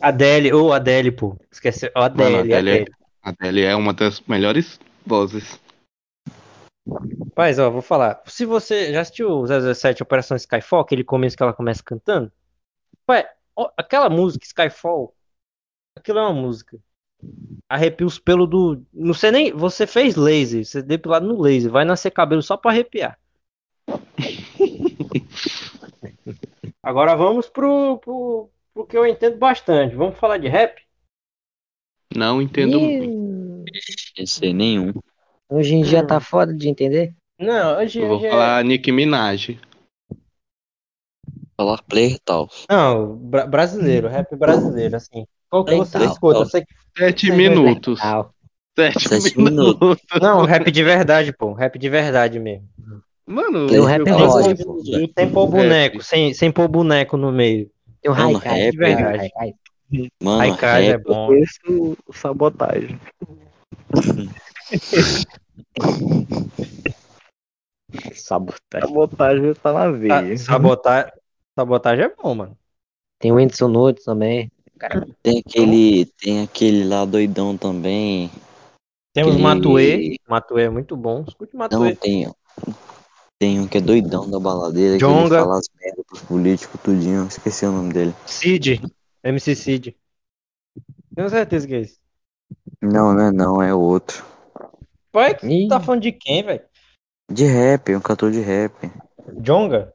Adele, 0.00 0.52
ou 0.52 0.72
Adele, 0.72 1.10
pô. 1.10 1.36
Esquece. 1.50 1.90
Ó, 1.94 2.02
Adele, 2.02 2.22
Mano, 2.22 2.36
a 2.36 2.40
Adele, 2.58 2.70
Adele. 2.70 2.92
a 3.22 3.30
Adele 3.30 3.62
é 3.62 3.74
uma 3.74 3.92
das 3.92 4.20
melhores 4.22 4.78
vozes. 5.04 5.60
Rapaz, 6.88 7.58
ó, 7.58 7.70
vou 7.70 7.82
falar. 7.82 8.22
Se 8.26 8.46
você 8.46 8.92
já 8.92 9.00
assistiu 9.00 9.30
o 9.30 9.46
007 9.46 10.02
Operação 10.02 10.36
Skyfall, 10.36 10.80
aquele 10.80 11.02
começo 11.02 11.36
que 11.36 11.42
ela 11.42 11.52
começa 11.52 11.82
cantando? 11.82 12.30
Pai, 13.04 13.26
ó, 13.54 13.70
aquela 13.76 14.08
música 14.08 14.46
Skyfall, 14.46 15.14
aquilo 15.96 16.18
é 16.18 16.22
uma 16.22 16.32
música. 16.32 16.78
Arrepia 17.68 18.06
os 18.06 18.18
pelos 18.18 18.48
do. 18.48 18.86
Não 18.92 19.14
sei 19.14 19.30
nem. 19.30 19.52
Você 19.52 19.86
fez 19.86 20.14
laser, 20.14 20.64
você 20.64 20.82
depilado 20.82 21.26
no 21.26 21.40
laser, 21.40 21.70
vai 21.70 21.84
nascer 21.84 22.10
cabelo 22.10 22.42
só 22.42 22.56
pra 22.56 22.70
arrepiar. 22.70 23.18
Agora 26.82 27.16
vamos 27.16 27.48
pro, 27.48 27.98
pro, 27.98 28.50
pro 28.72 28.86
que 28.86 28.96
eu 28.96 29.06
entendo 29.06 29.38
bastante. 29.38 29.96
Vamos 29.96 30.18
falar 30.18 30.38
de 30.38 30.46
rap? 30.46 30.80
Não 32.14 32.40
entendo 32.40 32.78
Ih, 32.78 32.98
muito. 32.98 34.26
Sei 34.26 34.54
nenhum. 34.54 34.92
Hoje 35.48 35.74
em 35.74 35.82
dia 35.82 36.04
tá 36.06 36.20
foda 36.20 36.52
de 36.52 36.68
entender. 36.68 37.14
Não, 37.38 37.78
hoje, 37.78 38.00
Eu 38.00 38.08
vou 38.08 38.16
hoje 38.16 38.26
é- 38.26 38.30
falar 38.30 38.64
Nicki 38.64 38.90
Minaj. 38.90 39.58
Falar 41.56 41.82
player 41.84 42.18
tal. 42.24 42.48
Não, 42.68 43.16
bra- 43.16 43.46
brasileiro, 43.46 44.08
rap 44.08 44.34
brasileiro, 44.36 44.96
assim. 44.96 45.26
Qual 45.48 45.64
que 45.64 45.74
você 45.74 45.98
Então, 45.98 46.12
escuta? 46.12 46.38
então. 46.38 46.50
Você 46.50 46.64
Sete 46.98 47.26
Sim, 47.26 47.36
minutos. 47.36 48.00
Sete, 48.78 49.08
Sete 49.08 49.38
minutos. 49.38 49.98
Não, 50.20 50.44
rap 50.44 50.70
de 50.70 50.82
verdade, 50.82 51.32
pô. 51.32 51.52
Rap 51.52 51.78
de 51.78 51.88
verdade 51.88 52.38
mesmo. 52.38 52.66
Mano, 53.26 53.68
Tem 53.68 53.78
o 53.78 53.84
rap 53.84 54.06
eu 54.06 54.16
é 54.18 54.26
lógico. 54.26 54.74
muito 54.74 55.14
Sem 55.18 55.32
pôr 55.32 55.46
boneco, 55.48 56.02
sem, 56.02 56.32
sem 56.34 56.52
pôr 56.52 56.68
boneco 56.68 57.16
no 57.16 57.32
meio. 57.32 57.70
tem 58.02 58.12
Haikai. 58.12 58.58
rap, 58.60 58.70
de 58.72 58.78
verdade. 58.78 59.18
Haikai. 59.20 59.54
Mano, 60.22 60.42
Haikai 60.42 60.84
é 60.86 60.92
rap, 60.92 61.02
bom. 61.04 61.26
Conheço 61.26 61.96
sabotagem. 62.12 62.98
Sabotagem. 68.14 68.88
Sabotagem 68.88 69.54
tá 69.54 69.72
na 69.72 69.90
veia. 69.90 70.36
Sabotar, 70.38 71.12
sabotagem 71.58 72.04
é 72.04 72.14
bom, 72.14 72.34
mano. 72.34 72.58
Tem 73.18 73.32
o 73.32 73.36
Whindersson 73.36 73.68
Nunes 73.68 74.04
também. 74.04 74.50
Tem 75.22 75.38
aquele, 75.38 76.06
tem 76.20 76.42
aquele 76.42 76.84
lá 76.84 77.04
doidão 77.04 77.56
também. 77.56 78.30
Temos 79.14 79.32
Aquele- 79.32 79.42
Matuê. 79.42 80.16
Matuê 80.28 80.62
é 80.64 80.68
muito 80.70 80.96
bom. 80.96 81.24
Escute 81.26 81.54
Não, 81.54 81.60
Matuê. 81.60 81.94
tem. 81.96 82.30
Tem 83.38 83.60
um 83.60 83.66
que 83.68 83.78
é 83.78 83.80
doidão 83.80 84.30
da 84.30 84.38
baladeira, 84.38 84.94
que 84.94 85.00
Jonga. 85.00 85.36
ele 85.36 85.44
fala 85.44 85.58
as 85.58 85.68
merdas 85.80 86.04
pros 86.06 86.22
políticos, 86.22 86.80
tudinho. 86.82 87.26
Esqueci 87.26 87.64
o 87.66 87.72
nome 87.72 87.92
dele. 87.92 88.14
Cid. 88.26 88.82
MC 89.24 89.54
Cid. 89.54 89.96
Tenho 91.14 91.30
certeza 91.30 91.66
que 91.66 91.74
é 91.74 91.80
isso. 91.80 91.98
Não, 92.82 93.12
não 93.14 93.20
é 93.28 93.32
não, 93.32 93.62
é 93.62 93.74
outro. 93.74 94.24
Pai, 95.16 95.34
que 95.34 95.46
Ih. 95.46 95.66
tá 95.66 95.80
falando 95.80 96.02
de 96.02 96.12
quem, 96.12 96.42
velho? 96.42 96.62
De 97.32 97.46
rap, 97.46 97.94
um 97.96 98.02
cantor 98.02 98.30
de 98.30 98.40
rap. 98.40 98.74
Jonga? 99.40 99.94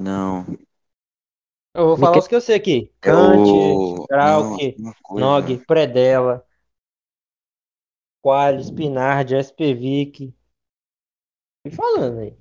Não. 0.00 0.46
Eu 1.74 1.88
vou 1.88 1.98
falar 1.98 2.16
os 2.16 2.26
que 2.26 2.34
eu 2.34 2.40
sei 2.40 2.56
aqui. 2.56 2.90
É 3.02 3.10
Kant. 3.10 4.06
Krauk. 4.08 4.76
Nog, 5.10 5.58
Predella, 5.66 6.42
Qualis, 8.24 8.70
Pinard, 8.70 9.34
SPVIC. 9.34 10.34
E 11.66 11.70
falando 11.70 12.20
aí. 12.20 12.34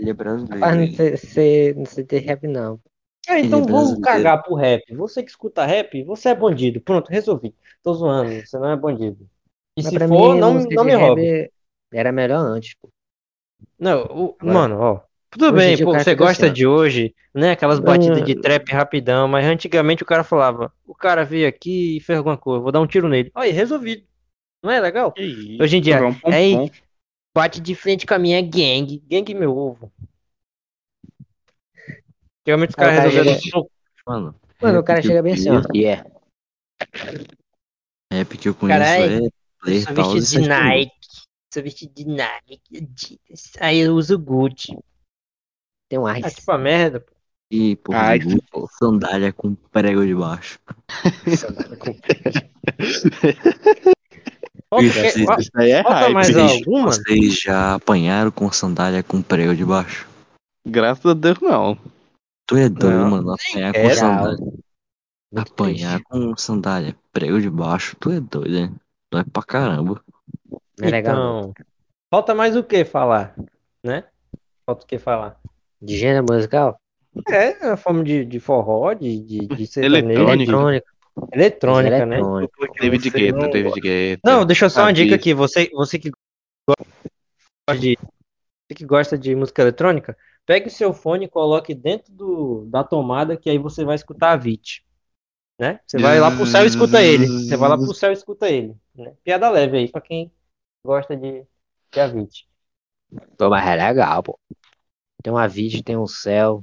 Ele 0.00 0.10
é 0.10 0.12
brasileiro. 0.12 0.58
rapaz, 0.58 0.76
não 0.76 0.96
sei, 0.96 1.16
sei, 1.16 1.74
não 1.74 1.86
sei 1.86 2.04
ter 2.04 2.18
rap, 2.18 2.48
não. 2.48 2.80
Ah, 3.28 3.38
Ele 3.38 3.46
então 3.46 3.60
é 3.60 3.62
vamos 3.62 3.94
brasileiro. 3.94 4.02
cagar 4.02 4.42
pro 4.42 4.56
rap. 4.56 4.82
Você 4.96 5.22
que 5.22 5.30
escuta 5.30 5.64
rap, 5.64 6.02
você 6.02 6.30
é 6.30 6.34
bandido. 6.34 6.80
Pronto, 6.80 7.08
resolvi. 7.08 7.54
Tô 7.84 7.94
zoando, 7.94 8.44
você 8.44 8.58
não 8.58 8.70
é 8.70 8.76
bandido. 8.76 9.30
E 9.76 9.82
Mas 9.82 9.86
se 9.92 9.94
pra 9.98 10.06
for, 10.08 10.34
mim, 10.34 10.40
não, 10.40 10.54
não 10.54 10.84
me 10.84 10.94
roube. 10.94 11.50
Era 11.92 12.12
melhor 12.12 12.38
antes, 12.38 12.74
pô. 12.80 12.88
Não, 13.78 14.02
o- 14.04 14.36
Agora- 14.40 14.54
mano, 14.54 14.80
ó. 14.80 15.00
Tudo 15.30 15.52
bem, 15.52 15.76
pô, 15.82 15.92
você 15.92 15.98
fica 16.10 16.14
gosta 16.14 16.46
assim, 16.46 16.54
de 16.54 16.64
hoje, 16.66 17.12
né? 17.34 17.50
Aquelas 17.52 17.80
Não. 17.80 17.86
batidas 17.86 18.24
de 18.24 18.36
trap 18.40 18.70
rapidão, 18.70 19.26
mas 19.26 19.44
antigamente 19.46 20.04
o 20.04 20.06
cara 20.06 20.22
falava, 20.22 20.72
o 20.86 20.94
cara 20.94 21.24
veio 21.24 21.48
aqui 21.48 21.96
e 21.96 22.00
fez 22.00 22.16
alguma 22.18 22.36
coisa, 22.36 22.62
vou 22.62 22.70
dar 22.70 22.80
um 22.80 22.86
tiro 22.86 23.08
nele. 23.08 23.32
Aí, 23.34 23.50
resolvido. 23.50 24.04
Não 24.62 24.70
é 24.70 24.78
legal? 24.80 25.12
Isso, 25.16 25.60
Hoje 25.60 25.76
em 25.76 25.80
dia, 25.80 25.98
João 25.98 26.14
Pompom. 26.14 26.30
aí- 26.32 26.70
Bate 27.36 27.60
de 27.60 27.74
frente 27.74 28.06
com 28.06 28.14
a 28.14 28.18
minha 28.18 28.40
gang. 28.40 29.02
Gang 29.10 29.34
meu 29.34 29.56
ovo. 29.56 29.92
Antigamente 32.42 32.70
os 32.70 32.74
caras 32.76 32.96
cara 32.96 33.08
resolveram. 33.08 33.40
chega-. 33.40 33.66
Mano, 34.06 34.34
Mano, 34.62 34.78
o 34.78 34.84
cara 34.84 35.02
chega 35.02 35.20
bem 35.22 35.32
assim, 35.34 35.50
ó. 35.50 35.60
Yeah. 35.74 36.08
Rap 38.12 38.38
que 38.38 38.48
eu 38.48 38.54
conheço 38.54 38.78
Caralho, 38.78 39.26
é 39.26 39.28
Paus 39.64 39.86
e 39.88 39.94
vestido 39.94 40.20
de 40.20 40.26
Sete 40.26 40.38
Loucos. 40.38 40.48
Nike. 40.48 40.92
Sou 41.52 41.62
vestido 41.62 41.94
de 41.94 42.04
Nike. 42.06 42.76
Adidas. 42.76 43.52
Aí 43.60 43.78
eu 43.80 43.94
uso 43.94 44.18
Gucci. 44.18 44.76
Tem 45.88 45.98
um 45.98 46.06
Ah, 46.06 46.18
Ice. 46.18 46.36
tipo 46.36 46.50
a 46.52 46.58
merda. 46.58 47.00
pô. 47.00 47.12
E, 47.50 47.76
porra, 47.76 47.98
Ai, 48.00 48.18
de 48.18 48.34
Gucci, 48.52 48.74
sandália 48.78 49.32
com 49.32 49.54
prego 49.54 50.04
debaixo. 50.04 50.58
Falta, 54.70 54.84
Isso, 54.84 55.00
que- 55.00 55.06
isso, 55.08 55.24
fa- 55.24 55.36
Isso 55.38 55.50
aí 55.54 55.70
é 55.70 55.82
falta 55.82 55.98
hype. 56.00 56.12
mais 56.14 56.28
Vocês, 56.28 56.52
alguma? 56.52 56.86
vocês 56.86 57.40
já 57.40 57.74
apanharam 57.74 58.30
com 58.30 58.50
sandália 58.50 59.02
com 59.02 59.22
prego 59.22 59.54
debaixo? 59.54 60.08
Graças 60.66 61.04
a 61.06 61.14
Deus, 61.14 61.38
não. 61.40 61.78
Tu 62.46 62.56
é 62.56 62.68
doido, 62.68 62.96
Não, 62.98 63.10
mano. 63.10 63.32
Apanhar 63.34 63.72
com 63.72 63.80
quero. 63.80 63.94
sandália. 63.94 64.38
Muito 65.32 65.52
Apanhar 65.52 65.94
triste. 66.00 66.04
com 66.08 66.36
sandália 66.36 66.96
prego 67.12 67.40
debaixo, 67.40 67.96
tu 68.00 68.10
é 68.10 68.20
doido, 68.20 68.74
hein? 69.18 69.24
Dói 69.24 69.32
pra 69.32 69.42
caramba. 69.42 70.02
Não 70.78 70.88
é 70.88 70.90
legal, 70.90 71.16
não. 71.16 71.50
Então, 71.50 71.64
falta 72.10 72.34
mais 72.34 72.56
o 72.56 72.62
que 72.64 72.84
falar, 72.84 73.34
né? 73.82 74.04
Falta 74.66 74.84
o 74.84 74.86
que 74.86 74.98
falar. 74.98 75.38
De 75.80 75.96
gênero 75.96 76.24
musical? 76.28 76.78
É, 77.28 77.68
a 77.68 77.76
forma 77.76 78.02
de, 78.02 78.24
de 78.24 78.40
forró, 78.40 78.92
de, 78.92 79.20
de, 79.20 79.46
de 79.46 79.68
Eletrônica. 79.80 80.50
Eletrônica. 80.52 80.86
eletrônica, 81.32 82.06
né? 82.06 82.18
David 82.80 83.10
Guetta, 83.10 83.38
não- 83.38 83.50
David 83.50 83.80
Guetta. 83.80 84.20
Não, 84.24 84.44
deixa 84.44 84.64
eu 84.64 84.70
só 84.70 84.82
uma 84.82 84.92
dica 84.92 85.14
aqui. 85.14 85.32
Você, 85.32 85.70
você 85.72 85.98
que 85.98 86.10
gosta 86.68 87.80
de, 87.80 87.96
você 87.96 88.74
que 88.74 88.84
gosta 88.84 89.18
de 89.18 89.34
música 89.34 89.62
eletrônica, 89.62 90.16
pegue 90.44 90.68
o 90.68 90.70
seu 90.70 90.92
fone 90.92 91.26
e 91.26 91.28
coloque 91.28 91.74
dentro 91.74 92.12
do, 92.12 92.66
da 92.66 92.82
tomada, 92.82 93.36
que 93.36 93.48
aí 93.48 93.58
você 93.58 93.84
vai 93.84 93.94
escutar 93.94 94.32
a 94.32 94.36
VIT. 94.36 94.83
Né? 95.58 95.78
Você 95.86 95.98
vai 95.98 96.18
lá 96.18 96.30
pro 96.30 96.46
céu 96.46 96.64
e 96.64 96.66
escuta 96.66 97.02
ele. 97.02 97.26
Você 97.26 97.56
vai 97.56 97.68
lá 97.68 97.76
pro 97.76 97.94
céu 97.94 98.10
e 98.10 98.14
escuta 98.14 98.48
ele. 98.48 98.74
Né? 98.94 99.12
Piada 99.22 99.48
leve 99.50 99.76
aí, 99.78 99.88
pra 99.88 100.00
quem 100.00 100.30
gosta 100.84 101.16
de, 101.16 101.44
de 101.92 102.00
a 102.00 102.06
VIT. 102.08 102.46
Pô, 103.38 103.48
mas 103.48 103.66
é 103.66 103.76
legal, 103.76 104.22
pô. 104.22 104.38
Tem 105.22 105.32
uma 105.32 105.46
vídeo, 105.46 105.82
tem 105.82 105.96
um 105.96 106.06
céu. 106.06 106.62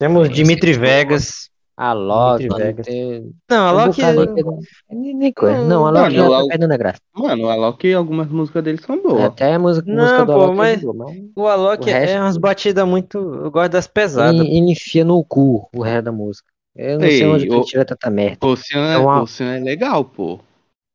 Temos 0.00 0.24
Esse 0.26 0.34
Dimitri 0.34 0.72
Vegas. 0.72 1.50
A 1.76 1.92
Loki, 1.92 2.48
tem... 2.82 3.32
Não, 3.48 3.68
a 3.68 3.92
tem 3.92 4.04
um 4.04 4.14
Loki. 4.14 4.42
não- 4.42 4.58
nem- 4.90 5.14
nem 5.14 5.32
coisa. 5.32 5.62
Não, 5.62 5.86
a 5.86 5.90
Loki 5.90 6.16
Mano, 6.16 6.16
já 6.16 6.28
tá 6.38 6.44
o- 6.44 6.48
perdendo 6.48 6.72
a 6.72 6.76
graça. 6.76 7.00
Mano, 7.14 7.44
o 7.44 7.50
Alok, 7.50 7.94
algumas 7.94 8.26
músicas 8.28 8.64
dele 8.64 8.78
são 8.82 9.00
boas. 9.00 9.22
Até 9.26 9.54
a 9.54 9.58
música, 9.60 9.88
Não, 9.88 10.02
música 10.02 10.24
do 10.26 10.32
pô, 10.32 10.40
Alok 10.40 10.56
mas- 10.56 10.78
é 10.78 10.82
boa, 10.82 10.94
mas 10.94 11.16
O 11.36 11.46
Alok 11.46 11.82
O 11.82 11.86
resto- 11.92 12.16
é 12.16 12.20
umas 12.20 12.36
batidas 12.36 12.88
muito. 12.88 13.18
Eu 13.18 13.50
gosto 13.52 13.70
das 13.70 13.86
pesadas. 13.86 14.40
ele, 14.40 14.56
ele 14.56 14.72
enfia 14.72 15.04
no 15.04 15.24
cu 15.24 15.68
o 15.72 15.80
resto 15.82 16.06
da 16.06 16.12
música. 16.12 16.50
Eu 16.78 17.00
não 17.00 17.06
Ei, 17.06 17.18
sei 17.18 17.26
onde 17.26 17.46
que 17.48 17.52
o- 17.52 17.56
ele 17.56 17.64
tira 17.64 17.84
tanta 17.84 18.08
merda. 18.08 18.46
Ocean 18.46 18.86
é, 18.86 18.94
Então, 18.94 19.10
a- 19.10 19.22
Ocean 19.22 19.56
é 19.56 19.58
legal, 19.60 20.04
pô. 20.04 20.38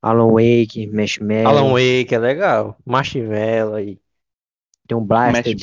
Alan 0.02 0.32
Wake, 0.32 0.88
Marshmallow, 0.88 1.48
Alan 1.48 1.72
Wake 1.74 2.16
é 2.16 2.20
legal. 2.20 2.78
Marshmallow 2.86 3.76
aí. 3.76 4.00
tem 4.88 4.98
um 4.98 5.04
Blaster. 5.06 5.56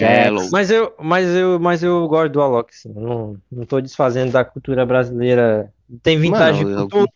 Mas 0.51 0.71
eu, 0.71 0.95
mas 0.99 1.29
eu, 1.35 1.61
mas 1.61 1.83
eu 1.83 2.09
gosto 2.09 2.33
do 2.33 2.41
Alok, 2.41 2.75
sim. 2.75 2.91
Eu 2.95 3.03
Não, 3.03 3.37
não 3.53 3.67
tô 3.67 3.79
desfazendo 3.81 4.33
da 4.33 4.45
cultura 4.45 4.85
brasileira. 4.87 5.73
Tem 6.03 6.19
vintagem 6.19 6.65
Mano, 6.65 6.75
de 6.75 6.81
eu- 6.83 6.89
cultura. 6.89 7.13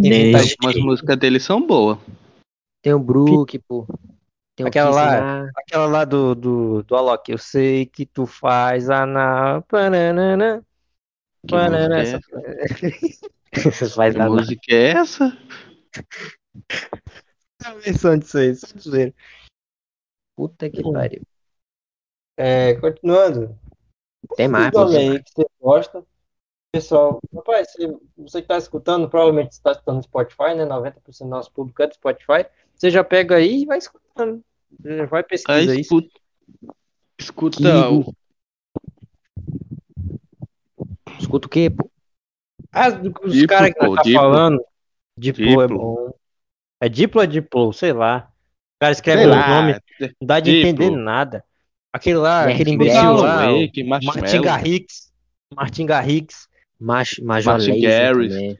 Tem 0.00 0.10
Nem 0.10 0.24
vintagem 0.26 0.54
Algumas 0.58 0.82
músicas 0.84 1.16
dele 1.18 1.38
são 1.40 1.66
boas. 1.66 1.98
Tem 2.82 2.94
o 2.94 2.98
Brook, 2.98 3.58
pô. 3.58 3.86
Tem 4.56 4.66
Aquela 4.66 4.90
lá- 4.90 5.20
na- 5.20 5.50
Aquela 5.56 5.86
lá 5.86 6.04
do, 6.04 6.34
do, 6.34 6.82
do 6.82 6.96
Alok. 6.96 7.30
Eu 7.30 7.38
sei 7.38 7.84
que 7.84 8.06
tu 8.06 8.26
faz 8.26 8.88
a 8.90 9.62
Pananana. 9.68 10.64
Que 11.48 11.54
música 11.56 11.96
é 11.96 12.02
essa? 12.02 12.20
Faz 13.94 14.12
Que 14.12 14.18
nada. 14.18 14.30
música 14.30 14.62
é 14.74 14.84
essa? 14.90 15.38
a 17.64 17.74
versão 17.74 18.18
disso 18.18 18.38
aí, 18.38 18.54
só 18.54 18.66
dizer. 18.74 19.14
Puta 20.36 20.70
que 20.70 20.82
pariu. 20.82 21.22
É, 22.36 22.74
continuando. 22.74 23.58
Tem 24.36 24.46
mais, 24.46 24.66
do 24.70 24.72
pô. 24.72 24.78
além 24.80 25.10
aí 25.12 25.22
que 25.22 25.30
você 25.34 25.46
gosta. 25.60 26.04
Pessoal, 26.70 27.18
rapaz, 27.34 27.72
você, 27.72 27.86
você 28.16 28.38
que 28.40 28.44
está 28.44 28.58
escutando, 28.58 29.08
provavelmente 29.08 29.52
está 29.52 29.72
escutando 29.72 29.96
no 29.96 30.02
Spotify, 30.02 30.54
né? 30.54 30.66
90% 30.66 31.18
do 31.20 31.30
nosso 31.30 31.50
público 31.50 31.82
é 31.82 31.86
do 31.86 31.94
Spotify. 31.94 32.46
Você 32.74 32.90
já 32.90 33.02
pega 33.02 33.36
aí 33.36 33.62
e 33.62 33.66
vai 33.66 33.78
escutando. 33.78 34.44
Vai 35.08 35.20
Ah, 35.20 35.24
pesquisa 35.24 35.74
isso. 35.74 35.80
escuta, 35.80 36.20
escuta 37.18 37.56
Kigo. 37.56 38.10
o- 38.10 38.14
Escuta 41.18 41.46
o 41.46 41.50
quê, 41.50 41.70
pô? 41.70 41.90
Ah, 42.72 42.88
os 43.24 43.46
caras 43.46 43.70
que 43.72 43.78
pô, 43.78 43.86
nós 43.86 43.96
tá 43.96 44.02
Diplo. 44.02 44.20
falando, 44.20 44.64
Diplo, 45.16 45.44
é 45.44 45.66
Diplo. 45.66 45.78
bom. 45.78 46.10
É 46.80 46.88
Diplo 46.88 47.20
ou 47.20 47.24
é 47.24 47.26
Diplo? 47.26 47.72
Sei 47.72 47.92
lá. 47.92 48.28
O 48.76 48.80
cara 48.80 48.92
escreve 48.92 49.24
os 49.24 49.30
lá, 49.30 49.48
nomes, 49.48 49.80
não 50.20 50.26
dá 50.26 50.40
de 50.40 50.50
Diplo. 50.52 50.68
entender 50.68 50.90
nada. 50.96 51.44
Aquele 51.92 52.16
lá, 52.18 52.42
Nerd 52.46 52.54
aquele 52.54 52.70
imbecil 52.72 53.12
lá, 53.14 53.50
o 53.52 53.84
Martin. 54.04 54.40
Garrix. 54.42 55.12
Martin 55.54 55.86
Garrix. 55.86 56.48
Mach, 56.78 57.18
Major 57.20 57.54
Martin 57.54 57.72
Laser 57.72 58.14
Garrix. 58.14 58.34
também. 58.34 58.58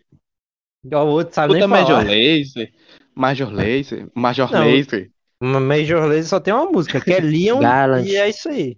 O 0.90 0.97
outro 1.09 1.35
sabe 1.35 1.52
Escuta 1.55 1.68
nem 1.68 1.68
Major 1.68 1.97
falar. 1.98 2.10
Laser. 2.10 2.72
Major 3.14 3.52
Laser. 3.52 4.10
Major 4.14 4.51
Não. 4.51 4.64
Laser. 4.64 5.10
Major 5.40 6.01
Lazer 6.06 6.24
só 6.26 6.40
tem 6.40 6.52
uma 6.55 6.66
música, 6.66 7.01
que 7.01 7.12
é 7.12 7.20
Leon, 7.20 7.60
Gallant. 7.60 8.05
e 8.05 8.16
é 8.16 8.28
isso 8.28 8.48
aí. 8.48 8.76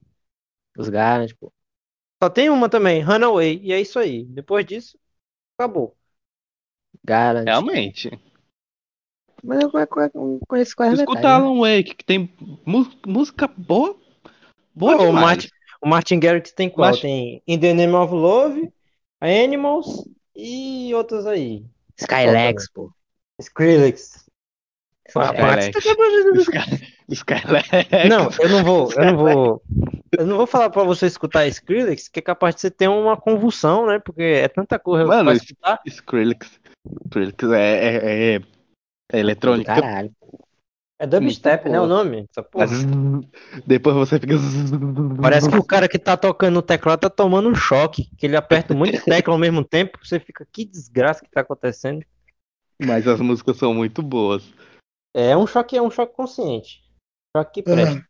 Os 0.77 0.89
Garant, 0.89 1.31
pô. 1.39 1.51
Só 2.23 2.29
tem 2.29 2.51
uma 2.51 2.69
também, 2.69 3.01
Runaway, 3.03 3.61
e 3.63 3.73
é 3.73 3.81
isso 3.81 3.99
aí. 3.99 4.25
Depois 4.25 4.67
disso, 4.67 4.99
acabou. 5.59 5.97
Garant. 7.05 7.47
É 7.47 7.51
Realmente. 7.51 8.11
Mas 9.43 9.63
eu, 9.63 9.71
eu- 9.73 10.11
eu 10.15 10.41
conheço 10.47 10.77
quase 10.77 10.97
Escuta 10.97 11.19
metade, 11.21 11.43
né? 11.43 11.49
Alan 11.49 11.59
Wake, 11.61 11.95
que 11.95 12.05
tem 12.05 12.35
música 13.07 13.49
boa. 13.49 13.99
Boa 14.75 14.99
Pô, 14.99 15.05
o. 15.05 15.13
Martin, 15.13 15.49
o 15.81 15.89
Martin 15.89 16.21
Garrix 16.21 16.53
tem 16.53 16.69
qual? 16.69 16.91
Mas- 16.91 17.01
Tem 17.01 17.43
In 17.47 17.59
the 17.59 17.73
Name 17.73 17.95
of 17.95 18.13
Love, 18.13 18.71
Animals 19.21 20.07
e 20.37 20.93
outras 20.95 21.27
aí. 21.27 21.65
Skylex, 21.97 22.71
pô. 22.71 22.93
Skrillex. 23.41 24.29
Skylex. 25.09 25.77
Sky- 25.77 26.95
Não, 28.09 28.29
eu 28.39 28.49
não 28.49 28.65
vou, 28.65 28.93
eu 28.93 29.05
não 29.05 29.17
vou. 29.19 29.63
Eu 30.17 30.27
não 30.27 30.37
vou 30.37 30.47
falar 30.47 30.71
pra 30.71 30.85
você 30.85 31.07
escutar 31.07 31.47
Skrillex, 31.47 32.09
que 32.09 32.19
é 32.19 32.23
capaz 32.23 32.55
de 32.55 32.61
você 32.63 32.71
ter 32.71 32.89
uma 32.89 33.17
convulsão, 33.17 33.87
né? 33.87 33.99
Porque 33.99 34.23
é 34.23 34.49
tanta 34.49 34.79
coisa 34.79 35.07
Mano, 35.07 35.25
pra 35.25 35.35
escutar. 35.35 35.81
Skrillex. 35.87 36.61
Skrillex 37.07 37.45
é, 37.45 37.57
é, 37.59 38.35
é, 38.35 38.41
é 39.13 39.19
eletrônica 39.19 39.75
Caralho. 39.75 40.13
É 41.01 41.07
dubstep, 41.07 41.65
Muito 41.65 41.73
né? 41.73 41.81
O 41.81 41.87
nome? 41.87 42.27
Essa 42.31 42.43
porra. 42.43 42.67
Depois 43.67 43.97
você 43.97 44.21
fica. 44.21 44.35
Parece 45.23 45.49
que 45.49 45.57
o 45.57 45.65
cara 45.65 45.89
que 45.89 45.99
tá 45.99 46.15
tocando 46.15 46.57
no 46.57 46.63
teclado 46.63 47.01
tá 47.01 47.09
tomando 47.09 47.49
um 47.49 47.55
choque, 47.55 48.11
que 48.19 48.27
ele 48.27 48.37
aperta 48.37 48.75
muita 48.75 49.01
tecla 49.03 49.33
ao 49.33 49.39
mesmo 49.39 49.65
tempo, 49.65 49.99
você 50.05 50.21
fica, 50.21 50.47
que 50.53 50.63
desgraça 50.63 51.25
que 51.25 51.31
tá 51.31 51.41
acontecendo. 51.41 52.05
Mas 52.79 53.09
as 53.09 53.19
músicas 53.19 53.57
são 53.57 53.73
muito 53.73 54.03
boas. 54.03 54.45
É 55.15 55.35
um 55.35 55.47
choque, 55.47 55.75
é 55.75 55.81
um 55.81 55.91
choque 55.91 56.15
consciente. 56.15 56.83
Choque 57.37 57.53
que 57.53 57.63
presta. 57.63 58.05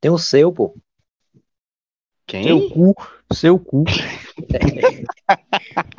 Tem 0.00 0.10
o 0.10 0.18
seu, 0.18 0.52
pô. 0.52 0.76
Quem? 2.26 2.44
Seu 2.44 2.70
cu, 2.70 2.94
seu 3.32 3.58
cu. 3.58 3.84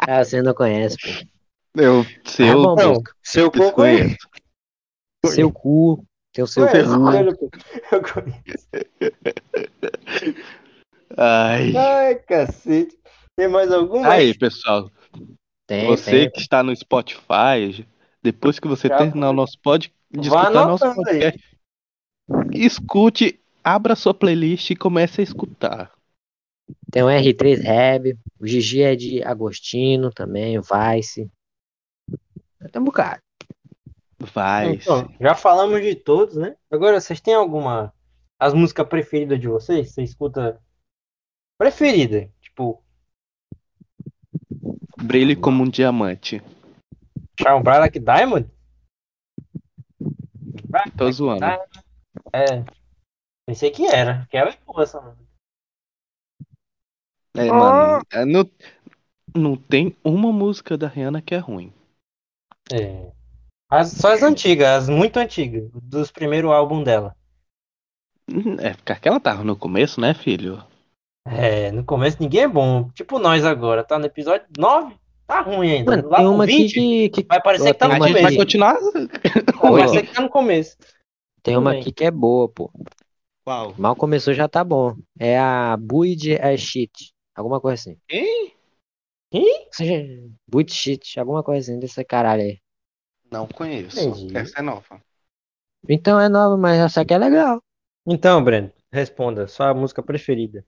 Ah, 0.06 0.24
você 0.24 0.42
não 0.42 0.54
conhece, 0.54 0.98
pô. 0.98 1.82
Eu, 1.82 2.02
Ah, 2.02 2.30
seu, 2.30 2.62
bom, 2.62 2.76
Não, 2.76 2.94
seu 3.24 3.50
cu 3.52 3.58
eu 3.58 3.64
desconheço. 3.66 4.18
Seu 5.26 5.52
cu. 5.52 6.06
Tem 6.34 6.44
o 6.44 6.48
seu 6.48 6.68
conheço. 6.68 7.38
cu. 7.38 7.50
Conheço. 7.50 7.50
Eu 7.92 8.02
conheço. 8.04 8.68
Ai. 11.18 11.76
Ai, 11.76 12.16
cacete. 12.16 12.98
Tem 13.36 13.48
mais 13.48 13.72
alguma? 13.72 14.08
Aí, 14.12 14.38
pessoal, 14.38 14.92
Tem, 15.66 15.88
você 15.88 16.12
tem. 16.12 16.32
que 16.32 16.40
está 16.42 16.62
no 16.62 16.76
Spotify, 16.76 17.88
depois 18.22 18.60
que 18.60 18.68
você 18.68 18.88
Já 18.90 18.98
terminar 18.98 19.30
o 19.32 19.34
nosso 19.34 19.58
pod, 19.60 19.92
de 20.12 20.30
Vá 20.30 20.42
escutar 20.44 20.68
nosso 20.68 20.86
anotando 20.86 21.10
aí. 21.10 21.34
Escute, 22.52 23.40
abra 23.64 23.96
sua 23.96 24.14
playlist 24.14 24.70
e 24.70 24.76
comece 24.76 25.22
a 25.22 25.24
escutar. 25.24 25.92
Tem 26.92 27.04
o 27.04 27.08
R3 27.08 27.62
Reb. 27.62 28.18
O 28.40 28.48
Gigi 28.48 28.82
é 28.82 28.96
de 28.96 29.24
Agostino 29.24 30.12
também, 30.12 30.58
o 30.58 30.62
Vice. 30.62 31.30
Tem 32.72 32.82
um 32.82 32.86
bocado. 32.86 33.22
Vai. 34.20 34.76
Então, 34.76 35.10
já 35.20 35.36
falamos 35.36 35.82
de 35.82 35.96
todos, 35.96 36.36
né? 36.36 36.56
Agora, 36.72 37.00
vocês 37.00 37.20
têm 37.20 37.34
alguma. 37.34 37.94
As 38.40 38.54
músicas 38.54 38.88
preferidas 38.88 39.40
de 39.40 39.48
vocês? 39.48 39.92
Você 39.92 40.04
escuta. 40.04 40.62
Preferida? 41.58 42.30
Tipo, 42.42 42.84
Brilhe 45.04 45.36
como 45.36 45.64
um 45.64 45.70
diamante. 45.70 46.42
Shine 47.38 47.62
Bright 47.62 47.80
Like 47.80 48.00
Diamond? 48.00 48.50
Tô 50.98 51.12
zoando. 51.12 51.40
Diamond. 51.40 51.83
É. 52.34 52.64
Pensei 53.48 53.72
que 53.72 53.86
era. 53.86 54.26
Que 54.30 54.38
era 54.38 54.56
boa 54.66 54.84
essa 54.84 55.00
música. 55.02 55.24
É, 57.36 57.46
mano, 57.52 58.04
é, 58.12 58.26
não, 58.26 58.50
não 59.36 59.56
tem 59.56 59.96
uma 60.04 60.32
música 60.32 60.78
da 60.78 60.88
Rihanna 60.88 61.22
que 61.22 61.34
é 61.34 61.40
ruim. 61.40 61.74
É. 62.72 63.12
As, 63.70 63.92
só 63.92 64.14
as 64.14 64.22
antigas, 64.22 64.84
as 64.84 64.90
muito 64.90 65.18
antigas, 65.18 65.68
dos 65.74 66.12
primeiros 66.12 66.52
álbuns 66.52 66.86
dela. 66.86 67.16
É, 68.60 68.74
porque 68.76 68.92
aquela 68.92 69.20
tava 69.20 69.44
no 69.44 69.56
começo, 69.56 70.00
né, 70.00 70.14
filho? 70.14 70.64
É, 71.28 71.72
no 71.72 71.84
começo 71.84 72.18
ninguém 72.22 72.42
é 72.44 72.48
bom. 72.48 72.90
Tipo 72.92 73.18
nós 73.18 73.44
agora, 73.44 73.84
tá 73.84 73.98
no 73.98 74.06
episódio 74.06 74.46
9, 74.58 74.96
tá 75.26 75.42
ruim 75.42 75.72
ainda. 75.72 75.96
Mano, 75.98 76.10
Lá 76.10 76.18
tem 76.18 76.28
uma 76.28 76.44
aqui 76.44 76.58
20, 76.58 76.74
que, 76.74 77.10
que- 77.10 77.24
vai 77.24 77.42
parecer 77.42 77.74
que 77.74 77.80
tá 77.80 77.88
no 77.88 77.94
gente 77.96 78.14
vai 78.14 78.22
começo. 78.22 78.38
continuar. 78.38 78.78
Vai 78.80 79.72
parecer 79.72 80.06
que 80.06 80.14
tá 80.14 80.22
no 80.22 80.30
começo. 80.30 80.78
Tem 81.44 81.58
uma 81.58 81.72
aqui 81.72 81.92
que 81.92 82.04
é 82.06 82.12
boa, 82.12 82.50
pô. 82.50 82.72
Qual? 83.44 83.76
Mal 83.78 83.96
começou, 83.96 84.34
já 84.34 84.48
tá 84.48 84.64
bom. 84.64 84.96
É 85.20 85.38
a 85.38 85.76
Buid 85.78 86.34
é 86.34 86.56
Shit. 86.58 87.14
Alguma 87.36 87.60
coisa 87.60 87.76
assim. 87.76 87.98
Quem? 88.08 88.54
Seja, 89.72 89.94
Buid 90.48 90.72
Shit, 90.72 91.20
alguma 91.20 91.44
coisa 91.44 91.72
assim 91.72 91.80
desse 91.80 92.04
caralho 92.06 92.44
aí. 92.44 92.60
Não 93.32 93.48
conheço. 93.48 94.00
Entendi. 94.00 94.38
Essa 94.38 94.60
é 94.60 94.62
nova. 94.62 95.02
Então 95.90 96.20
é 96.20 96.30
nova, 96.30 96.56
mas 96.56 96.80
essa 96.80 97.02
aqui 97.02 97.14
é 97.14 97.18
legal. 97.18 97.62
Então, 98.06 98.44
Breno, 98.44 98.72
responda. 98.92 99.48
Sua 99.48 99.74
música 99.74 100.02
preferida. 100.04 100.66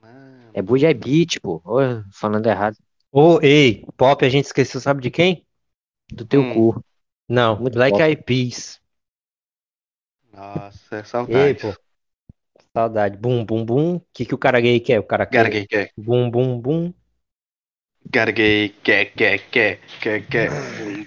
Mano, 0.00 0.50
É 0.54 0.62
Buid 0.62 0.84
é 0.86 0.94
Beat, 0.94 1.40
pô. 1.40 1.60
Ô, 1.64 1.78
falando 2.12 2.46
errado. 2.46 2.76
Ô, 3.12 3.38
ei, 3.42 3.84
pop 3.96 4.24
a 4.24 4.28
gente 4.28 4.46
esqueceu, 4.46 4.80
sabe 4.80 5.02
de 5.02 5.10
quem? 5.10 5.44
Do 6.12 6.24
teu 6.24 6.42
Hum. 6.42 6.54
cu. 6.72 6.84
Não, 7.28 7.58
Muito 7.60 7.74
Black 7.74 7.92
pop. 7.92 8.02
Eyed 8.02 8.22
Peas. 8.24 8.80
Nossa, 10.32 10.96
é 10.96 10.98
Ei, 10.98 11.04
saudade. 11.04 11.58
pô. 11.60 11.74
Saudade. 12.74 13.16
Bum, 13.16 13.44
bum, 13.44 13.64
bum. 13.64 13.96
O 13.96 14.02
que, 14.12 14.24
que 14.24 14.34
o 14.34 14.38
cara 14.38 14.60
gay 14.60 14.80
quer? 14.80 14.98
O 14.98 15.04
cara 15.04 15.26
quer. 15.26 15.42
Garguei, 15.42 15.66
quer. 15.66 15.90
Bum, 15.96 16.30
bum, 16.30 16.58
bum. 16.60 16.92
Garguei, 18.10 18.70
quer, 18.82 19.06
quer, 19.12 19.38
quer, 19.50 19.78
quer, 20.00 20.26
quer. 20.26 20.50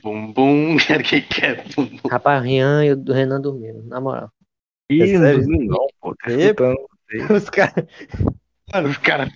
Bum, 0.03 0.31
bum, 0.31 0.33
bum. 0.33 0.77
Garguei, 0.87 1.21
quer. 1.21 1.63
Bum, 1.75 1.85
bum. 1.85 2.09
Rapaz, 2.09 2.43
Rian 2.43 2.85
e 2.85 2.93
o 2.93 3.03
Renan 3.13 3.41
dormindo, 3.41 3.83
na 3.83 3.99
moral. 3.99 4.31
Ih, 4.89 5.01
É 5.01 5.13
não 5.13 5.19
sério? 5.21 5.39
dormi 5.41 5.67
não, 5.67 5.87
pô. 5.99 6.15
Tá 6.15 6.31
escutando. 6.31 6.77
Os 7.35 7.49
caras. 7.49 7.85
Os 8.89 8.97
caras 8.97 9.29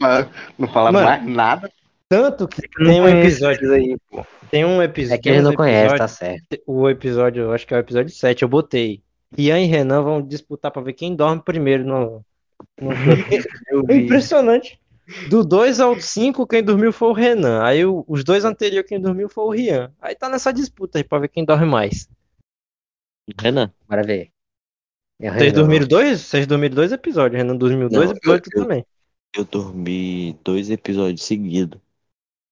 não 0.58 0.68
falam 0.68 0.92
mais 0.94 1.26
nada. 1.26 1.72
Tanto 2.08 2.48
que 2.48 2.62
tem 2.68 3.02
um 3.02 3.08
episódio. 3.08 3.72
aí, 3.74 3.98
pô. 4.10 4.26
Tem 4.50 4.66
um 4.66 4.82
episódio. 4.82 5.16
É 5.20 5.22
que 5.22 5.30
ele 5.30 5.42
não 5.42 5.54
conhece, 5.54 5.96
tá 5.96 6.08
certo. 6.08 6.58
O 6.66 6.90
episódio, 6.90 7.44
eu 7.44 7.54
acho 7.54 7.68
que 7.68 7.74
é 7.74 7.78
o 7.78 7.82
episódio 7.82 8.12
7, 8.14 8.42
eu 8.44 8.50
botei. 8.50 9.04
Rian 9.36 9.60
e 9.60 9.66
Renan 9.66 10.02
vão 10.02 10.22
disputar 10.22 10.72
pra 10.72 10.82
ver 10.82 10.94
quem 10.94 11.16
dorme 11.16 11.42
primeiro 11.44 11.84
no. 11.86 12.26
no 12.82 12.90
Eu 13.70 13.84
É 13.90 13.96
impressionante. 13.96 14.80
Do 15.30 15.44
2 15.44 15.80
ao 15.80 16.00
5, 16.00 16.46
quem 16.46 16.64
dormiu 16.64 16.94
foi 16.94 17.08
o 17.10 17.14
Renan. 17.14 17.64
Aí 17.64 17.84
o- 17.86 18.06
os 18.08 18.24
dois 18.24 18.46
anteriores, 18.46 18.88
quem 18.88 19.02
dormiu 19.02 19.28
foi 19.28 19.44
o 19.44 19.50
Rian. 19.50 19.92
Aí 20.00 20.16
tá 20.16 20.30
nessa 20.30 20.52
disputa 20.54 21.00
aí 21.00 21.04
pra 21.04 21.18
ver 21.20 21.30
quem 21.30 21.44
dorme 21.44 21.66
mais. 21.66 22.08
Renan, 23.40 23.72
bora 23.88 24.04
ver. 24.04 24.32
É 25.22 25.30
Vocês 25.30 25.42
Renan. 25.52 25.54
dormiram 25.56 25.88
dois? 25.88 26.22
Vocês 26.22 26.48
dormiram 26.48 26.76
dois 26.76 26.92
episódios. 26.92 27.38
Renan 27.38 27.56
dormiu 27.56 27.90
Não, 27.90 28.00
dois 28.00 28.12
episódios 28.12 28.50
eu- 28.54 28.62
também. 28.64 28.86
Eu 29.36 29.46
dormi 29.46 30.34
dois 30.44 30.70
episódios 30.72 31.24
seguidos. 31.24 31.80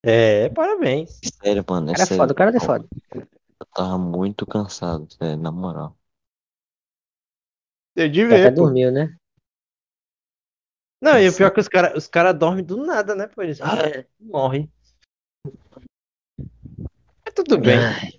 É, 0.04 0.48
parabéns. 0.50 1.18
Sério, 1.42 1.64
mano, 1.68 1.90
é 1.90 1.92
O 1.92 1.94
cara 1.94 2.02
é 2.02 2.06
sério. 2.06 2.16
foda, 2.22 2.32
o 2.32 2.36
cara 2.36 2.56
é 2.56 2.60
foda. 2.60 2.86
Eu 3.14 3.66
tava 3.74 3.98
muito 3.98 4.46
cansado, 4.46 5.08
sério, 5.12 5.36
na 5.36 5.50
moral. 5.50 5.96
Eu 7.98 8.08
de 8.08 8.22
Até 8.22 8.36
ver, 8.44 8.54
pô. 8.54 8.62
dormiu, 8.62 8.92
né? 8.92 9.16
Não, 11.02 11.18
e 11.18 11.28
o 11.28 11.34
pior 11.34 11.48
é 11.48 11.50
que 11.50 11.58
os 11.58 11.66
caras 11.68 11.96
os 11.96 12.06
cara 12.06 12.32
dormem 12.32 12.64
do 12.64 12.76
nada, 12.76 13.12
né? 13.12 13.26
Por 13.26 13.44
isso. 13.44 13.60
Ah, 13.64 14.04
morre. 14.20 14.70
Mas 16.38 17.34
tudo 17.34 17.58
bem. 17.58 17.76
Ai, 17.76 18.12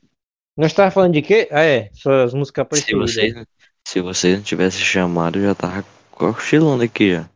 Nós 0.58 0.74
tava 0.74 0.92
falando 0.92 1.14
de 1.14 1.22
quê? 1.22 1.48
Ah, 1.50 1.64
é. 1.64 1.90
Suas 1.94 2.34
músicas 2.34 2.66
Se 2.66 2.70
preferidas. 2.70 3.14
vocês, 3.14 3.46
se 3.88 4.02
vocês 4.02 4.36
não 4.38 4.44
tivessem 4.44 4.82
chamado, 4.82 5.40
eu 5.40 5.44
já 5.44 5.56
tava 5.56 5.86
cochilando 6.12 6.84
aqui 6.84 7.14
já. 7.14 7.30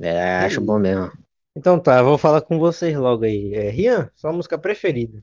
É, 0.00 0.38
acho 0.38 0.62
bom 0.62 0.78
mesmo. 0.78 1.12
Então 1.54 1.78
tá, 1.78 1.98
eu 1.98 2.04
vou 2.04 2.16
falar 2.16 2.40
com 2.40 2.58
vocês 2.58 2.96
logo 2.96 3.24
aí. 3.24 3.52
É, 3.54 3.68
Rian, 3.68 4.10
sua 4.14 4.32
música 4.32 4.56
preferida. 4.56 5.22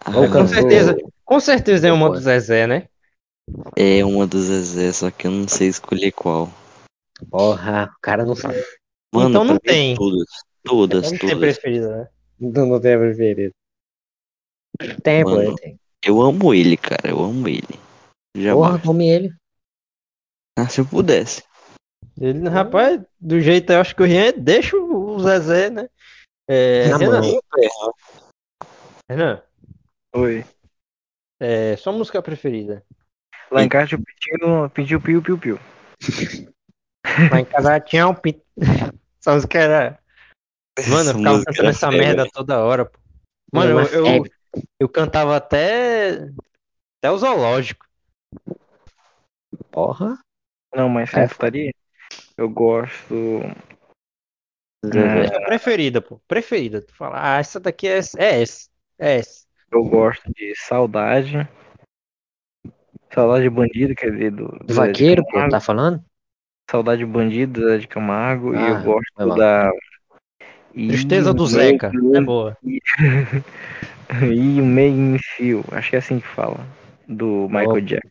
Ah, 0.00 0.10
Com 0.12 0.46
certeza. 0.48 0.96
Com 1.24 1.38
certeza 1.40 1.86
é 1.86 1.92
uma 1.92 2.10
do 2.10 2.18
Zezé, 2.18 2.66
né? 2.66 2.88
É 3.76 4.04
uma 4.04 4.26
do 4.26 4.40
Zezé, 4.40 4.92
só 4.92 5.10
que 5.10 5.26
eu 5.26 5.30
não 5.30 5.46
sei 5.46 5.68
escolher 5.68 6.12
qual. 6.12 6.48
Porra, 7.30 7.92
o 7.96 8.00
cara 8.00 8.24
não 8.24 8.34
sabe. 8.34 8.62
Mano, 9.14 9.30
Então 9.30 9.44
não 9.44 9.58
tem. 9.58 9.94
Todas, 9.94 10.28
todas, 10.62 11.12
Não 11.12 11.18
tem 11.18 11.38
preferida, 11.38 11.96
né? 11.96 12.08
Não, 12.38 12.66
não 12.66 12.80
tem 12.80 12.94
a 12.94 12.98
preferida. 12.98 13.54
Tem, 15.02 15.22
pô, 15.24 15.30
Mano, 15.30 15.54
tem. 15.56 15.78
Eu 16.04 16.20
amo 16.20 16.52
ele, 16.52 16.76
cara, 16.76 17.08
eu 17.08 17.22
amo 17.22 17.48
ele. 17.48 17.78
Já 18.36 18.52
Porra, 18.52 18.78
come 18.78 19.08
ele. 19.08 19.34
Ah, 20.58 20.68
se 20.68 20.80
eu 20.80 20.86
pudesse. 20.86 21.42
Ele, 22.20 22.48
rapaz, 22.48 23.02
do 23.20 23.40
jeito 23.40 23.72
eu 23.72 23.80
acho 23.80 23.94
que 23.94 24.02
o 24.02 24.06
Rian 24.06 24.32
deixa 24.36 24.76
o 24.76 25.18
Zezé, 25.20 25.70
né? 25.70 25.88
É, 26.48 26.88
Na 26.88 26.96
Renan. 26.96 27.20
Renan, 29.08 29.42
Oi. 30.14 30.44
é, 31.40 31.76
sua 31.76 31.92
música 31.92 32.22
preferida. 32.22 32.84
Lá 33.56 33.62
em 33.62 33.68
casa 33.70 33.94
eu 33.94 33.98
pedi, 33.98 34.70
pediu 34.74 35.00
piu, 35.00 35.22
piu, 35.22 35.38
piu. 35.38 35.58
Lá 37.32 37.40
em 37.40 37.44
casa 37.46 37.80
tinha 37.80 38.06
um 38.06 38.14
pinto. 38.14 38.42
Essa 39.18 39.32
música 39.32 39.58
era. 39.58 39.98
Mano, 40.78 40.92
eu 40.94 41.00
Essa 41.00 41.14
ficava 41.16 41.44
cantando 41.44 41.68
essa 41.70 41.88
feia, 41.88 42.02
merda 42.02 42.30
toda 42.30 42.62
hora, 42.62 42.84
pô. 42.84 42.98
Mano, 43.50 43.80
eu, 43.80 43.86
eu, 43.86 44.06
é- 44.06 44.60
eu 44.78 44.88
cantava 44.90 45.34
até. 45.36 46.28
Até 46.98 47.10
o 47.10 47.16
zoológico. 47.16 47.86
Porra. 49.70 50.18
Não, 50.74 50.90
mas 50.90 51.14
É. 51.14 51.26
putaria, 51.26 51.72
eu 52.36 52.50
gosto. 52.50 53.40
Zezé. 54.84 55.14
Música 55.14 55.40
preferida, 55.46 56.02
pô. 56.02 56.20
Preferida. 56.28 56.82
Tu 56.82 56.94
fala, 56.94 57.36
ah, 57.36 57.38
essa 57.38 57.58
daqui 57.58 57.88
é, 57.88 58.00
é 58.18 58.42
essa. 58.42 58.68
É 58.98 59.16
essa. 59.16 59.46
Eu 59.72 59.82
gosto 59.84 60.30
de 60.34 60.54
saudade. 60.56 61.48
Saudade 63.16 63.44
de 63.44 63.50
bandido, 63.50 63.94
quer 63.94 64.10
dizer, 64.12 64.30
do, 64.30 64.46
do 64.46 64.74
vaqueiro, 64.74 65.24
pô, 65.24 65.48
tá 65.48 65.58
falando? 65.58 66.04
Saudade 66.70 66.98
de 66.98 67.06
bandido 67.06 67.66
da 67.66 67.78
de 67.78 67.88
Camargo. 67.88 68.54
e 68.54 68.58
Ah, 68.58 68.68
eu 68.68 68.82
gosto 68.82 69.10
vai 69.16 69.26
lá. 69.26 69.36
da. 69.36 69.70
E 70.74 70.88
Tristeza 70.88 71.32
do 71.32 71.46
Zeca. 71.46 71.90
É 72.14 72.20
boa. 72.20 72.58
E 72.62 74.60
o 74.60 74.64
meio 74.66 75.16
em 75.16 75.18
fio. 75.18 75.64
Acho 75.72 75.88
que 75.90 75.96
é 75.96 75.98
assim 75.98 76.20
que 76.20 76.28
fala. 76.28 76.58
do 77.08 77.48
Michael 77.48 77.70
Opa. 77.70 77.80
Jackson. 77.80 78.08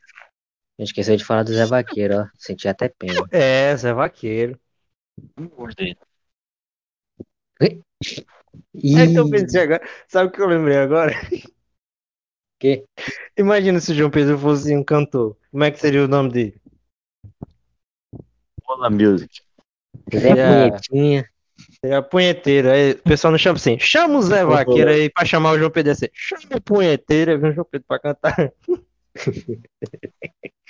A 0.78 0.82
gente 0.82 0.90
esqueceu 0.90 1.16
de 1.16 1.24
falar 1.24 1.44
do 1.44 1.54
Zé 1.54 1.66
Vaqueiro, 1.66 2.22
ó. 2.22 2.26
Senti 2.38 2.68
até 2.68 2.90
pena. 2.90 3.22
É, 3.32 3.76
Zé 3.78 3.94
Vaqueiro. 3.94 4.60
Não 5.38 5.48
gostei. 5.48 5.96
É 7.62 9.08
que 9.08 9.20
eu 9.20 9.30
pensei 9.30 9.62
agora. 9.62 9.88
Sabe 10.08 10.30
o 10.30 10.32
que 10.32 10.42
eu 10.42 10.48
lembrei 10.48 10.78
agora? 10.78 11.14
Quê? 12.60 12.86
Imagina 13.38 13.80
se 13.80 13.92
o 13.92 13.96
João 13.96 14.10
Pedro 14.10 14.38
fosse 14.38 14.76
um 14.76 14.84
cantor. 14.84 15.38
Como 15.52 15.64
é 15.64 15.72
que 15.72 15.80
seria 15.80 16.04
o 16.04 16.08
nome 16.08 16.32
dele? 16.32 16.62
Bola 18.66 18.90
Music. 18.90 19.42
Zé 20.14 20.30
É. 20.30 20.70
Punhetinha. 20.70 21.30
É 21.84 21.96
a 21.96 22.02
punheteira. 22.02 22.74
Aí, 22.74 22.92
o 22.92 23.04
pessoal 23.04 23.32
não 23.32 23.38
chama 23.38 23.56
assim. 23.58 23.80
Chama 23.80 24.18
o 24.18 24.22
Zé 24.22 24.44
Vaqueiro 24.44 24.90
aí 24.90 25.10
pra 25.10 25.26
chamar 25.26 25.52
o 25.52 25.58
João 25.58 25.72
Pedro 25.72 25.92
assim. 25.92 26.08
Chama 26.14 26.58
o 26.58 26.62
punheteiro 26.62 27.32
aí 27.32 27.38
vem 27.38 27.52
o 27.52 27.54
João 27.54 27.68
Pedro 27.70 27.86
pra 27.88 28.00
cantar. 28.00 28.52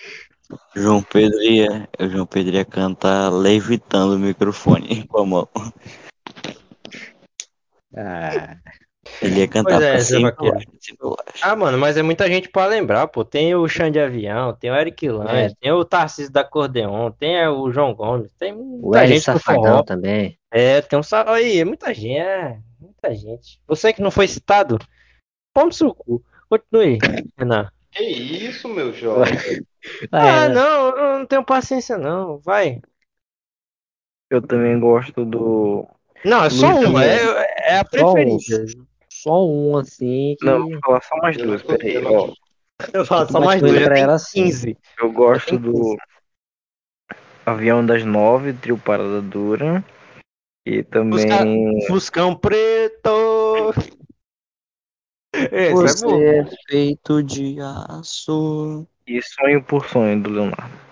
João 0.76 1.02
Pedro 1.02 1.42
ia, 1.42 1.90
o 2.00 2.08
João 2.08 2.26
Pedro 2.28 2.56
ia 2.56 2.66
cantar 2.66 3.30
levitando 3.30 4.16
o 4.16 4.20
microfone 4.20 5.06
com 5.08 5.20
a 5.20 5.26
mão. 5.26 5.50
Ah, 7.96 8.58
Ele 9.22 9.40
ia 9.40 9.48
cantar 9.48 9.80
Pois 9.80 10.12
é, 10.12 10.18
e 10.18 10.22
e 10.22 10.24
baixo. 10.24 10.68
Ah, 11.42 11.56
mano, 11.56 11.78
mas 11.78 11.96
é 11.98 12.02
muita 12.02 12.28
gente 12.28 12.50
pra 12.50 12.66
lembrar, 12.66 13.08
pô. 13.08 13.24
Tem 13.24 13.54
o 13.56 13.68
Xande 13.68 14.00
Avião, 14.00 14.54
tem 14.54 14.72
o 14.72 14.76
Eric 14.76 15.08
Lange, 15.10 15.54
É. 15.54 15.56
tem 15.60 15.72
o 15.72 15.86
Tarcísio 15.86 16.32
da 16.32 16.42
Acordeon, 16.42 17.12
tem 17.12 17.48
o 17.48 17.72
João 17.72 17.94
Gomes, 17.94 18.32
tem 18.38 18.54
o 18.54 18.58
muita 18.58 19.08
gente 19.08 19.20
do 19.20 19.24
Safadão 19.24 19.84
também. 19.84 20.38
É, 20.52 20.82
tem 20.82 20.98
um 21.00 21.02
aí, 21.28 21.60
é 21.60 21.66
muita 21.66 21.94
gente, 21.94 22.18
é, 22.18 22.58
muita 22.80 23.14
gente. 23.14 23.62
Você 23.68 23.94
que 23.94 24.02
não 24.02 24.12
foi 24.12 24.28
citado, 24.28 24.78
põe 25.54 25.66
no 25.66 25.74
seu 25.74 25.94
cu. 25.94 26.24
Continue, 26.50 26.98
Renan. 27.38 27.70
Que 27.92 28.04
isso, 28.04 28.68
meu 28.68 28.92
jovem? 28.94 29.38
Ah, 30.12 30.44
Ah, 30.44 30.50
não, 30.50 30.98
eu 30.98 31.20
não 31.20 31.26
tenho 31.26 31.44
paciência 31.44 31.98
não, 31.98 32.38
vai. 32.40 32.82
Eu 34.30 34.42
também 34.42 34.80
gosto 34.80 35.24
do. 35.24 35.88
Não, 36.24 36.44
é 36.44 36.50
só 36.50 36.72
Luiz 36.72 36.90
uma, 36.90 37.06
é, 37.06 37.20
é 37.76 37.80
a 37.80 37.86
Só 37.98 38.10
um. 38.12 38.14
preferida. 38.14 38.86
Só 39.26 39.44
um 39.44 39.76
assim 39.76 40.36
que. 40.38 40.46
Não, 40.46 40.70
vou 40.70 40.80
falar 40.82 41.02
só 41.02 41.16
mais 41.18 41.36
duas, 41.36 41.64
peraí. 41.64 41.98
Ó. 42.06 42.32
Eu 42.94 43.04
falo 43.04 43.26
só 43.28 43.40
Bate 43.40 43.64
mais 43.64 43.74
já 43.74 43.86
pra 43.86 43.98
ela, 43.98 44.20
sim. 44.20 44.44
15. 44.44 44.78
eu 45.00 45.12
gosto 45.12 45.58
do 45.58 45.98
Avião 47.44 47.84
das 47.84 48.06
Nove, 48.06 48.54
Trio 48.54 48.78
Parada 48.78 49.24
Dura. 49.24 49.84
E 50.64 50.84
também. 50.84 51.88
Fuscão 51.88 52.36
preto. 52.36 53.74
Esse 55.34 55.74
Você 55.74 56.06
é 56.06 56.08
bom. 56.08 56.22
é 56.22 56.50
feito 56.70 57.24
de 57.24 57.58
aço. 57.60 58.88
E 59.08 59.20
Sonho 59.24 59.64
por 59.64 59.88
Sonho 59.88 60.22
do 60.22 60.30
Leonardo. 60.30 60.85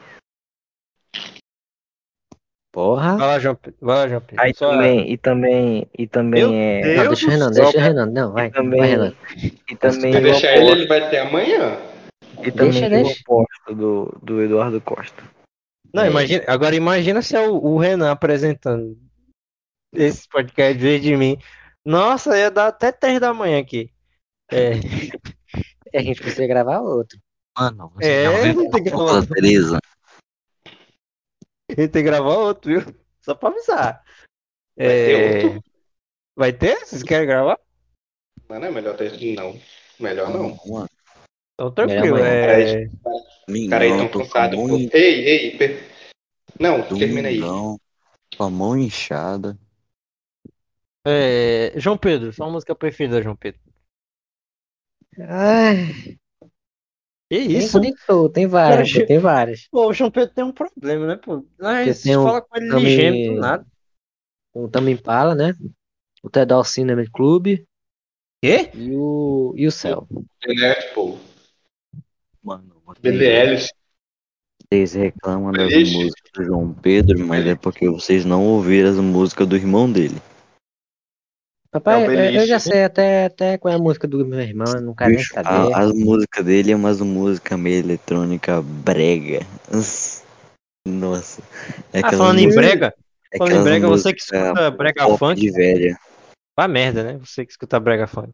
Porra. 2.73 3.17
Vai 3.17 3.27
lá, 3.27 3.39
João 3.39 3.55
Pedro. 3.55 3.77
Vai 3.79 3.95
lá, 3.97 4.07
João 4.09 4.21
Pedro. 4.21 4.43
Aí 4.43 4.53
Só- 4.55 4.71
também, 4.71 5.11
e 5.11 5.15
também, 5.17 5.87
e 5.95 6.07
também 6.07 6.41
Meu 6.41 6.53
é. 6.53 6.81
Deus 6.81 6.97
Não, 6.97 7.07
deixa 7.07 7.25
o 7.25 7.27
do 7.27 7.31
Renan, 7.31 7.51
deixa 7.51 7.77
o. 7.77 7.81
Renan. 7.81 8.05
Não, 8.07 8.31
vai. 8.33 8.47
E 8.47 8.51
também, 8.51 8.79
Vai, 8.79 8.89
Renan. 8.89 9.13
e 9.69 9.75
também 9.75 10.11
Se 10.11 10.17
eu 10.17 10.21
deixar 10.23 10.57
ele, 10.57 10.71
ele 10.71 10.87
vai 10.87 11.09
ter 11.09 11.17
amanhã. 11.19 11.77
e 12.41 12.51
também 12.51 12.71
Deixa, 12.71 12.89
deixa. 12.89 13.21
aposto 13.21 13.75
do, 13.75 14.17
do 14.23 14.41
Eduardo 14.41 14.81
Costa. 14.81 15.23
Não, 15.93 16.03
É. 16.03 16.07
imagina, 16.09 16.43
agora 16.47 16.75
imagina 16.75 17.21
se 17.21 17.35
é 17.35 17.47
o, 17.47 17.53
o 17.63 17.77
Renan 17.77 18.09
apresentando 18.09 18.97
esse 19.93 20.27
podcast 20.27 20.75
vez 20.81 20.99
de 20.99 21.15
mim. 21.15 21.37
Nossa, 21.85 22.35
ia 22.35 22.49
dar 22.49 22.67
até 22.69 22.91
3 22.91 23.19
da 23.19 23.31
manhã 23.35 23.59
aqui. 23.59 23.91
É, 24.51 24.71
A 25.95 26.01
gente 26.01 26.19
precisa 26.21 26.47
gravar 26.47 26.79
outro. 26.79 27.19
Mano, 27.55 27.91
você 27.95 28.09
É, 28.23 28.29
ouviu 28.31 28.71
tem 28.71 28.83
que 28.83 28.89
falar 28.89 29.21
falar. 29.21 29.27
A 31.77 31.79
gente 31.81 31.91
tem 31.91 32.03
que 32.03 32.09
gravar 32.09 32.37
outro, 32.37 32.71
viu? 32.71 32.95
Só 33.21 33.35
pra 33.35 33.49
avisar. 33.49 34.03
Vai 34.75 34.87
É, 34.87 35.05
ter 35.05 35.45
outro? 35.45 35.63
Vai 36.35 36.53
ter? 36.53 36.77
Vocês 36.85 37.03
querem 37.03 37.27
gravar? 37.27 37.59
Mano, 38.49 38.65
é 38.65 38.71
melhor 38.71 38.97
ter. 38.97 39.11
Não. 39.35 39.59
Melhor 39.99 40.29
não. 40.31 40.57
Mano, 40.65 40.89
Então 41.53 41.71
tranquilo. 41.71 42.17
É... 42.17 42.87
Aí 43.79 43.89
tão 43.97 44.09
cansado. 44.09 44.57
Ei, 44.91 45.27
ei. 45.27 45.57
per- 45.57 45.89
Não, 46.59 46.87
termina 46.87 47.29
aí. 47.29 47.39
Com 47.39 48.43
a 48.43 48.49
mão 48.49 48.77
inchada. 48.77 49.57
é, 51.05 51.73
João 51.79 51.97
Pedro, 51.97 52.33
sua 52.33 52.49
música 52.49 52.75
preferida, 52.75 53.21
João 53.21 53.35
Pedro. 53.35 53.61
Ai, 55.19 56.17
Que 57.41 57.47
tem 57.47 57.57
isso? 57.57 57.79
bonito, 57.79 58.29
tem 58.29 58.47
várias, 58.47 58.91
pô, 58.93 59.05
tem 59.05 59.19
várias. 59.19 59.67
Pô, 59.71 59.87
o 59.87 59.93
João 59.93 60.11
Pedro 60.11 60.33
tem 60.33 60.43
um 60.43 60.51
problema, 60.51 61.07
né, 61.07 61.15
pô? 61.15 61.33
A 61.33 61.39
Porque 61.41 61.93
gente 61.93 62.03
tem 62.03 62.17
um- 62.17 62.23
fala 62.23 62.41
com 62.41 62.57
ele 62.57 62.69
também- 62.69 62.83
ligeiro 62.85 63.33
do 63.35 63.39
nada. 63.41 63.65
O 64.53 64.67
Tamo 64.67 64.89
Impala, 64.89 65.33
né? 65.33 65.53
O 66.21 66.29
Tedal 66.29 66.63
Cinema 66.63 67.03
Club 67.11 67.59
Quê? 68.41 68.69
e 68.75 68.91
o, 68.95 69.53
e 69.57 69.65
o 69.65 69.71
Céu. 69.71 70.07
Né, 70.45 70.73
pô. 70.93 71.17
Mano, 72.43 72.75
vocês, 72.85 73.01
BBL. 73.01 73.57
vocês 74.71 74.93
reclamam 74.93 75.51
das 75.53 75.73
músicas 75.73 76.31
do 76.35 76.43
João 76.43 76.73
Pedro, 76.73 77.25
mas 77.25 77.45
é 77.47 77.55
porque 77.55 77.89
vocês 77.89 78.25
não 78.25 78.45
ouviram 78.45 78.89
as 78.89 78.97
músicas 78.97 79.47
do 79.47 79.55
irmão 79.55 79.91
dele. 79.91 80.21
Papai, 81.73 82.05
É 82.05 82.07
o 82.07 82.11
eu, 82.11 82.41
eu 82.41 82.45
já 82.45 82.59
sei 82.59 82.83
até, 82.83 83.25
até 83.25 83.57
qual 83.57 83.73
é 83.73 83.75
a 83.75 83.79
música 83.79 84.07
do 84.07 84.23
meu 84.23 84.39
irmão, 84.39 84.75
eu 84.75 84.81
não 84.81 84.93
quero 84.93 85.09
nem 85.09 85.17
Bicho, 85.17 85.33
saber. 85.33 85.49
a- 85.73 85.81
as 85.81 85.91
músicas 85.91 86.45
dele 86.45 86.71
é 86.71 86.75
umas 86.75 87.01
músicas 87.01 87.57
meio 87.59 87.79
eletrônica 87.79 88.61
brega. 88.61 89.39
Nossa. 90.87 91.41
É 91.91 92.01
Ah, 92.03 92.11
falando 92.11 92.37
em 92.39 92.45
música- 92.45 92.61
brega, 92.61 92.93
é 93.31 93.37
falando 93.39 93.55
em 93.57 93.63
brega, 93.63 93.87
você 93.87 94.13
que 94.13 94.21
escuta 94.21 94.69
brega 94.71 95.17
funk, 95.17 95.41
de 95.41 95.51
velha. 95.51 95.97
vai 96.55 96.67
merda, 96.67 97.03
né? 97.03 97.17
Você 97.17 97.43
que 97.43 97.51
escuta 97.51 97.79
brega 97.79 98.05
funk. 98.05 98.33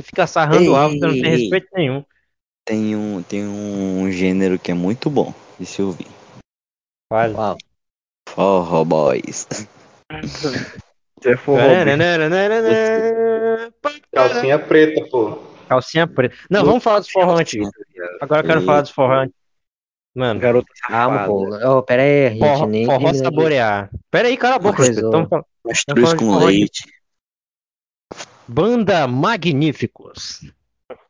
Você 0.00 0.02
fica 0.02 0.26
sarrando 0.26 0.72
Ei, 0.72 0.76
alto, 0.76 0.98
você 0.98 1.06
não 1.06 1.12
tem 1.14 1.22
ei, 1.22 1.28
ei. 1.28 1.40
respeito 1.42 1.68
nenhum. 1.74 2.04
Tem 2.64 2.96
um, 2.96 3.22
tem 3.22 3.44
um 3.46 4.10
gênero 4.10 4.58
que 4.58 4.72
é 4.72 4.74
muito 4.74 5.08
bom 5.08 5.32
de 5.60 5.66
se 5.66 5.80
ouvir. 5.80 6.08
Uau. 7.12 7.56
Forró 8.28 8.84
Boys. 8.84 9.46
É 11.24 11.36
forró, 11.36 11.60
Calcinha 14.12 14.58
preta, 14.58 15.06
pô. 15.10 15.38
Calcinha 15.68 16.06
preta. 16.06 16.34
Não, 16.50 16.64
vamos 16.64 16.82
falar 16.82 16.98
dos 17.00 17.10
forró 17.10 17.36
antigos. 17.36 17.70
Agora 18.20 18.40
eu 18.40 18.46
quero 18.46 18.62
falar 18.62 18.80
dos 18.82 18.90
forró 18.90 19.14
antigos. 19.20 19.40
Mano, 20.14 20.38
garota 20.40 20.68
Calma, 20.86 21.24
pô. 21.24 21.48
Ô, 21.78 21.82
pera 21.82 22.02
aí, 22.02 22.28
gente 22.30 22.38
forró, 22.40 22.66
nem 22.66 22.84
forró 22.84 23.12
de- 23.12 23.18
saborear. 23.18 23.90
Pera 24.10 24.28
aí, 24.28 24.36
cala 24.36 24.56
a 24.56 24.58
boca. 24.58 24.82
Tamo 24.94 25.26
falando- 25.28 25.46
Mastruz 25.64 26.14
com 26.14 26.36
leite. 26.44 26.84
Banda 28.46 29.06
Magníficos. 29.06 30.44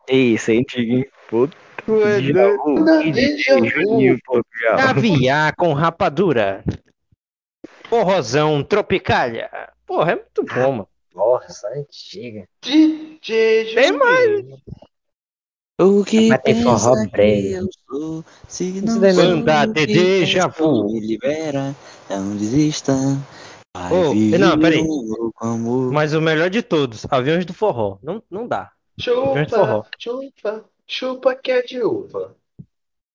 Ei, 0.08 0.34
isso 0.34 0.50
aí, 0.50 0.58
antigo, 0.58 1.04
Puta. 1.28 1.56
é 1.88 2.20
vu. 2.20 2.84
Juninho 3.68 4.18
Portugal. 4.24 4.76
Caviar 4.76 5.56
com 5.56 5.72
rapadura. 5.72 6.62
Forrozão 7.88 8.62
Tropicália. 8.62 9.50
Porra, 9.92 10.12
é 10.12 10.14
muito 10.14 10.42
bom, 10.42 10.72
mano. 10.72 10.88
Nossa, 11.14 11.68
antiga. 11.68 12.48
DJ 12.62 13.74
Tem 13.74 13.88
Juninho. 13.88 14.58
O 15.78 16.02
que 16.02 16.28
Mas 16.28 16.40
tem 16.40 16.62
forró 16.62 16.94
sou? 17.90 18.24
Se 18.48 18.80
não 18.80 18.98
Banda 18.98 19.74
pensa, 19.74 20.48
Vu. 20.48 20.86
Me 20.86 20.98
libera, 20.98 21.76
não 22.08 22.34
desista. 22.38 22.94
Vai 23.76 24.14
viver 24.14 24.38
não, 24.38 24.58
peraí. 24.58 24.82
Mas 25.92 26.14
o 26.14 26.22
melhor 26.22 26.48
de 26.48 26.62
todos, 26.62 27.04
aviões 27.10 27.44
do 27.44 27.52
forró. 27.52 27.98
Não, 28.02 28.22
não 28.30 28.48
dá. 28.48 28.72
Chupa, 28.98 29.86
chupa, 29.98 30.64
chupa 30.86 31.34
que 31.34 31.50
é 31.50 31.60
de 31.60 31.82
uva. 31.82 32.34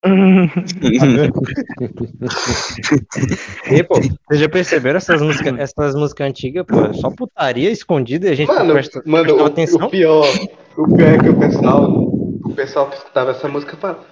E, 3.71 3.84
pô, 3.84 3.95
vocês 3.95 4.39
já 4.39 4.49
perceberam 4.49 4.97
essas 4.97 5.21
músicas, 5.21 5.59
essas 5.59 5.95
músicas 5.95 6.27
antigas, 6.27 6.65
pô, 6.65 6.85
é 6.85 6.93
só 6.93 7.09
putaria 7.11 7.69
escondida 7.71 8.27
e 8.27 8.31
a 8.31 8.35
gente 8.35 8.47
Mano, 8.47 8.73
presta, 8.73 9.01
mano 9.05 9.35
o, 9.35 9.45
atenção. 9.45 9.85
o 9.85 9.89
pior, 9.89 10.25
o 10.77 10.95
pior 10.95 11.09
é 11.09 11.17
que 11.17 11.29
o 11.29 11.39
pessoal, 11.39 11.89
o 11.91 12.53
pessoal 12.55 12.89
que 12.89 12.97
escutava 12.97 13.31
essa 13.31 13.47
música 13.47 13.75
fala, 13.77 14.03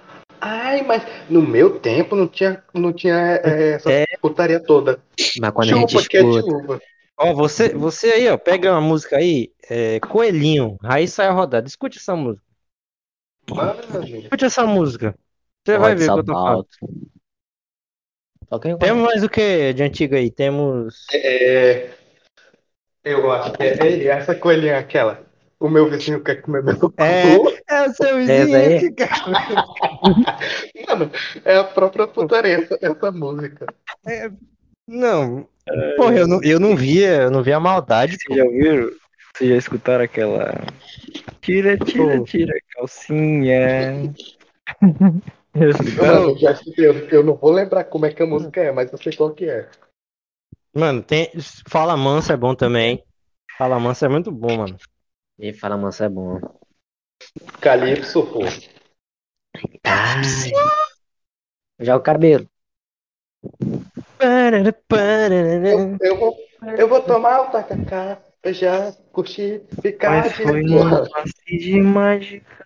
ai, 0.41 0.84
mas 0.84 1.03
no 1.30 1.41
meu 1.41 1.80
tempo 1.80 2.15
não 2.15 2.27
tinha, 2.27 2.63
não 2.73 2.93
tinha 2.93 3.15
é, 3.43 3.73
essa 3.73 3.91
É. 3.91 4.05
putaria 4.22 4.59
toda. 4.59 4.99
Mas 5.39 5.51
quando 5.51 5.73
a 5.73 5.77
gente 5.77 5.91
Chupa 6.03 6.17
é 6.17 6.23
de 6.23 6.30
escuta. 6.38 6.81
Ó, 7.17 7.34
você, 7.34 7.69
você 7.69 8.07
aí, 8.07 8.30
ó, 8.30 8.38
pega 8.38 8.72
uma 8.73 8.81
música 8.81 9.15
aí, 9.17 9.49
é, 9.69 9.99
Coelhinho, 10.01 10.77
Raiz 10.84 11.13
Sai 11.13 11.27
a 11.27 11.31
Rodada. 11.31 11.65
Escute 11.65 11.97
essa 11.97 12.13
música. 12.15 12.43
Mano, 13.49 13.80
Escute 14.22 14.45
essa 14.45 14.65
música. 14.65 15.15
Você 15.66 15.78
vai 15.78 15.96
ver 15.96 16.10
o 16.10 16.14
que 16.14 16.20
eu 16.20 16.26
tô 16.26 16.34
falando. 16.34 16.68
Temos 18.80 19.04
mais 19.04 19.24
o 19.24 19.30
que 19.30 19.74
de 19.74 19.84
antigo 19.84 20.16
aí? 20.16 20.30
Temos. 20.30 21.08
é, 21.14 21.90
eu 23.04 23.32
acho 23.32 23.54
que 23.54 23.64
é, 23.64 23.78
é 23.80 24.06
essa 24.08 24.36
coelhinha 24.36 24.78
aquela. 24.78 25.26
O 25.60 25.70
meu 25.70 25.90
vizinho 25.90 26.22
quer 26.22 26.42
comer 26.42 26.64
meu 26.64 26.78
cu. 26.78 26.94
É, 26.98 27.24
É 27.68 27.88
o 27.88 27.94
seu 27.94 28.18
Essa 28.18 28.18
vizinho 28.18 28.56
aí? 28.58 28.80
que 28.80 28.92
cara. 28.92 29.16
Mano, 30.88 31.12
é 31.44 31.56
a 31.58 31.64
própria 31.64 32.08
putaria 32.08 32.58
essa, 32.58 32.78
essa 32.82 33.12
música. 33.12 33.66
Não. 34.88 35.48
Porra, 35.98 36.16
eu 36.16 36.28
não, 36.28 36.44
eu 36.44 36.60
não 36.60 36.76
via, 36.76 37.24
eu 37.24 37.32
não 37.32 37.42
via 37.42 37.58
a 37.58 37.60
maldade. 37.60 38.18
Vocês 38.18 38.38
já 38.38 38.46
ouviram? 38.46 38.92
Vocês 39.36 39.50
já 39.50 39.56
escutaram 39.56 40.04
aquela. 40.04 40.54
Tira, 41.42 41.78
tira, 41.78 42.24
tira, 42.24 42.54
calcinha. 42.76 44.14
Já? 45.56 46.03
Mano, 46.03 46.30
eu 46.32 46.38
já 46.38 46.52
escutei, 46.52 46.86
eu, 47.11 47.23
não 47.23 47.36
vou 47.36 47.52
lembrar 47.52 47.86
como 47.86 48.06
é 48.06 48.14
que 48.14 48.22
a 48.22 48.26
música 48.26 48.61
é, 48.61 48.72
mas 48.72 48.91
eu 48.91 48.98
sei 48.98 49.15
qual 49.15 49.34
que 49.34 49.49
é. 49.49 49.69
Mano, 50.73 51.02
tem. 51.02 51.32
Fala 51.68 51.95
Mansa 51.95 52.34
é 52.34 52.38
bom 52.38 52.53
também. 52.53 53.03
Fala 53.57 53.80
Mansa 53.80 54.06
é 54.06 54.10
muito 54.10 54.32
bom, 54.32 54.57
mano. 54.57 54.77
E 55.38 55.52
fala, 55.53 55.76
manso, 55.76 56.03
é 56.03 56.10
bom. 56.10 56.40
Calypso, 57.60 58.26
pô. 58.26 58.40
Ai. 59.84 60.23
Já 61.80 61.95
o 61.98 62.02
cabelo. 62.02 62.48
Eu, 64.19 65.98
eu 65.99 66.18
vou, 66.18 66.38
eu 66.77 66.88
vou 66.88 67.02
tomar 67.02 67.41
o 67.41 67.52
tacacá, 67.52 68.22
beijar, 68.41 68.94
curtir, 69.11 69.64
ficar 69.82 70.22
Mas 70.22 70.34
de 70.38 70.44
foi 70.44 70.64
boa. 70.64 70.86
num 70.86 71.10
passe 71.10 71.57
de 71.57 71.82
mágica. 71.82 72.65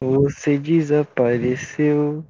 Você 0.00 0.58
desapareceu. 0.58 2.24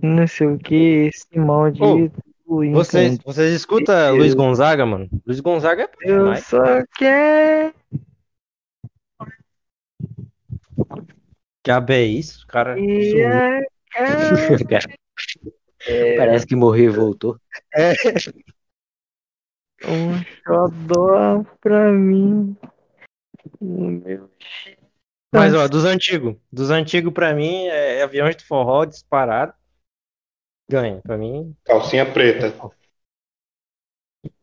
Não 0.00 0.26
sei 0.26 0.46
o 0.46 0.58
que, 0.58 1.10
esse 1.12 1.38
maldito. 1.38 2.12
Vocês, 2.46 3.14
encanto. 3.14 3.24
vocês 3.24 3.54
escutam 3.54 4.14
Luiz 4.16 4.34
Gonzaga, 4.34 4.84
mano? 4.84 5.08
Luiz 5.26 5.40
Gonzaga 5.40 5.84
é 6.02 6.10
Eu 6.10 6.18
demais. 6.18 6.44
só 6.46 6.62
quero. 6.96 7.74
Que 11.62 11.70
aba 11.70 11.94
é 11.94 12.02
isso? 12.02 12.46
Cara, 12.46 12.78
ir 12.78 13.10
sumiu. 13.10 13.28
a 13.28 14.68
casa. 14.68 14.88
Parece 16.18 16.46
que 16.46 16.54
morreu 16.56 16.92
e 16.92 16.96
voltou. 16.96 17.38
Um 19.84 20.22
xodó 20.44 21.44
pra 21.60 21.90
mim. 21.90 22.56
O 23.60 23.80
meu 23.88 24.30
Mas, 25.32 25.54
ó, 25.54 25.66
dos 25.66 25.84
antigos. 25.84 26.36
Dos 26.52 26.70
antigos, 26.70 27.12
pra 27.12 27.34
mim, 27.34 27.66
é 27.66 28.02
Aviões 28.02 28.36
do 28.36 28.44
Forró 28.44 28.84
disparado. 28.84 29.54
Ganha, 30.70 31.00
pra 31.02 31.16
mim. 31.16 31.56
Calcinha 31.64 32.10
preta. 32.10 32.52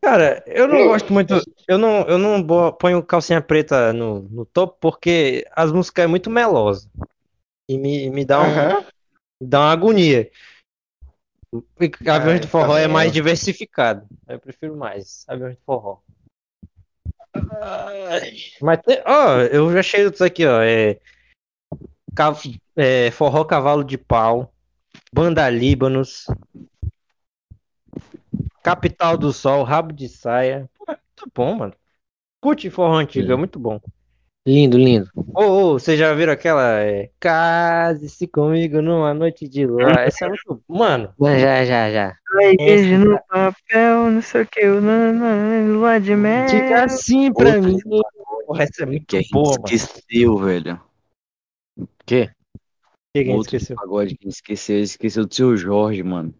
Cara, 0.00 0.42
eu 0.46 0.66
não 0.66 0.78
Não. 0.78 0.86
gosto 0.88 1.12
muito. 1.12 1.34
Eu 1.68 1.78
não, 1.78 2.02
eu 2.02 2.18
não 2.18 2.72
ponho 2.72 3.02
calcinha 3.02 3.40
preta 3.40 3.92
no, 3.92 4.22
no 4.22 4.44
topo 4.44 4.76
porque 4.80 5.46
as 5.52 5.72
músicas 5.72 6.04
é 6.04 6.08
muito 6.08 6.28
melosa. 6.30 6.90
E 7.68 7.78
me, 7.78 8.10
me 8.10 8.24
dá, 8.24 8.42
um, 8.42 8.46
Aham. 8.46 8.84
dá 9.40 9.60
uma 9.60 9.72
agonia. 9.72 10.30
E 11.80 12.08
Aviões 12.08 12.34
Ai, 12.34 12.40
do 12.40 12.48
Forró 12.48 12.74
tá 12.74 12.80
é 12.80 12.88
mais 12.88 13.12
diversificado. 13.12 14.06
Eu 14.28 14.38
prefiro 14.38 14.76
mais 14.76 15.24
Aviões 15.28 15.56
do 15.56 15.62
Forró. 15.64 15.98
Mas, 18.60 18.80
tem- 18.82 19.02
ó, 19.06 19.40
eu 19.42 19.72
já 19.72 19.80
achei 19.80 20.04
outros 20.04 20.22
aqui, 20.22 20.46
ó. 20.46 20.60
É, 20.62 20.98
Cav- 22.14 22.58
é, 22.76 23.10
Forró 23.10 23.44
Cavalo 23.44 23.84
de 23.84 23.96
Pau, 23.96 24.52
Banda 25.12 25.48
Líbanos, 25.48 26.26
Capital 28.62 29.16
do 29.16 29.32
Sol, 29.32 29.62
Rabo 29.64 29.92
de 29.92 30.08
Saia. 30.08 30.68
Pô, 30.78 30.84
é 30.92 30.96
muito 30.96 31.32
bom, 31.34 31.54
mano. 31.54 31.74
Curte 32.40 32.70
forró 32.70 32.94
antigo, 32.96 33.32
é 33.32 33.36
muito 33.36 33.58
bom. 33.58 33.80
Lindo, 34.50 34.76
lindo. 34.76 35.08
Ô, 35.32 35.42
ô, 35.44 35.72
vocês 35.74 35.96
já 35.96 36.12
viram 36.12 36.32
aquela? 36.32 36.80
É, 36.80 37.08
Case-se 37.20 38.26
comigo 38.26 38.82
numa 38.82 39.14
noite 39.14 39.48
de 39.48 39.64
lua. 39.64 39.82
Essa 40.02 40.24
é 40.24 40.28
muito. 40.28 40.60
Mano, 40.68 41.14
já, 41.38 41.64
já, 41.64 41.88
já. 41.88 42.16
Beijo 42.58 42.98
no 42.98 43.20
papel, 43.28 44.10
não 44.10 44.20
sei 44.20 44.42
o 44.42 44.46
que, 44.46 44.60
lua 44.66 46.00
de 46.00 46.16
mel. 46.16 46.46
diga 46.46 46.84
assim 46.84 47.32
pra 47.32 47.46
Outra 47.46 47.62
mim. 47.62 47.78
Porra, 48.44 48.64
essa 48.64 48.82
é 48.82 48.86
muito 48.86 49.06
Que 49.06 49.16
a 49.18 49.20
gente 49.20 49.30
boa, 49.30 49.50
mano. 49.52 49.64
esqueceu, 49.72 50.36
velho. 50.38 50.80
Que? 52.04 52.22
O 52.22 52.26
que 52.26 52.30
que 53.12 53.18
a 53.18 53.22
gente 53.22 53.30
Outro 53.36 53.56
esqueceu? 53.56 53.76
pagode 53.76 54.14
que 54.16 54.24
a 54.24 54.26
gente 54.26 54.34
esqueceu, 54.34 54.80
esqueceu 54.80 55.26
do 55.26 55.32
seu 55.34 55.56
Jorge, 55.56 56.02
mano. 56.02 56.34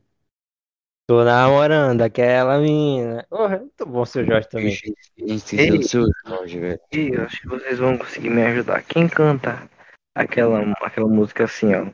Tô 1.11 1.25
namorando 1.25 2.03
aquela 2.03 2.61
mina. 2.61 3.27
É 3.33 3.59
muito 3.59 3.85
bom 3.85 4.07
seu 4.07 4.25
Jorge 4.25 4.49
também. 4.49 4.71
gente 4.71 5.71
do 5.73 5.83
seu 5.83 6.07
Jorge, 6.25 6.61
velho. 6.61 6.81
E 6.93 7.09
eu 7.09 7.25
acho 7.25 7.41
que 7.41 7.49
vocês 7.49 7.81
vão 7.81 7.99
conseguir 7.99 8.31
me 8.31 8.47
ajudar. 8.47 8.81
Quem 8.85 9.09
canta 9.09 9.69
aquela, 10.15 10.63
aquela 10.81 11.09
música 11.09 11.43
assim, 11.43 11.75
ó? 11.75 11.89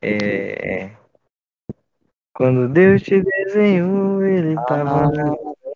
É. 0.00 0.92
Quando 2.32 2.68
Deus 2.68 3.02
te 3.02 3.20
desenhou, 3.20 4.22
ele 4.22 4.54
tava 4.68 5.10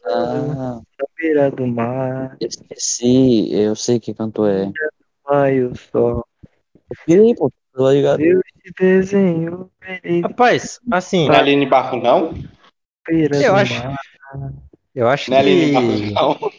Ah, 0.05 0.81
na 1.01 1.07
beira 1.17 1.51
do 1.51 1.67
mar, 1.67 2.37
esqueci, 2.41 3.53
eu 3.53 3.75
sei 3.75 3.99
que 3.99 4.15
cantor 4.15 4.49
é. 4.49 4.73
vai 5.25 5.65
o 5.65 5.75
sol. 5.75 6.25
Aí, 7.09 7.35
pô, 7.35 7.51
tá 7.73 7.91
ligado? 7.93 8.19
Deus 8.19 8.43
te 8.63 8.73
desenhou, 8.79 9.71
Rapaz, 10.23 10.81
assim, 10.91 11.27
Não 11.29 11.35
é 11.35 11.39
Aline 11.39 11.67
Barro, 11.67 12.01
não? 12.01 12.35
beira 13.07 13.43
Eu 13.43 13.55
acho- 13.57 13.75
mar. 13.75 13.97
eu 14.95 15.09
acho 15.09 15.31
Não 15.31 15.37
é 15.39 15.41
Aline. 15.41 15.73
Barro, 15.73 16.39
não. 16.43 16.53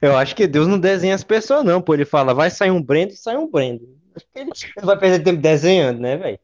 Eu 0.00 0.16
acho 0.16 0.34
que 0.36 0.46
Deus 0.46 0.66
não 0.66 0.78
desenha 0.78 1.14
as 1.14 1.24
pessoas, 1.24 1.64
não, 1.64 1.80
pô. 1.82 1.94
Ele 1.94 2.04
fala, 2.04 2.32
vai 2.34 2.50
sair 2.50 2.70
um 2.70 2.82
Brendo, 2.82 3.12
sai 3.14 3.36
um 3.36 3.50
Brendo. 3.50 3.86
Acho 4.14 4.26
que 4.26 4.38
ele 4.38 4.50
não 4.76 4.84
vai 4.86 4.98
perder 4.98 5.22
tempo 5.24 5.40
desenhando, 5.40 6.00
né, 6.00 6.16
velho? 6.16 6.38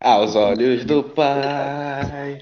Aos 0.00 0.36
olhos 0.36 0.84
do 0.84 1.02
Pai. 1.02 2.40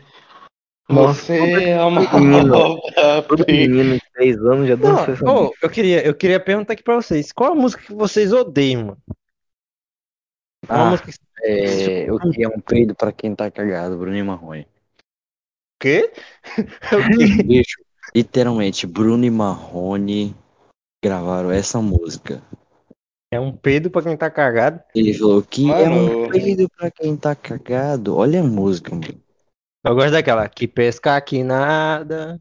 Nossa, 0.88 1.20
Você 1.36 1.64
é 1.64 1.82
uma 1.82 2.00
menino. 2.00 2.80
todo 3.26 3.44
menino 3.48 3.94
de 3.94 4.02
10 4.16 4.36
anos 4.38 4.68
já 4.68 4.76
dança 4.76 5.10
essa 5.10 5.28
ô, 5.28 5.52
eu 5.60 5.68
queria, 5.68 6.06
eu 6.06 6.14
queria 6.14 6.38
perguntar 6.38 6.74
aqui 6.74 6.82
pra 6.82 6.94
vocês. 6.94 7.32
Qual 7.32 7.52
a 7.52 7.56
música 7.56 7.82
que 7.82 7.92
vocês 7.92 8.32
odeiam, 8.32 8.84
mano? 8.86 8.98
Qual 10.66 10.80
a 10.80 10.84
Ah, 10.86 10.90
música 10.90 11.10
que... 11.10 11.18
é, 11.44 12.12
o 12.12 12.18
que 12.30 12.42
é 12.44 12.48
um 12.48 12.60
peido 12.60 12.94
pra 12.94 13.10
quem 13.10 13.34
tá 13.34 13.50
cagado, 13.50 13.98
Bruno 13.98 14.16
e 14.16 14.22
Marrone. 14.22 14.66
quê? 15.80 16.12
O 16.92 17.18
quê? 17.18 17.42
Bicho, 17.42 17.82
literalmente, 18.14 18.86
Bruno 18.86 19.24
e 19.24 19.30
Marrone 19.30 20.36
gravaram 21.04 21.50
essa 21.50 21.80
música. 21.80 22.40
É 23.32 23.40
um 23.40 23.52
peido 23.52 23.90
pra 23.90 24.02
quem 24.02 24.16
tá 24.16 24.30
cagado. 24.30 24.80
Ele 24.94 25.12
falou 25.12 25.42
que 25.42 25.68
é 25.68 25.88
um 25.88 26.06
Mano. 26.06 26.30
peido 26.30 26.68
pra 26.76 26.90
quem 26.92 27.16
tá 27.16 27.34
cagado. 27.34 28.16
Olha 28.16 28.40
a 28.40 28.44
música, 28.44 28.94
mano. 28.94 29.26
Eu 29.86 29.94
gosto 29.94 30.10
daquela. 30.12 30.48
Que 30.48 30.66
pescar 30.66 31.22
que 31.24 31.42
nada. 31.44 32.40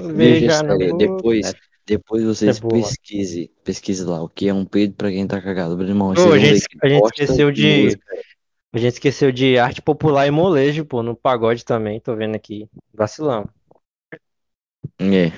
Veja, 0.00 0.62
no 0.62 0.76
sério, 0.78 0.92
boca. 0.92 0.98
depois, 1.16 1.54
depois 1.84 2.24
vocês 2.24 2.58
É 2.58 2.68
pesquise, 2.68 3.50
pesquise 3.64 4.04
lá 4.04 4.22
o 4.22 4.28
que 4.28 4.48
é 4.48 4.54
um 4.54 4.64
peido 4.64 4.94
pra 4.94 5.10
quem 5.10 5.26
tá 5.26 5.40
cagado. 5.40 5.74
Ô, 5.74 5.76
vocês 5.76 6.32
a 6.32 6.38
gente- 6.38 6.66
a 6.82 6.88
gente 6.88 7.04
esqueceu 7.04 7.50
de- 7.50 7.82
música. 7.84 8.04
A 8.72 8.78
gente 8.78 8.92
esqueceu 8.92 9.32
de 9.32 9.58
arte 9.58 9.82
popular 9.82 10.28
e 10.28 10.30
molejo, 10.30 10.84
pô, 10.84 11.02
no 11.02 11.16
pagode 11.16 11.64
também, 11.64 11.98
tô 11.98 12.14
vendo 12.14 12.36
aqui. 12.36 12.68
Vacilamos. 12.94 13.50
É. 15.00 15.32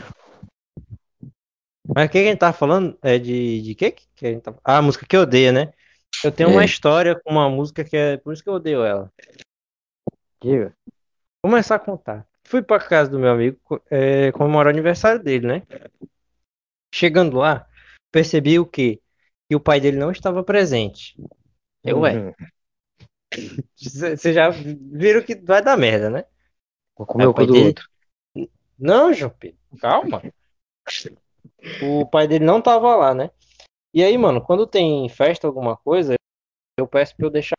Mas 1.95 2.07
o 2.07 2.11
que 2.11 2.19
a 2.19 2.23
gente 2.25 2.39
tava 2.39 2.53
falando? 2.53 2.97
É 3.03 3.19
de, 3.19 3.63
de 3.63 3.75
que 3.75 3.91
que 3.91 4.27
a 4.27 4.31
gente 4.33 4.43
tá... 4.43 4.55
Ah, 4.63 4.79
a 4.79 4.83
música 4.83 5.07
que 5.07 5.17
eu 5.17 5.23
odeio, 5.23 5.51
né? 5.53 5.73
Eu 6.23 6.31
tenho 6.31 6.51
uma 6.51 6.63
É. 6.63 6.67
história 6.67 7.19
com 7.19 7.31
uma 7.33 7.49
música 7.49 7.83
que 7.83 7.97
é 7.97 8.19
por 8.19 8.35
isso 8.35 8.43
que 8.43 8.51
eu 8.51 8.55
odeio 8.55 8.85
ela. 8.85 9.11
Diga. 10.43 10.77
Começar 11.43 11.77
a 11.77 11.79
contar. 11.79 12.27
Fui 12.45 12.63
pra 12.63 12.81
casa 12.81 13.11
do 13.11 13.19
meu 13.19 13.31
amigo 13.31 13.59
é, 13.91 14.33
comemorar 14.33 14.67
o 14.67 14.71
aniversário 14.77 15.23
dele, 15.23 15.47
né? 15.47 15.63
Chegando 16.95 17.37
lá, 17.37 17.67
percebi 18.11 18.59
o 18.59 18.67
quê? 18.67 19.01
Que 19.49 19.57
o 19.57 19.61
pai 19.61 19.81
dele 19.81 19.97
não 19.97 20.11
estava 20.11 20.43
presente. 20.43 21.17
Eu, 21.85 22.01
ué, 22.01 22.17
Uhum. 22.17 22.33
vocês 23.77 24.35
já 24.35 24.51
viram 24.51 25.23
que 25.23 25.35
vai 25.35 25.63
dar 25.63 25.77
merda, 25.77 26.11
né? 26.11 26.25
Vou 26.97 27.07
comer 27.07 27.27
o 27.27 27.35
pai 27.35 27.47
do 27.47 27.53
dele- 27.53 27.67
outro. 27.69 27.89
Não, 28.79 29.13
João 29.13 29.31
Pedro, 29.31 29.59
calma. 29.81 30.23
O 31.83 32.07
pai 32.07 32.27
dele 32.27 32.45
não 32.45 32.61
tava 32.61 32.95
lá, 32.97 33.15
né? 33.15 33.31
E 33.95 34.03
aí, 34.03 34.17
mano, 34.19 34.43
quando 34.45 34.67
tem 34.67 35.09
festa, 35.09 35.47
alguma 35.47 35.77
coisa, 35.77 36.15
eu 36.79 36.87
peço 36.87 37.17
pra 37.17 37.27
eu 37.27 37.31
deixar. 37.31 37.57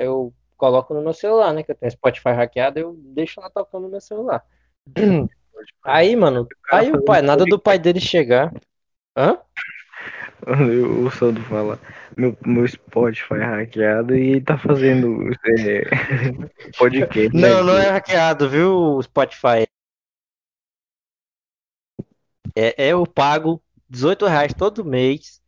Eu 0.00 0.34
coloco 0.62 0.94
no 0.94 1.02
meu 1.02 1.12
celular, 1.12 1.52
né? 1.52 1.64
Que 1.64 1.72
eu 1.72 1.74
tenho 1.74 1.90
Spotify 1.90 2.28
hackeado, 2.28 2.78
eu 2.78 2.94
deixo 2.96 3.40
lá 3.40 3.50
tocando 3.50 3.82
no 3.82 3.88
meu 3.88 4.00
celular. 4.00 4.44
Aí, 5.82 6.14
mano, 6.14 6.46
aí 6.70 6.92
o 6.92 7.04
pai, 7.04 7.20
nada 7.20 7.44
do 7.44 7.58
pai 7.58 7.80
dele 7.80 7.98
chegar. 7.98 8.54
Hã? 9.16 9.40
O 10.46 11.10
Sandro 11.10 11.42
fala, 11.42 11.80
meu, 12.16 12.36
meu 12.46 12.66
Spotify 12.68 13.34
é 13.34 13.44
hackeado 13.44 14.16
e 14.16 14.40
tá 14.40 14.56
fazendo 14.56 15.32
é, 15.58 15.82
podcast. 16.78 17.36
né? 17.36 17.48
Não, 17.48 17.64
não 17.64 17.76
é 17.76 17.90
hackeado, 17.90 18.48
viu, 18.48 18.72
o 18.72 19.02
Spotify? 19.02 19.66
É, 22.54 22.88
é 22.88 22.94
o 22.94 23.04
pago 23.04 23.60
18 23.90 24.26
reais 24.26 24.54
todo 24.54 24.84
mês. 24.84 25.41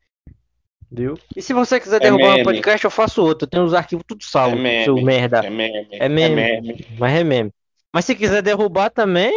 Viu? 0.96 1.14
E 1.34 1.42
se 1.42 1.52
você 1.52 1.80
quiser 1.80 1.98
derrubar 1.98 2.30
meme. 2.30 2.40
um 2.42 2.44
podcast, 2.44 2.84
eu 2.84 2.90
faço 2.90 3.20
outro. 3.20 3.46
Eu 3.46 3.50
tenho 3.50 3.64
os 3.64 3.74
arquivos 3.74 4.04
tudo 4.06 4.22
É 4.22 4.26
salvo, 4.26 4.56
meme. 4.56 4.84
seu 4.84 4.96
merda. 4.96 5.44
É 5.44 5.50
meme. 5.50 5.88
É 5.90 6.08
meme. 6.08 6.86
Mas 6.98 7.12
é 7.14 7.24
meme. 7.24 7.52
Mas 7.92 8.04
se 8.04 8.14
quiser 8.14 8.42
derrubar 8.42 8.90
também, 8.90 9.32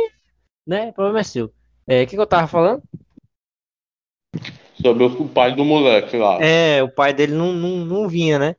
né? 0.67 0.89
O 0.89 0.93
problema 0.93 1.19
é 1.19 1.23
seu. 1.23 1.51
É, 1.87 2.03
o 2.03 2.07
que, 2.07 2.15
que 2.15 2.21
eu 2.21 2.27
tava 2.27 2.47
falando? 2.47 2.83
Sobre 4.79 5.03
o 5.05 5.27
pai 5.27 5.55
do 5.55 5.65
moleque 5.65 6.15
lá. 6.17 6.37
É, 6.39 6.83
o 6.83 6.89
pai 6.89 7.11
dele 7.13 7.33
não, 7.33 7.51
não, 7.53 7.83
não 7.83 8.07
vinha, 8.07 8.37
né? 8.37 8.55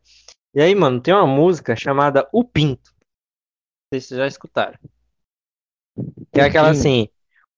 E 0.53 0.61
aí, 0.61 0.75
mano, 0.75 1.01
tem 1.01 1.15
uma 1.15 1.27
música 1.27 1.77
chamada 1.77 2.29
O 2.33 2.43
Pinto. 2.43 2.91
Não 2.91 3.95
sei 3.95 4.01
se 4.01 4.09
vocês 4.09 4.19
já 4.19 4.27
escutaram. 4.27 4.79
Que 6.33 6.41
é 6.41 6.45
aquela 6.45 6.71
assim: 6.71 7.09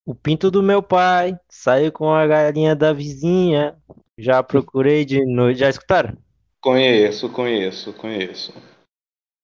O 0.05 0.15
pinto 0.15 0.51
do 0.51 0.63
meu 0.63 0.83
pai 0.83 1.39
saiu 1.49 1.91
com 1.93 2.13
a 2.13 2.27
galinha 2.27 2.77
da 2.77 2.93
vizinha. 2.93 3.77
Já 4.23 4.43
procurei 4.43 5.05
de 5.05 5.25
noite. 5.25 5.61
Já 5.61 5.69
escutaram? 5.69 6.17
Conheço, 6.61 7.29
conheço, 7.31 7.93
conheço. 7.95 8.53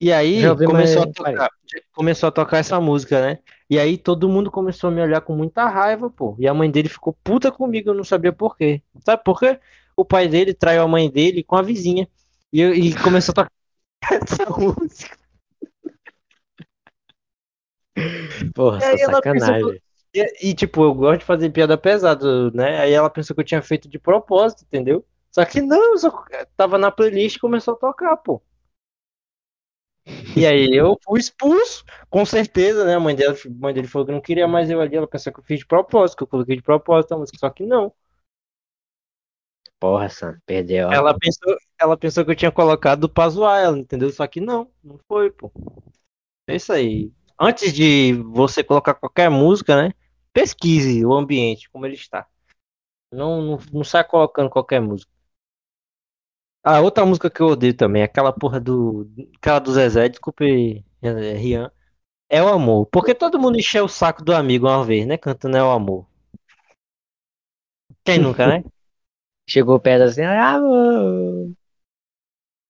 E 0.00 0.12
aí 0.12 0.46
ouvi, 0.46 0.66
começou 0.66 1.02
a 1.02 1.06
tocar, 1.06 1.48
começou 1.94 2.28
a 2.28 2.32
tocar 2.32 2.58
essa 2.58 2.78
música, 2.80 3.20
né? 3.26 3.38
E 3.68 3.78
aí 3.78 3.96
todo 3.96 4.28
mundo 4.28 4.50
começou 4.50 4.88
a 4.88 4.90
me 4.90 5.00
olhar 5.00 5.22
com 5.22 5.34
muita 5.34 5.66
raiva, 5.66 6.10
pô. 6.10 6.36
E 6.38 6.46
a 6.46 6.52
mãe 6.52 6.70
dele 6.70 6.88
ficou 6.88 7.16
puta 7.24 7.50
comigo, 7.50 7.90
eu 7.90 7.94
não 7.94 8.04
sabia 8.04 8.32
por 8.32 8.56
quê. 8.56 8.82
Sabe 9.04 9.24
por 9.24 9.40
quê? 9.40 9.58
O 9.96 10.04
pai 10.04 10.28
dele 10.28 10.52
traiu 10.52 10.82
a 10.82 10.88
mãe 10.88 11.10
dele 11.10 11.42
com 11.42 11.56
a 11.56 11.62
vizinha. 11.62 12.06
E, 12.52 12.62
e 12.62 12.94
começou 13.02 13.32
a 13.32 13.34
tocar 13.34 13.52
essa 14.22 14.50
música. 14.50 15.16
Porra, 18.54 18.80
E 18.80 18.84
aí 18.84 18.96
pensou 18.98 19.14
sacanagem. 19.14 19.82
E, 20.16 20.50
e, 20.50 20.54
tipo, 20.54 20.82
eu 20.82 20.94
gosto 20.94 21.20
de 21.20 21.26
fazer 21.26 21.50
piada 21.50 21.76
pesada, 21.76 22.50
né? 22.52 22.80
Aí 22.80 22.92
ela 22.92 23.10
pensou 23.10 23.34
que 23.34 23.40
eu 23.40 23.44
tinha 23.44 23.60
feito 23.60 23.86
de 23.86 23.98
propósito, 23.98 24.64
entendeu? 24.64 25.04
Só 25.30 25.44
que 25.44 25.60
não, 25.60 25.98
só 25.98 26.10
tava 26.56 26.78
na 26.78 26.90
playlist 26.90 27.36
e 27.36 27.40
começou 27.40 27.74
a 27.74 27.76
tocar, 27.76 28.16
pô. 28.16 28.40
E 30.34 30.46
aí 30.46 30.68
eu 30.72 30.96
fui 31.04 31.20
expulso, 31.20 31.84
com 32.08 32.24
certeza, 32.24 32.86
né? 32.86 32.94
A 32.94 33.00
mãe 33.00 33.14
dela, 33.14 33.34
a 33.34 33.48
mãe 33.60 33.74
dele 33.74 33.88
falou 33.88 34.06
que 34.06 34.12
não 34.12 34.20
queria 34.20 34.48
mais 34.48 34.70
eu 34.70 34.80
ali, 34.80 34.96
ela 34.96 35.06
pensou 35.06 35.30
que 35.32 35.40
eu 35.40 35.44
fiz 35.44 35.58
de 35.58 35.66
propósito, 35.66 36.16
que 36.16 36.22
eu 36.22 36.28
coloquei 36.28 36.56
de 36.56 36.62
propósito 36.62 37.12
a 37.12 37.18
música, 37.18 37.38
só 37.38 37.50
que 37.50 37.66
não. 37.66 37.92
Porra, 39.78 40.08
Sam, 40.08 40.38
perdeu. 40.46 40.90
Ela 40.90 41.14
pensou, 41.18 41.54
ela 41.78 41.96
pensou 41.98 42.24
que 42.24 42.30
eu 42.30 42.36
tinha 42.36 42.50
colocado 42.50 43.06
pra 43.06 43.28
zoar 43.28 43.62
ela, 43.62 43.78
entendeu? 43.78 44.10
Só 44.10 44.26
que 44.26 44.40
não, 44.40 44.70
não 44.82 44.98
foi, 45.06 45.30
pô. 45.30 45.52
É 46.46 46.56
isso 46.56 46.72
aí. 46.72 47.12
Antes 47.38 47.74
de 47.74 48.14
você 48.32 48.64
colocar 48.64 48.94
qualquer 48.94 49.28
música, 49.28 49.76
né? 49.76 49.92
Pesquise 50.36 51.02
o 51.02 51.14
ambiente, 51.14 51.70
como 51.70 51.86
ele 51.86 51.94
está. 51.94 52.26
Não, 53.10 53.40
não, 53.40 53.58
não 53.72 53.82
sai 53.82 54.04
colocando 54.04 54.50
qualquer 54.50 54.82
música. 54.82 55.10
Ah, 56.62 56.82
outra 56.82 57.06
música 57.06 57.30
que 57.30 57.40
eu 57.40 57.46
odeio 57.46 57.74
também, 57.74 58.02
aquela 58.02 58.30
porra 58.34 58.60
do. 58.60 59.10
Aquela 59.38 59.58
do 59.60 59.72
Zezé, 59.72 60.10
desculpe, 60.10 60.84
Rian. 61.02 61.72
É 62.28 62.42
o 62.42 62.48
amor. 62.48 62.84
Porque 62.92 63.14
todo 63.14 63.38
mundo 63.38 63.58
encheu 63.58 63.86
o 63.86 63.88
saco 63.88 64.22
do 64.22 64.34
amigo 64.34 64.66
uma 64.66 64.84
vez, 64.84 65.06
né? 65.06 65.16
Cantando 65.16 65.56
é 65.56 65.62
o 65.62 65.70
amor. 65.70 66.06
Quem 68.04 68.18
nunca, 68.18 68.46
né? 68.46 68.62
Chegou 69.48 69.80
perto 69.80 70.02
assim, 70.02 70.20
ah, 70.20 70.56
amor, 70.56 71.50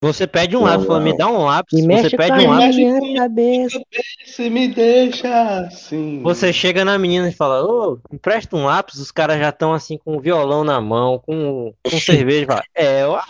Você 0.06 0.26
pede 0.26 0.56
um 0.56 0.60
Não, 0.60 0.66
lápis, 0.66 0.86
fala, 0.86 1.00
me 1.00 1.10
não. 1.10 1.16
dá 1.16 1.28
um 1.28 1.44
lápis. 1.44 1.84
me 1.84 2.02
Você 2.02 2.16
pede 2.16 2.46
um 2.46 2.50
lápis. 2.50 2.76
minha 2.76 3.14
cabeça. 3.22 3.80
Se 4.24 4.50
me 4.50 4.68
deixa 4.68 5.58
assim. 5.60 6.20
Você 6.22 6.52
chega 6.52 6.84
na 6.84 6.98
menina 6.98 7.28
e 7.28 7.32
fala, 7.32 7.64
ô, 7.64 7.98
empresta 8.12 8.56
um 8.56 8.64
lápis, 8.64 8.96
os 9.00 9.10
caras 9.10 9.38
já 9.38 9.48
estão 9.50 9.72
assim 9.72 9.98
com 9.98 10.16
um 10.16 10.20
violão 10.20 10.64
na 10.64 10.80
mão, 10.80 11.18
com, 11.18 11.72
com 11.82 12.00
cerveja, 12.00 12.46
fala, 12.46 12.62
é, 12.74 13.04
ó, 13.06 13.20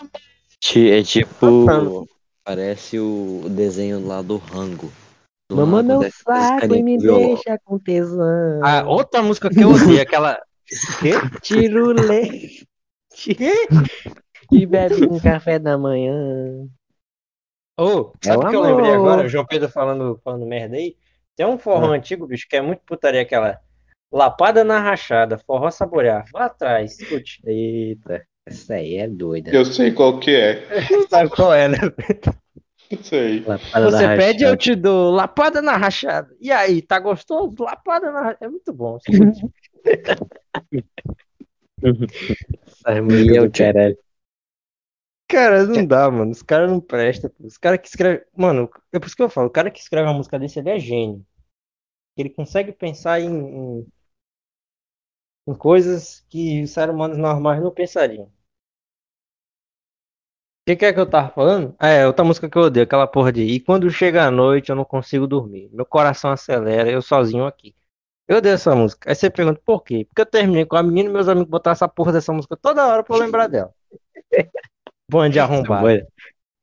É 0.75 1.03
tipo. 1.03 1.65
Passando. 1.65 2.07
Parece 2.43 2.97
o 2.97 3.43
desenho 3.49 4.05
lá 4.07 4.21
do 4.21 4.37
Rango. 4.37 4.91
Mamãe 5.51 5.83
meu 5.83 5.99
desce- 5.99 6.23
saco 6.23 6.75
e 6.75 6.83
me 6.83 6.97
deixa 6.97 7.57
com 7.63 7.77
tesão. 7.77 8.59
a 8.63 8.83
outra 8.85 9.21
música 9.21 9.49
que 9.49 9.59
eu 9.61 9.69
odeio, 9.71 10.01
aquela. 10.01 10.37
Leite 12.07 12.67
e 14.51 14.65
bebe 14.65 15.07
com 15.07 15.19
café 15.19 15.59
da 15.59 15.77
manhã. 15.77 16.67
Ô, 17.79 18.11
É 18.23 18.27
sabe 18.27 18.43
o 18.43 18.47
o 18.47 18.49
que 18.49 18.55
eu 18.55 18.61
lembrei 18.61 18.91
agora? 18.91 19.25
O 19.25 19.29
João 19.29 19.45
Pedro 19.45 19.69
falando, 19.69 20.19
falando 20.23 20.45
merda 20.45 20.75
aí. 20.75 20.95
Tem 21.35 21.45
um 21.45 21.57
forró 21.59 21.91
antigo, 21.91 22.25
bicho, 22.25 22.47
que 22.49 22.55
é 22.55 22.61
muito 22.61 22.81
putaria, 22.85 23.21
aquela 23.21 23.59
Lapada 24.11 24.63
na 24.63 24.79
Rachada, 24.79 25.37
forró 25.37 25.69
saborear. 25.69 26.25
Vá 26.31 26.45
atrás, 26.45 26.99
escute. 26.99 27.41
Eita, 27.45 28.25
essa 28.45 28.75
aí 28.75 28.95
é 28.95 29.07
doida. 29.07 29.51
Eu 29.51 29.65
sei 29.65 29.91
qual 29.91 30.19
que 30.19 30.31
é. 30.35 30.63
Sabe 31.09 31.29
qual 31.29 31.53
é, 31.53 31.67
né? 31.67 31.77
Eu 32.89 33.03
sei. 33.03 33.41
Lapada 33.41 33.91
Você 33.91 34.07
pede, 34.15 34.43
eu 34.43 34.51
rachada. 34.51 34.57
te 34.57 34.75
dou 34.75 35.11
lapada 35.11 35.61
na 35.61 35.75
rachada. 35.77 36.29
E 36.39 36.51
aí, 36.51 36.81
tá 36.81 36.99
gostoso? 36.99 37.53
Lapada 37.59 38.11
na 38.11 38.21
rachada. 38.21 38.45
É 38.45 38.47
muito 38.47 38.73
bom. 38.73 38.97
escute. 39.07 39.51
Essas 41.83 43.03
músicas 43.03 43.43
do 43.43 43.51
caralho. 43.51 43.97
Cara, 45.27 45.65
não 45.65 45.85
dá, 45.85 46.09
mano. 46.09 46.31
Os 46.31 46.41
caras 46.41 46.69
não 46.69 46.79
prestam. 46.79 47.29
Os 47.41 47.57
caras 47.57 47.79
que 47.81 47.87
escrevem. 47.87 48.25
Mano, 48.35 48.69
é 48.93 48.99
por 48.99 49.07
isso 49.07 49.15
que 49.15 49.21
eu 49.23 49.29
falo. 49.29 49.47
O 49.47 49.51
cara 49.51 49.69
que 49.71 49.79
escreve 49.79 50.07
uma 50.07 50.13
música 50.13 50.39
desse, 50.39 50.59
ele 50.59 50.69
é 50.69 50.79
gênio. 50.79 51.25
Ele 52.17 52.29
consegue 52.29 52.71
pensar 52.73 53.21
em, 53.21 53.27
em, 53.29 53.87
em 55.47 55.55
coisas 55.55 56.23
que 56.29 56.61
os 56.61 56.69
seres 56.69 56.93
humanos 56.93 57.17
normais 57.17 57.59
não 57.61 57.71
pensariam. 57.73 58.25
O 58.25 58.31
que, 60.65 60.75
que 60.75 60.85
é 60.85 60.93
que 60.93 60.99
eu 60.99 61.09
tava 61.09 61.29
falando? 61.29 61.73
Ah, 61.79 61.87
é, 61.87 62.05
outra 62.05 62.25
música 62.25 62.49
que 62.49 62.57
eu 62.57 62.63
odeio, 62.63 62.83
aquela 62.83 63.07
porra 63.07 63.31
de. 63.31 63.41
E 63.41 63.59
quando 63.59 63.89
chega 63.89 64.25
a 64.25 64.31
noite 64.31 64.69
eu 64.69 64.75
não 64.75 64.83
consigo 64.83 65.25
dormir. 65.25 65.69
Meu 65.71 65.85
coração 65.85 66.29
acelera, 66.31 66.89
eu 66.91 67.01
sozinho 67.01 67.45
aqui. 67.45 67.73
Eu 68.27 68.37
odeio 68.37 68.55
essa 68.55 68.75
música. 68.75 69.09
Aí 69.11 69.15
você 69.15 69.29
pergunta 69.29 69.61
por 69.65 69.83
quê? 69.83 70.05
Porque 70.07 70.21
eu 70.21 70.25
terminei 70.27 70.65
com 70.65 70.77
a 70.77 70.83
menina 70.83 71.09
e 71.09 71.13
meus 71.13 71.27
amigos 71.29 71.49
botaram 71.51 71.73
essa 71.73 71.87
porra 71.89 72.13
dessa 72.13 72.33
música 72.33 72.57
toda 72.57 72.87
hora 72.87 73.03
pra 73.03 73.15
eu 73.15 73.19
lembrar 73.21 73.47
dela. 73.47 73.73
Bom 75.09 75.27
de 75.29 75.39
arrombado. 75.39 75.99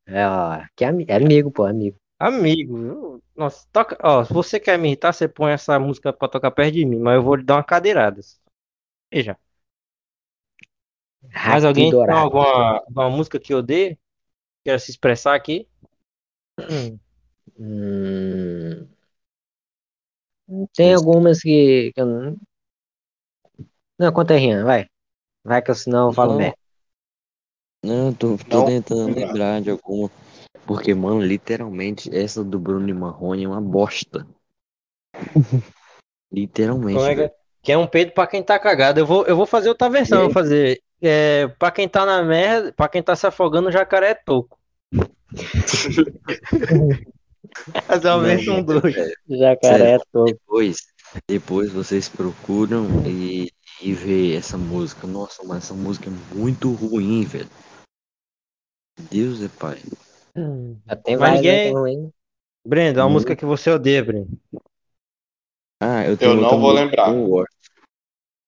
É, 0.07 0.27
ó, 0.27 0.63
que 0.77 0.85
ami- 0.85 1.07
é 1.09 1.17
amigo, 1.17 1.51
pô, 1.51 1.65
amigo. 1.65 1.99
Amigo, 2.19 2.79
eu- 2.79 3.23
nossa, 3.37 3.67
toca, 3.73 3.99
ó, 4.03 4.25
se 4.25 4.33
você 4.33 4.61
quer 4.61 4.79
me 4.79 4.89
irritar, 4.89 5.13
você 5.13 5.29
põe 5.29 5.53
essa 5.53 5.79
música 5.79 6.13
pra 6.13 6.29
tocar 6.29 6.51
perto 6.51 6.75
de 6.75 6.85
mim, 6.87 6.99
mas 6.99 7.17
eu 7.17 7.23
vou 7.23 7.35
lhe 7.37 7.45
dar 7.45 7.57
uma 7.57 7.65
cadeirada. 7.65 8.21
Veja, 9.13 9.39
mais 11.43 11.65
alguém 11.65 11.95
tem 12.07 12.15
alguma, 12.15 12.79
alguma 12.79 13.11
música 13.11 13.39
que 13.41 13.55
odeia? 13.55 13.99
Quer 14.65 14.81
se 14.81 14.91
expressar 14.93 15.35
aqui? 15.37 15.69
Hum, 17.59 18.89
tem 20.75 20.95
algumas 20.95 21.41
que, 21.41 21.93
que 21.95 22.01
eu 22.01 22.07
não. 22.07 22.37
Não, 23.99 24.13
conta 24.13 24.35
aí, 24.35 24.41
Rian, 24.41 24.65
vai. 24.65 24.87
Vai 25.45 25.63
que 25.63 25.71
eu 25.71 25.75
senão 25.77 26.09
eu 26.09 26.13
falo 26.13 26.35
merda. 26.35 26.59
Não, 27.85 28.09
eu 28.09 28.15
tô, 28.15 28.39
tô 28.39 28.61
Não. 28.61 28.65
tentando 28.65 29.15
lembrar 29.15 29.61
de 29.61 29.69
alguma. 29.69 30.11
Porque, 30.67 30.95
mano, 30.95 31.21
literalmente, 31.21 32.09
essa 32.17 32.43
do 32.43 32.59
Bruno 32.59 32.89
e 32.89 32.95
Marrone 32.95 33.45
é 33.45 33.49
uma 33.49 33.61
bosta. 33.61 34.27
Literalmente. 36.33 36.99
Como 36.99 37.07
é 37.07 37.15
que, 37.15 37.21
é? 37.21 37.31
que 37.63 37.73
é 37.73 37.79
um 37.79 37.87
peido 37.87 38.13
pra 38.13 38.27
quem 38.27 38.43
tá 38.43 38.59
cagado. 38.59 38.99
Eu 38.99 39.07
vou, 39.07 39.27
eu 39.27 39.37
vou 39.37 39.45
fazer 39.45 39.69
outra 39.69 39.91
versão, 39.91 40.19
eu 40.19 40.25
vou 40.25 40.33
fazer. 40.33 40.81
É, 41.03 41.49
pra 41.59 41.71
quem 41.71 41.87
tá 41.87 42.07
na 42.07 42.23
merda, 42.23 42.73
pra 42.73 42.89
quem 42.89 43.03
tá 43.03 43.15
se 43.15 43.27
afogando, 43.27 43.69
o 43.69 43.73
jacaré 43.73 44.13
é 44.13 44.15
toco. 44.15 44.59
Fazer 47.87 48.09
uma 48.09 48.19
Não, 48.19 48.25
versão 48.25 48.57
mas, 48.57 48.65
2. 48.65 48.95
velho, 48.95 49.15
Jacaré 49.29 49.93
é 49.93 49.99
todo. 50.11 50.27
Depois, 50.27 50.77
depois 51.29 51.71
vocês 51.71 52.09
procuram 52.09 53.03
e, 53.07 53.53
e 53.83 53.93
vê 53.93 54.35
essa 54.35 54.57
música. 54.57 55.07
Nossa, 55.07 55.43
mas 55.45 55.65
essa 55.65 55.75
música 55.75 56.09
é 56.09 56.35
muito 56.35 56.73
ruim, 56.73 57.25
velho. 57.25 57.51
Deus 59.11 59.43
é 59.43 59.49
pai. 59.49 59.79
Já 60.87 60.97
tem 60.97 61.17
Mas 61.17 61.21
várias 61.21 61.37
ninguém- 61.37 61.53
né, 61.53 61.69
é 61.69 61.73
ruim. 61.73 62.13
Brenda, 62.67 63.03
uma 63.03 63.09
Hum. 63.09 63.13
música 63.13 63.37
que 63.37 63.45
você 63.45 63.71
odeia, 63.71 64.03
Brenda. 64.05 64.29
Ah, 65.81 66.05
eu 66.07 66.17
tenho 66.17 66.33
Eu 66.33 66.37
não 66.37 66.49
vou 66.51 66.73
música 66.73 66.85
lembrar. 66.85 67.09
Ah, 67.09 67.15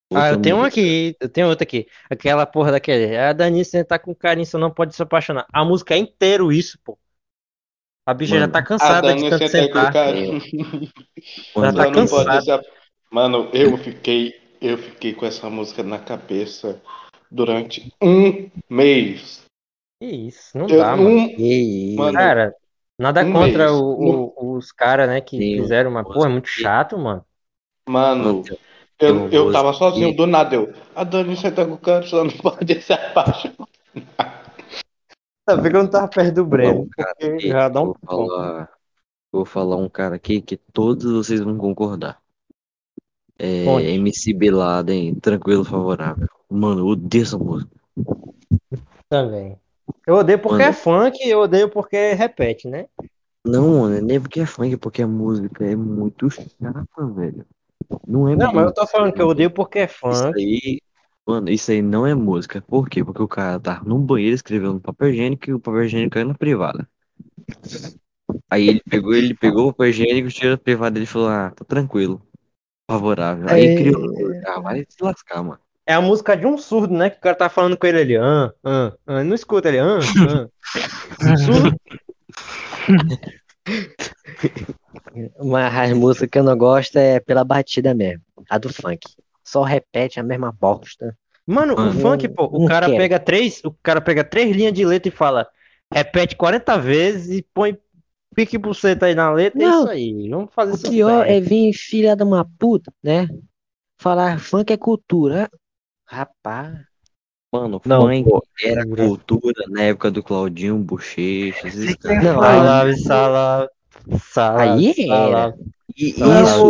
Outra 0.08 0.28
eu 0.30 0.40
tenho 0.42 0.56
uma 0.56 0.66
aqui, 0.68 1.16
eu 1.20 1.28
tenho 1.28 1.48
outra 1.48 1.64
aqui. 1.64 1.86
Aquela 2.08 2.46
porra 2.46 2.72
daquele. 2.72 3.16
A 3.16 3.32
Danice 3.32 3.84
tá 3.84 3.98
com 3.98 4.14
carinho, 4.14 4.46
você 4.46 4.56
não 4.56 4.70
pode 4.70 4.94
se 4.94 5.02
apaixonar. 5.02 5.46
A 5.52 5.64
música 5.64 5.94
é 5.94 5.98
inteiro 5.98 6.52
isso, 6.52 6.78
pô. 6.84 6.96
A 8.06 8.14
bicha 8.14 8.34
já 8.34 8.40
Mano, 8.42 8.52
tá 8.52 8.60
A 8.60 8.62
cansada 8.62 9.14
de 9.14 9.20
Dani 9.20 9.30
tanto 9.30 9.48
sentar. 9.48 9.92
carinho. 9.92 10.40
Quando 11.52 11.76
tá 11.76 12.40
se- 12.40 12.70
Mano, 13.10 13.50
eu 13.52 13.76
fiquei, 13.78 14.40
eu 14.60 14.78
fiquei 14.78 15.12
com 15.12 15.26
essa 15.26 15.50
música 15.50 15.82
na 15.82 15.98
cabeça 15.98 16.80
durante 17.30 17.92
um 18.00 18.48
mês. 18.70 19.44
Que 19.98 20.06
isso, 20.06 20.56
não 20.58 20.68
Eu, 20.68 20.78
dá, 20.78 20.96
mano. 20.96 21.10
um, 21.10 21.26
Que 21.36 21.42
isso. 21.42 22.00
Mano, 22.00 22.18
Cara, 22.18 22.54
nada 22.98 23.24
um 23.24 23.32
contra 23.32 23.72
mês. 23.72 23.72
o- 23.74 24.32
o- 24.36 24.56
os 24.56 24.72
caras, 24.72 25.08
né, 25.08 25.20
que 25.20 25.40
fizeram, 25.42 25.90
mas, 25.90 26.06
pô, 26.06 26.24
é 26.24 26.28
muito 26.28 26.48
chato, 26.48 26.98
mano. 26.98 27.24
mano, 27.88 28.42
Mano, 28.42 28.44
Eu, 29.00 29.28
eu 29.30 29.46
Uma 29.46 29.52
tava 29.52 29.72
sozinho, 29.74 30.12
que- 30.12 30.16
do 30.16 30.26
nada 30.26 30.54
eu. 30.56 30.72
A 30.94 31.04
Dani 31.04 31.36
senta 31.36 31.66
com 31.66 31.74
o 31.74 31.78
canto, 31.78 32.08
só 32.08 32.24
não 32.24 32.30
pode 32.38 32.80
se 32.82 32.92
apaixonar. 32.92 33.68
Ainda 35.48 35.62
bem 35.62 35.70
que 35.72 35.76
eu 35.78 35.82
não 35.82 35.90
tava 35.90 36.08
perto 36.08 36.34
do 36.36 36.44
Breno, 36.46 36.86
um 37.20 37.40
já 37.40 37.68
dá 37.68 37.82
um 37.82 37.92
vou 37.92 37.96
falar, 38.04 38.70
vou 39.32 39.44
falar 39.46 39.76
um 39.78 39.88
cara 39.88 40.16
aqui 40.16 40.42
que 40.42 40.56
todos 40.56 41.12
vocês 41.12 41.40
vão 41.40 41.58
concordar. 41.58 42.22
É 43.38 43.48
Conte. 43.64 43.92
MC 43.98 44.32
Bin 44.34 44.50
Laden, 44.52 45.14
tranquilo, 45.20 45.64
favorável. 45.64 46.28
Mano, 46.50 46.80
eu 46.80 46.86
odeio 46.86 47.22
essa 47.24 47.38
música. 47.38 47.70
também. 49.08 49.60
Eu 50.06 50.16
odeio 50.16 50.38
porque 50.40 50.62
Mano. 50.62 50.70
é 50.70 50.72
funk 50.72 51.18
e 51.24 51.30
eu 51.30 51.40
odeio 51.40 51.68
porque 51.70 52.12
repete, 52.14 52.68
né? 52.68 52.86
Não, 53.44 53.80
mano, 53.80 54.00
nem 54.00 54.20
porque 54.20 54.40
é 54.40 54.46
funk, 54.46 54.76
porque 54.76 55.02
a 55.02 55.06
música 55.06 55.64
é 55.64 55.76
muito 55.76 56.28
chata, 56.30 57.06
velho. 57.14 57.46
Não 58.06 58.28
é 58.28 58.34
Não, 58.34 58.52
mas 58.52 58.66
eu 58.66 58.74
tô 58.74 58.86
falando 58.86 59.12
que 59.12 59.22
eu 59.22 59.28
odeio 59.28 59.50
porque 59.50 59.80
é 59.80 59.88
Isso 60.10 60.24
funk. 60.24 60.36
aí, 60.36 60.80
mano, 61.26 61.50
isso 61.50 61.70
aí 61.70 61.82
não 61.82 62.06
é 62.06 62.14
música. 62.14 62.60
Por 62.62 62.88
quê? 62.88 63.04
Porque 63.04 63.22
o 63.22 63.28
cara 63.28 63.60
tá 63.60 63.82
num 63.84 64.00
banheiro 64.00 64.34
escrevendo 64.34 64.74
no 64.74 64.80
papel 64.80 65.10
higiênico 65.10 65.50
e 65.50 65.54
o 65.54 65.60
papel 65.60 65.84
higiênico 65.84 66.14
caiu 66.14 66.28
na 66.28 66.34
privada. 66.34 66.88
Aí 68.50 68.68
ele 68.68 68.82
pegou, 68.88 69.14
ele 69.14 69.34
pegou 69.34 69.68
o 69.68 69.72
papel 69.72 69.90
higiênico, 69.90 70.28
tirou 70.30 70.54
a 70.54 70.58
privada 70.58 70.98
e 70.98 71.06
falou, 71.06 71.28
ah, 71.28 71.50
tá 71.50 71.64
tranquilo. 71.64 72.20
Favorável. 72.90 73.48
Aí 73.50 73.70
É. 73.70 73.74
criou. 73.74 74.00
Ah, 74.46 74.60
vai 74.60 74.86
se 74.88 75.02
lascar, 75.02 75.42
mano. 75.44 75.60
É 75.86 75.94
a 75.94 76.00
música 76.00 76.36
de 76.36 76.46
um 76.46 76.58
surdo, 76.58 76.92
né? 76.94 77.10
Que 77.10 77.18
o 77.18 77.20
cara 77.20 77.36
tá 77.36 77.48
falando 77.48 77.76
com 77.76 77.86
ele 77.86 78.00
ali. 78.00 78.16
Ah, 78.16 78.52
ah, 78.64 78.92
ah. 79.06 79.24
Não 79.24 79.34
escuta 79.34 79.68
ele. 79.68 79.78
Ah, 79.78 79.98
ah. 81.20 81.36
Surdo. 81.36 81.76
Mas 85.44 85.74
as 85.74 85.92
músicas 85.96 86.28
que 86.30 86.38
eu 86.38 86.44
não 86.44 86.56
gosto 86.56 86.96
é 86.96 87.20
pela 87.20 87.44
batida 87.44 87.94
mesmo. 87.94 88.22
A 88.50 88.58
do 88.58 88.72
funk. 88.72 89.00
Só 89.44 89.62
repete 89.62 90.18
a 90.20 90.22
mesma 90.22 90.52
bosta. 90.52 91.16
Mano, 91.46 91.74
o 91.74 91.76
Mano, 91.76 92.00
funk, 92.00 92.28
pô, 92.28 92.44
o 92.44 92.66
cara 92.66 92.86
quero. 92.86 92.98
pega 92.98 93.20
três, 93.20 93.60
o 93.64 93.70
cara 93.82 94.00
pega 94.00 94.24
três 94.24 94.54
linhas 94.54 94.72
de 94.72 94.84
letra 94.84 95.08
e 95.08 95.12
fala, 95.12 95.46
repete 95.94 96.34
40 96.34 96.76
vezes 96.78 97.30
e 97.38 97.46
põe 97.54 97.78
pique 98.34 98.58
buceta 98.58 99.06
aí 99.06 99.14
na 99.14 99.32
letra, 99.32 99.62
é 99.62 99.64
Não. 99.64 99.82
isso 99.84 99.88
aí. 99.90 100.28
Vamos 100.28 100.52
fazer 100.52 100.72
O 100.72 100.74
isso 100.74 100.90
pior 100.90 101.24
bem. 101.24 101.36
é 101.36 101.40
vir 101.40 101.72
filha 101.72 102.16
de 102.16 102.24
uma 102.24 102.44
puta, 102.58 102.92
né? 103.02 103.28
Falar 104.00 104.40
funk 104.40 104.72
é 104.72 104.76
cultura. 104.76 105.48
Rapaz. 106.06 106.78
Mano, 107.52 107.80
Não, 107.84 108.00
funk 108.02 108.24
pô. 108.24 108.42
era 108.62 108.84
cultura 108.86 109.64
na 109.68 109.82
época 109.82 110.10
do 110.10 110.22
Claudinho, 110.22 110.78
Bochecha. 110.78 111.68
Não, 112.22 112.40
Salve, 112.40 112.96
salve, 112.98 113.68
salve, 114.20 114.60
Aí 114.60 114.92
salve, 115.06 115.54
E 115.96 116.10
isso, 116.10 116.66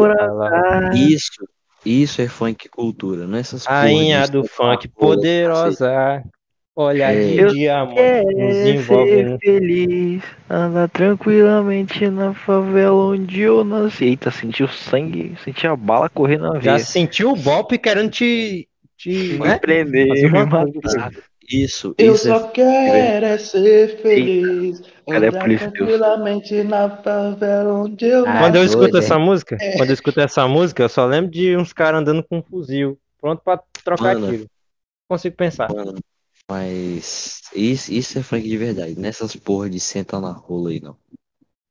isso, 0.92 1.48
isso 1.84 2.22
é 2.22 2.28
funk 2.28 2.68
cultura, 2.68 3.26
não 3.26 3.36
é 3.36 3.40
essas 3.40 3.64
Rainha 3.66 4.24
de 4.24 4.32
do 4.32 4.44
funk, 4.44 4.88
poderosa, 4.88 6.22
olhar 6.74 7.14
de 7.14 7.36
É. 7.36 7.46
diamante, 7.46 7.94
Quer 7.94 8.24
nos 8.24 8.56
ser 8.56 8.74
envolvendo. 8.74 9.38
feliz, 9.40 10.22
andar 10.48 10.88
tranquilamente 10.90 12.08
na 12.08 12.34
favela 12.34 12.94
onde 12.94 13.40
eu 13.40 13.64
nasci. 13.64 14.04
Eita, 14.04 14.30
senti 14.30 14.62
o 14.62 14.68
sangue, 14.68 15.34
senti 15.42 15.66
a 15.66 15.74
bala 15.74 16.08
correr 16.08 16.38
na 16.38 16.58
Já 16.60 16.74
veia. 16.74 16.78
sentiu 16.78 17.32
o 17.32 17.42
golpe 17.42 17.78
querendo 17.78 18.10
te, 18.10 18.68
te 18.96 19.08
Me 19.08 19.38
né? 19.38 19.58
prender, 19.58 20.08
Fazer 20.08 20.26
uma 20.26 20.48
coisa. 20.48 21.10
Isso, 21.48 21.94
Eu 21.96 22.14
isso 22.14 22.24
só 22.24 22.46
é 22.46 22.50
quero 22.50 23.26
é 23.26 23.38
ser 23.38 24.02
feliz. 24.02 24.82
Cara, 25.06 25.26
é 25.26 25.30
tranquilamente 25.30 26.62
na 26.64 26.90
favela 26.90 27.72
onde 27.72 28.04
eu 28.04 28.26
Ah, 28.26 28.40
Quando 28.40 28.56
eu 28.56 28.62
doido, 28.62 28.70
escuto 28.70 28.96
é. 28.96 28.98
essa 29.00 29.18
música, 29.18 29.56
quando 29.76 29.90
eu 29.90 29.94
escuto 29.94 30.20
essa 30.20 30.48
música, 30.48 30.82
eu 30.82 30.88
só 30.88 31.06
lembro 31.06 31.30
de 31.30 31.56
uns 31.56 31.72
caras 31.72 32.00
andando 32.00 32.24
com 32.24 32.38
um 32.38 32.42
fuzil, 32.42 32.98
pronto 33.20 33.42
pra 33.44 33.62
trocar 33.84 34.14
Mano. 34.16 34.32
tiro. 34.32 34.50
Consigo 35.08 35.36
pensar. 35.36 35.72
Mano, 35.72 35.94
mas 36.50 37.42
isso, 37.54 37.92
isso 37.92 38.18
é 38.18 38.22
funk 38.24 38.42
de 38.48 38.56
verdade. 38.56 38.98
Nessas 38.98 39.36
porra 39.36 39.70
de 39.70 39.78
sentar 39.78 40.20
na 40.20 40.32
rola 40.32 40.70
aí, 40.70 40.80
não. 40.80 40.96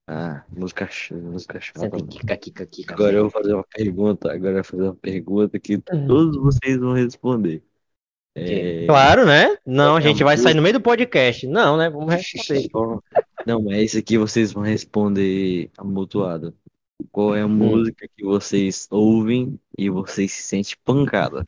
Ah, 0.07 0.43
música, 0.49 0.87
música 1.11 1.59
chata. 1.59 1.79
Senta 1.79 1.97
mano. 1.97 2.07
kika, 2.07 2.37
kika, 2.37 2.65
kika. 2.65 2.93
Agora 2.93 3.17
eu 3.17 3.23
vou 3.23 3.31
fazer 3.31 3.53
uma 3.53 3.63
pergunta. 3.63 4.31
Agora 4.31 4.51
eu 4.51 4.55
vou 4.55 4.63
fazer 4.63 4.83
uma 4.83 4.95
pergunta 4.95 5.59
que 5.59 5.77
todos 5.79 6.37
vocês 6.37 6.77
vão 6.77 6.93
responder. 6.93 7.63
É, 8.35 8.85
Claro, 8.85 9.25
né? 9.25 9.57
Não, 9.65 9.95
é 9.95 9.97
a 9.97 10.01
gente 10.01 10.23
vai 10.23 10.37
sair 10.37 10.43
música? 10.43 10.57
no 10.57 10.61
meio 10.61 10.73
do 10.73 10.81
podcast. 10.81 11.47
Não, 11.47 11.77
né? 11.77 11.89
Vamos 11.89 12.13
responder. 12.13 12.67
Não, 13.47 13.61
mas 13.61 13.77
esse 13.77 13.97
aqui 13.99 14.17
vocês 14.17 14.51
vão 14.51 14.63
responder 14.63 15.71
amutuado. 15.77 16.53
Qual 17.11 17.35
é 17.35 17.41
a 17.41 17.47
música 17.47 18.07
que 18.15 18.23
vocês 18.23 18.87
ouvem 18.91 19.59
e 19.77 19.89
vocês 19.89 20.31
se 20.31 20.43
sentem 20.43 20.75
pancada? 20.83 21.47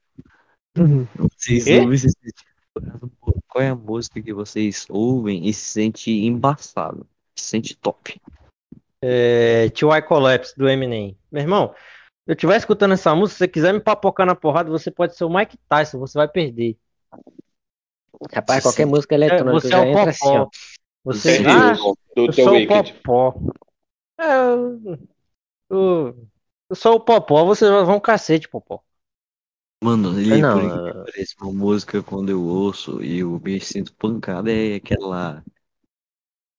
Vocês 0.75 1.65
Quê? 1.65 1.79
ouvem 1.79 1.95
e 1.95 1.99
se 1.99 2.09
sentem 2.09 2.45
pancada. 2.73 3.09
Qual 3.47 3.63
é 3.63 3.69
a 3.69 3.75
música 3.75 4.21
que 4.21 4.33
vocês 4.33 4.85
ouvem 4.89 5.47
e 5.47 5.53
se 5.53 5.65
sente 5.65 6.11
embaçado? 6.11 7.05
Se 7.35 7.45
sente 7.45 7.75
top? 7.75 8.19
É, 9.01 9.69
T.Y. 9.69 10.01
Collapse, 10.03 10.53
do 10.57 10.67
Eminem. 10.67 11.17
Meu 11.31 11.41
irmão, 11.43 11.73
eu 12.25 12.33
estiver 12.33 12.57
escutando 12.57 12.93
essa 12.93 13.13
música, 13.15 13.33
se 13.33 13.37
você 13.39 13.47
quiser 13.47 13.73
me 13.73 13.79
papocar 13.79 14.25
na 14.25 14.35
porrada, 14.35 14.69
você 14.69 14.91
pode 14.91 15.15
ser 15.15 15.23
o 15.23 15.29
Mike 15.29 15.57
Tyson, 15.69 15.99
você 15.99 16.17
vai 16.17 16.27
perder. 16.27 16.77
Rapaz, 18.33 18.63
qualquer 18.63 18.85
Sim. 18.85 18.91
música 18.91 19.15
É, 19.15 19.17
eletrônica 19.17 19.61
você 19.61 19.69
já 19.69 19.77
é 19.77 19.81
o 19.81 19.91
entra 19.91 20.09
assim, 20.09 20.25
ó. 20.25 20.45
Popó. 20.45 20.49
Você, 21.05 21.29
Entendi. 21.29 21.49
ah, 21.49 21.73
do 21.73 21.95
eu 22.15 22.33
teu 22.33 22.45
sou 22.45 22.53
o 22.53 22.55
Wicked. 22.57 22.93
Popó. 22.93 23.33
É, 24.19 24.23
eu, 24.25 24.99
eu, 25.69 26.27
eu 26.69 26.75
sou 26.75 26.95
o 26.95 26.99
Popó, 26.99 27.45
vocês 27.45 27.69
vão 27.69 27.97
um 27.97 27.99
cacete, 27.99 28.49
Popó. 28.49 28.81
Mano, 29.81 30.19
ele 30.19 30.41
Não, 30.41 30.59
por 30.59 30.83
que 30.83 31.11
pareça, 31.11 31.35
uma 31.39 31.53
música 31.53 32.01
quando 32.01 32.29
eu 32.29 32.43
ouço 32.43 33.01
e 33.03 33.19
eu 33.19 33.39
me 33.39 33.59
sinto 33.61 33.93
pancada 33.95 34.51
é 34.51 34.75
aquela. 34.75 35.43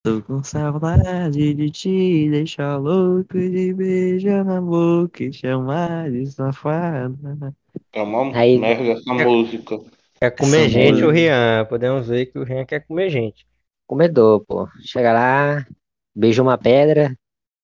Tô 0.03 0.23
com 0.23 0.43
saudade 0.43 1.55
de 1.55 1.71
te 1.71 2.31
deixar 2.31 2.77
louco 2.79 3.37
de 3.39 3.75
beijar 3.75 4.45
na 4.45 4.61
boca 4.61 5.25
e 5.25 5.33
chamar 5.33 6.11
de 6.11 6.27
safada. 6.31 7.55
É 7.93 8.03
uma 8.03 8.37
Aí- 8.37 8.59
merda 8.59 8.93
essa 8.93 9.13
música. 9.13 9.77
Quer 10.21 10.31
comer 10.37 10.61
Essa 10.63 10.69
gente, 10.69 10.91
música- 10.91 11.09
o 11.09 11.11
Rian. 11.11 11.67
Podemos 11.69 12.09
ver 12.09 12.27
que 12.27 12.39
o 12.39 12.45
Rian 12.45 12.65
quer 12.65 12.87
comer 12.87 13.11
gente. 13.11 13.47
Comedor, 13.87 14.45
pô. 14.45 14.69
Chega 14.85 15.13
lá, 15.13 15.67
beija 16.15 16.43
uma 16.43 16.57
pedra. 16.59 17.17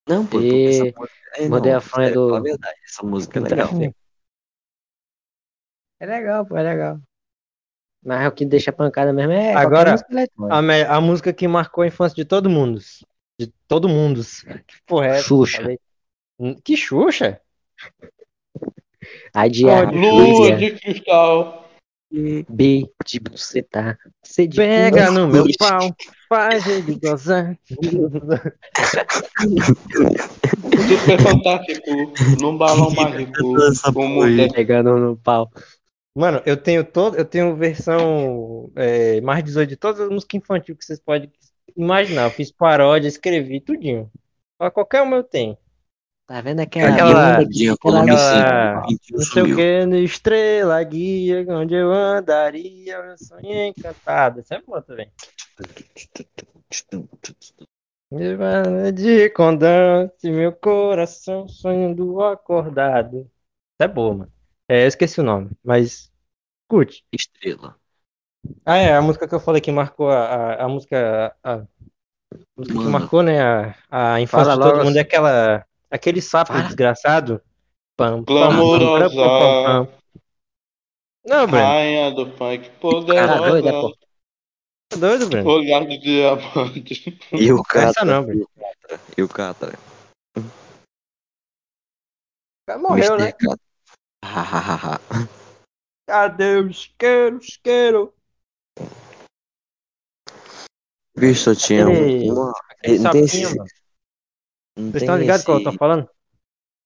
Não, 0.09 0.27
pô, 0.27 0.41
E 0.41 0.43
porque 0.43 0.69
essa 0.69 0.85
música. 1.01 1.21
É, 1.37 1.49
mudei 1.49 1.73
não, 1.73 1.79
a 1.79 1.81
fronha 1.81 2.09
sério, 2.09 2.21
do- 2.23 2.29
fala 2.29 2.39
a 2.39 2.43
verdade, 2.43 2.77
essa 2.85 3.07
música 3.07 3.39
é 3.39 3.43
legal. 3.43 3.69
É 6.01 6.07
legal, 6.07 6.47
pô, 6.47 6.57
é 6.57 6.63
legal. 6.63 7.01
Mas 8.05 8.27
o 8.29 8.33
que 8.33 8.45
deixa 8.45 8.71
pancada 8.71 9.13
mesmo 9.13 9.33
é 9.33 9.55
Agora, 9.55 9.93
música. 9.93 10.29
A, 10.51 10.61
me- 10.61 10.83
a 10.83 11.01
música 11.01 11.33
que 11.33 11.49
marcou 11.49 11.83
a 11.83 11.87
infância 11.87 12.15
de 12.15 12.25
todo 12.25 12.51
mundo. 12.51 12.79
De 13.41 13.47
todo 13.67 13.89
mundo. 13.89 14.21
Que 14.23 14.77
porra 14.87 15.07
é 15.07 15.11
essa? 15.11 15.23
Xuxa. 15.23 15.63
Falei. 15.63 15.79
Hum, 16.39 16.55
Que 16.63 16.77
Xuxa? 16.77 17.41
A 19.33 19.49
de 19.49 19.69
a 19.69 19.83
Lua 19.91 20.53
de 20.57 20.71
cristal. 20.73 21.65
B 22.49 22.89
de 23.05 23.19
buceta, 23.19 23.99
C 24.23 24.47
de 24.47 24.57
Pega 24.57 25.11
no 25.11 25.27
meu 25.27 25.45
pau, 25.59 25.91
faz 26.29 26.65
ele 26.69 26.97
gozar. 27.03 27.59
Super 30.89 31.21
fantástico. 31.21 31.91
Num 32.41 32.57
balão 32.57 32.91
mágico. 32.95 33.63
Essa 33.65 33.91
O 33.91 33.93
porra 33.93 34.09
mundo 34.09 34.25
aí. 34.27 34.41
é 34.43 34.49
Pegando 34.53 34.97
no 34.97 35.17
pau. 35.17 35.51
Mano, 36.17 36.41
eu 36.47 36.57
tenho 36.57 36.85
todo, 36.85 37.17
eu 37.17 37.25
tenho 37.25 37.57
versão 37.57 38.71
é, 38.77 39.21
mais 39.21 39.43
18 39.43 39.69
de 39.71 39.77
todas 39.77 40.01
as 40.01 40.09
músicas 40.09 40.39
infantis 40.41 40.77
que 40.77 40.85
vocês 40.85 41.01
podem 41.01 41.31
imaginar. 41.77 42.25
Eu 42.25 42.31
fiz 42.31 42.53
paródia, 42.53 43.09
escrevi 43.09 43.61
tudinho. 43.61 44.11
Pra 44.57 44.71
qualquer 44.71 45.03
uma 45.03 45.17
eu 45.17 45.25
tenho. 45.25 45.59
Tá 46.27 46.41
vendo 46.41 46.61
aquela 46.61 46.93
Aquela- 46.95 47.39
aquela- 47.39 47.75
aquela- 47.75 48.83
5, 48.83 48.89
21 48.89 49.17
Não 49.19 49.25
sei 49.25 49.43
o 49.43 49.47
sumiu. 49.47 49.57
que, 49.57 49.87
no 49.87 49.97
estrela 49.97 50.83
guia, 50.85 51.45
onde 51.51 51.75
eu 51.75 51.93
andaria, 51.93 52.95
eu 52.95 53.19
sonhei 53.19 53.67
encantado. 53.69 54.41
Essa 54.41 54.55
é 54.55 54.63
boa 54.63 54.81
também. 54.81 55.11
De 58.95 59.29
condante, 59.31 60.31
meu 60.31 60.53
coração 60.53 61.49
sonhando 61.49 62.23
acordado. 62.23 63.29
Essa 63.79 63.91
é 63.91 63.93
boa, 63.93 64.15
mano. 64.15 64.33
É, 64.69 64.85
eu 64.85 64.89
esqueci 64.89 65.21
o 65.21 65.25
nome, 65.25 65.51
mas 65.63 66.11
curte. 66.69 67.05
Estrela. 67.13 67.77
Ah, 68.65 68.77
é, 68.77 68.95
a 68.95 69.03
música 69.03 69.29
que 69.29 69.35
eu 69.35 69.41
falei 69.41 69.61
que 69.61 69.71
marcou 69.73 70.11
a, 70.11 70.25
a, 70.25 70.65
a 70.65 70.69
música. 70.69 71.37
A, 71.43 71.55
a 71.55 71.67
música 72.57 72.79
que 72.79 72.89
marcou, 72.89 73.23
né? 73.23 73.41
A, 73.91 74.15
a 74.15 74.21
infância 74.21 74.53
Fala 74.53 74.65
de 74.67 74.73
todo 74.73 74.85
mundo 74.85 74.97
é 74.97 75.01
aquela. 75.01 75.67
Aquele 75.91 76.21
sapo 76.21 76.53
Fala. 76.53 76.65
desgraçado. 76.65 77.41
Pam, 77.97 78.25
pam, 78.25 78.35
Glamourosa. 78.35 79.09
pam, 79.11 79.17
pam, 79.17 79.39
pam, 79.39 79.87
pam. 79.87 80.05
Não, 81.27 81.47
Breno. 81.47 81.67
Rainha 81.67 82.11
do 82.11 82.27
funk 82.37 82.69
Tá 82.71 82.79
doido, 82.81 83.13
é, 83.13 83.39
poderosa. 83.39 83.81
pô? 83.81 83.97
Tá 84.89 84.97
doido, 84.97 85.29
Breno? 85.29 85.51
Olhar 85.51 85.87
de 85.87 85.99
diamante. 85.99 87.19
E 87.33 87.53
o 87.53 87.61
Essa 87.61 87.95
Catra. 87.95 88.05
não, 88.05 88.25
Breno. 88.25 88.49
E 89.17 89.23
o 89.23 89.29
Catra. 89.29 89.79
Morreu, 92.79 93.15
Mr. 93.15 93.25
né? 93.25 93.33
Catra. 93.33 93.64
Cadê 96.07 96.57
o 96.61 96.69
isqueiro, 96.69 97.39
isqueiro? 97.39 98.15
Bicho, 101.17 101.51
eu 101.51 101.57
tinha 101.57 101.85
Aquele- 101.85 102.31
uma. 102.31 102.53
Aquele 102.71 102.99
Não 102.99 103.13
tem 103.13 103.27
sapinho, 103.27 103.49
esse- 103.49 103.57
mano. 103.59 103.71
Não 104.77 104.91
Vocês 104.91 105.03
estão 105.03 105.17
ligados 105.17 105.41
esse- 105.43 105.47
que 105.47 105.51
eu 105.53 105.73
tô 105.73 105.79
falando? 105.79 106.11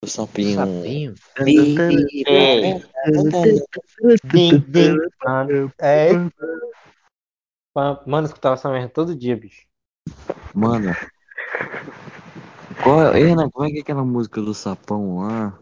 O 0.04 0.06
sapinho. 0.06 0.54
Sapinho. 0.54 1.14
É. 5.78 6.12
Mano, 7.74 7.98
eu 8.06 8.24
escutava 8.24 8.54
essa 8.54 8.70
merda 8.70 8.88
todo 8.90 9.16
dia, 9.16 9.36
bicho. 9.36 9.66
Mano. 10.54 10.94
Qual 12.82 13.02
é, 13.14 13.18
Ei, 13.18 13.26
Renan, 13.26 13.50
como 13.50 13.66
é 13.66 13.70
que 13.70 13.78
é 13.78 13.80
aquela 13.80 14.04
música 14.04 14.40
do 14.40 14.54
sapão 14.54 15.18
lá? 15.18 15.58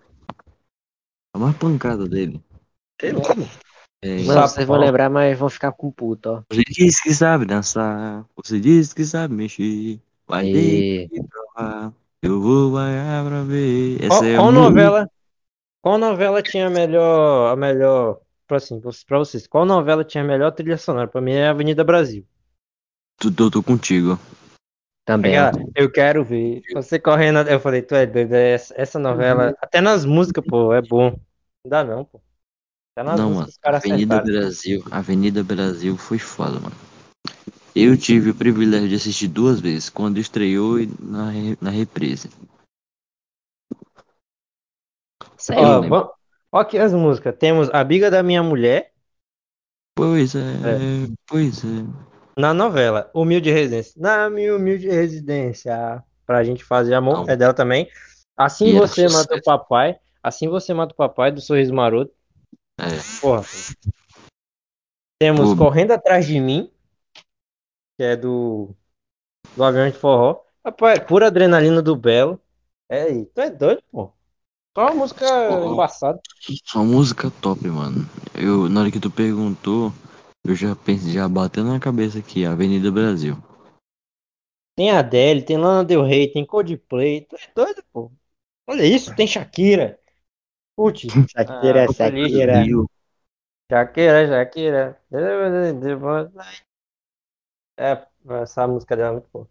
A 1.36 1.38
mais 1.38 1.54
pancada 1.58 2.08
dele. 2.08 2.40
Sei 2.98 3.12
lá, 3.12 3.34
mano. 3.34 3.50
É, 4.00 4.22
Mano, 4.22 4.40
vocês 4.48 4.66
vão 4.66 4.78
lembrar, 4.78 5.10
mas 5.10 5.38
vão 5.38 5.50
ficar 5.50 5.70
com 5.70 5.90
puto, 5.90 6.30
ó. 6.30 6.42
Você 6.50 6.62
disse 6.62 7.02
que 7.02 7.12
sabe 7.12 7.44
dançar. 7.44 8.24
Você 8.36 8.58
disse 8.58 8.94
que 8.94 9.04
sabe 9.04 9.34
mexer. 9.34 10.00
Vai 10.26 10.44
ter 10.44 11.04
E 11.04 11.08
que 11.10 11.22
provar. 11.22 11.92
Eu 12.22 12.40
vou 12.40 12.72
vai 12.72 12.94
pra 13.26 13.42
ver. 13.42 14.02
Essa 14.02 14.08
Qual, 14.08 14.24
é 14.24 14.34
a 14.34 14.38
qual 14.38 14.52
novela? 14.52 15.10
Qual 15.82 15.98
novela 15.98 16.42
tinha 16.42 16.68
a 16.68 16.70
melhor. 16.70 17.52
A 17.52 17.56
melhor. 17.56 18.18
Pra, 18.46 18.56
assim, 18.56 18.80
pra 19.06 19.18
vocês, 19.18 19.46
qual 19.46 19.66
novela 19.66 20.04
tinha 20.04 20.24
a 20.24 20.26
melhor 20.26 20.52
trilha 20.52 20.78
sonora? 20.78 21.06
Pra 21.06 21.20
mim 21.20 21.32
é 21.32 21.48
Avenida 21.48 21.84
Brasil. 21.84 22.24
Tu, 23.18 23.30
tô, 23.30 23.50
tô 23.50 23.62
contigo. 23.62 24.18
Também, 25.06 25.38
ó. 25.40 25.50
Eu 25.74 25.90
quero 25.90 26.22
ver. 26.24 26.62
Você 26.74 26.98
correndo. 26.98 27.38
Eu 27.48 27.60
falei, 27.60 27.80
tu 27.80 27.94
é 27.94 28.04
doido. 28.04 28.34
é 28.34 28.52
Essa, 28.52 28.74
essa 28.76 28.98
novela. 28.98 29.56
Até 29.62 29.80
nas 29.80 30.04
músicas, 30.04 30.44
pô, 30.46 30.74
é 30.74 30.82
bom. 30.82 31.10
Não 31.64 31.70
dá 31.70 31.82
não, 31.84 32.04
pô. 32.04 32.20
Até 32.94 33.08
nas 33.08 33.18
Não, 33.18 33.28
músicas 33.30 33.38
mano. 33.38 33.48
os 33.52 33.58
caras 33.58 33.84
Avenida 33.84 34.16
acertaram. 34.16 34.40
Brasil. 34.40 34.84
Avenida 34.90 35.42
Brasil 35.44 35.96
foi 35.96 36.18
foda, 36.18 36.60
mano. 36.60 36.74
Eu 37.74 37.96
tive 37.96 38.30
o 38.30 38.34
privilégio 38.34 38.88
de 38.88 38.94
assistir 38.94 39.28
duas 39.28 39.60
vezes, 39.60 39.88
quando 39.90 40.18
estreou 40.18 40.80
e 40.80 40.90
na, 40.98 41.30
na 41.60 41.70
reprise. 41.70 42.30
Sério, 45.36 45.62
Ó, 45.62 45.80
vamos- 45.82 46.10
ó 46.50 46.58
aqui 46.58 46.78
as 46.78 46.92
músicas. 46.92 47.36
Temos 47.38 47.68
A 47.72 47.84
Biga 47.84 48.10
da 48.10 48.22
Minha 48.22 48.42
Mulher 48.42 48.92
Pois 49.94 50.34
é, 50.34 50.40
pois 51.26 51.64
é. 51.64 52.15
Na 52.36 52.52
novela. 52.52 53.10
Humilde 53.14 53.50
Residência. 53.50 53.94
Na 53.96 54.28
minha 54.28 54.54
humilde 54.54 54.88
residência. 54.88 56.04
Pra 56.26 56.44
gente 56.44 56.62
fazer 56.62 56.94
amor. 56.94 57.24
Não. 57.24 57.30
É 57.30 57.36
dela 57.36 57.54
também. 57.54 57.88
Assim 58.36 58.66
E 58.66 58.72
você 58.72 59.08
mata 59.08 59.36
o 59.36 59.42
papai. 59.42 59.98
Assim 60.22 60.48
você 60.48 60.74
mata 60.74 60.92
o 60.92 60.96
papai 60.96 61.32
do 61.32 61.40
Sorriso 61.40 61.72
Maroto. 61.72 62.12
É. 62.78 63.20
Porra. 63.20 63.44
Temos 65.18 65.50
Pô. 65.50 65.64
Correndo 65.64 65.92
Atrás 65.92 66.26
de 66.26 66.38
Mim. 66.38 66.70
Que 67.98 68.04
é 68.04 68.16
do. 68.16 68.74
Do 69.56 69.64
Avião 69.64 69.88
de 69.88 69.96
Forró. 69.96 70.42
Rapaz, 70.64 70.98
pura 70.98 71.28
adrenalina 71.28 71.80
do 71.80 71.96
Belo. 71.96 72.40
É, 72.88 73.06
tu 73.24 73.40
é 73.40 73.48
doido, 73.48 73.82
pô. 73.90 74.12
Só 74.76 74.86
uma 74.86 74.94
música 74.94 75.26
Pô. 75.48 75.72
embaçada. 75.72 76.20
Só 76.64 76.84
música 76.84 77.30
top, 77.40 77.66
mano. 77.68 78.06
Eu, 78.34 78.68
na 78.68 78.80
hora 78.80 78.90
que 78.90 79.00
tu 79.00 79.10
perguntou, 79.10 79.92
eu 80.52 80.56
já 80.56 80.74
pensei, 80.76 81.12
já 81.12 81.28
bateu 81.28 81.64
na 81.64 81.78
cabeça 81.80 82.18
aqui, 82.18 82.44
Avenida 82.44 82.90
Brasil. 82.90 83.36
Tem 84.76 84.90
Adele, 84.90 85.42
tem 85.42 85.56
Lana 85.56 85.84
Del 85.84 86.02
Rey, 86.04 86.30
tem 86.30 86.44
Coldplay. 86.44 87.22
Tu 87.22 87.36
é 87.36 87.50
doido, 87.54 87.82
pô. 87.92 88.12
Olha 88.66 88.84
isso, 88.84 89.14
tem 89.14 89.26
Shakira. 89.26 89.98
Putz. 90.76 91.06
Shakira, 91.28 91.86
Ah. 91.88 91.92
Shakira. 91.92 92.64
Shakira, 93.70 94.26
Shakira. 94.28 95.00
É, 97.78 98.06
essa 98.42 98.66
música 98.66 98.96
dela 98.96 99.08
é 99.08 99.12
muito 99.12 99.28
boa. 99.32 99.48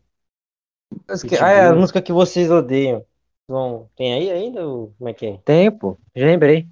Mas 1.07 1.23
que- 1.23 1.35
Ah, 1.37 1.49
é 1.51 1.67
a 1.67 1.73
música 1.75 2.01
que 2.01 2.13
vocês 2.13 2.49
odeiam. 2.49 3.05
Vão... 3.47 3.89
Tem 3.95 4.13
aí 4.13 4.31
ainda? 4.31 4.67
Ou... 4.67 4.93
Como 4.97 5.09
é 5.09 5.13
que 5.13 5.25
é? 5.27 5.37
Tempo, 5.37 5.99
já 6.15 6.25
lembrei. 6.25 6.67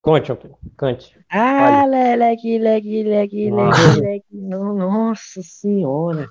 Conte, 0.00 0.32
cante. 0.76 1.18
Ah, 1.30 1.84
leque, 1.86 2.58
leque, 2.58 3.02
leque, 3.02 3.50
leque, 3.50 4.00
leque. 4.00 4.26
Nossa 4.36 5.42
senhora. 5.42 6.28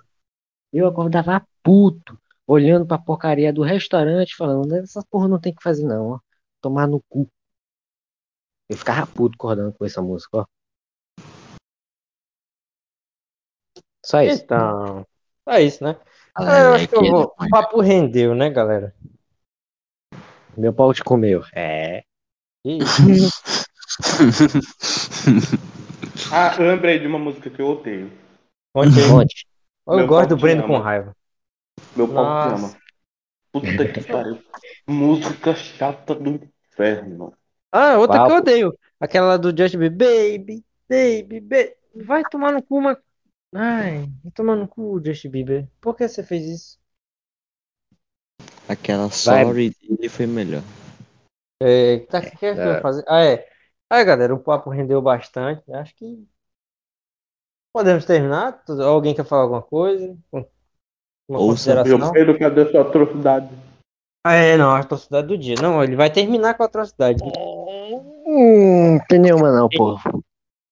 Eu 0.72 0.88
acordava 0.88 1.46
puto, 1.62 2.20
olhando 2.46 2.86
pra 2.86 2.98
porcaria 2.98 3.52
do 3.54 3.62
restaurante, 3.62 4.36
falando, 4.36 4.74
essa 4.76 5.04
porra 5.10 5.28
não 5.28 5.40
tem 5.40 5.54
que 5.54 5.62
fazer 5.62 5.86
não, 5.86 6.12
ó. 6.12 6.20
Tomar 6.62 6.88
no 6.88 7.02
cu. 7.10 7.30
Eu 8.70 8.78
ficava 8.78 9.06
puto 9.08 9.36
acordando 9.36 9.74
com 9.74 9.86
essa 9.86 10.02
música, 10.02 10.40
ó. 10.40 10.46
Só 14.06 14.22
isso. 14.22 14.44
Então, 14.44 15.06
é 15.50 15.62
isso, 15.62 15.84
né? 15.84 15.98
Ah, 16.34 16.44
Ah, 16.44 16.60
eu 16.62 16.74
acho 16.74 16.88
que 16.88 16.96
eu 16.96 17.06
vou. 17.06 17.34
O 17.40 17.50
papo 17.50 17.82
rendeu, 17.82 18.34
né, 18.34 18.50
galera? 18.50 18.96
Meu 20.58 20.74
pau 20.74 20.94
te 20.94 21.04
comeu. 21.04 21.44
É. 21.54 22.04
Ah, 26.32 26.56
eu 26.60 26.68
lembrei 26.68 27.00
de 27.00 27.08
uma 27.08 27.20
música 27.20 27.50
que 27.50 27.62
eu 27.62 27.68
odeio. 27.68 28.12
Conte 28.74 29.00
aí. 29.00 29.10
Conte. 29.10 29.48
Eu 29.88 29.96
Meu 29.96 30.08
gosto 30.08 30.30
do 30.30 30.38
Breno 30.38 30.64
ama. 30.64 30.68
com 30.68 30.84
raiva. 30.84 31.16
Meu 31.96 32.08
pau 32.08 32.26
te 32.26 32.56
ama. 32.56 32.76
Puta 33.52 33.88
que 33.88 34.02
pariu. 34.02 34.38
Música 34.88 35.56
chata 35.56 36.14
do 36.14 36.30
inferno. 36.72 37.34
Ah, 37.72 37.98
outra 37.98 38.26
que 38.26 38.32
eu 38.32 38.38
odeio. 38.38 38.78
Aquela 39.00 39.38
do 39.38 39.56
Justin 39.56 39.80
Bieber. 39.80 40.40
Baby, 40.40 40.66
baby, 40.90 41.40
baby. 41.40 41.74
Vai 41.96 42.24
tomar 42.24 42.52
no 42.52 42.62
cu, 42.62 42.78
uma. 42.78 42.98
Ai, 43.54 44.10
vai 44.24 44.32
tomar 44.34 44.56
no 44.56 44.68
cu, 44.68 45.02
Justin 45.04 45.30
Bieber. 45.30 45.68
Por 45.80 45.96
que 45.96 46.08
você 46.08 46.24
fez 46.24 46.46
isso? 46.46 46.80
Aquela 48.68 49.04
Vai. 49.04 49.10
sorry 49.10 49.76
dele 49.82 50.10
foi 50.10 50.28
melhor. 50.28 50.62
É, 51.60 52.00
tá, 52.00 52.20
o 52.20 52.22
que 52.22 52.46
é 52.46 52.54
que 52.54 52.60
eu 52.60 52.74
vou 52.74 52.82
fazer? 52.82 53.04
Ah, 53.08 53.24
é. 53.24 53.48
Aí, 53.90 54.04
galera, 54.04 54.34
o 54.34 54.40
papo 54.40 54.70
rendeu 54.70 55.02
bastante. 55.02 55.64
Acho 55.74 55.96
que 55.96 56.28
podemos 57.74 58.06
terminar. 58.06 58.62
Alguém 58.84 59.16
quer 59.16 59.26
falar 59.26 59.44
alguma 59.44 59.62
coisa? 59.62 60.18
Uma 61.28 61.40
Ouça, 61.40 61.84
Meu? 61.84 62.12
Pedro, 62.12 62.38
cadê 62.38 62.70
sua 62.72 62.82
atrocidade? 62.82 63.50
Ah, 64.26 64.34
é, 64.34 64.58
não, 64.58 64.72
a 64.72 64.80
atrocidade 64.80 65.28
do 65.28 65.38
dia. 65.38 65.56
Não, 65.62 65.84
ele 65.84 65.96
vai 65.96 66.10
terminar 66.10 66.56
com 66.56 66.64
a 66.64 66.66
atrocidade. 66.66 67.24
Hum, 68.26 69.00
tem 69.08 69.20
nenhuma 69.20 69.52
não, 69.52 69.70
pô. 69.70 69.98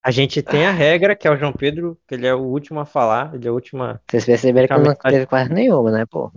A 0.04 0.12
gente 0.12 0.44
tem 0.44 0.68
a 0.68 0.72
regra, 0.72 1.16
que 1.16 1.28
é 1.28 1.32
o 1.32 1.38
João 1.38 1.52
Pedro, 1.52 1.98
que 2.08 2.14
ele 2.14 2.28
é 2.28 2.36
o 2.36 2.42
último 2.42 2.80
a 2.80 2.86
falar, 2.86 3.34
ele 3.34 3.48
é 3.48 3.52
o 3.52 3.56
último 3.56 3.82
a... 3.84 4.00
Vocês 4.08 4.24
perceberam 4.24 4.68
que 4.68 4.74
eu 4.74 4.84
não 4.84 4.96
teve 4.96 5.26
quase 5.26 5.52
nenhuma, 5.52 5.90
né, 5.90 6.06
pô? 6.06 6.32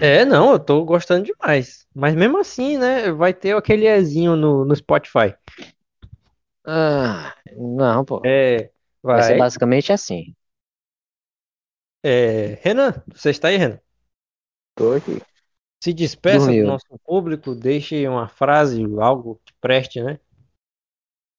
É, 0.00 0.24
não, 0.24 0.52
eu 0.52 0.58
tô 0.58 0.84
gostando 0.84 1.24
demais. 1.24 1.86
Mas 1.94 2.14
mesmo 2.14 2.38
assim, 2.38 2.78
né, 2.78 3.12
vai 3.12 3.32
ter 3.32 3.56
aquele 3.56 3.86
Ezinho 3.86 4.36
no, 4.36 4.64
no 4.64 4.74
Spotify. 4.74 5.34
Ah, 6.64 7.34
não, 7.56 8.04
pô. 8.04 8.22
É, 8.24 8.70
Vai 9.02 9.22
ser 9.22 9.28
vai. 9.30 9.38
basicamente 9.38 9.92
assim. 9.92 10.34
É, 12.04 12.58
Renan, 12.62 13.02
você 13.12 13.30
está 13.30 13.48
aí, 13.48 13.56
Renan? 13.56 13.78
Tô 14.76 14.92
aqui. 14.94 15.20
Se 15.82 15.92
despeça 15.92 16.46
do 16.46 16.52
Dormiu. 16.52 16.66
nosso 16.66 16.86
público, 17.04 17.54
deixe 17.54 18.06
uma 18.06 18.28
frase, 18.28 18.84
algo 19.00 19.40
que 19.44 19.52
preste, 19.60 20.00
né? 20.00 20.18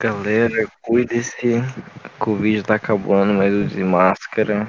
Galera, 0.01 0.67
cuide-se. 0.81 1.61
Covid 2.19 2.63
tá 2.63 2.75
acabando, 2.75 3.33
mas 3.33 3.53
use 3.53 3.83
máscara. 3.83 4.67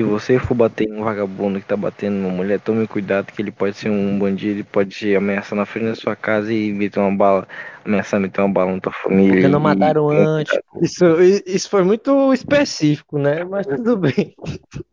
Se 0.00 0.02
você 0.02 0.38
for 0.38 0.54
bater 0.54 0.88
em 0.88 0.94
um 0.94 1.04
vagabundo 1.04 1.60
que 1.60 1.66
tá 1.66 1.76
batendo 1.76 2.16
numa 2.16 2.32
mulher, 2.32 2.58
tome 2.58 2.88
cuidado 2.88 3.30
que 3.30 3.42
ele 3.42 3.50
pode 3.50 3.76
ser 3.76 3.90
um 3.90 4.18
bandido, 4.18 4.52
ele 4.52 4.64
pode 4.64 4.90
te 4.90 5.14
ameaçar 5.14 5.58
na 5.58 5.66
frente 5.66 5.88
da 5.88 5.94
sua 5.94 6.16
casa 6.16 6.50
e 6.50 6.72
meter 6.72 7.00
uma 7.00 7.14
bala, 7.14 7.46
ameaçar 7.84 8.18
meter 8.18 8.40
uma 8.40 8.48
bala 8.48 8.72
na 8.72 8.80
tua 8.80 8.92
família. 8.92 9.34
Porque 9.34 9.48
não 9.48 9.60
mataram 9.60 10.10
e- 10.10 10.16
antes. 10.16 10.58
Isso, 10.80 11.04
isso 11.46 11.68
foi 11.68 11.84
muito 11.84 12.32
específico, 12.32 13.18
né? 13.18 13.44
Mas 13.44 13.66
tudo 13.66 13.98
bem. 13.98 14.34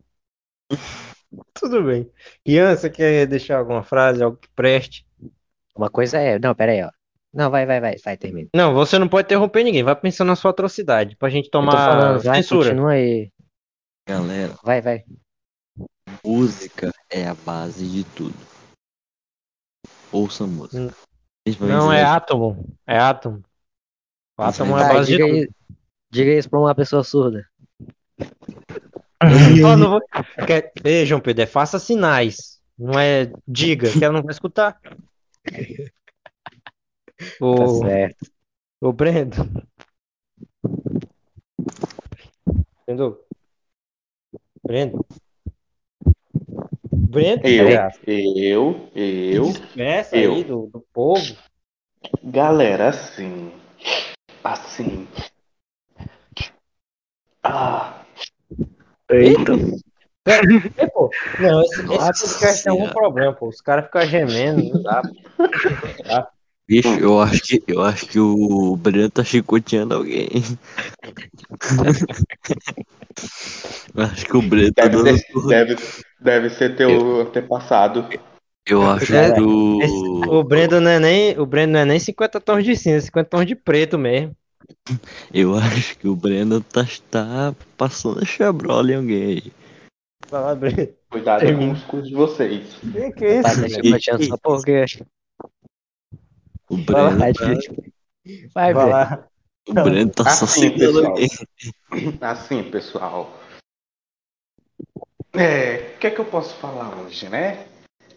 Tudo 1.54 1.82
bem. 1.82 2.10
Ian, 2.46 2.76
você 2.76 2.90
quer 2.90 3.26
deixar 3.26 3.58
alguma 3.58 3.82
frase, 3.82 4.22
algo 4.22 4.36
que 4.36 4.48
preste? 4.54 5.06
Uma 5.76 5.90
coisa 5.90 6.18
é. 6.18 6.38
Não, 6.38 6.54
pera 6.54 6.72
aí, 6.72 6.82
ó. 6.82 6.90
Não, 7.32 7.50
vai, 7.50 7.66
vai, 7.66 7.80
vai, 7.80 7.96
vai, 8.02 8.16
termina. 8.16 8.48
Não, 8.54 8.74
você 8.74 8.98
não 8.98 9.08
pode 9.08 9.26
interromper 9.26 9.62
ninguém. 9.62 9.82
Vai 9.82 9.94
pensando 9.94 10.28
na 10.28 10.36
sua 10.36 10.50
atrocidade, 10.50 11.16
pra 11.16 11.28
gente 11.28 11.50
tomar 11.50 11.84
falando, 11.84 12.22
vai, 12.22 12.42
censura. 12.42 12.70
continua 12.70 12.92
aí. 12.92 13.30
Galera, 14.12 14.54
Vai, 14.64 14.80
vai. 14.80 15.04
música 16.24 16.90
é 17.10 17.28
a 17.28 17.34
base 17.34 17.86
de 17.86 18.04
tudo. 18.04 18.34
Ouça 20.10 20.46
música. 20.46 20.78
Hum. 20.78 20.90
Principalmente 21.44 21.76
Não, 21.76 21.92
é 21.92 22.02
átomo. 22.02 22.74
É 22.86 22.98
átomo. 22.98 23.42
O 24.38 24.42
átomo 24.42 24.78
é 24.78 24.82
a 24.82 24.86
Vai, 24.86 24.96
base 24.96 25.10
de 25.10 25.16
diga, 25.22 25.28
tudo. 25.46 25.54
diga 26.10 26.32
isso 26.38 26.48
pra 26.48 26.58
uma 26.58 26.74
pessoa 26.74 27.04
surda. 27.04 27.46
Ó, 29.66 29.76
não 29.76 29.90
vou- 29.90 30.02
Quer- 30.46 30.72
Ei, 30.82 31.04
João 31.04 31.20
Pedro, 31.20 31.42
é 31.42 31.46
faça 31.46 31.78
sinais. 31.78 32.62
Não 32.78 32.98
é 32.98 33.30
diga, 33.46 33.90
que 33.92 34.02
ela 34.02 34.14
não 34.14 34.22
vai 34.22 34.32
escutar. 34.32 34.80
Tá 37.18 37.44
O... 37.44 37.80
certo. 37.80 38.30
Ô, 38.80 38.92
Brendo. 38.92 39.34
Entendeu? 42.82 43.26
Brendo. 44.62 45.06
Brendo, 46.92 47.46
Eu, 47.46 47.90
eu, 48.06 48.90
eu. 48.94 49.44
Peça 49.74 50.16
eu. 50.16 50.34
aí 50.34 50.44
do, 50.44 50.66
do 50.66 50.84
povo. 50.92 51.36
Galera, 52.22 52.88
assim. 52.90 53.52
Assim. 54.44 55.08
Ah, 57.42 58.04
Eita. 59.10 59.52
É, 60.76 60.86
pô. 60.88 61.10
Não, 61.40 61.62
esse, 61.62 61.80
esse 61.80 61.88
podcast 61.88 62.64
tem 62.64 62.72
algum 62.72 62.88
problema, 62.90 63.32
pô. 63.32 63.48
Os 63.48 63.60
caras 63.60 63.86
ficam 63.86 64.02
gemendo, 64.06 64.74
não 64.74 64.82
dá. 64.82 65.02
pô. 65.02 65.14
Bicho, 66.68 66.88
eu 67.00 67.18
acho 67.18 67.40
que, 67.42 67.62
eu 67.66 67.82
acho 67.82 68.06
que 68.06 68.18
o 68.20 68.76
Breno 68.76 69.10
tá 69.10 69.24
chicoteando 69.24 69.94
alguém. 69.94 70.28
Eu 73.94 74.02
acho 74.04 74.26
que 74.26 74.36
o 74.36 74.42
Breno 74.42 74.72
tá 74.72 74.86
deve, 74.86 75.02
dando. 75.02 75.18
ser, 75.18 75.46
deve, 75.48 75.76
deve 76.20 76.50
ser 76.50 76.76
teu 76.76 77.22
antepassado. 77.22 78.06
Eu 78.66 78.82
acho 78.90 79.06
Cara, 79.12 79.34
que 79.34 79.40
o. 79.40 79.80
Esse- 79.82 80.28
o 80.28 80.44
Brendo 80.44 80.80
não 80.80 80.90
é 80.90 81.00
nem, 81.00 81.38
o 81.38 81.46
Brendo 81.46 81.72
não 81.72 81.80
é 81.80 81.84
nem 81.86 81.98
50 81.98 82.38
tons 82.38 82.64
de 82.64 82.76
cinza, 82.76 82.98
é 82.98 83.00
50 83.00 83.30
tons 83.30 83.46
de 83.46 83.54
preto 83.54 83.96
mesmo. 83.98 84.36
Eu 85.32 85.54
acho 85.56 85.96
que 85.98 86.06
o 86.06 86.14
Breno 86.14 86.60
tá, 86.60 86.84
tá 87.10 87.54
passando 87.78 88.24
chabrol 88.26 88.86
em 88.86 88.94
alguém 88.96 89.42
lá, 90.30 90.54
Brendo. 90.54 90.92
Cuidado 91.10 91.46
com 91.56 91.70
os 91.72 91.82
cu 91.84 92.02
de 92.02 92.14
vocês. 92.14 92.74
Que 92.92 93.12
que 93.12 93.24
é 93.24 93.42
Tá 93.42 93.50
isso? 93.52 93.60
me 93.62 93.68
chicoteando 93.70 94.24
só 94.24 94.36
porque. 94.42 94.84
O 96.70 96.76
Vai 96.76 96.84
Breno, 96.84 97.18
Vai, 97.18 97.32
tá, 97.32 97.44
vai, 98.54 98.74
Vai 98.74 98.74
velho. 98.74 98.88
lá. 98.90 99.28
o 99.68 99.74
Breno 99.74 100.10
tá 100.10 100.24
só 100.30 100.44
Assim, 100.44 100.60
segurando 100.78 101.14
pessoal. 101.14 102.18
Assim, 102.20 102.70
pessoal. 102.70 103.38
É, 105.32 105.94
o 105.94 105.98
que 105.98 106.06
é 106.06 106.10
que 106.10 106.18
eu 106.20 106.24
posso 106.24 106.54
falar 106.56 106.94
hoje, 106.98 107.28
né? 107.28 107.66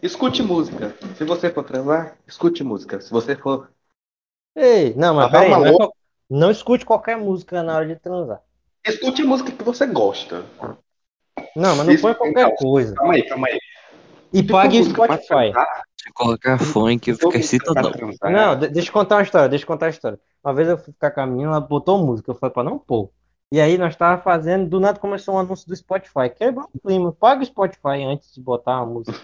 Escute 0.02 0.42
música. 0.42 0.94
Se 1.16 1.24
você 1.24 1.50
for 1.50 1.64
transar, 1.64 2.18
escute 2.26 2.64
música. 2.64 3.00
Se 3.00 3.10
você 3.10 3.36
for. 3.36 3.70
Ei, 4.56 4.94
não, 4.94 5.14
mas 5.14 5.32
Lavar 5.32 5.48
peraí, 5.48 5.50
não, 5.50 5.86
é 5.86 5.88
não 6.28 6.50
escute 6.50 6.84
qualquer 6.84 7.16
música 7.16 7.62
na 7.62 7.76
hora 7.76 7.86
de 7.86 7.96
transar. 7.96 8.42
Escute 8.84 9.22
música 9.22 9.52
que 9.52 9.62
você 9.62 9.86
gosta. 9.86 10.44
Não, 11.54 11.76
mas 11.76 11.86
não 11.86 11.92
Isso, 11.92 12.02
põe 12.02 12.14
qualquer 12.14 12.48
não. 12.48 12.56
coisa. 12.56 12.94
Calma 12.94 13.14
aí, 13.14 13.22
calma 13.28 13.48
aí. 13.48 13.58
E 14.32 14.42
pague 14.42 14.80
o 14.80 14.84
Spotify. 14.84 15.26
transar, 15.26 15.82
Se 16.02 16.12
colocar 16.12 16.58
funk, 16.58 17.12
fica 17.14 17.28
pra 17.28 17.38
excitadão. 17.38 17.92
transar, 17.92 18.32
Não, 18.32 18.58
de- 18.58 18.68
deixa 18.68 18.88
eu 18.88 18.92
contar 18.92 19.16
uma 19.16 19.22
história, 19.22 19.48
deixa 19.48 19.62
eu 19.62 19.68
contar 19.68 19.86
uma 19.86 19.90
história. 19.90 20.18
Uma 20.42 20.52
vez 20.52 20.68
eu 20.68 20.76
fui 20.76 20.92
ficar 20.92 21.12
com 21.12 21.20
a 21.20 21.26
menina, 21.26 21.50
ela 21.50 21.60
botou 21.60 22.04
música, 22.04 22.28
eu 22.30 22.34
falei 22.34 22.52
pra 22.52 22.64
não 22.64 22.76
pôr. 22.76 23.10
E 23.52 23.60
aí 23.60 23.78
nós 23.78 23.94
tava 23.94 24.20
fazendo, 24.20 24.68
do 24.68 24.80
nada 24.80 24.98
começou 24.98 25.34
um 25.34 25.38
anúncio 25.38 25.68
do 25.68 25.76
Spotify. 25.76 26.28
Quebrou 26.34 26.68
o 26.74 26.80
clima, 26.80 27.12
paga 27.12 27.42
o 27.42 27.46
Spotify 27.46 28.02
antes 28.04 28.34
de 28.34 28.40
botar 28.40 28.78
a 28.78 28.86
música. 28.86 29.16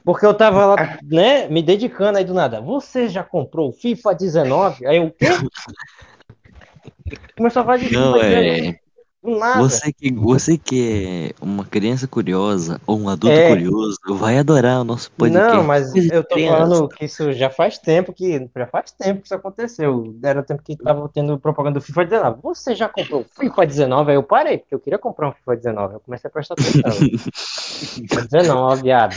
Porque 0.03 0.25
eu 0.25 0.33
tava 0.33 0.65
lá, 0.65 0.97
né, 1.03 1.47
me 1.47 1.61
dedicando 1.61 2.17
aí 2.17 2.25
do 2.25 2.33
nada. 2.33 2.59
Você 2.59 3.07
já 3.07 3.23
comprou 3.23 3.69
o 3.69 3.71
FIFA 3.71 4.15
19? 4.15 4.85
Aí 4.85 4.97
eu, 4.97 5.05
o 5.05 5.11
quê? 5.11 5.27
Começou 7.37 7.61
a 7.61 7.65
falar 7.65 7.77
de 7.77 7.85
FIFA 7.85 7.99
Não, 8.01 8.13
19, 8.19 8.35
é. 8.35 8.79
Do 9.21 9.37
nada. 9.37 9.61
Você 9.61 9.91
que, 9.91 10.13
você 10.13 10.57
que 10.57 11.33
é 11.41 11.43
uma 11.43 11.65
criança 11.65 12.07
curiosa 12.07 12.79
ou 12.87 12.99
um 12.99 13.09
adulto 13.09 13.35
É. 13.35 13.49
curioso 13.49 13.97
vai 14.11 14.37
adorar 14.37 14.79
o 14.81 14.83
nosso 14.83 15.11
podcast. 15.11 15.55
Não, 15.57 15.63
mas 15.63 15.93
eu 15.95 16.23
tô 16.23 16.35
criança. 16.35 16.57
falando 16.57 16.87
que 16.89 17.05
isso 17.05 17.33
já 17.33 17.49
faz 17.49 17.77
tempo 17.77 18.13
que 18.13 18.49
já 18.55 18.67
faz 18.67 18.91
tempo 18.91 19.21
que 19.21 19.27
isso 19.27 19.35
aconteceu. 19.35 20.15
Era 20.23 20.41
tempo 20.43 20.63
que 20.63 20.75
tava 20.77 21.09
tendo 21.13 21.37
propaganda 21.37 21.79
do 21.79 21.85
FIFA 21.85 22.05
19. 22.05 22.39
Você 22.43 22.73
já 22.75 22.87
comprou 22.87 23.21
o 23.21 23.25
FIFA 23.41 23.65
19? 23.67 24.11
Aí 24.11 24.17
eu 24.17 24.23
parei, 24.23 24.57
porque 24.57 24.75
eu 24.75 24.79
queria 24.79 24.99
comprar 24.99 25.29
um 25.29 25.33
FIFA 25.33 25.55
19. 25.57 25.93
Eu 25.95 25.99
comecei 25.99 26.27
a 26.27 26.31
prestar 26.31 26.53
atenção. 26.53 26.91
FIFA 26.91 28.27
19, 28.31 28.81
viado. 28.83 29.15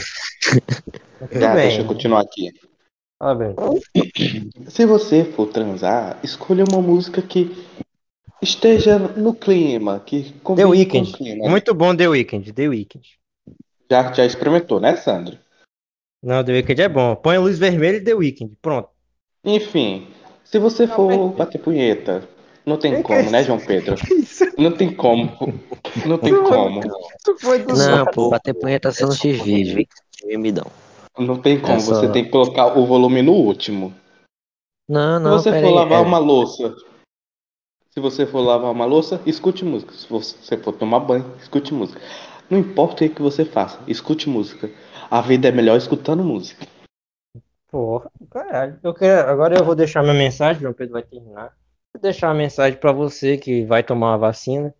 Bem. 1.31 1.39
deixa 1.55 1.81
eu 1.81 1.85
continuar 1.85 2.21
aqui. 2.21 2.49
Bem. 3.37 3.55
Se 4.67 4.85
você 4.85 5.23
for 5.23 5.47
transar, 5.47 6.17
escolha 6.21 6.65
uma 6.69 6.81
música 6.81 7.21
que 7.21 7.55
esteja 8.43 8.99
no 8.99 9.33
clima, 9.33 9.99
que 10.05 10.31
The 10.55 10.65
o 10.65 10.69
Weeknd. 10.69 11.11
clima. 11.13 11.49
Muito 11.49 11.73
bom 11.73 11.95
The 11.95 12.07
Weeknd. 12.07 12.51
The 12.53 12.67
Weeknd. 12.69 13.07
Já, 13.89 14.11
já 14.13 14.25
experimentou, 14.25 14.79
né, 14.79 14.95
Sandro? 14.95 15.37
Não, 16.21 16.43
The 16.43 16.51
Weeknd 16.53 16.81
é 16.81 16.89
bom. 16.89 17.15
Põe 17.15 17.35
a 17.37 17.39
luz 17.39 17.57
vermelha 17.59 17.97
e 17.97 18.01
The 18.03 18.13
Weeknd. 18.13 18.55
Pronto. 18.61 18.89
Enfim, 19.45 20.07
se 20.43 20.57
você 20.59 20.85
Não, 20.85 20.95
for 20.95 21.07
perfeito. 21.09 21.35
bater 21.37 21.57
punheta, 21.59 22.29
não 22.65 22.77
tem 22.77 22.91
Que 22.91 22.97
que 22.97 23.03
como, 23.03 23.19
é 23.19 23.29
né? 23.29 23.43
João 23.43 23.59
Pedro? 23.59 23.95
Isso 24.11 24.45
Não 24.57 24.71
tem 24.71 24.93
como. 24.93 25.29
Não 26.05 26.17
tem 26.17 26.33
como. 26.33 26.81
foi 27.41 27.59
do 27.59 27.75
Não, 27.75 28.05
pô, 28.05 28.29
bater 28.29 28.53
punheta 28.53 28.91
só 28.91 29.05
no 29.07 29.13
X-Vídeo. 29.13 29.85
Gemidão. 30.25 30.65
Não 31.17 31.37
tem 31.37 31.59
como. 31.59 31.73
É 31.73 31.79
só- 31.79 31.95
Você 31.95 32.07
tem 32.11 32.23
que 32.23 32.29
colocar 32.31 32.77
o 32.77 32.85
volume 32.85 33.21
no 33.21 33.33
último. 33.33 33.93
Não, 34.87 35.17
Se 35.17 35.23
não, 35.23 35.31
você 35.37 35.49
for 35.51 35.55
peraí. 35.57 35.73
lavar 35.73 35.99
é, 36.03 36.05
uma 36.05 36.17
louça, 36.17 36.73
se 37.93 37.99
você 37.99 38.25
for 38.25 38.39
lavar 38.39 38.71
uma 38.71 38.85
louça, 38.85 39.21
escute 39.23 39.63
música. 39.63 39.93
Se 39.93 40.09
você 40.09 40.57
for 40.57 40.73
tomar 40.73 40.99
banho, 41.01 41.31
escute 41.39 41.71
música. 41.75 42.01
Não 42.49 42.57
importa 42.57 43.05
o 43.05 43.09
que 43.09 43.21
você 43.21 43.45
faça, 43.45 43.79
escute 43.87 44.27
música. 44.27 44.71
A 45.11 45.21
vida 45.21 45.47
é 45.47 45.51
melhor 45.51 45.77
escutando 45.77 46.23
música. 46.23 46.65
Porra, 47.69 48.09
caralho. 48.31 48.79
Eu 48.81 48.95
quero, 48.95 49.29
agora 49.29 49.59
eu 49.59 49.63
vou 49.63 49.75
deixar 49.75 50.01
minha 50.01 50.15
mensagem, 50.15 50.63
João 50.63 50.73
Pedro 50.73 50.93
vai 50.93 51.03
terminar. 51.03 51.53
Vou 51.93 52.01
deixar 52.01 52.29
uma 52.29 52.33
mensagem 52.33 52.79
pra 52.79 52.91
você 52.91 53.37
que 53.37 53.63
vai 53.63 53.83
tomar 53.83 54.15
a 54.15 54.17
vacina. 54.17 54.73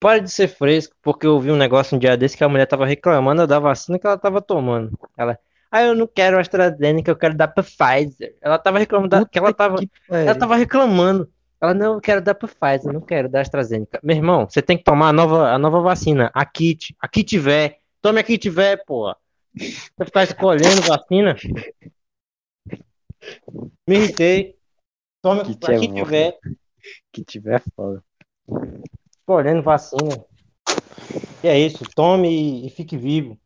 Pare 0.00 0.22
de 0.22 0.30
ser 0.30 0.48
fresco, 0.48 0.96
porque 1.02 1.26
eu 1.26 1.38
vi 1.38 1.50
um 1.50 1.56
negócio 1.56 1.94
um 1.94 1.98
dia 1.98 2.16
desse 2.16 2.34
que 2.36 2.44
a 2.44 2.48
mulher 2.48 2.66
tava 2.66 2.86
reclamando 2.86 3.46
da 3.46 3.58
vacina 3.58 3.98
que 3.98 4.06
ela 4.06 4.16
tava 4.16 4.40
tomando. 4.40 4.98
Ela, 5.18 5.38
ah, 5.70 5.82
eu 5.82 5.94
não 5.94 6.06
quero 6.06 6.38
AstraZeneca, 6.38 7.10
eu 7.10 7.16
quero 7.16 7.34
dar 7.34 7.48
pra 7.48 7.62
Pfizer. 7.62 8.36
Ela 8.40 8.58
tava 8.58 8.78
reclamando 8.78 9.10
da- 9.10 9.26
que 9.26 9.38
ela 9.38 9.52
tava, 9.52 9.76
que 9.78 9.90
ela 10.08 10.34
tava 10.38 10.56
reclamando. 10.56 11.28
Ela, 11.64 11.72
não, 11.72 11.94
eu 11.94 12.00
quero 12.00 12.20
dar 12.20 12.34
pra 12.34 12.46
Pfizer, 12.46 12.92
não 12.92 13.00
quero 13.00 13.26
dar 13.26 13.40
AstraZeneca. 13.40 13.98
Meu 14.02 14.14
irmão, 14.14 14.46
você 14.46 14.60
tem 14.60 14.76
que 14.76 14.84
tomar 14.84 15.08
a 15.08 15.12
nova, 15.14 15.50
a 15.50 15.58
nova 15.58 15.80
vacina, 15.80 16.30
a 16.34 16.44
Kit, 16.44 16.94
a 17.00 17.08
Kit 17.08 17.38
Vé. 17.38 17.78
Tome 18.02 18.20
a 18.20 18.22
Kit 18.22 18.50
Vé, 18.50 18.76
porra. 18.76 19.16
Você 19.56 20.04
ficar 20.04 20.24
escolhendo 20.24 20.82
vacina. 20.82 21.34
Me 23.88 23.96
irritei. 23.96 24.58
Tome 25.22 25.42
Kit 25.44 25.64
a 25.64 25.78
bom. 25.78 26.04
Vé, 26.04 26.38
Que 27.10 27.24
tiver 27.24 27.62
foda. 27.74 28.04
escolhendo 29.10 29.62
vacina. 29.62 30.22
E 31.42 31.48
é 31.48 31.58
isso, 31.58 31.82
tome 31.94 32.66
e, 32.66 32.68
fique 32.68 32.96
vivo. 32.96 33.38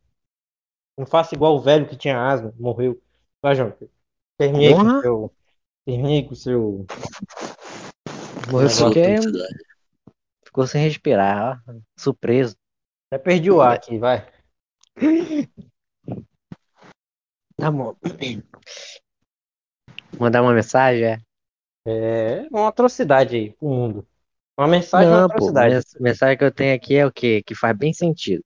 Não 0.97 1.07
faça 1.07 1.37
igual 1.37 1.55
o 1.55 1.61
velho 1.61 1.87
que 1.87 1.97
tinha 1.97 2.21
asma, 2.21 2.53
morreu. 2.59 3.01
Vai, 3.41 3.55
João. 3.55 3.73
Terminei 4.37 4.75
com 4.75 4.83
o 4.83 5.01
seu. 5.01 5.33
Terminei 5.85 6.23
com 6.25 6.33
o 6.33 6.37
seu. 6.37 6.87
Morreu 8.51 8.69
porque 8.79 9.17
ficou 10.45 10.67
sem 10.67 10.83
respirar, 10.83 11.63
ó. 11.67 11.73
Surpreso. 11.99 12.57
Já 13.13 13.19
perdi 13.19 13.51
o 13.51 13.61
ar 13.61 13.75
aqui, 13.77 13.99
vai. 13.99 14.27
Tá 17.57 17.71
bom. 17.71 17.97
Mandar 20.19 20.43
uma 20.43 20.53
mensagem, 20.53 21.05
é? 21.05 21.21
É 21.87 22.49
uma 22.51 22.69
atrocidade 22.69 23.37
aí 23.37 23.53
pro 23.53 23.69
mundo. 23.69 24.07
Uma 24.59 24.69
mensagem 24.69 25.09
é 25.09 25.11
uma 25.11 25.21
Não, 25.23 25.29
pô, 25.29 25.35
atrocidade. 25.37 25.75
mens- 25.75 25.95
mensagem 26.01 26.37
que 26.39 26.45
eu 26.45 26.53
tenho 26.53 26.75
aqui 26.75 26.97
é 26.97 27.07
o 27.07 27.13
quê? 27.13 27.43
Que 27.45 27.55
faz 27.55 27.77
bem 27.77 27.93
sentido. 27.93 28.43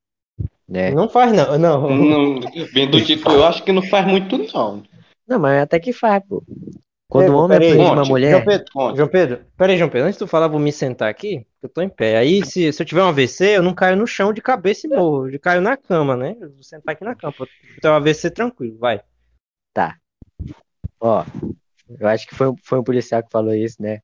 Né? 0.69 0.91
Não 0.93 1.09
faz, 1.09 1.33
não. 1.33 1.59
Não. 1.59 1.91
Não, 1.97 2.41
vendo 2.73 2.97
o 2.97 3.05
título, 3.05 3.35
eu 3.35 3.45
acho 3.45 3.63
que 3.65 3.73
não 3.73 3.83
faz 3.83 4.07
muito, 4.07 4.39
não. 4.53 4.83
Não, 5.27 5.39
mas 5.39 5.63
até 5.63 5.79
que 5.81 5.93
faz, 5.93 6.23
pô. 6.27 6.43
Quando 7.13 7.29
o 7.29 7.37
homem 7.37 7.57
aprende 7.69 7.83
uma 7.93 8.05
mulher. 8.09 8.31
João 8.33 8.45
Pedro? 8.45 8.65
João 8.97 9.09
Pedro, 9.09 9.41
peraí, 9.57 9.77
João 9.79 9.91
Pedro, 9.91 10.07
antes 10.07 10.19
de 10.19 10.25
tu 10.25 10.27
falar, 10.29 10.49
vou 10.49 10.59
me 10.59 10.73
sentar 10.73 11.09
aqui, 11.11 11.47
eu 11.63 11.69
tô 11.69 11.83
em 11.83 11.89
pé. 11.89 12.17
Aí, 12.17 12.45
se, 12.47 12.73
se 12.73 12.83
eu 12.83 12.87
tiver 12.87 13.03
um 13.03 13.09
AVC, 13.09 13.57
eu 13.59 13.63
não 13.63 13.75
caio 13.75 13.97
no 13.97 14.07
chão 14.07 14.33
de 14.33 14.41
cabeça 14.41 14.87
e 14.87 14.91
morro. 14.91 15.29
Eu 15.29 15.39
caio 15.39 15.61
na 15.61 15.77
cama, 15.77 16.17
né? 16.17 16.37
Eu 16.41 16.51
vou 16.53 16.63
sentar 16.63 16.95
aqui 16.95 17.05
na 17.05 17.15
cama. 17.15 17.35
Ter 17.81 17.89
um 17.89 17.93
AVC 17.95 18.31
tranquilo, 18.31 18.79
vai. 18.79 19.03
Ó, 21.01 21.25
eu 21.99 22.09
acho 22.09 22.27
que 22.27 22.35
foi, 22.35 22.55
foi 22.63 22.79
um 22.79 22.85
policial 22.85 23.23
que 23.23 23.31
falou 23.31 23.55
isso, 23.55 23.81
né? 23.83 24.01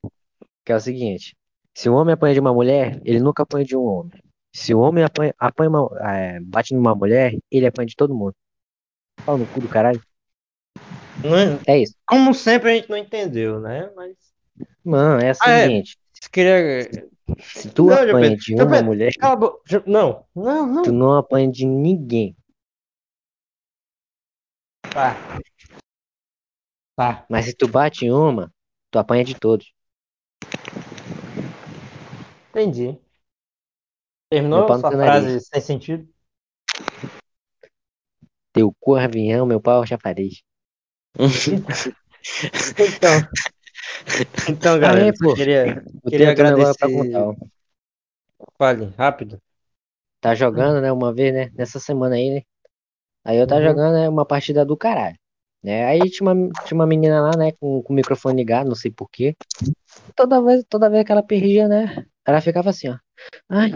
Que 0.64 0.72
é 0.72 0.76
o 0.76 0.80
seguinte: 0.80 1.36
se 1.74 1.88
o 1.88 1.94
homem 1.94 2.12
apanha 2.12 2.34
de 2.34 2.40
uma 2.40 2.52
mulher, 2.52 3.00
ele 3.04 3.20
nunca 3.20 3.42
apanha 3.42 3.64
de 3.64 3.76
um 3.76 3.82
homem. 3.84 4.20
Se 4.54 4.74
o 4.74 4.80
homem 4.80 5.04
apanha, 5.04 5.34
apanha 5.38 5.70
uma- 5.70 5.90
é, 6.00 6.40
bate 6.40 6.74
numa 6.74 6.94
mulher, 6.94 7.34
ele 7.50 7.66
apanha 7.66 7.86
de 7.86 7.96
todo 7.96 8.14
mundo. 8.14 8.34
Fala 9.20 9.38
no 9.38 9.46
cu 9.46 9.60
do 9.60 9.68
caralho. 9.68 10.00
Não 11.24 11.36
é- 11.36 11.60
É 11.66 11.78
isso. 11.82 11.94
como 12.06 12.32
sempre, 12.34 12.70
a 12.70 12.74
gente 12.74 12.88
não 12.90 12.96
entendeu, 12.96 13.60
né? 13.60 13.90
Mas. 13.96 14.16
Mano, 14.84 15.20
é 15.22 15.32
o 15.32 15.34
Ah, 15.42 15.50
é. 15.50 15.62
seguinte: 15.64 15.98
Você 16.12 16.28
queria. 16.30 17.08
se 17.40 17.70
tu 17.70 17.86
Não, 17.86 17.94
apanha 17.94 18.36
de 18.36 18.54
uma 18.54 18.66
Pedro. 18.70 18.84
mulher, 18.84 19.12
Cala 19.18 19.36
Não, 19.86 20.24
não, 20.34 20.66
não. 20.66 20.82
tu 20.82 20.92
não 20.92 21.16
apanha 21.16 21.50
de 21.50 21.66
ninguém. 21.66 22.36
Tá. 24.92 25.14
Tá. 26.96 27.26
Mas 27.28 27.44
se 27.46 27.54
tu 27.54 27.68
bate 27.68 28.06
em 28.06 28.10
uma, 28.12 28.52
Tu 28.90 28.98
apanha 28.98 29.22
de 29.22 29.34
todos. 29.34 29.72
Entendi. 32.50 32.98
Terminou 34.30 34.60
sua 34.80 34.90
teu 34.90 34.98
frase 34.98 35.26
nariz. 35.26 35.46
sem 35.48 35.60
sentido? 35.60 36.08
Teu 38.52 38.74
cu 38.80 38.96
é 38.96 39.06
meu 39.46 39.60
pau 39.60 39.84
é 39.84 39.86
chafariz. 39.86 40.42
Então. 42.78 43.20
Então, 44.48 44.78
galera, 44.78 45.04
Aí, 45.04 45.34
queria, 45.34 45.82
queria 46.08 46.30
agradecer. 46.30 46.88
Fale, 48.56 48.92
rápido. 48.96 49.40
Tá 50.20 50.34
jogando, 50.34 50.80
né, 50.80 50.90
uma 50.92 51.12
vez, 51.12 51.32
né, 51.32 51.50
nessa 51.54 51.78
semana 51.78 52.16
aí, 52.16 52.30
né? 52.30 52.42
Aí 53.24 53.38
eu 53.38 53.46
tava 53.46 53.60
Uhum. 53.60 53.68
jogando, 53.68 53.94
né, 53.94 54.08
uma 54.08 54.24
partida 54.26 54.64
do 54.64 54.76
caralho. 54.76 55.16
Né? 55.62 55.84
Aí 55.86 56.10
tinha 56.10 56.30
uma, 56.32 56.50
tinha 56.64 56.74
uma 56.76 56.86
menina 56.86 57.20
lá, 57.20 57.36
né, 57.36 57.52
com, 57.52 57.82
com 57.82 57.92
o 57.92 57.96
microfone 57.96 58.36
ligado, 58.36 58.68
não 58.68 58.74
sei 58.74 58.90
porquê. 58.90 59.36
Toda 60.14 60.42
vez, 60.42 60.64
toda 60.68 60.90
vez 60.90 61.04
que 61.04 61.12
ela 61.12 61.22
perdia, 61.22 61.68
né, 61.68 62.04
ela 62.26 62.40
ficava 62.40 62.70
assim, 62.70 62.88
ó. 62.88 62.98
Ai, 63.48 63.70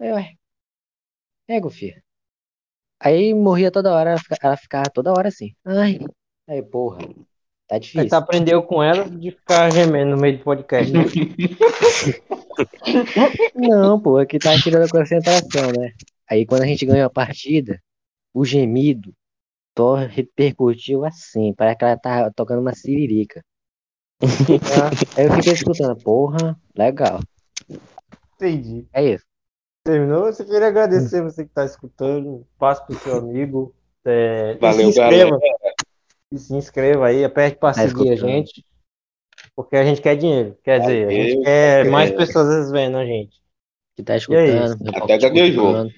ai, 0.00 0.12
ué. 0.12 0.30
Ego, 1.48 1.70
filho. 1.70 2.00
Aí 2.98 3.32
morria 3.34 3.70
toda 3.70 3.92
hora, 3.94 4.10
ela 4.10 4.18
fica- 4.18 4.36
ela 4.42 4.56
ficava 4.56 4.90
toda 4.92 5.10
hora 5.12 5.28
assim. 5.28 5.54
Ai, 5.64 5.98
aí, 6.50 6.62
porra. 6.62 6.98
Tá 7.68 7.78
difícil. 7.78 8.08
tu 8.08 8.14
aprendeu 8.14 8.62
com 8.64 8.82
ela 8.82 9.08
de 9.08 9.30
ficar 9.30 9.70
gemendo 9.70 10.10
no 10.10 10.20
meio 10.20 10.38
do 10.38 10.44
podcast. 10.44 10.92
né? 10.92 11.04
Não, 13.54 14.00
pô, 14.00 14.18
é 14.18 14.26
que 14.26 14.40
tá 14.40 14.56
tirando 14.56 14.86
a 14.86 14.88
concentração, 14.88 15.70
né? 15.78 15.92
Aí 16.28 16.44
quando 16.44 16.62
a 16.62 16.66
gente 16.66 16.84
ganhou 16.84 17.06
a 17.06 17.10
partida, 17.10 17.80
o 18.34 18.44
gemido 18.44 19.14
só 19.78 19.94
repercutiu 19.94 21.04
assim, 21.04 21.54
parece 21.54 21.78
que 21.78 21.84
ela 21.84 21.96
tava 21.96 22.32
tocando 22.34 22.60
uma 22.60 22.74
siririca. 22.74 23.40
Tá? 24.18 24.20
Aí 25.16 25.26
eu 25.26 25.32
fiquei 25.34 25.52
escutando, 25.52 25.96
porra, 26.02 26.58
legal. 26.76 27.20
Entendi. 28.34 28.84
É 28.92 29.14
isso. 29.14 29.24
Terminou? 29.84 30.26
Eu 30.26 30.32
só 30.32 30.44
queria 30.44 30.66
agradecer 30.66 31.22
você 31.22 31.44
que 31.44 31.54
tá 31.54 31.64
escutando. 31.64 32.44
Passe 32.58 32.84
pro 32.84 32.98
seu 32.98 33.16
amigo. 33.16 33.72
É, 34.04 34.56
Valeu, 34.58 34.92
se 34.92 35.00
inscreva. 35.00 35.38
E 35.42 35.59
se 36.38 36.54
inscreva 36.54 37.06
aí, 37.08 37.24
aperte 37.24 37.58
para 37.58 37.74
Tá 37.74 37.88
seguir 37.88 38.10
a 38.10 38.16
gente. 38.16 38.64
Porque 39.56 39.76
a 39.76 39.84
gente 39.84 40.00
quer 40.00 40.16
dinheiro. 40.16 40.56
Quer 40.62 40.80
dizer, 40.80 41.08
a 41.08 41.10
gente 41.10 41.42
quer 41.44 41.84
mais 41.90 42.10
É. 42.10 42.16
pessoas 42.16 42.70
vendo 42.70 42.96
a 42.98 43.04
gente. 43.04 43.40
Que 43.96 44.02
tá 44.02 44.14
aí? 44.14 44.18
escutando, 44.18 44.88
Até 44.88 45.18
tá 45.18 45.28
gaguejou. 45.28 45.64
escutando. 45.70 45.94